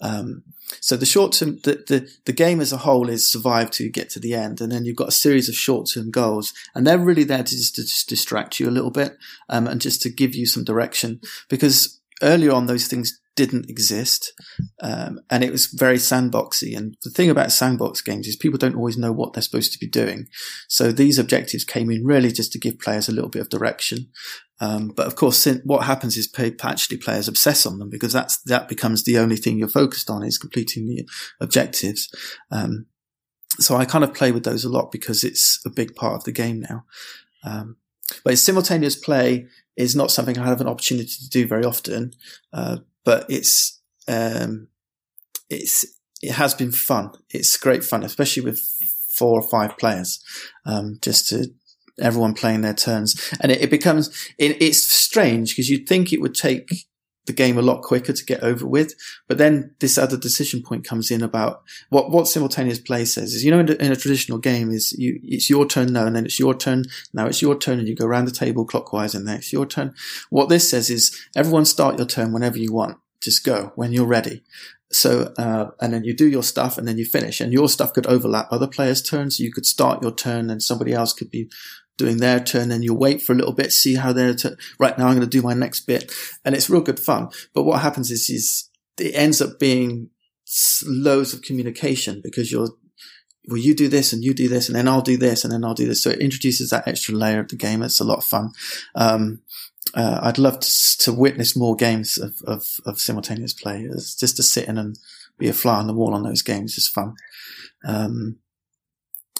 Um, 0.00 0.44
so 0.80 0.96
the 0.96 1.06
short 1.06 1.32
term, 1.32 1.58
the, 1.64 1.82
the, 1.86 2.10
the 2.24 2.32
game 2.32 2.60
as 2.60 2.72
a 2.72 2.78
whole 2.78 3.08
is 3.08 3.30
survive 3.30 3.70
to 3.72 3.88
get 3.88 4.10
to 4.10 4.20
the 4.20 4.34
end. 4.34 4.60
And 4.60 4.70
then 4.70 4.84
you've 4.84 4.96
got 4.96 5.08
a 5.08 5.12
series 5.12 5.48
of 5.48 5.54
short 5.54 5.90
term 5.92 6.10
goals 6.10 6.52
and 6.74 6.86
they're 6.86 6.98
really 6.98 7.24
there 7.24 7.42
to 7.42 7.56
just, 7.56 7.74
to 7.76 7.82
just 7.82 8.08
distract 8.08 8.60
you 8.60 8.68
a 8.68 8.70
little 8.70 8.90
bit, 8.90 9.16
um, 9.48 9.66
and 9.66 9.80
just 9.80 10.02
to 10.02 10.10
give 10.10 10.34
you 10.34 10.46
some 10.46 10.64
direction 10.64 11.20
because 11.48 12.00
earlier 12.22 12.52
on 12.52 12.66
those 12.66 12.86
things 12.86 13.20
didn't 13.38 13.70
exist. 13.70 14.32
Um, 14.82 15.20
and 15.30 15.44
it 15.44 15.52
was 15.52 15.66
very 15.66 15.98
sandboxy. 15.98 16.76
And 16.76 16.96
the 17.04 17.10
thing 17.10 17.30
about 17.30 17.52
sandbox 17.52 18.00
games 18.00 18.26
is 18.26 18.34
people 18.34 18.58
don't 18.58 18.74
always 18.74 18.98
know 18.98 19.12
what 19.12 19.32
they're 19.32 19.42
supposed 19.44 19.72
to 19.72 19.78
be 19.78 19.86
doing. 19.86 20.26
So 20.66 20.90
these 20.90 21.20
objectives 21.20 21.62
came 21.62 21.88
in 21.88 22.04
really 22.04 22.32
just 22.32 22.50
to 22.52 22.58
give 22.58 22.80
players 22.80 23.08
a 23.08 23.12
little 23.12 23.30
bit 23.30 23.42
of 23.42 23.48
direction. 23.48 24.08
Um, 24.60 24.88
but 24.88 25.06
of 25.06 25.14
course, 25.14 25.46
what 25.62 25.84
happens 25.84 26.16
is 26.16 26.28
actually 26.64 26.96
players 26.96 27.28
obsess 27.28 27.64
on 27.64 27.78
them 27.78 27.90
because 27.90 28.12
that's, 28.12 28.42
that 28.46 28.68
becomes 28.68 29.04
the 29.04 29.18
only 29.18 29.36
thing 29.36 29.56
you're 29.56 29.68
focused 29.68 30.10
on 30.10 30.24
is 30.24 30.36
completing 30.36 30.88
the 30.88 31.08
objectives. 31.40 32.10
Um, 32.50 32.86
so 33.60 33.76
I 33.76 33.84
kind 33.84 34.02
of 34.02 34.14
play 34.14 34.32
with 34.32 34.42
those 34.42 34.64
a 34.64 34.68
lot 34.68 34.90
because 34.90 35.22
it's 35.22 35.60
a 35.64 35.70
big 35.70 35.94
part 35.94 36.16
of 36.16 36.24
the 36.24 36.32
game 36.32 36.58
now. 36.58 36.86
Um, 37.44 37.76
but 38.24 38.36
simultaneous 38.36 38.96
play 38.96 39.46
is 39.76 39.94
not 39.94 40.10
something 40.10 40.36
I 40.36 40.46
have 40.46 40.60
an 40.60 40.66
opportunity 40.66 41.08
to 41.08 41.28
do 41.28 41.46
very 41.46 41.64
often. 41.64 42.14
Uh, 42.52 42.78
but 43.08 43.24
it's, 43.30 43.80
um, 44.06 44.68
it's, 45.48 45.86
it 46.20 46.32
has 46.32 46.52
been 46.52 46.72
fun. 46.72 47.12
It's 47.30 47.56
great 47.56 47.82
fun, 47.82 48.02
especially 48.02 48.42
with 48.42 48.60
four 49.08 49.40
or 49.40 49.48
five 49.48 49.78
players, 49.78 50.22
um, 50.66 50.98
just 51.00 51.26
to 51.28 51.46
everyone 51.98 52.34
playing 52.34 52.60
their 52.60 52.74
turns. 52.74 53.32
And 53.40 53.50
it, 53.50 53.62
it 53.62 53.70
becomes, 53.70 54.08
it, 54.36 54.60
it's 54.60 54.92
strange 54.92 55.52
because 55.52 55.70
you'd 55.70 55.88
think 55.88 56.12
it 56.12 56.20
would 56.20 56.34
take 56.34 56.68
the 57.28 57.32
game 57.32 57.56
a 57.56 57.62
lot 57.62 57.82
quicker 57.82 58.12
to 58.12 58.24
get 58.24 58.42
over 58.42 58.66
with. 58.66 58.94
But 59.28 59.38
then 59.38 59.74
this 59.78 59.96
other 59.96 60.16
decision 60.16 60.62
point 60.62 60.84
comes 60.84 61.12
in 61.12 61.22
about 61.22 61.62
what, 61.90 62.10
what 62.10 62.26
simultaneous 62.26 62.80
play 62.80 63.04
says 63.04 63.34
is, 63.34 63.44
you 63.44 63.52
know, 63.52 63.60
in, 63.60 63.68
in 63.68 63.92
a 63.92 63.96
traditional 63.96 64.38
game 64.38 64.72
is 64.72 64.92
you, 64.98 65.20
it's 65.22 65.48
your 65.48 65.66
turn 65.66 65.92
now 65.92 66.06
and 66.06 66.16
then 66.16 66.24
it's 66.26 66.40
your 66.40 66.54
turn. 66.54 66.86
Now 67.12 67.26
it's 67.26 67.40
your 67.40 67.56
turn 67.56 67.78
and 67.78 67.86
you 67.86 67.94
go 67.94 68.06
around 68.06 68.24
the 68.24 68.32
table 68.32 68.64
clockwise 68.64 69.14
and 69.14 69.28
then 69.28 69.36
it's 69.36 69.52
your 69.52 69.66
turn. 69.66 69.94
What 70.30 70.48
this 70.48 70.68
says 70.68 70.90
is 70.90 71.16
everyone 71.36 71.64
start 71.64 71.98
your 71.98 72.06
turn 72.06 72.32
whenever 72.32 72.58
you 72.58 72.72
want. 72.72 72.98
Just 73.20 73.44
go 73.44 73.72
when 73.76 73.92
you're 73.92 74.06
ready. 74.06 74.42
So, 74.90 75.34
uh, 75.36 75.70
and 75.80 75.92
then 75.92 76.04
you 76.04 76.14
do 76.16 76.26
your 76.26 76.42
stuff 76.42 76.78
and 76.78 76.88
then 76.88 76.96
you 76.96 77.04
finish 77.04 77.42
and 77.42 77.52
your 77.52 77.68
stuff 77.68 77.92
could 77.92 78.06
overlap 78.06 78.48
other 78.50 78.66
players' 78.66 79.02
turns. 79.02 79.38
You 79.38 79.52
could 79.52 79.66
start 79.66 80.02
your 80.02 80.14
turn 80.14 80.48
and 80.48 80.62
somebody 80.62 80.94
else 80.94 81.12
could 81.12 81.30
be 81.30 81.50
doing 81.98 82.16
their 82.16 82.40
turn 82.40 82.70
and 82.70 82.82
you 82.82 82.94
wait 82.94 83.20
for 83.20 83.32
a 83.32 83.36
little 83.36 83.52
bit, 83.52 83.72
see 83.72 83.96
how 83.96 84.12
they're, 84.12 84.34
t- 84.34 84.54
right 84.78 84.96
now 84.96 85.08
I'm 85.08 85.16
going 85.16 85.28
to 85.28 85.38
do 85.38 85.42
my 85.42 85.52
next 85.52 85.80
bit. 85.80 86.10
And 86.44 86.54
it's 86.54 86.70
real 86.70 86.80
good 86.80 87.00
fun. 87.00 87.28
But 87.52 87.64
what 87.64 87.82
happens 87.82 88.10
is, 88.10 88.30
is 88.30 88.70
it 88.98 89.14
ends 89.14 89.42
up 89.42 89.58
being 89.58 90.08
loads 90.86 91.34
of 91.34 91.42
communication 91.42 92.20
because 92.22 92.50
you're, 92.50 92.68
well, 93.48 93.58
you 93.58 93.74
do 93.74 93.88
this 93.88 94.12
and 94.12 94.24
you 94.24 94.32
do 94.32 94.48
this 94.48 94.68
and 94.68 94.76
then 94.76 94.88
I'll 94.88 95.02
do 95.02 95.18
this 95.18 95.44
and 95.44 95.52
then 95.52 95.64
I'll 95.64 95.74
do 95.74 95.86
this. 95.86 96.02
So 96.02 96.10
it 96.10 96.20
introduces 96.20 96.70
that 96.70 96.86
extra 96.88 97.14
layer 97.14 97.40
of 97.40 97.48
the 97.48 97.56
game. 97.56 97.82
It's 97.82 98.00
a 98.00 98.04
lot 98.04 98.18
of 98.18 98.24
fun. 98.24 98.52
Um, 98.94 99.42
uh, 99.94 100.20
I'd 100.22 100.38
love 100.38 100.60
to, 100.60 100.98
to, 100.98 101.12
witness 101.12 101.56
more 101.56 101.74
games 101.74 102.18
of, 102.18 102.42
of, 102.46 102.64
of 102.84 103.00
simultaneous 103.00 103.54
play. 103.54 103.88
It's 103.90 104.14
just 104.14 104.36
to 104.36 104.42
sit 104.42 104.68
in 104.68 104.76
and 104.76 104.98
be 105.38 105.48
a 105.48 105.52
fly 105.52 105.76
on 105.76 105.86
the 105.86 105.94
wall 105.94 106.14
on 106.14 106.24
those 106.24 106.42
games 106.42 106.76
is 106.76 106.86
fun. 106.86 107.14
Um, 107.84 108.38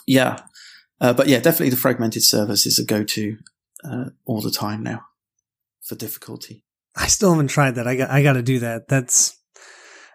yeah, 0.06 0.40
uh, 1.00 1.12
but 1.12 1.28
yeah, 1.28 1.38
definitely 1.38 1.70
the 1.70 1.76
fragmented 1.76 2.22
servers 2.22 2.66
is 2.66 2.78
a 2.78 2.84
go-to 2.84 3.38
uh, 3.84 4.06
all 4.24 4.40
the 4.40 4.50
time 4.50 4.82
now 4.82 5.06
for 5.80 5.94
difficulty. 5.94 6.64
I 6.96 7.06
still 7.06 7.30
haven't 7.30 7.48
tried 7.48 7.76
that. 7.76 7.86
I 7.86 7.96
got 7.96 8.10
I 8.10 8.22
got 8.22 8.32
to 8.34 8.42
do 8.42 8.58
that. 8.60 8.88
That's 8.88 9.37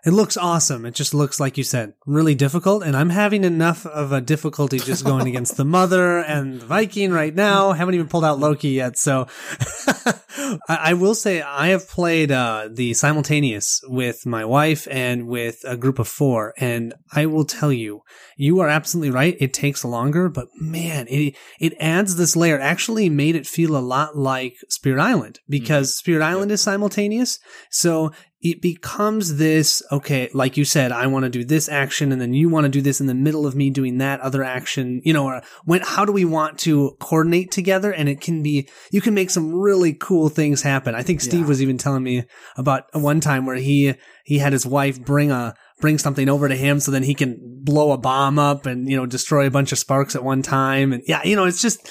it 0.05 0.11
looks 0.11 0.35
awesome. 0.35 0.85
It 0.85 0.95
just 0.95 1.13
looks 1.13 1.39
like 1.39 1.57
you 1.57 1.63
said, 1.63 1.93
really 2.05 2.35
difficult. 2.35 2.83
And 2.83 2.95
I'm 2.95 3.09
having 3.09 3.45
enough 3.45 3.85
of 3.85 4.11
a 4.11 4.19
difficulty 4.19 4.77
just 4.77 5.05
going 5.05 5.27
against 5.29 5.55
the 5.55 5.63
mother 5.63 6.17
and 6.17 6.59
the 6.59 6.65
Viking 6.65 7.11
right 7.11 7.33
now. 7.33 7.71
Haven't 7.71 7.95
even 7.95 8.09
pulled 8.09 8.25
out 8.25 8.37
Loki 8.37 8.69
yet. 8.69 8.97
So 8.97 9.27
I 10.67 10.93
will 10.93 11.15
say 11.15 11.41
I 11.41 11.67
have 11.67 11.87
played 11.87 12.33
uh, 12.33 12.67
the 12.71 12.93
simultaneous 12.93 13.81
with 13.87 14.25
my 14.25 14.43
wife 14.43 14.89
and 14.91 15.25
with 15.25 15.61
a 15.63 15.77
group 15.77 15.99
of 15.99 16.07
four. 16.09 16.53
And 16.57 16.93
I 17.13 17.25
will 17.27 17.45
tell 17.45 17.71
you, 17.71 18.01
you 18.35 18.59
are 18.59 18.67
absolutely 18.67 19.11
right. 19.11 19.37
It 19.39 19.53
takes 19.53 19.85
longer, 19.85 20.27
but 20.27 20.47
man, 20.59 21.07
it, 21.07 21.35
it 21.61 21.75
adds 21.79 22.17
this 22.17 22.35
layer. 22.35 22.59
Actually 22.59 23.09
made 23.09 23.37
it 23.37 23.47
feel 23.47 23.77
a 23.77 23.79
lot 23.79 24.17
like 24.17 24.55
Spirit 24.67 25.01
Island 25.01 25.39
because 25.47 25.91
mm-hmm. 25.91 25.99
Spirit 25.99 26.25
Island 26.25 26.51
yep. 26.51 26.55
is 26.55 26.61
simultaneous. 26.61 27.39
So 27.69 28.11
it 28.43 28.61
becomes 28.61 29.37
this, 29.37 29.81
okay, 29.89 30.29
like 30.33 30.57
you 30.57 30.65
said, 30.65 30.91
I 30.91 31.07
want 31.07 31.23
to 31.23 31.29
do 31.29 31.45
this 31.45 31.69
action 31.69 32.11
and 32.11 32.19
then 32.19 32.33
you 32.33 32.49
want 32.49 32.65
to 32.65 32.69
do 32.69 32.81
this 32.81 32.99
in 32.99 33.07
the 33.07 33.13
middle 33.13 33.47
of 33.47 33.55
me 33.55 33.69
doing 33.69 33.99
that 33.99 34.19
other 34.19 34.43
action, 34.43 35.01
you 35.05 35.13
know, 35.13 35.27
or 35.27 35.41
when, 35.63 35.79
how 35.81 36.03
do 36.03 36.11
we 36.11 36.25
want 36.25 36.59
to 36.59 36.97
coordinate 36.99 37.51
together? 37.51 37.93
And 37.93 38.09
it 38.09 38.19
can 38.19 38.43
be, 38.43 38.67
you 38.91 38.99
can 38.99 39.13
make 39.13 39.29
some 39.29 39.55
really 39.55 39.93
cool 39.93 40.27
things 40.27 40.61
happen. 40.61 40.93
I 40.93 41.03
think 41.03 41.21
Steve 41.21 41.41
yeah. 41.41 41.47
was 41.47 41.61
even 41.61 41.77
telling 41.77 42.03
me 42.03 42.25
about 42.57 42.83
one 42.91 43.21
time 43.21 43.45
where 43.45 43.55
he, 43.55 43.95
he 44.25 44.39
had 44.39 44.51
his 44.51 44.65
wife 44.65 44.99
bring 44.99 45.31
a, 45.31 45.55
bring 45.79 45.97
something 45.97 46.27
over 46.27 46.49
to 46.49 46.55
him 46.55 46.81
so 46.81 46.91
then 46.91 47.03
he 47.03 47.15
can 47.15 47.37
blow 47.63 47.93
a 47.93 47.97
bomb 47.97 48.37
up 48.37 48.65
and, 48.65 48.89
you 48.89 48.97
know, 48.97 49.05
destroy 49.05 49.47
a 49.47 49.51
bunch 49.51 49.71
of 49.71 49.79
sparks 49.79 50.17
at 50.17 50.23
one 50.23 50.41
time. 50.41 50.91
And 50.91 51.01
yeah, 51.07 51.23
you 51.23 51.37
know, 51.37 51.45
it's 51.45 51.61
just, 51.61 51.89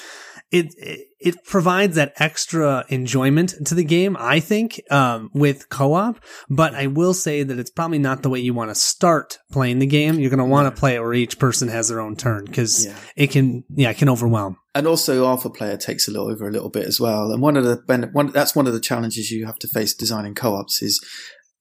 it, 0.53 1.07
it 1.19 1.43
provides 1.45 1.95
that 1.95 2.13
extra 2.17 2.85
enjoyment 2.89 3.55
to 3.65 3.73
the 3.73 3.83
game, 3.83 4.15
I 4.19 4.39
think, 4.39 4.79
um, 4.91 5.31
with 5.33 5.67
co-op. 5.69 6.23
But 6.47 6.75
I 6.75 6.85
will 6.87 7.15
say 7.15 7.41
that 7.41 7.57
it's 7.57 7.71
probably 7.71 7.97
not 7.97 8.21
the 8.21 8.29
way 8.29 8.39
you 8.39 8.53
want 8.53 8.69
to 8.69 8.75
start 8.75 9.39
playing 9.51 9.79
the 9.79 9.87
game. 9.87 10.19
You're 10.19 10.29
going 10.29 10.37
to 10.37 10.45
want 10.45 10.73
to 10.73 10.79
play 10.79 10.95
it 10.95 10.99
where 10.99 11.13
each 11.13 11.39
person 11.39 11.69
has 11.69 11.89
their 11.89 11.99
own 11.99 12.15
turn 12.15 12.45
because 12.45 12.85
yeah. 12.85 12.95
it 13.15 13.31
can, 13.31 13.63
yeah, 13.73 13.89
it 13.89 13.97
can 13.97 14.09
overwhelm. 14.09 14.57
And 14.75 14.85
also, 14.85 15.25
alpha 15.25 15.49
player 15.49 15.75
takes 15.75 16.07
a 16.07 16.11
little 16.11 16.29
over 16.29 16.47
a 16.47 16.51
little 16.51 16.69
bit 16.69 16.85
as 16.85 16.99
well. 16.99 17.31
And 17.31 17.41
one 17.41 17.57
of 17.57 17.63
the 17.63 18.09
one, 18.11 18.31
that's 18.31 18.55
one 18.55 18.67
of 18.67 18.73
the 18.73 18.79
challenges 18.79 19.31
you 19.31 19.47
have 19.47 19.59
to 19.59 19.67
face 19.67 19.95
designing 19.95 20.35
co-ops 20.35 20.83
is 20.83 21.03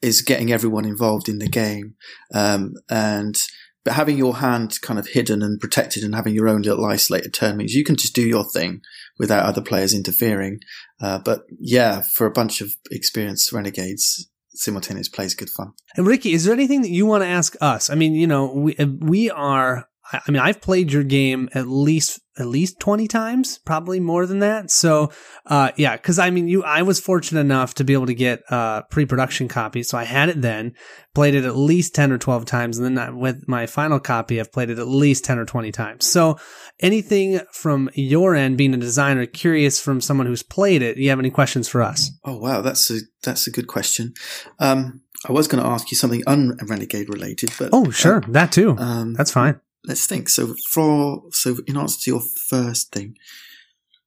is 0.03 0.21
getting 0.21 0.53
everyone 0.53 0.85
involved 0.85 1.29
in 1.29 1.39
the 1.39 1.49
game. 1.49 1.95
Um, 2.35 2.75
and 2.91 3.37
but 3.85 3.95
having 3.95 4.17
your 4.17 4.37
hand 4.37 4.81
kind 4.83 4.99
of 4.99 5.09
hidden 5.09 5.43
and 5.43 5.61
protected 5.61 6.05
and 6.05 6.15
having 6.15 6.35
your 6.35 6.49
own 6.49 6.63
little 6.63 6.85
isolated 6.85 7.35
turn 7.35 7.57
means 7.57 7.75
you 7.75 7.85
can 7.85 7.97
just 7.97 8.15
do 8.15 8.23
your 8.23 8.45
thing 8.45 8.81
without 9.19 9.45
other 9.45 9.63
players 9.63 9.95
interfering. 9.95 10.61
Uh, 11.01 11.19
but 11.19 11.43
yeah, 11.59 12.03
for 12.15 12.27
a 12.27 12.33
bunch 12.33 12.61
of 12.61 12.75
experienced 12.91 13.53
renegades, 13.53 14.29
simultaneous 14.55 15.09
play 15.09 15.25
is 15.25 15.35
good 15.35 15.51
fun. 15.51 15.73
And 15.97 16.07
Ricky, 16.07 16.33
is 16.33 16.45
there 16.45 16.55
anything 16.55 16.83
that 16.83 16.91
you 16.91 17.07
want 17.07 17.23
to 17.23 17.29
ask 17.29 17.57
us? 17.61 17.91
I 17.91 17.95
mean, 17.95 18.15
you 18.15 18.27
know, 18.27 18.53
we 18.53 18.75
we 19.01 19.31
are. 19.31 19.89
I 20.13 20.31
mean, 20.31 20.41
I've 20.43 20.61
played 20.61 20.93
your 20.93 21.05
game 21.05 21.49
at 21.55 21.69
least 21.69 22.21
at 22.39 22.47
least 22.47 22.81
20 22.81 23.09
times, 23.09 23.59
probably 23.59 24.01
more 24.01 24.25
than 24.25 24.39
that. 24.39 24.71
So, 24.71 25.13
uh, 25.47 25.71
yeah, 25.77 25.95
cause 25.99 26.19
I 26.19 26.31
mean, 26.31 26.49
you, 26.49 26.65
I 26.65 26.81
was 26.81 26.99
fortunate 26.99 27.41
enough 27.41 27.75
to 27.75 27.85
be 27.85 27.93
able 27.93 28.07
to 28.07 28.15
get, 28.15 28.43
uh, 28.51 28.83
pre-production 28.91 29.49
copies. 29.49 29.91
So 29.91 29.99
I 29.99 30.05
had 30.05 30.31
it 30.31 30.41
then, 30.41 30.73
played 31.15 31.35
it 31.35 31.45
at 31.45 31.57
least 31.57 31.95
10 31.95 32.11
or 32.11 32.17
12 32.17 32.47
times. 32.47 32.79
And 32.79 32.97
then 32.97 33.19
with 33.19 33.47
my 33.47 33.67
final 33.67 34.01
copy, 34.01 34.41
I've 34.41 34.51
played 34.51 34.71
it 34.71 34.79
at 34.79 34.89
least 34.89 35.25
10 35.25 35.39
or 35.39 35.45
20 35.45 35.73
times. 35.73 36.07
So 36.07 36.39
anything 36.81 37.41
from 37.53 37.91
your 37.93 38.35
end, 38.35 38.57
being 38.57 38.73
a 38.73 38.79
designer, 38.79 39.27
curious 39.27 39.79
from 39.79 40.01
someone 40.01 40.27
who's 40.27 40.43
played 40.43 40.81
it, 40.81 40.97
do 40.97 41.03
you 41.03 41.11
have 41.11 41.19
any 41.19 41.31
questions 41.31 41.69
for 41.69 41.83
us? 41.83 42.11
Oh, 42.25 42.39
wow. 42.39 42.63
That's 42.63 42.91
a, 42.91 43.01
that's 43.23 43.47
a 43.47 43.51
good 43.51 43.67
question. 43.67 44.15
Um, 44.59 45.03
I 45.29 45.33
was 45.33 45.49
going 45.49 45.63
to 45.63 45.69
ask 45.69 45.91
you 45.91 45.99
something 45.99 46.23
un-renegade 46.27 47.11
related, 47.11 47.51
but. 47.59 47.71
Oh, 47.75 47.91
sure. 47.91 48.23
Uh, 48.25 48.31
that 48.31 48.53
too. 48.53 48.75
Um, 48.79 49.13
that's 49.13 49.31
fine 49.31 49.61
let's 49.85 50.07
think. 50.07 50.29
So 50.29 50.55
for 50.71 51.25
so 51.31 51.59
in 51.67 51.77
answer 51.77 52.01
to 52.03 52.11
your 52.11 52.21
first 52.21 52.93
thing, 52.93 53.17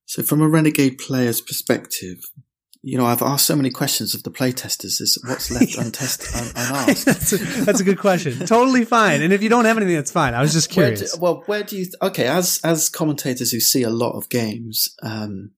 so 0.06 0.24
from 0.24 0.42
a 0.42 0.50
renegade 0.50 0.98
player's 0.98 1.42
perspective, 1.42 2.24
you 2.88 3.00
know, 3.00 3.06
I've 3.06 3.24
asked 3.24 3.48
so 3.48 3.56
many 3.56 3.72
questions 3.72 4.14
of 4.14 4.22
the 4.22 4.30
playtesters 4.30 5.02
is 5.02 5.18
what's 5.26 5.50
left 5.50 5.76
untested, 5.80 6.36
un- 6.36 6.52
unasked. 6.56 7.06
that's, 7.06 7.34
a, 7.34 7.38
that's, 7.38 7.80
a, 7.80 7.84
good 7.84 7.98
question. 7.98 8.46
totally 8.46 8.86
fine. 8.86 9.24
And 9.24 9.34
if 9.34 9.42
you 9.42 9.50
don't 9.50 9.66
have 9.66 9.78
anything, 9.78 9.96
that's 9.96 10.12
fine. 10.12 10.36
I 10.36 10.42
was 10.42 10.54
just 10.54 10.70
curious. 10.70 11.02
Where 11.02 11.10
do, 11.10 11.20
well, 11.20 11.44
where 11.48 11.64
do 11.64 11.78
you, 11.78 11.86
th- 11.86 11.96
okay, 12.00 12.28
as, 12.28 12.60
as 12.64 12.90
commentators 12.90 13.52
who 13.52 13.60
see 13.60 13.82
a 13.82 13.90
lot 13.90 14.16
of 14.16 14.30
games, 14.30 14.96
um, 15.02 15.54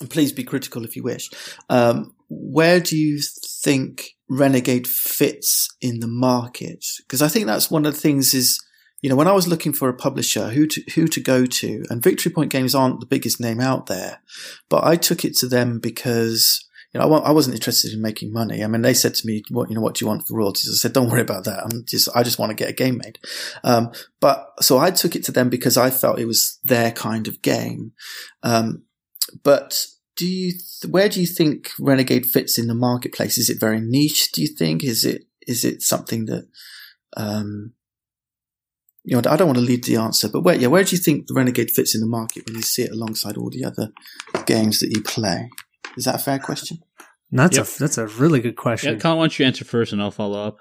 and 0.00 0.10
please 0.10 0.32
be 0.32 0.42
critical 0.42 0.84
if 0.84 0.96
you 0.96 1.04
wish, 1.04 1.30
um, 1.70 2.12
where 2.28 2.80
do 2.80 2.96
you 2.96 3.20
think 3.62 4.10
Renegade 4.28 4.88
fits 4.88 5.68
in 5.80 6.00
the 6.00 6.08
market? 6.08 6.84
Because 7.06 7.22
I 7.22 7.28
think 7.28 7.46
that's 7.46 7.70
one 7.70 7.86
of 7.86 7.94
the 7.94 8.00
things 8.00 8.34
is, 8.34 8.60
you 9.00 9.08
know, 9.08 9.16
when 9.16 9.28
I 9.28 9.32
was 9.32 9.46
looking 9.46 9.72
for 9.72 9.88
a 9.88 9.94
publisher, 9.94 10.48
who 10.48 10.66
to, 10.66 10.82
who 10.94 11.06
to 11.06 11.20
go 11.20 11.46
to, 11.46 11.84
and 11.88 12.02
Victory 12.02 12.32
Point 12.32 12.50
Games 12.50 12.74
aren't 12.74 13.00
the 13.00 13.06
biggest 13.06 13.40
name 13.40 13.60
out 13.60 13.86
there, 13.86 14.20
but 14.68 14.84
I 14.84 14.96
took 14.96 15.24
it 15.24 15.36
to 15.36 15.46
them 15.46 15.78
because, 15.78 16.66
you 16.92 16.98
know, 16.98 17.14
I, 17.14 17.30
wasn't 17.30 17.54
interested 17.54 17.92
in 17.92 18.02
making 18.02 18.32
money. 18.32 18.64
I 18.64 18.66
mean, 18.66 18.82
they 18.82 18.94
said 18.94 19.14
to 19.16 19.26
me, 19.26 19.42
what, 19.50 19.68
you 19.68 19.76
know, 19.76 19.80
what 19.80 19.94
do 19.94 20.04
you 20.04 20.08
want 20.08 20.26
for 20.26 20.36
royalties? 20.36 20.68
I 20.68 20.74
said, 20.74 20.94
don't 20.94 21.10
worry 21.10 21.20
about 21.20 21.44
that. 21.44 21.62
I'm 21.62 21.84
just, 21.84 22.08
I 22.14 22.24
just 22.24 22.40
want 22.40 22.50
to 22.50 22.56
get 22.56 22.70
a 22.70 22.74
game 22.74 22.98
made. 22.98 23.18
Um, 23.62 23.92
but 24.20 24.52
so 24.60 24.78
I 24.78 24.90
took 24.90 25.14
it 25.14 25.24
to 25.24 25.32
them 25.32 25.48
because 25.48 25.76
I 25.76 25.90
felt 25.90 26.18
it 26.18 26.26
was 26.26 26.58
their 26.64 26.90
kind 26.90 27.28
of 27.28 27.40
game. 27.40 27.92
Um, 28.42 28.82
but 29.44 29.86
do 30.16 30.26
you, 30.26 30.54
where 30.88 31.08
do 31.08 31.20
you 31.20 31.26
think 31.26 31.70
Renegade 31.78 32.26
fits 32.26 32.58
in 32.58 32.66
the 32.66 32.74
marketplace? 32.74 33.38
Is 33.38 33.48
it 33.48 33.60
very 33.60 33.80
niche? 33.80 34.32
Do 34.32 34.42
you 34.42 34.48
think? 34.48 34.82
Is 34.82 35.04
it, 35.04 35.26
is 35.46 35.64
it 35.64 35.82
something 35.82 36.24
that, 36.24 36.48
um, 37.16 37.74
you 39.08 39.18
know, 39.18 39.30
I 39.30 39.36
don't 39.36 39.48
want 39.48 39.58
to 39.58 39.64
lead 39.64 39.84
the 39.84 39.96
answer, 39.96 40.28
but 40.28 40.42
where, 40.42 40.54
yeah, 40.54 40.66
where 40.66 40.84
do 40.84 40.94
you 40.94 41.00
think 41.00 41.28
the 41.28 41.34
Renegade 41.34 41.70
fits 41.70 41.94
in 41.94 42.02
the 42.02 42.06
market 42.06 42.46
when 42.46 42.56
you 42.56 42.62
see 42.62 42.82
it 42.82 42.92
alongside 42.92 43.38
all 43.38 43.48
the 43.48 43.64
other 43.64 43.90
games 44.44 44.80
that 44.80 44.90
you 44.90 45.02
play? 45.02 45.48
Is 45.96 46.04
that 46.04 46.16
a 46.16 46.18
fair 46.18 46.38
question? 46.38 46.82
That's 47.30 47.56
yep. 47.56 47.66
a 47.66 47.78
that's 47.78 47.96
a 47.96 48.06
really 48.06 48.40
good 48.40 48.56
question. 48.56 48.94
Yeah, 48.94 49.00
Colin, 49.00 49.18
why 49.18 49.24
don't 49.24 49.38
you 49.38 49.46
answer 49.46 49.64
first, 49.64 49.94
and 49.94 50.02
I'll 50.02 50.10
follow 50.10 50.46
up. 50.46 50.58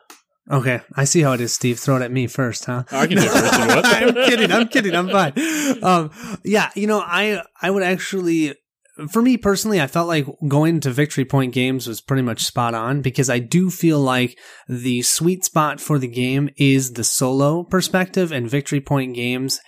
Okay, 0.50 0.80
I 0.96 1.04
see 1.04 1.22
how 1.22 1.34
it 1.34 1.42
is, 1.42 1.52
Steve. 1.52 1.78
Throw 1.78 1.98
it 1.98 2.02
at 2.02 2.12
me 2.12 2.28
first, 2.28 2.64
huh? 2.66 2.84
I 2.90 3.06
can 3.08 3.18
do 3.18 3.24
it 3.24 3.30
first. 3.30 3.54
I'm 3.54 4.14
kidding. 4.14 4.52
I'm 4.52 4.68
kidding. 4.70 4.96
I'm 4.96 5.10
fine. 5.10 5.34
Um, 5.84 6.40
yeah, 6.46 6.70
you 6.74 6.88
know, 6.88 7.00
I 7.00 7.42
I 7.62 7.70
would 7.70 7.84
actually 7.84 8.56
for 9.10 9.22
me 9.22 9.38
personally, 9.38 9.82
I 9.82 9.88
felt 9.88 10.08
like 10.08 10.26
going 10.48 10.80
to 10.82 10.92
Victory 10.92 11.26
Point 11.26 11.54
games 11.54 11.88
was 11.88 12.02
pretty 12.02 12.24
much 12.24 12.46
spot 12.46 12.74
on 12.74 13.02
because 13.02 13.30
I 13.30 13.40
do 13.40 13.70
feel 13.70 14.00
like 14.00 14.38
the 14.68 15.02
sweet 15.02 15.46
spot 15.46 15.80
for 15.80 16.00
the 16.00 16.08
game 16.08 16.50
is 16.58 16.94
the 16.94 17.04
solo 17.04 17.64
perspective 17.64 18.32
and 18.32 18.50
Victory 18.50 18.82
Point 18.82 19.16
games 19.16 19.60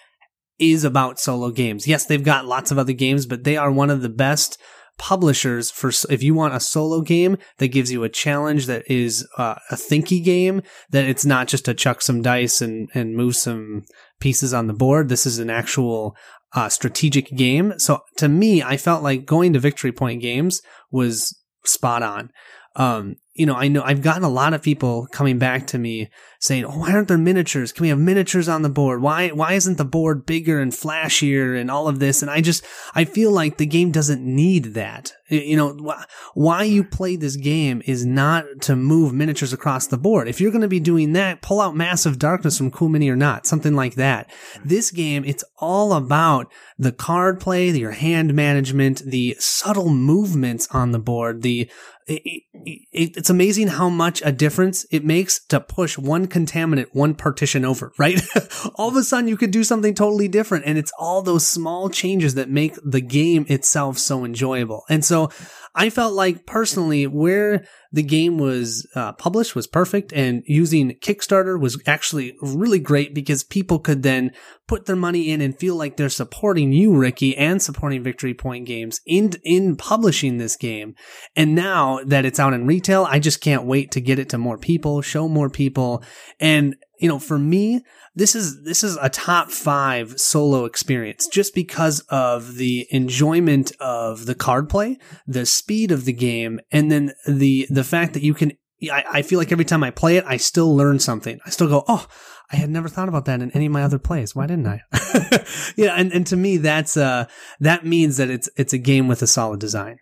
is 0.60 0.84
about 0.84 1.20
solo 1.20 1.52
games. 1.52 1.88
Yes, 1.88 2.06
they've 2.06 2.24
got 2.24 2.46
lots 2.46 2.72
of 2.72 2.78
other 2.78 2.94
games, 2.94 3.26
but 3.26 3.44
they 3.44 3.56
are 3.56 3.72
one 3.72 3.90
of 3.90 4.02
the 4.02 4.10
best 4.10 4.58
publishers 5.00 5.72
for 5.72 5.92
if 6.10 6.22
you 6.22 6.34
want 6.36 6.54
a 6.54 6.60
solo 6.60 7.02
game 7.02 7.38
that 7.58 7.70
gives 7.70 7.90
you 7.90 8.04
a 8.04 8.10
challenge 8.10 8.66
that 8.66 8.84
is 8.92 9.26
uh, 9.38 9.56
a 9.72 9.76
thinky 9.76 10.22
game 10.22 10.62
that 10.90 11.06
it's 11.06 11.26
not 11.26 11.48
just 11.48 11.64
to 11.66 11.74
chuck 11.74 12.02
some 12.02 12.22
dice 12.22 12.62
and 12.62 12.90
and 12.94 13.16
move 13.16 13.34
some 13.34 13.82
pieces 14.20 14.54
on 14.54 14.68
the 14.68 14.74
board 14.74 15.08
this 15.08 15.26
is 15.26 15.40
an 15.40 15.50
actual 15.50 16.18
uh, 16.54 16.70
strategic 16.70 17.30
game. 17.36 17.74
So 17.78 18.02
to 18.18 18.28
me, 18.28 18.64
I 18.64 18.78
felt 18.78 19.04
like 19.04 19.26
going 19.26 19.54
to 19.54 19.60
Victory 19.60 19.92
Point 19.92 20.22
Games 20.22 20.62
was 20.92 21.38
spot 21.64 22.04
on. 22.04 22.32
um, 22.76 23.16
you 23.40 23.45
know, 23.45 23.56
I 23.56 23.70
know 23.70 23.82
I've 23.84 24.02
gotten 24.02 24.24
a 24.24 24.30
lot 24.30 24.53
of 24.53 24.61
people 24.61 25.07
coming 25.14 25.40
back 25.40 25.66
to 25.68 25.78
me 25.78 26.10
saying, 26.40 26.66
"Oh, 26.66 26.80
why 26.80 26.91
aren't 26.91 27.07
there 27.07 27.18
miniatures? 27.18 27.72
Can 27.72 27.84
we 27.84 27.88
have 27.88 27.98
miniatures 27.98 28.49
on 28.49 28.64
the 28.64 28.70
board? 28.70 29.02
Why 29.02 29.30
why 29.30 29.53
isn't 29.53 29.78
the 29.78 29.86
board 29.86 30.26
bigger 30.26 30.60
and 30.60 30.74
flashier 30.74 31.57
and 31.57 31.72
all 31.72 31.88
of 31.88 31.99
this?" 31.99 32.22
And 32.22 32.30
I 32.30 32.41
just 32.41 32.66
I 32.94 33.06
feel 33.06 33.32
like 33.32 33.56
the 33.56 33.66
game 33.66 33.91
doesn't 33.91 34.22
need 34.22 34.74
that. 34.74 35.14
You 35.30 35.56
know, 35.56 35.70
wh- 35.70 36.03
why 36.36 36.64
you 36.64 36.84
play 36.84 37.16
this 37.16 37.38
game 37.38 37.82
is 37.86 38.06
not 38.06 38.45
to 38.61 38.76
move 38.76 39.14
miniatures 39.14 39.53
across 39.53 39.88
the 39.88 39.98
board. 39.98 40.28
If 40.28 40.41
you're 40.41 40.52
going 40.52 40.61
to 40.61 40.68
be 40.68 40.82
doing 40.82 41.14
that, 41.14 41.41
pull 41.41 41.61
out 41.61 41.78
Massive 41.78 42.20
Darkness 42.20 42.57
from 42.57 42.72
Cool 42.72 42.90
Mini 42.90 43.10
or 43.10 43.16
not, 43.16 43.45
something 43.45 43.74
like 43.74 43.95
that. 43.95 44.30
This 44.66 44.91
game, 44.91 45.24
it's 45.24 45.45
all 45.60 45.94
about 45.94 46.52
the 46.78 46.91
card 46.91 47.40
play, 47.40 47.70
your 47.70 47.91
hand 47.91 48.34
management, 48.34 48.99
the 49.06 49.38
subtle 49.40 49.90
movements 49.90 50.68
on 50.72 50.91
the 50.91 50.99
board, 50.99 51.44
the 51.44 51.70
it, 52.10 52.44
it, 52.66 53.11
it's 53.16 53.29
amazing 53.30 53.68
how 53.68 53.90
much 53.90 54.22
a 54.26 54.32
difference 54.32 54.86
it 54.92 55.04
makes 55.04 55.40
to 55.48 55.60
push 55.60 55.98
one 55.98 56.28
contaminant 56.28 56.88
one 56.94 57.16
partition 57.16 57.66
over, 57.66 57.92
right? 57.98 58.22
all 58.76 58.90
of 58.90 58.96
a 58.96 59.04
sudden 59.04 59.28
you 59.28 59.38
could 59.38 59.52
do 59.52 59.64
something 59.64 59.94
totally 59.94 60.28
different. 60.28 60.66
And 60.66 60.78
it's 60.78 60.92
all 60.98 61.22
those 61.22 61.48
small 61.48 61.90
changes 61.90 62.36
that 62.36 62.50
make 62.50 62.76
the 62.84 63.02
game 63.02 63.46
itself 63.50 63.98
so 63.98 64.26
enjoyable. 64.26 64.84
And 64.90 65.04
so 65.04 65.30
I 65.76 65.90
felt 65.90 66.14
like 66.14 66.46
personally 66.46 67.06
where 67.08 67.66
the 67.91 68.04
game 68.04 68.38
was 68.38 68.88
uh, 68.96 69.14
published 69.14 69.56
was 69.56 69.68
perfect 69.68 70.12
and 70.14 70.44
using 70.46 70.91
Kickstarter 71.02 71.60
was 71.60 71.82
actually 71.88 72.36
really 72.41 72.80
great 72.80 73.14
because 73.14 73.44
people 73.44 73.80
could 73.80 74.04
then 74.04 74.32
put 74.68 74.86
their 74.86 74.96
money 74.96 75.30
in 75.30 75.41
and 75.41 75.58
feel 75.58 75.76
like 75.76 75.98
they're 75.98 76.10
supporting 76.10 76.72
you, 76.72 76.96
Ricky, 76.96 77.36
and 77.36 77.62
supporting 77.62 78.04
Victory 78.04 78.34
Point 78.34 78.68
Games 78.68 79.02
in, 79.06 79.32
in 79.44 79.76
publishing 79.76 80.38
this 80.38 80.56
game. 80.56 80.96
And 81.36 81.56
now 81.56 82.00
that 82.06 82.26
it's 82.26 82.40
out 82.40 82.54
in 82.54 82.68
retail, 82.68 83.06
I 83.10 83.20
just 83.20 83.41
can't 83.41 83.66
wait 83.66 83.91
to 83.91 84.02
get 84.02 84.20
it 84.20 84.30
to 84.30 84.38
more 84.38 84.58
people, 84.58 85.02
show 85.02 85.28
more 85.28 85.50
people. 85.50 86.04
And, 86.40 86.76
you 87.00 87.08
know, 87.08 87.20
for 87.20 87.40
me, 87.40 87.82
this 88.14 88.36
is 88.36 88.64
this 88.64 88.84
is 88.84 88.98
a 89.02 89.10
top 89.10 89.50
five 89.50 90.20
solo 90.20 90.66
experience 90.66 91.28
just 91.28 91.56
because 91.56 92.02
of 92.10 92.56
the 92.56 92.88
enjoyment 92.92 93.72
of 93.80 94.26
the 94.26 94.36
card 94.36 94.70
play, 94.70 94.98
the 95.26 95.46
speed 95.46 95.92
of 95.92 96.06
the 96.06 96.14
game, 96.14 96.60
and 96.72 96.92
then 96.92 97.14
the 97.28 97.68
the 97.70 97.84
fact 97.84 98.14
that 98.14 98.24
you 98.24 98.34
can. 98.34 98.54
I, 98.84 99.04
I 99.12 99.22
feel 99.24 99.40
like 99.40 99.52
every 99.52 99.66
time 99.66 99.84
I 99.84 99.92
play 99.92 100.16
it, 100.16 100.24
I 100.26 100.38
still 100.38 100.74
learn 100.74 101.00
something. 101.00 101.38
I 101.46 101.50
still 101.50 101.68
go, 101.68 101.84
oh, 101.90 102.08
I 102.50 102.56
had 102.56 102.70
never 102.70 102.88
thought 102.88 103.10
about 103.10 103.26
that 103.26 103.42
in 103.42 103.52
any 103.52 103.66
of 103.66 103.74
my 103.74 103.84
other 103.84 104.00
plays. 104.00 104.34
Why 104.34 104.48
didn't 104.48 104.68
I? 104.68 104.82
yeah, 105.76 105.96
and, 105.98 106.14
and 106.14 106.26
to 106.28 106.38
me, 106.38 106.56
that's 106.58 106.96
uh 106.96 107.26
that 107.60 107.86
means 107.86 108.18
that 108.18 108.30
it's 108.30 108.50
it's 108.58 108.74
a 108.74 108.78
game 108.78 109.08
with 109.08 109.22
a 109.22 109.28
solid 109.28 109.60
design. 109.60 110.00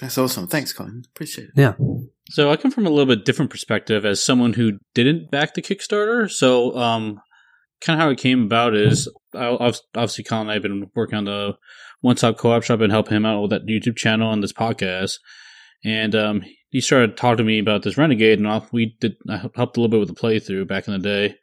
That's 0.00 0.16
awesome. 0.18 0.46
Thanks, 0.46 0.72
Colin. 0.72 1.02
Appreciate 1.14 1.48
it. 1.48 1.54
Yeah. 1.54 1.74
So 2.30 2.50
I 2.50 2.56
come 2.56 2.70
from 2.70 2.86
a 2.86 2.90
little 2.90 3.14
bit 3.14 3.24
different 3.24 3.50
perspective 3.50 4.04
as 4.04 4.24
someone 4.24 4.54
who 4.54 4.78
didn't 4.94 5.30
back 5.30 5.54
the 5.54 5.62
Kickstarter. 5.62 6.30
So 6.30 6.76
um, 6.76 7.20
kind 7.80 7.98
of 7.98 8.04
how 8.04 8.10
it 8.10 8.18
came 8.18 8.44
about 8.44 8.74
is 8.74 9.08
obviously 9.34 10.24
Colin 10.24 10.42
and 10.42 10.50
I 10.50 10.54
have 10.54 10.62
been 10.62 10.90
working 10.94 11.18
on 11.18 11.24
the 11.24 11.56
One 12.00 12.16
Stop 12.16 12.38
Co-op 12.38 12.62
Shop 12.62 12.80
and 12.80 12.92
helping 12.92 13.16
him 13.16 13.26
out 13.26 13.42
with 13.42 13.50
that 13.50 13.66
YouTube 13.66 13.96
channel 13.96 14.32
and 14.32 14.42
this 14.42 14.52
podcast. 14.52 15.18
And 15.84 16.14
um, 16.14 16.44
he 16.70 16.80
started 16.80 17.16
talking 17.16 17.38
to 17.38 17.44
me 17.44 17.58
about 17.58 17.82
this 17.82 17.96
Renegade, 17.96 18.38
and 18.38 18.62
we 18.72 18.96
did. 19.00 19.16
I 19.28 19.38
helped 19.38 19.76
a 19.76 19.80
little 19.80 19.88
bit 19.88 20.00
with 20.00 20.08
the 20.08 20.14
playthrough 20.14 20.68
back 20.68 20.86
in 20.86 20.92
the 20.92 20.98
day. 20.98 21.34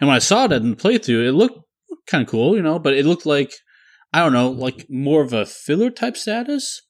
And 0.00 0.08
when 0.08 0.16
I 0.16 0.20
saw 0.20 0.46
that 0.46 0.62
in 0.62 0.70
the 0.70 0.76
playthrough, 0.76 1.26
it 1.26 1.32
looked 1.32 1.58
kind 2.06 2.22
of 2.22 2.28
cool, 2.28 2.56
you 2.56 2.62
know, 2.62 2.78
but 2.78 2.94
it 2.94 3.06
looked 3.06 3.26
like 3.26 3.52
I 4.12 4.20
don't 4.20 4.32
know, 4.32 4.50
like 4.50 4.86
more 4.88 5.22
of 5.22 5.32
a 5.32 5.44
filler 5.44 5.90
type 5.90 6.16
status. 6.16 6.82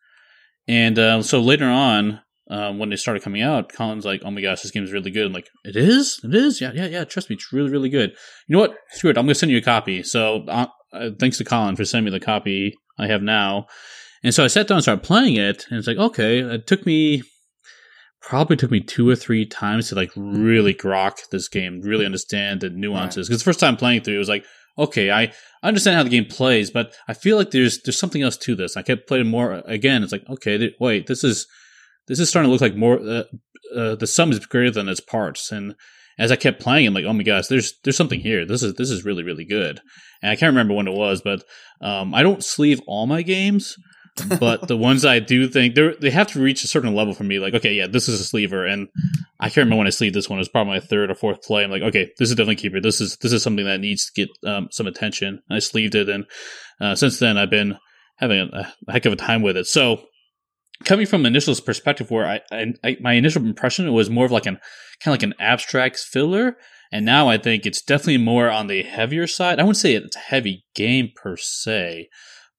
And 0.66 0.98
uh, 0.98 1.22
so 1.22 1.40
later 1.40 1.66
on, 1.66 2.20
um, 2.50 2.78
when 2.78 2.90
they 2.90 2.96
started 2.96 3.22
coming 3.22 3.42
out, 3.42 3.72
Colin's 3.72 4.04
like, 4.04 4.22
"Oh 4.24 4.30
my 4.30 4.40
gosh, 4.40 4.62
this 4.62 4.70
game 4.70 4.84
is 4.84 4.92
really 4.92 5.10
good." 5.10 5.26
I'm 5.26 5.32
like, 5.32 5.48
"It 5.64 5.76
is, 5.76 6.20
it 6.22 6.34
is, 6.34 6.60
yeah, 6.60 6.72
yeah, 6.74 6.86
yeah. 6.86 7.04
Trust 7.04 7.30
me, 7.30 7.36
it's 7.36 7.52
really, 7.52 7.70
really 7.70 7.88
good." 7.88 8.10
You 8.46 8.56
know 8.56 8.60
what? 8.60 8.76
Screw 8.90 9.10
it. 9.10 9.18
I'm 9.18 9.24
gonna 9.24 9.34
send 9.34 9.52
you 9.52 9.58
a 9.58 9.62
copy. 9.62 10.02
So 10.02 10.44
uh, 10.48 10.66
uh, 10.92 11.10
thanks 11.18 11.38
to 11.38 11.44
Colin 11.44 11.76
for 11.76 11.84
sending 11.84 12.12
me 12.12 12.18
the 12.18 12.24
copy 12.24 12.74
I 12.98 13.06
have 13.06 13.22
now. 13.22 13.66
And 14.22 14.34
so 14.34 14.44
I 14.44 14.46
sat 14.46 14.68
down 14.68 14.76
and 14.76 14.82
started 14.82 15.04
playing 15.04 15.36
it, 15.36 15.66
and 15.68 15.78
it's 15.78 15.86
like, 15.86 15.98
okay, 15.98 16.40
it 16.40 16.66
took 16.66 16.86
me 16.86 17.22
probably 18.20 18.56
took 18.56 18.70
me 18.70 18.80
two 18.80 19.08
or 19.08 19.14
three 19.14 19.44
times 19.44 19.88
to 19.88 19.94
like 19.94 20.10
really 20.16 20.74
grok 20.74 21.28
this 21.30 21.48
game, 21.48 21.80
really 21.82 22.06
understand 22.06 22.62
the 22.62 22.70
nuances. 22.70 23.28
Because 23.28 23.40
right. 23.40 23.44
the 23.44 23.50
first 23.50 23.60
time 23.60 23.76
playing 23.76 24.02
through, 24.02 24.14
it 24.14 24.18
was 24.18 24.28
like, 24.28 24.46
okay, 24.78 25.10
I 25.10 25.32
understand 25.62 25.96
how 25.96 26.02
the 26.02 26.10
game 26.10 26.26
plays, 26.26 26.70
but 26.70 26.94
I 27.08 27.14
feel 27.14 27.36
like 27.36 27.50
there's 27.50 27.82
there's 27.82 27.98
something 27.98 28.22
else 28.22 28.36
to 28.38 28.54
this. 28.54 28.76
I 28.76 28.82
kept 28.82 29.08
playing 29.08 29.28
more 29.28 29.62
again. 29.66 30.02
It's 30.02 30.12
like, 30.12 30.28
okay, 30.28 30.58
th- 30.58 30.74
wait, 30.80 31.06
this 31.06 31.24
is 31.24 31.46
this 32.06 32.20
is 32.20 32.28
starting 32.28 32.48
to 32.48 32.52
look 32.52 32.60
like 32.60 32.76
more 32.76 32.98
uh, 33.00 33.24
uh, 33.74 33.94
the 33.94 34.06
sum 34.06 34.30
is 34.30 34.44
greater 34.46 34.70
than 34.70 34.88
its 34.88 35.00
parts 35.00 35.50
and 35.50 35.74
as 36.18 36.30
I 36.30 36.36
kept 36.36 36.62
playing, 36.62 36.86
I'm 36.86 36.94
like, 36.94 37.04
oh 37.04 37.12
my 37.12 37.22
gosh, 37.22 37.48
there's 37.48 37.74
there's 37.82 37.96
something 37.96 38.20
here. 38.20 38.46
This 38.46 38.62
is 38.62 38.74
this 38.74 38.90
is 38.90 39.04
really 39.04 39.22
really 39.22 39.44
good. 39.44 39.80
And 40.22 40.30
I 40.30 40.36
can't 40.36 40.50
remember 40.50 40.74
when 40.74 40.88
it 40.88 40.94
was, 40.94 41.22
but 41.22 41.42
um, 41.80 42.14
I 42.14 42.22
don't 42.22 42.44
sleeve 42.44 42.80
all 42.86 43.06
my 43.06 43.22
games, 43.22 43.76
but 44.38 44.68
the 44.68 44.76
ones 44.76 45.04
I 45.04 45.18
do 45.18 45.48
think 45.48 45.74
they 45.74 45.94
they 46.00 46.10
have 46.10 46.28
to 46.28 46.40
reach 46.40 46.62
a 46.62 46.68
certain 46.68 46.94
level 46.94 47.14
for 47.14 47.24
me. 47.24 47.38
Like, 47.38 47.54
okay, 47.54 47.74
yeah, 47.74 47.86
this 47.86 48.08
is 48.08 48.20
a 48.20 48.24
sleever, 48.24 48.64
and 48.64 48.88
I 49.40 49.46
can't 49.46 49.58
remember 49.58 49.78
when 49.78 49.86
I 49.86 49.90
sleeved 49.90 50.14
this 50.14 50.28
one. 50.28 50.38
It 50.38 50.42
was 50.42 50.48
probably 50.48 50.74
my 50.74 50.80
third 50.80 51.10
or 51.10 51.14
fourth 51.14 51.42
play. 51.42 51.64
I'm 51.64 51.70
like, 51.70 51.82
okay, 51.82 52.10
this 52.18 52.30
is 52.30 52.36
definitely 52.36 52.56
keeper. 52.56 52.80
This 52.80 53.00
is 53.00 53.16
this 53.16 53.32
is 53.32 53.42
something 53.42 53.64
that 53.64 53.80
needs 53.80 54.10
to 54.10 54.12
get 54.26 54.28
um, 54.48 54.68
some 54.70 54.86
attention. 54.86 55.42
I 55.50 55.58
sleeved 55.58 55.94
it, 55.94 56.08
and 56.08 56.26
uh, 56.80 56.94
since 56.94 57.18
then 57.18 57.36
I've 57.36 57.50
been 57.50 57.76
having 58.16 58.38
a, 58.52 58.72
a 58.86 58.92
heck 58.92 59.06
of 59.06 59.12
a 59.12 59.16
time 59.16 59.42
with 59.42 59.56
it. 59.56 59.66
So 59.66 60.04
coming 60.84 61.06
from 61.06 61.26
initial 61.26 61.54
perspective 61.56 62.10
where 62.10 62.26
I, 62.26 62.40
I, 62.50 62.72
I, 62.82 62.96
my 63.00 63.12
initial 63.14 63.44
impression 63.44 63.92
was 63.92 64.10
more 64.10 64.26
of 64.26 64.32
like 64.32 64.46
an 64.46 64.58
kind 65.00 65.14
of 65.14 65.20
like 65.20 65.22
an 65.22 65.34
abstract 65.38 65.98
filler 65.98 66.56
and 66.90 67.04
now 67.04 67.28
i 67.28 67.38
think 67.38 67.64
it's 67.64 67.82
definitely 67.82 68.18
more 68.18 68.50
on 68.50 68.66
the 68.66 68.82
heavier 68.82 69.26
side 69.26 69.58
i 69.58 69.62
wouldn't 69.62 69.76
say 69.76 69.94
it's 69.94 70.16
a 70.16 70.20
heavy 70.20 70.64
game 70.74 71.10
per 71.14 71.36
se 71.36 72.08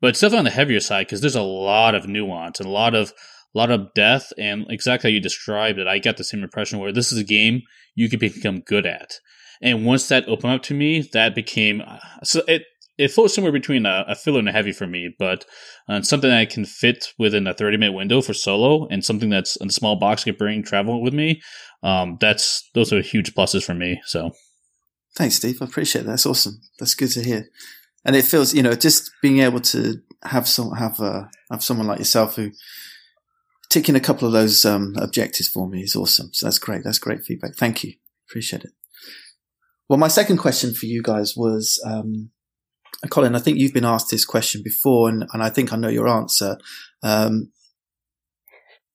but 0.06 0.10
it's 0.10 0.20
definitely 0.20 0.38
on 0.38 0.46
the 0.46 0.52
heavier 0.52 0.80
side 0.80 1.08
because 1.08 1.22
there's 1.22 1.36
a 1.36 1.42
lot 1.42 1.96
of 1.96 2.08
nuance 2.08 2.60
and 2.60 2.70
a 2.70 2.72
lot 2.72 2.94
of 2.94 3.12
a 3.56 3.58
lot 3.58 3.72
of 3.72 3.92
depth 3.96 4.32
and 4.38 4.68
exactly 4.70 5.10
how 5.10 5.14
you 5.16 5.20
described 5.20 5.80
it 5.80 5.88
i 5.88 5.98
got 5.98 6.18
the 6.18 6.24
same 6.24 6.44
impression 6.44 6.78
where 6.78 6.92
this 6.92 7.12
is 7.12 7.18
a 7.18 7.24
game 7.24 7.64
you 7.96 8.08
can 8.08 8.20
become 8.20 8.60
good 8.60 8.86
at 8.86 9.16
and 9.64 9.84
once 9.84 10.08
that 10.08 10.28
opened 10.28 10.54
up 10.54 10.62
to 10.62 10.76
me 10.76 11.10
that 11.14 11.34
became 11.34 11.82
so 12.24 12.44
it 12.48 12.62
it 13.00 13.10
floats 13.10 13.34
somewhere 13.34 13.52
between 13.52 13.88
a, 13.88 14.06
a, 14.08 14.14
filler 14.14 14.40
and 14.40 14.48
a 14.48 14.54
heavy 14.54 14.72
for 14.72 14.88
me, 14.88 15.14
but 15.20 15.44
uh, 15.90 16.02
something 16.02 16.30
that 16.30 16.40
I 16.40 16.46
can 16.46 16.64
fit 16.64 17.08
within 17.20 17.46
a 17.46 17.54
30 17.54 17.76
minute 17.76 17.92
window 17.92 18.22
for 18.22 18.34
solo 18.34 18.88
and 18.88 19.04
something 19.04 19.30
that's 19.30 19.58
in 19.58 19.68
a 19.68 19.72
small 19.72 19.98
box 19.98 20.24
can 20.24 20.36
bring 20.36 20.64
travel 20.64 21.04
with 21.04 21.14
me. 21.14 21.42
Um, 21.84 22.18
that's 22.22 22.70
those 22.74 22.94
are 22.94 23.02
huge 23.02 23.34
pluses 23.34 23.66
for 23.66 23.74
me. 23.74 24.00
So 24.06 24.32
thanks, 25.18 25.36
Steve. 25.36 25.62
I 25.62 25.66
appreciate 25.66 26.04
that. 26.04 26.12
That's 26.12 26.26
awesome. 26.26 26.62
That's 26.80 26.96
good 26.96 27.12
to 27.12 27.24
hear. 27.24 27.50
And 28.06 28.16
it 28.16 28.26
feels, 28.26 28.54
you 28.54 28.62
know, 28.62 28.74
just 28.74 29.12
being 29.22 29.40
able 29.40 29.62
to 29.62 30.02
have 30.24 30.48
some, 30.48 30.72
have, 30.74 31.00
uh, 31.00 31.24
have 31.52 31.64
someone 31.64 31.88
like 31.88 32.00
yourself 32.00 32.36
who 32.36 32.52
ticking 33.70 33.96
a 33.96 34.00
couple 34.00 34.28
of 34.28 34.34
those, 34.34 34.64
um, 34.64 34.94
objectives 34.98 35.50
for 35.50 35.68
me 35.68 35.82
is 35.82 35.96
awesome. 35.96 36.30
So 36.34 36.46
that's 36.46 36.60
great. 36.60 36.84
That's 36.84 37.00
great 37.00 37.24
feedback. 37.24 37.56
Thank 37.56 37.84
you. 37.84 37.94
Appreciate 38.30 38.64
it. 38.64 38.72
Well, 39.90 40.00
my 40.00 40.08
second 40.08 40.38
question 40.38 40.74
for 40.74 40.86
you 40.86 41.02
guys 41.02 41.36
was, 41.36 41.82
um, 41.86 42.32
Colin, 43.10 43.36
I 43.36 43.40
think 43.40 43.58
you've 43.58 43.74
been 43.74 43.86
asked 43.86 44.10
this 44.10 44.26
question 44.26 44.62
before, 44.64 45.10
and, 45.10 45.26
and 45.34 45.44
I 45.44 45.50
think 45.50 45.72
I 45.72 45.76
know 45.76 45.90
your 45.90 46.08
answer. 46.08 46.58
Um, 47.04 47.52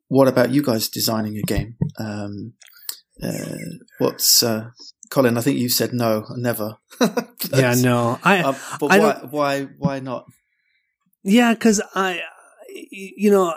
what 0.09 0.27
about 0.27 0.51
you 0.51 0.63
guys 0.63 0.89
designing 0.89 1.37
a 1.37 1.43
game? 1.43 1.77
Um, 1.99 2.55
uh, 3.23 3.57
what's 3.99 4.43
uh, 4.43 4.71
Colin? 5.11 5.37
I 5.37 5.41
think 5.41 5.59
you 5.59 5.69
said 5.69 5.93
no, 5.93 6.25
never. 6.37 6.77
yeah, 7.53 7.75
no. 7.75 8.19
I. 8.23 8.41
Um, 8.41 8.57
but 8.79 8.93
I 8.93 8.99
why? 8.99 9.13
Why? 9.31 9.63
Why 9.79 10.01
not? 10.01 10.25
Yeah, 11.23 11.53
because 11.53 11.83
I, 11.95 12.21
you 12.91 13.31
know, 13.31 13.55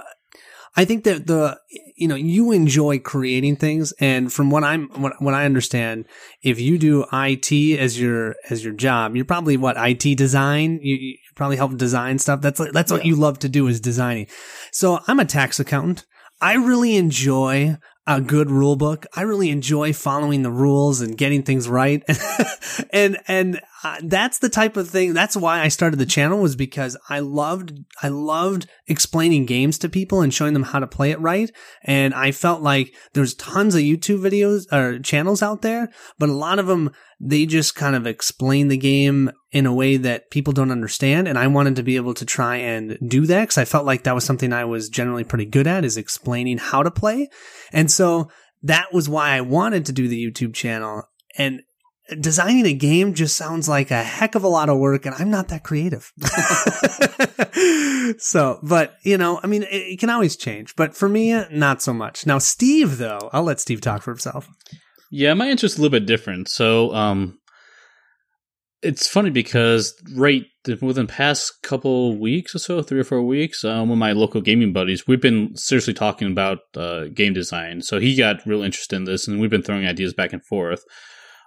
I 0.76 0.85
think 0.85 1.03
that 1.03 1.27
the 1.27 1.60
you 1.95 2.07
know 2.07 2.15
you 2.15 2.52
enjoy 2.52 2.99
creating 2.99 3.57
things, 3.57 3.94
and 3.99 4.34
from 4.34 4.49
what 4.49 4.64
I'm 4.64 4.90
what, 5.02 5.14
what 5.22 5.34
I 5.34 5.45
understand, 5.45 6.06
if 6.41 6.60
you 6.60 6.77
do 6.77 7.06
IT 7.14 7.80
as 7.80 7.99
your 7.99 8.35
as 8.49 8.64
your 8.64 8.73
job, 8.73 9.15
you're 9.15 9.26
probably 9.26 9.56
what 9.56 9.77
IT 9.77 10.18
design. 10.18 10.80
You, 10.81 10.95
you 10.95 11.18
probably 11.35 11.57
help 11.57 11.77
design 11.77 12.19
stuff. 12.19 12.41
That's 12.41 12.60
that's 12.72 12.91
what 12.91 13.06
yeah. 13.06 13.10
you 13.10 13.15
love 13.15 13.40
to 13.40 13.49
do 13.49 13.68
is 13.68 13.80
designing. 13.80 14.27
So 14.72 14.99
I'm 15.07 15.19
a 15.19 15.26
tax 15.26 15.60
accountant. 15.60 16.06
I 16.41 16.56
really 16.56 16.98
enjoy 16.98 17.77
a 18.05 18.21
good 18.21 18.51
rule 18.51 18.75
book. 18.75 19.05
I 19.15 19.21
really 19.21 19.49
enjoy 19.49 19.93
following 19.93 20.43
the 20.43 20.51
rules 20.51 21.01
and 21.01 21.17
getting 21.17 21.43
things 21.43 21.69
right. 21.69 22.03
and, 22.91 23.17
and 23.27 23.61
uh, 23.84 23.97
that's 24.03 24.39
the 24.39 24.49
type 24.49 24.77
of 24.77 24.89
thing. 24.89 25.14
That's 25.14 25.35
why 25.35 25.60
I 25.60 25.68
started 25.68 25.99
the 25.99 26.05
channel 26.05 26.39
was 26.39 26.55
because 26.55 26.97
I 27.10 27.19
loved, 27.19 27.73
I 28.01 28.07
loved 28.07 28.68
explaining 28.88 29.45
games 29.45 29.77
to 29.80 29.89
people 29.89 30.22
and 30.22 30.34
showing 30.34 30.53
them 30.53 30.64
how 30.64 30.80
to 30.80 30.88
play 30.88 31.11
it 31.11 31.19
right. 31.19 31.51
And 31.84 32.14
I 32.14 32.31
felt 32.31 32.61
like 32.61 32.95
there's 33.14 33.34
tons 33.34 33.76
of 33.76 33.81
YouTube 33.81 34.22
videos 34.22 34.72
or 34.72 34.99
channels 34.99 35.43
out 35.43 35.64
there, 35.64 35.89
but 36.18 36.30
a 36.30 36.34
lot 36.34 36.60
of 36.60 36.68
them, 36.68 36.91
they 37.19 37.45
just 37.45 37.76
kind 37.76 37.95
of 37.95 38.07
explain 38.07 38.69
the 38.69 38.77
game 38.77 39.31
in 39.51 39.65
a 39.65 39.73
way 39.73 39.97
that 39.97 40.31
people 40.31 40.53
don't 40.53 40.72
understand. 40.72 41.27
And 41.27 41.38
I 41.38 41.47
wanted 41.47 41.76
to 41.76 41.84
be 41.84 41.97
able 41.97 42.14
to 42.15 42.26
try 42.26 42.55
and 42.57 42.97
do 43.05 43.26
that 43.26 43.41
because 43.41 43.57
I 43.57 43.65
felt 43.65 43.85
like 43.85 44.03
that 44.03 44.15
was 44.15 44.23
something 44.23 44.53
I 44.53 44.65
was 44.65 44.88
generally 44.88 45.23
pretty 45.26 45.45
good 45.45 45.68
at 45.68 45.85
is 45.85 45.97
explaining 45.97 46.57
how 46.57 46.84
to 46.84 46.91
play. 46.91 47.30
And 47.73 47.91
so 47.91 48.30
that 48.61 48.93
was 48.93 49.10
why 49.10 49.31
I 49.31 49.41
wanted 49.41 49.85
to 49.88 49.91
do 49.91 50.07
the 50.07 50.26
YouTube 50.26 50.53
channel. 50.53 51.03
And 51.38 51.61
designing 52.19 52.65
a 52.65 52.73
game 52.73 53.13
just 53.13 53.38
sounds 53.38 53.69
like 53.69 53.91
a 53.91 54.03
heck 54.03 54.35
of 54.35 54.43
a 54.43 54.47
lot 54.47 54.69
of 54.69 54.77
work 54.77 55.05
and 55.05 55.15
I'm 55.17 55.30
not 55.30 55.47
that 55.49 55.63
creative. 55.63 56.11
so, 58.19 58.59
but 58.61 58.95
you 59.03 59.17
know, 59.17 59.39
I 59.43 59.47
mean, 59.47 59.63
it, 59.63 59.93
it, 59.93 59.99
can 59.99 60.09
always 60.09 60.35
change, 60.35 60.75
but 60.75 60.95
for 60.95 61.07
me, 61.07 61.43
not 61.51 61.81
so 61.81 61.93
much. 61.93 62.25
Now, 62.25 62.39
Steve, 62.39 62.97
though, 62.97 63.30
I'll 63.31 63.43
let 63.43 63.59
Steve 63.59 63.81
talk 63.81 64.01
for 64.01 64.11
himself. 64.11 64.49
Yeah, 65.11 65.34
my 65.34 65.47
is 65.47 65.63
a 65.63 65.81
little 65.81 65.89
bit 65.89 66.05
different. 66.05 66.49
So, 66.49 66.93
um, 66.93 67.38
it's 68.84 69.07
funny 69.07 69.30
because 69.30 69.93
right 70.15 70.43
within 70.81 71.07
past 71.07 71.61
couple 71.63 72.17
weeks 72.17 72.53
or 72.53 72.59
so, 72.59 72.81
three 72.81 72.99
or 72.99 73.05
four 73.05 73.21
weeks, 73.21 73.63
um, 73.63 73.89
with 73.89 73.97
my 73.97 74.11
local 74.11 74.41
gaming 74.41 74.73
buddies, 74.73 75.07
we've 75.07 75.21
been 75.21 75.55
seriously 75.55 75.93
talking 75.93 76.30
about 76.30 76.59
uh, 76.75 77.05
game 77.13 77.34
design. 77.34 77.81
So 77.81 77.99
he 77.99 78.15
got 78.15 78.45
real 78.45 78.61
interested 78.61 78.97
in 78.97 79.05
this, 79.05 79.27
and 79.27 79.39
we've 79.39 79.49
been 79.49 79.63
throwing 79.63 79.88
ideas 79.88 80.13
back 80.13 80.34
and 80.34 80.45
forth. 80.45 80.84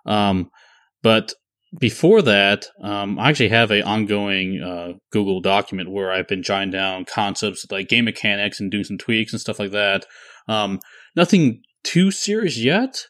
Um, 0.06 0.50
but 1.02 1.34
before 1.78 2.22
that, 2.22 2.66
um, 2.82 3.18
I 3.18 3.28
actually 3.28 3.48
have 3.50 3.70
an 3.70 3.82
ongoing 3.82 4.62
uh, 4.62 4.92
Google 5.12 5.40
document 5.40 5.90
where 5.90 6.10
I've 6.10 6.28
been 6.28 6.42
jotting 6.42 6.70
down 6.70 7.04
concepts 7.04 7.66
like 7.70 7.88
game 7.88 8.04
mechanics 8.04 8.60
and 8.60 8.70
doing 8.70 8.84
some 8.84 8.98
tweaks 8.98 9.32
and 9.32 9.40
stuff 9.40 9.58
like 9.58 9.72
that. 9.72 10.06
Um, 10.48 10.80
nothing 11.14 11.62
too 11.82 12.10
serious 12.10 12.58
yet, 12.58 13.06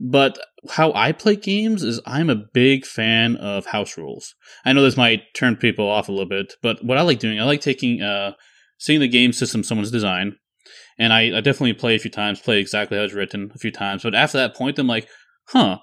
but 0.00 0.38
how 0.70 0.92
I 0.94 1.12
play 1.12 1.36
games 1.36 1.82
is 1.82 2.00
I'm 2.06 2.30
a 2.30 2.44
big 2.52 2.84
fan 2.84 3.36
of 3.36 3.66
house 3.66 3.96
rules. 3.96 4.34
I 4.64 4.72
know 4.72 4.82
this 4.82 4.96
might 4.96 5.22
turn 5.34 5.56
people 5.56 5.88
off 5.88 6.08
a 6.08 6.12
little 6.12 6.28
bit, 6.28 6.54
but 6.62 6.84
what 6.84 6.98
I 6.98 7.02
like 7.02 7.18
doing, 7.18 7.40
I 7.40 7.44
like 7.44 7.60
taking, 7.60 8.02
uh, 8.02 8.32
seeing 8.78 9.00
the 9.00 9.08
game 9.08 9.32
system 9.32 9.62
someone's 9.62 9.90
designed, 9.90 10.34
and 10.98 11.12
I, 11.12 11.38
I 11.38 11.40
definitely 11.40 11.74
play 11.74 11.94
a 11.94 11.98
few 11.98 12.10
times, 12.10 12.40
play 12.40 12.58
exactly 12.58 12.96
how 12.96 13.04
it's 13.04 13.14
written 13.14 13.50
a 13.54 13.58
few 13.58 13.70
times, 13.70 14.02
but 14.02 14.14
after 14.14 14.38
that 14.38 14.54
point, 14.54 14.78
I'm 14.78 14.86
like, 14.86 15.08
huh, 15.48 15.78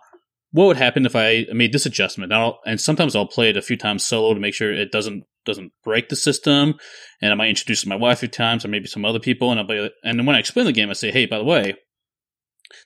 what 0.56 0.68
would 0.68 0.77
happen 0.77 1.06
if 1.06 1.18
I 1.18 1.45
made 1.52 1.73
this 1.73 1.86
adjustment? 1.86 2.32
I'll, 2.32 2.61
and 2.65 2.80
sometimes 2.80 3.14
I'll 3.14 3.27
play 3.27 3.49
it 3.49 3.57
a 3.57 3.61
few 3.61 3.76
times 3.76 4.06
solo 4.06 4.34
to 4.34 4.40
make 4.40 4.53
sure 4.53 4.72
it 4.72 4.90
doesn't 4.90 5.26
doesn't 5.45 5.73
break 5.84 6.07
the 6.07 6.15
system. 6.15 6.76
And 7.22 7.34
I 7.34 7.36
might 7.36 7.49
introduce 7.49 7.86
my 7.86 7.98
wife 7.98 8.19
a 8.19 8.19
few 8.22 8.30
times, 8.30 8.64
or 8.64 8.69
maybe 8.69 8.88
some 8.88 9.03
other 9.03 9.19
people. 9.19 9.52
And 9.52 9.60
I'll 9.60 9.68
be, 9.68 9.91
and 10.06 10.26
when 10.26 10.34
I 10.34 10.40
explain 10.40 10.65
the 10.65 10.72
game, 10.72 10.90
I 10.90 10.94
say, 10.94 11.11
hey, 11.11 11.26
by 11.26 11.40
the 11.40 11.44
way, 11.44 11.76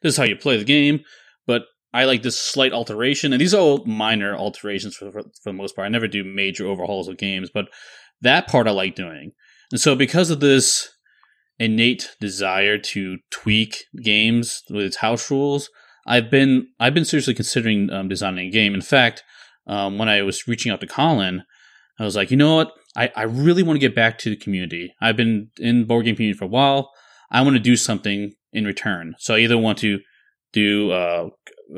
this 0.02 0.14
is 0.14 0.18
how 0.18 0.24
you 0.24 0.36
play 0.36 0.58
the 0.58 0.66
game. 0.66 1.02
But 1.46 1.62
I 1.94 2.06
like 2.06 2.24
this 2.24 2.40
slight 2.40 2.74
alteration, 2.74 3.34
and 3.34 3.40
these 3.40 3.54
are 3.54 3.62
all 3.62 3.86
minor 3.86 4.36
alterations 4.36 4.96
for, 4.96 5.12
for, 5.12 5.22
for 5.22 5.30
the 5.46 5.54
most 5.54 5.76
part. 5.76 5.86
I 5.86 5.90
never 5.90 6.08
do 6.08 6.24
major 6.24 6.66
overhauls 6.66 7.08
of 7.08 7.20
games, 7.20 7.52
but 7.54 7.66
that 8.22 8.48
part 8.48 8.68
I 8.68 8.72
like 8.72 8.96
doing. 8.96 9.34
And 9.72 9.80
so, 9.80 9.96
because 9.96 10.32
of 10.32 10.40
this 10.40 10.90
innate 11.60 12.16
desire 12.20 12.80
to 12.80 13.20
tweak 13.30 13.86
games 14.02 14.64
with 14.72 14.86
its 14.86 14.98
house 14.98 15.30
rules, 15.30 15.70
I've 16.10 16.32
been 16.32 16.68
I've 16.80 16.96
been 16.96 17.06
seriously 17.06 17.36
considering 17.36 17.90
um, 17.92 18.10
designing 18.10 18.48
a 18.48 18.52
game. 18.52 18.74
In 18.74 18.82
fact, 18.82 19.24
um, 19.68 20.00
when 20.00 20.10
I 20.10 20.24
was 20.24 20.48
reaching 20.48 20.72
out 20.72 20.82
to 20.82 20.88
Colin, 20.88 21.44
I 22.00 22.04
was 22.04 22.16
like, 22.16 22.32
you 22.32 22.38
know 22.38 22.56
what? 22.56 22.72
I, 22.98 23.12
I 23.16 23.24
really 23.24 23.62
want 23.62 23.76
to 23.76 23.80
get 23.80 23.96
back 23.96 24.18
to 24.20 24.32
the 24.32 24.36
community. 24.36 24.94
I've 25.00 25.16
been 25.16 25.52
in 25.60 25.86
board 25.86 26.06
game 26.06 26.16
community 26.16 26.38
for 26.38 26.46
a 26.46 26.50
while. 26.50 26.92
I 27.30 27.42
want 27.42 27.56
to 27.56 27.62
do 27.62 27.76
something 27.76 28.34
in 28.52 28.66
return. 28.66 29.14
So 29.20 29.36
I 29.36 29.40
either 29.40 29.58
want 29.58 29.78
to 29.80 30.00
do 30.52 30.92
uh, 30.92 31.30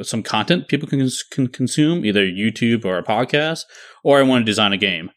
some 0.01 0.23
content 0.23 0.69
people 0.69 0.87
can, 0.87 1.09
can 1.31 1.47
consume, 1.47 2.05
either 2.05 2.25
YouTube 2.25 2.85
or 2.85 2.97
a 2.97 3.03
podcast, 3.03 3.63
or 4.05 4.19
I 4.19 4.23
want 4.23 4.45
to 4.45 4.49
design 4.49 4.71
a 4.71 4.77
game. 4.77 5.11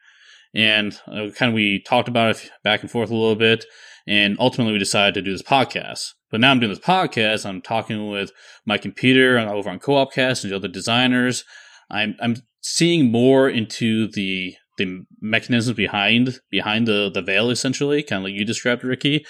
And 0.53 0.99
uh, 1.07 1.31
kind 1.37 1.51
of 1.51 1.55
we 1.55 1.83
talked 1.87 2.09
about 2.09 2.37
it 2.37 2.51
back 2.65 2.83
and 2.83 2.91
forth 2.91 3.11
a 3.11 3.15
little 3.15 3.37
bit, 3.37 3.65
and 4.07 4.37
ultimately 4.41 4.73
we 4.73 4.79
decided 4.81 5.15
to 5.15 5.23
do 5.23 5.33
this 5.33 5.43
podcast. 5.43 6.11
But 6.35 6.41
now 6.41 6.51
I'm 6.51 6.59
doing 6.59 6.73
this 6.73 6.81
podcast. 6.81 7.47
I'm 7.47 7.63
talking 7.63 8.11
with 8.11 8.33
my 8.67 8.77
computer 8.77 9.39
over 9.39 9.71
on 9.71 9.79
Co-opcast 9.79 10.43
and 10.43 10.51
the 10.51 10.57
other 10.57 10.67
designers. 10.67 11.45
I'm 11.93 12.17
I'm 12.21 12.39
seeing 12.61 13.13
more 13.13 13.49
into 13.49 14.09
the 14.09 14.57
the 14.77 15.05
mechanisms 15.21 15.77
behind 15.77 16.41
behind 16.51 16.89
the 16.89 17.09
the 17.09 17.23
veil, 17.23 17.51
essentially, 17.51 18.03
kind 18.03 18.19
of 18.19 18.25
like 18.25 18.35
you 18.35 18.45
described, 18.45 18.83
Ricky, 18.83 19.25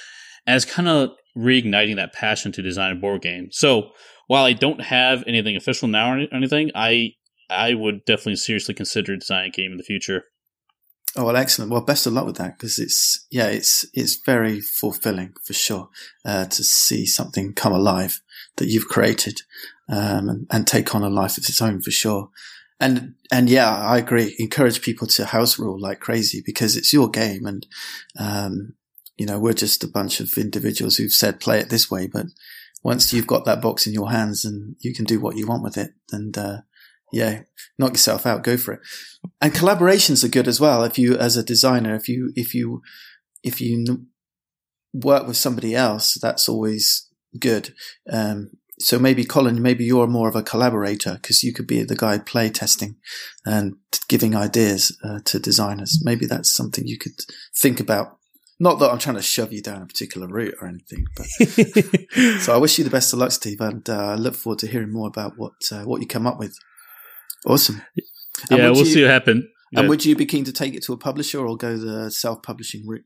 as 0.47 0.65
kind 0.65 0.89
of 0.89 1.11
reigniting 1.37 1.97
that 1.97 2.15
passion 2.15 2.53
to 2.53 2.63
design 2.63 2.93
a 2.93 2.99
board 2.99 3.21
game. 3.21 3.49
So 3.51 3.91
while 4.27 4.45
I 4.45 4.55
don't 4.55 4.81
have 4.81 5.25
anything 5.27 5.57
official 5.57 5.89
now 5.89 6.11
or 6.11 6.27
anything, 6.33 6.71
I 6.75 7.11
I 7.51 7.75
would 7.75 8.07
definitely 8.07 8.37
seriously 8.37 8.75
consider 8.75 9.15
designing 9.15 9.51
a 9.51 9.53
game 9.53 9.73
in 9.73 9.77
the 9.77 9.85
future. 9.85 10.25
Oh 11.17 11.25
well, 11.25 11.37
excellent. 11.37 11.71
Well, 11.71 11.81
best 11.81 12.07
of 12.07 12.13
luck 12.13 12.27
with 12.27 12.37
that 12.37 12.59
because 12.59 12.79
it's 12.79 13.27
yeah, 13.31 13.47
it's 13.47 13.87
it's 13.95 14.17
very 14.17 14.61
fulfilling 14.61 15.35
for 15.45 15.53
sure 15.53 15.89
uh, 16.25 16.47
to 16.47 16.65
see 16.65 17.07
something 17.07 17.55
come 17.55 17.73
alive 17.73 18.21
that 18.57 18.69
you've 18.69 18.89
created 18.89 19.43
um, 19.89 20.29
and, 20.29 20.47
and, 20.51 20.67
take 20.67 20.95
on 20.95 21.03
a 21.03 21.11
life 21.11 21.37
of 21.37 21.45
its 21.45 21.61
own 21.61 21.81
for 21.83 21.91
sure. 21.91 22.31
And 22.81 23.15
and 23.31 23.49
yeah, 23.49 23.73
I 23.73 23.99
agree. 23.99 24.35
Encourage 24.39 24.83
people 24.83 25.07
to 25.09 25.27
house 25.27 25.59
rule 25.59 25.81
like 25.81 26.01
crazy 26.01 26.43
because 26.45 26.77
it's 26.77 26.93
your 26.93 27.09
game, 27.09 27.47
and 27.47 27.67
um, 28.19 28.75
you 29.17 29.25
know 29.25 29.39
we're 29.39 29.53
just 29.53 29.85
a 29.85 29.89
bunch 29.89 30.19
of 30.19 30.37
individuals 30.37 30.97
who've 30.97 31.13
said 31.13 31.39
play 31.39 31.61
it 31.61 31.71
this 31.71 31.91
way, 31.91 32.09
but 32.09 32.27
once 32.83 33.13
you've 33.13 33.27
got 33.27 33.45
that 33.45 33.63
box 33.63 33.87
in 33.87 33.93
your 33.93 34.11
hands 34.11 34.45
and 34.45 34.77
you 34.81 34.93
can 34.93 35.05
do 35.05 35.21
what 35.21 35.37
you 35.37 35.47
want 35.47 35.63
with 35.63 35.79
it, 35.79 35.93
and 36.11 36.37
uh, 36.37 36.59
yeah, 37.15 37.43
knock 37.79 37.93
yourself 37.93 38.27
out, 38.27 38.43
go 38.43 38.57
for 38.57 38.75
it. 38.75 38.81
And 39.41 39.53
collaborations 39.53 40.25
are 40.25 40.29
good 40.29 40.49
as 40.49 40.61
well. 40.61 40.83
If 40.85 40.99
you, 40.99 41.17
as 41.17 41.37
a 41.37 41.45
designer, 41.45 41.95
if 41.95 42.09
you, 42.09 42.33
if 42.35 42.55
you, 42.55 42.83
if 43.43 43.61
you 43.61 44.07
work 44.93 45.27
with 45.27 45.37
somebody 45.37 45.75
else, 45.75 46.15
that's 46.21 46.49
always 46.49 47.09
good. 47.39 47.73
Um, 48.11 48.51
so 48.81 48.99
maybe 48.99 49.25
Colin, 49.25 49.63
maybe 49.63 49.85
you're 49.85 50.09
more 50.09 50.29
of 50.29 50.35
a 50.35 50.43
collaborator 50.43 51.15
because 51.15 51.45
you 51.45 51.53
could 51.53 51.69
be 51.69 51.85
the 51.85 51.95
guy 51.95 52.19
play 52.19 52.51
testing 52.51 52.97
and 53.47 53.77
giving 54.09 54.35
ideas 54.35 54.99
uh, 55.05 55.21
to 55.27 55.39
designers. 55.39 56.01
Maybe 56.03 56.27
that's 56.27 56.55
something 56.55 56.85
you 56.85 56.99
could 56.99 57.21
think 57.55 57.79
about 57.79 58.19
not 58.61 58.79
that 58.79 58.91
I'm 58.91 58.99
trying 58.99 59.17
to 59.17 59.23
shove 59.23 59.53
you 59.53 59.61
down 59.61 59.83
a 59.83 59.87
particular 59.87 60.29
route 60.29 60.55
or 60.61 60.69
anything, 60.69 61.07
but 61.17 61.27
so 62.41 62.55
I 62.55 62.59
wish 62.59 62.79
you 62.79 62.85
the 62.85 62.91
best 62.91 63.13
of 63.13 63.19
luck, 63.19 63.33
Steve, 63.33 63.61
and 63.61 63.89
uh, 63.91 64.07
I 64.11 64.15
look 64.15 64.35
forward 64.35 64.61
to 64.61 64.69
hearing 64.69 64.93
more 64.93 65.09
about 65.09 65.37
what 65.37 65.55
uh, 65.73 65.83
what 65.83 66.01
you 66.01 66.07
come 66.07 66.27
up 66.27 66.39
with. 66.39 66.57
Awesome. 67.47 67.83
yeah, 68.51 68.71
we'll 68.71 68.79
you, 68.79 68.85
see 68.85 69.03
what 69.03 69.11
happens. 69.11 69.45
And 69.77 69.89
would 69.89 70.05
you 70.05 70.15
be 70.15 70.27
keen 70.27 70.45
to 70.45 70.53
take 70.53 70.75
it 70.75 70.83
to 70.85 70.93
a 70.93 70.97
publisher 70.97 71.45
or 71.45 71.57
go 71.57 71.77
the 71.77 72.11
self-publishing 72.11 72.87
route? 72.87 73.05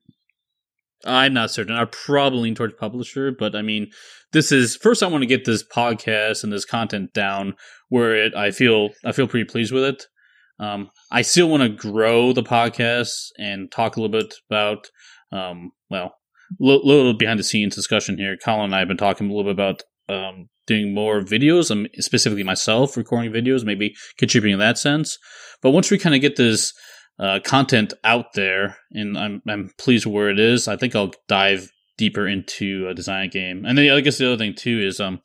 I'm 1.04 1.32
not 1.32 1.50
certain. 1.50 1.76
I'm 1.76 1.88
probably 1.88 2.40
lean 2.40 2.54
towards 2.54 2.74
publisher, 2.74 3.30
but 3.30 3.54
I 3.54 3.62
mean, 3.62 3.90
this 4.32 4.50
is 4.50 4.76
first. 4.76 5.02
I 5.02 5.06
want 5.06 5.22
to 5.22 5.26
get 5.26 5.44
this 5.44 5.62
podcast 5.62 6.42
and 6.42 6.52
this 6.52 6.64
content 6.64 7.12
down 7.14 7.54
where 7.88 8.14
it. 8.14 8.34
I 8.34 8.50
feel 8.50 8.90
I 9.04 9.12
feel 9.12 9.28
pretty 9.28 9.48
pleased 9.48 9.72
with 9.72 9.84
it. 9.84 10.06
Um, 10.60 10.90
I 11.12 11.22
still 11.22 11.48
want 11.48 11.62
to 11.62 11.68
grow 11.68 12.32
the 12.32 12.42
podcast 12.42 13.28
and 13.38 13.70
talk 13.70 13.96
a 13.96 14.00
little 14.00 14.20
bit 14.20 14.34
about 14.50 14.90
um, 15.30 15.70
well, 15.88 16.14
a 16.60 16.64
little, 16.64 16.86
little 16.86 17.14
behind 17.14 17.38
the 17.38 17.44
scenes 17.44 17.76
discussion 17.76 18.18
here. 18.18 18.36
Colin 18.36 18.66
and 18.66 18.74
I 18.74 18.80
have 18.80 18.88
been 18.88 18.96
talking 18.96 19.28
a 19.28 19.30
little 19.30 19.44
bit 19.44 19.52
about 19.52 19.82
um, 20.08 20.48
doing 20.66 20.94
more 20.94 21.20
videos, 21.20 21.70
um, 21.70 21.86
specifically 21.98 22.44
myself 22.44 22.96
recording 22.96 23.32
videos, 23.32 23.64
maybe 23.64 23.94
contributing 24.18 24.54
in 24.54 24.58
that 24.60 24.78
sense. 24.78 25.18
But 25.62 25.70
once 25.70 25.90
we 25.90 25.98
kind 25.98 26.14
of 26.14 26.20
get 26.20 26.36
this 26.36 26.72
uh, 27.18 27.40
content 27.44 27.94
out 28.04 28.26
there, 28.34 28.76
and 28.92 29.18
I'm 29.18 29.42
I'm 29.48 29.70
pleased 29.78 30.06
where 30.06 30.30
it 30.30 30.38
is, 30.38 30.68
I 30.68 30.76
think 30.76 30.94
I'll 30.94 31.12
dive 31.26 31.70
deeper 31.96 32.28
into 32.28 32.86
a 32.88 32.94
design 32.94 33.28
game. 33.28 33.64
And 33.66 33.76
then 33.76 33.90
I 33.90 34.00
guess 34.00 34.18
the 34.18 34.28
other 34.28 34.38
thing 34.38 34.54
too 34.54 34.78
is 34.78 35.00
um 35.00 35.20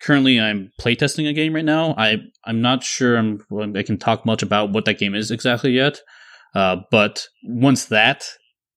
currently 0.00 0.40
I'm 0.40 0.70
playtesting 0.80 1.28
a 1.28 1.32
game 1.32 1.54
right 1.54 1.64
now. 1.64 1.94
I 1.98 2.18
I'm 2.44 2.62
not 2.62 2.84
sure 2.84 3.16
I'm 3.16 3.40
I 3.76 3.82
can 3.82 3.98
talk 3.98 4.24
much 4.24 4.42
about 4.42 4.72
what 4.72 4.84
that 4.84 4.98
game 4.98 5.14
is 5.14 5.30
exactly 5.30 5.72
yet. 5.72 6.00
Uh, 6.54 6.76
but 6.90 7.26
once 7.44 7.86
that 7.86 8.24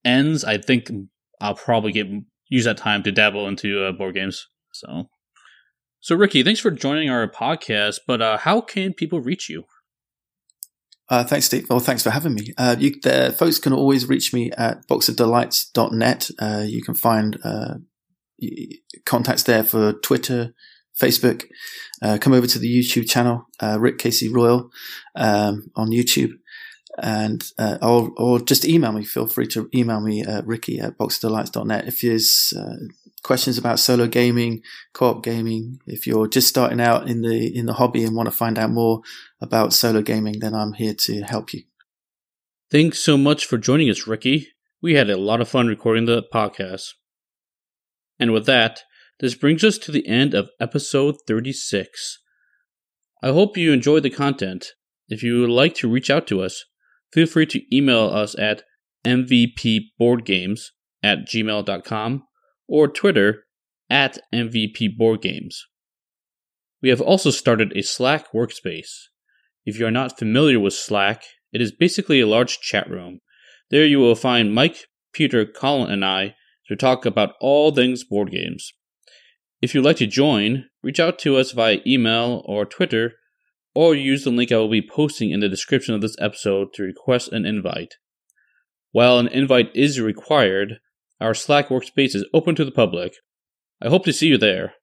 ends, 0.04 0.44
I 0.44 0.58
think 0.58 0.92
I'll 1.40 1.56
probably 1.56 1.92
get 1.92 2.08
use 2.50 2.66
that 2.66 2.78
time 2.78 3.04
to 3.04 3.12
dabble 3.12 3.48
into 3.48 3.86
uh, 3.86 3.92
board 3.92 4.16
games. 4.16 4.48
So, 4.74 5.10
so 6.00 6.16
Ricky, 6.16 6.44
thanks 6.44 6.60
for 6.60 6.72
joining 6.72 7.10
our 7.10 7.28
podcast. 7.28 8.00
But 8.08 8.22
uh, 8.22 8.38
how 8.38 8.62
can 8.62 8.94
people 8.94 9.22
reach 9.22 9.50
you? 9.50 9.64
Uh, 11.10 11.24
thanks, 11.24 11.48
Steve. 11.48 11.68
Well, 11.70 11.80
thanks 11.80 12.04
for 12.04 12.12
having 12.12 12.36
me. 12.36 12.54
Uh, 12.58 12.76
you, 12.78 12.94
the, 13.02 13.36
folks 13.38 13.58
can 13.58 13.74
always 13.74 14.08
reach 14.08 14.32
me 14.32 14.52
at 14.52 14.88
boxofdelights.net. 14.88 16.30
Uh, 16.40 16.64
you 16.68 16.84
can 16.84 16.94
find 16.94 17.40
uh, 17.44 17.76
contacts 19.06 19.44
there 19.44 19.64
for 19.64 19.94
Twitter, 19.94 20.54
Facebook. 21.02 21.46
Uh, 22.02 22.20
come 22.22 22.34
over 22.34 22.46
to 22.46 22.60
the 22.60 22.72
YouTube 22.72 23.10
channel, 23.10 23.48
uh, 23.60 23.78
Rick 23.80 23.98
Casey 23.98 24.32
Royal 24.32 24.70
um, 25.16 25.72
on 25.76 25.90
YouTube 25.90 26.34
and 27.02 27.44
uh, 27.58 27.78
or, 27.82 28.12
or 28.18 28.40
just 28.40 28.66
email 28.66 28.92
me. 28.92 29.04
Feel 29.04 29.28
free 29.28 29.48
to 29.48 29.70
email 29.74 30.00
me 30.00 30.22
at 30.24 30.46
ricky 30.46 30.80
at 30.80 30.98
boxdelights.net 30.98 31.88
if 31.88 32.02
there's 32.02 32.54
uh, 32.58 32.76
questions 33.24 33.58
about 33.58 33.80
solo 33.80 34.08
gaming, 34.08 34.62
co-op 34.94 35.24
gaming. 35.24 35.80
If 35.86 36.08
you're 36.08 36.28
just 36.28 36.48
starting 36.48 36.82
out 36.82 37.10
in 37.10 37.22
the 37.22 37.56
in 37.56 37.66
the 37.66 37.74
hobby 37.74 38.04
and 38.04 38.16
want 38.16 38.28
to 38.28 38.36
find 38.36 38.58
out 38.58 38.72
more 38.72 39.02
about 39.42 39.74
solo 39.74 40.02
gaming, 40.02 40.40
then 40.40 40.54
I'm 40.54 40.74
here 40.74 40.94
to 40.94 41.22
help 41.22 41.54
you. 41.54 41.64
Thanks 42.72 43.00
so 43.00 43.18
much 43.18 43.46
for 43.46 43.58
joining 43.58 43.90
us, 43.90 44.08
Ricky. 44.08 44.50
We 44.82 44.94
had 44.94 45.10
a 45.10 45.18
lot 45.18 45.42
of 45.42 45.50
fun 45.50 45.68
recording 45.68 46.06
the 46.06 46.24
podcast. 46.34 46.94
And 48.20 48.32
with 48.32 48.46
that, 48.46 48.84
this 49.20 49.36
brings 49.36 49.64
us 49.64 49.78
to 49.80 49.92
the 49.92 50.08
end 50.08 50.34
of 50.34 50.50
episode 50.60 51.16
36. 51.28 52.20
I 53.22 53.30
hope 53.30 53.58
you 53.58 53.74
enjoyed 53.74 54.04
the 54.04 54.10
content. 54.10 54.74
If 55.10 55.24
you 55.24 55.42
would 55.42 55.50
like 55.50 55.74
to 55.76 55.90
reach 55.90 56.10
out 56.10 56.28
to 56.28 56.42
us, 56.42 56.66
feel 57.12 57.28
free 57.28 57.46
to 57.48 57.76
email 57.76 58.08
us 58.08 58.38
at 58.38 58.64
mvpboardgames 59.06 60.62
at 61.02 61.28
gmail.com 61.28 62.24
or 62.68 62.88
Twitter 62.88 63.44
at 63.90 64.20
mvpboardgames. 64.34 65.56
We 66.82 66.90
have 66.90 67.02
also 67.02 67.32
started 67.32 67.74
a 67.76 67.82
Slack 67.82 68.32
workspace. 68.34 69.08
If 69.66 69.80
you 69.80 69.86
are 69.86 69.92
not 69.92 70.18
familiar 70.18 70.60
with 70.60 70.74
Slack, 70.74 71.24
it 71.52 71.62
is 71.62 71.72
basically 71.72 72.22
a 72.22 72.28
large 72.28 72.60
chat 72.60 72.90
room. 72.90 73.20
There 73.70 73.86
you 73.86 74.00
will 74.00 74.16
find 74.16 74.54
Mike, 74.54 74.86
Peter, 75.14 75.46
Colin, 75.46 75.92
and 75.92 76.06
I 76.06 76.36
to 76.68 76.76
talk 76.76 77.06
about 77.06 77.34
all 77.42 77.72
things 77.72 78.04
board 78.04 78.32
games. 78.32 78.74
If 79.62 79.74
you'd 79.74 79.84
like 79.84 79.98
to 79.98 80.08
join, 80.08 80.66
reach 80.82 81.00
out 81.00 81.20
to 81.20 81.36
us 81.36 81.52
via 81.52 81.80
email 81.86 82.44
or 82.46 82.66
Twitter, 82.66 83.14
or 83.80 83.96
use 83.96 84.26
the 84.26 84.30
link 84.30 84.52
I 84.52 84.58
will 84.58 84.68
be 84.68 84.86
posting 84.86 85.32
in 85.32 85.40
the 85.40 85.48
description 85.48 85.96
of 85.96 86.02
this 86.02 86.18
episode 86.20 86.74
to 86.74 86.84
request 86.84 87.32
an 87.32 87.46
invite. 87.46 87.94
While 88.92 89.18
an 89.18 89.30
invite 89.30 89.74
is 89.74 90.02
required, 90.02 90.82
our 91.22 91.34
Slack 91.34 91.70
workspace 91.70 92.14
is 92.14 92.28
open 92.34 92.56
to 92.56 92.66
the 92.66 92.74
public. 92.74 93.14
I 93.82 93.88
hope 93.88 94.04
to 94.04 94.12
see 94.12 94.28
you 94.28 94.38
there. 94.38 94.74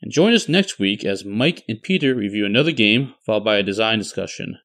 And 0.00 0.12
join 0.12 0.34
us 0.34 0.48
next 0.48 0.78
week 0.78 1.04
as 1.04 1.24
Mike 1.24 1.64
and 1.68 1.82
Peter 1.82 2.14
review 2.14 2.46
another 2.46 2.70
game, 2.70 3.14
followed 3.26 3.44
by 3.44 3.56
a 3.56 3.64
design 3.64 3.98
discussion. 3.98 4.58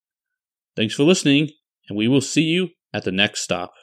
Thanks 0.75 0.93
for 0.93 1.01
listening, 1.01 1.49
and 1.89 1.97
we 1.97 2.07
will 2.07 2.21
see 2.21 2.43
you 2.43 2.69
at 2.93 3.05
the 3.05 3.11
next 3.11 3.41
stop. 3.41 3.73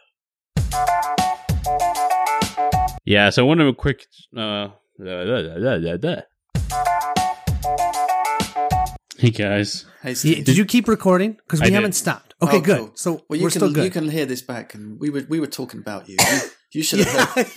Yeah, 3.04 3.30
so 3.30 3.42
I 3.42 3.48
want 3.48 3.58
to 3.58 3.66
a 3.66 3.74
quick. 3.74 4.06
Uh, 4.36 4.68
hey 9.24 9.30
guys, 9.30 9.86
Hey, 10.02 10.14
Steve. 10.14 10.44
did 10.44 10.56
you 10.56 10.64
keep 10.66 10.86
recording? 10.88 11.32
Because 11.34 11.60
we 11.60 11.68
I 11.68 11.70
haven't 11.70 11.94
stopped. 11.94 12.34
Okay, 12.42 12.58
Oh, 12.58 12.60
good. 12.60 12.78
cool. 12.78 12.90
So 12.94 13.10
Well, 13.28 13.38
you 13.38 13.44
we're 13.44 13.50
can 13.50 13.60
still 13.60 13.72
good. 13.72 13.84
you 13.84 13.90
can 13.90 14.08
hear 14.10 14.26
this 14.26 14.42
back, 14.42 14.74
and 14.74 15.00
we 15.00 15.08
were 15.10 15.24
we 15.28 15.40
were 15.40 15.46
talking 15.46 15.80
about 15.80 16.08
you. 16.08 16.16
You, 16.20 16.38
you 16.72 16.82
should 16.82 17.00
have 17.00 17.08
heard, 17.30 17.46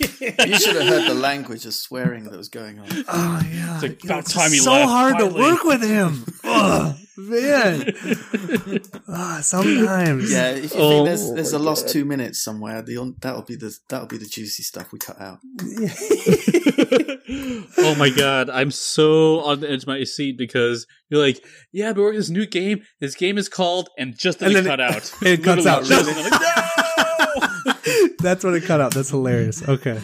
you 0.50 0.58
should 0.58 0.76
have 0.76 0.88
heard 0.88 1.10
the 1.10 1.14
language 1.14 1.66
of 1.66 1.74
swearing 1.74 2.24
that 2.24 2.36
was 2.36 2.48
going 2.48 2.78
on. 2.78 2.86
Oh 2.90 3.42
yeah, 3.52 3.74
It's 3.74 3.82
like 3.82 4.02
You 4.04 4.08
know, 4.08 4.14
about 4.18 4.26
time 4.30 4.50
he 4.52 4.58
so 4.58 4.72
left, 4.72 4.88
hard 4.90 5.12
finally. 5.14 5.34
to 5.34 5.40
work 5.40 5.64
with 5.64 5.82
him. 5.82 6.24
Ugh, 6.44 6.96
man, 7.18 7.92
ah, 9.08 9.40
sometimes. 9.42 10.32
Yeah, 10.32 10.50
if 10.50 10.74
you 10.74 10.80
Oh 10.80 10.90
think 10.90 11.06
there's 11.06 11.32
there's 11.32 11.52
a 11.52 11.58
lost 11.58 11.86
God. 11.86 11.92
two 11.92 12.04
minutes 12.04 12.42
somewhere, 12.42 12.82
the 12.82 13.14
that'll 13.20 13.42
be 13.42 13.56
the 13.56 13.76
that'll 13.88 14.06
be 14.06 14.18
the 14.18 14.26
juicy 14.26 14.62
stuff 14.62 14.92
we 14.92 14.98
cut 14.98 15.20
out. 15.20 15.38
oh 17.78 17.94
my 17.98 18.10
god, 18.10 18.50
I'm 18.50 18.70
so 18.70 19.40
on 19.40 19.60
the 19.60 19.70
edge 19.70 19.82
of 19.82 19.88
my 19.88 20.04
seat 20.04 20.36
because 20.36 20.86
you're 21.08 21.20
like, 21.20 21.44
yeah, 21.72 21.92
but 21.92 22.02
we're 22.02 22.10
in 22.10 22.16
this 22.16 22.30
new 22.30 22.46
game. 22.46 22.82
This 23.00 23.14
game 23.14 23.38
is 23.38 23.48
called, 23.48 23.88
and 23.98 24.16
just 24.16 24.40
then 24.40 24.50
And 24.50 24.58
it 24.58 24.62
then 24.62 24.78
cut 24.78 24.80
out. 24.80 25.12
it 25.22 25.42
cuts 25.42 25.64
Literally 25.64 25.70
out. 25.70 25.84
just 25.84 26.08
I'm 26.08 26.30
like, 26.30 27.66
no! 27.66 27.74
That's 28.20 28.44
what 28.44 28.54
it 28.54 28.64
cut 28.64 28.80
out. 28.80 28.92
That's 28.94 29.10
hilarious. 29.10 29.66
Okay. 29.68 30.00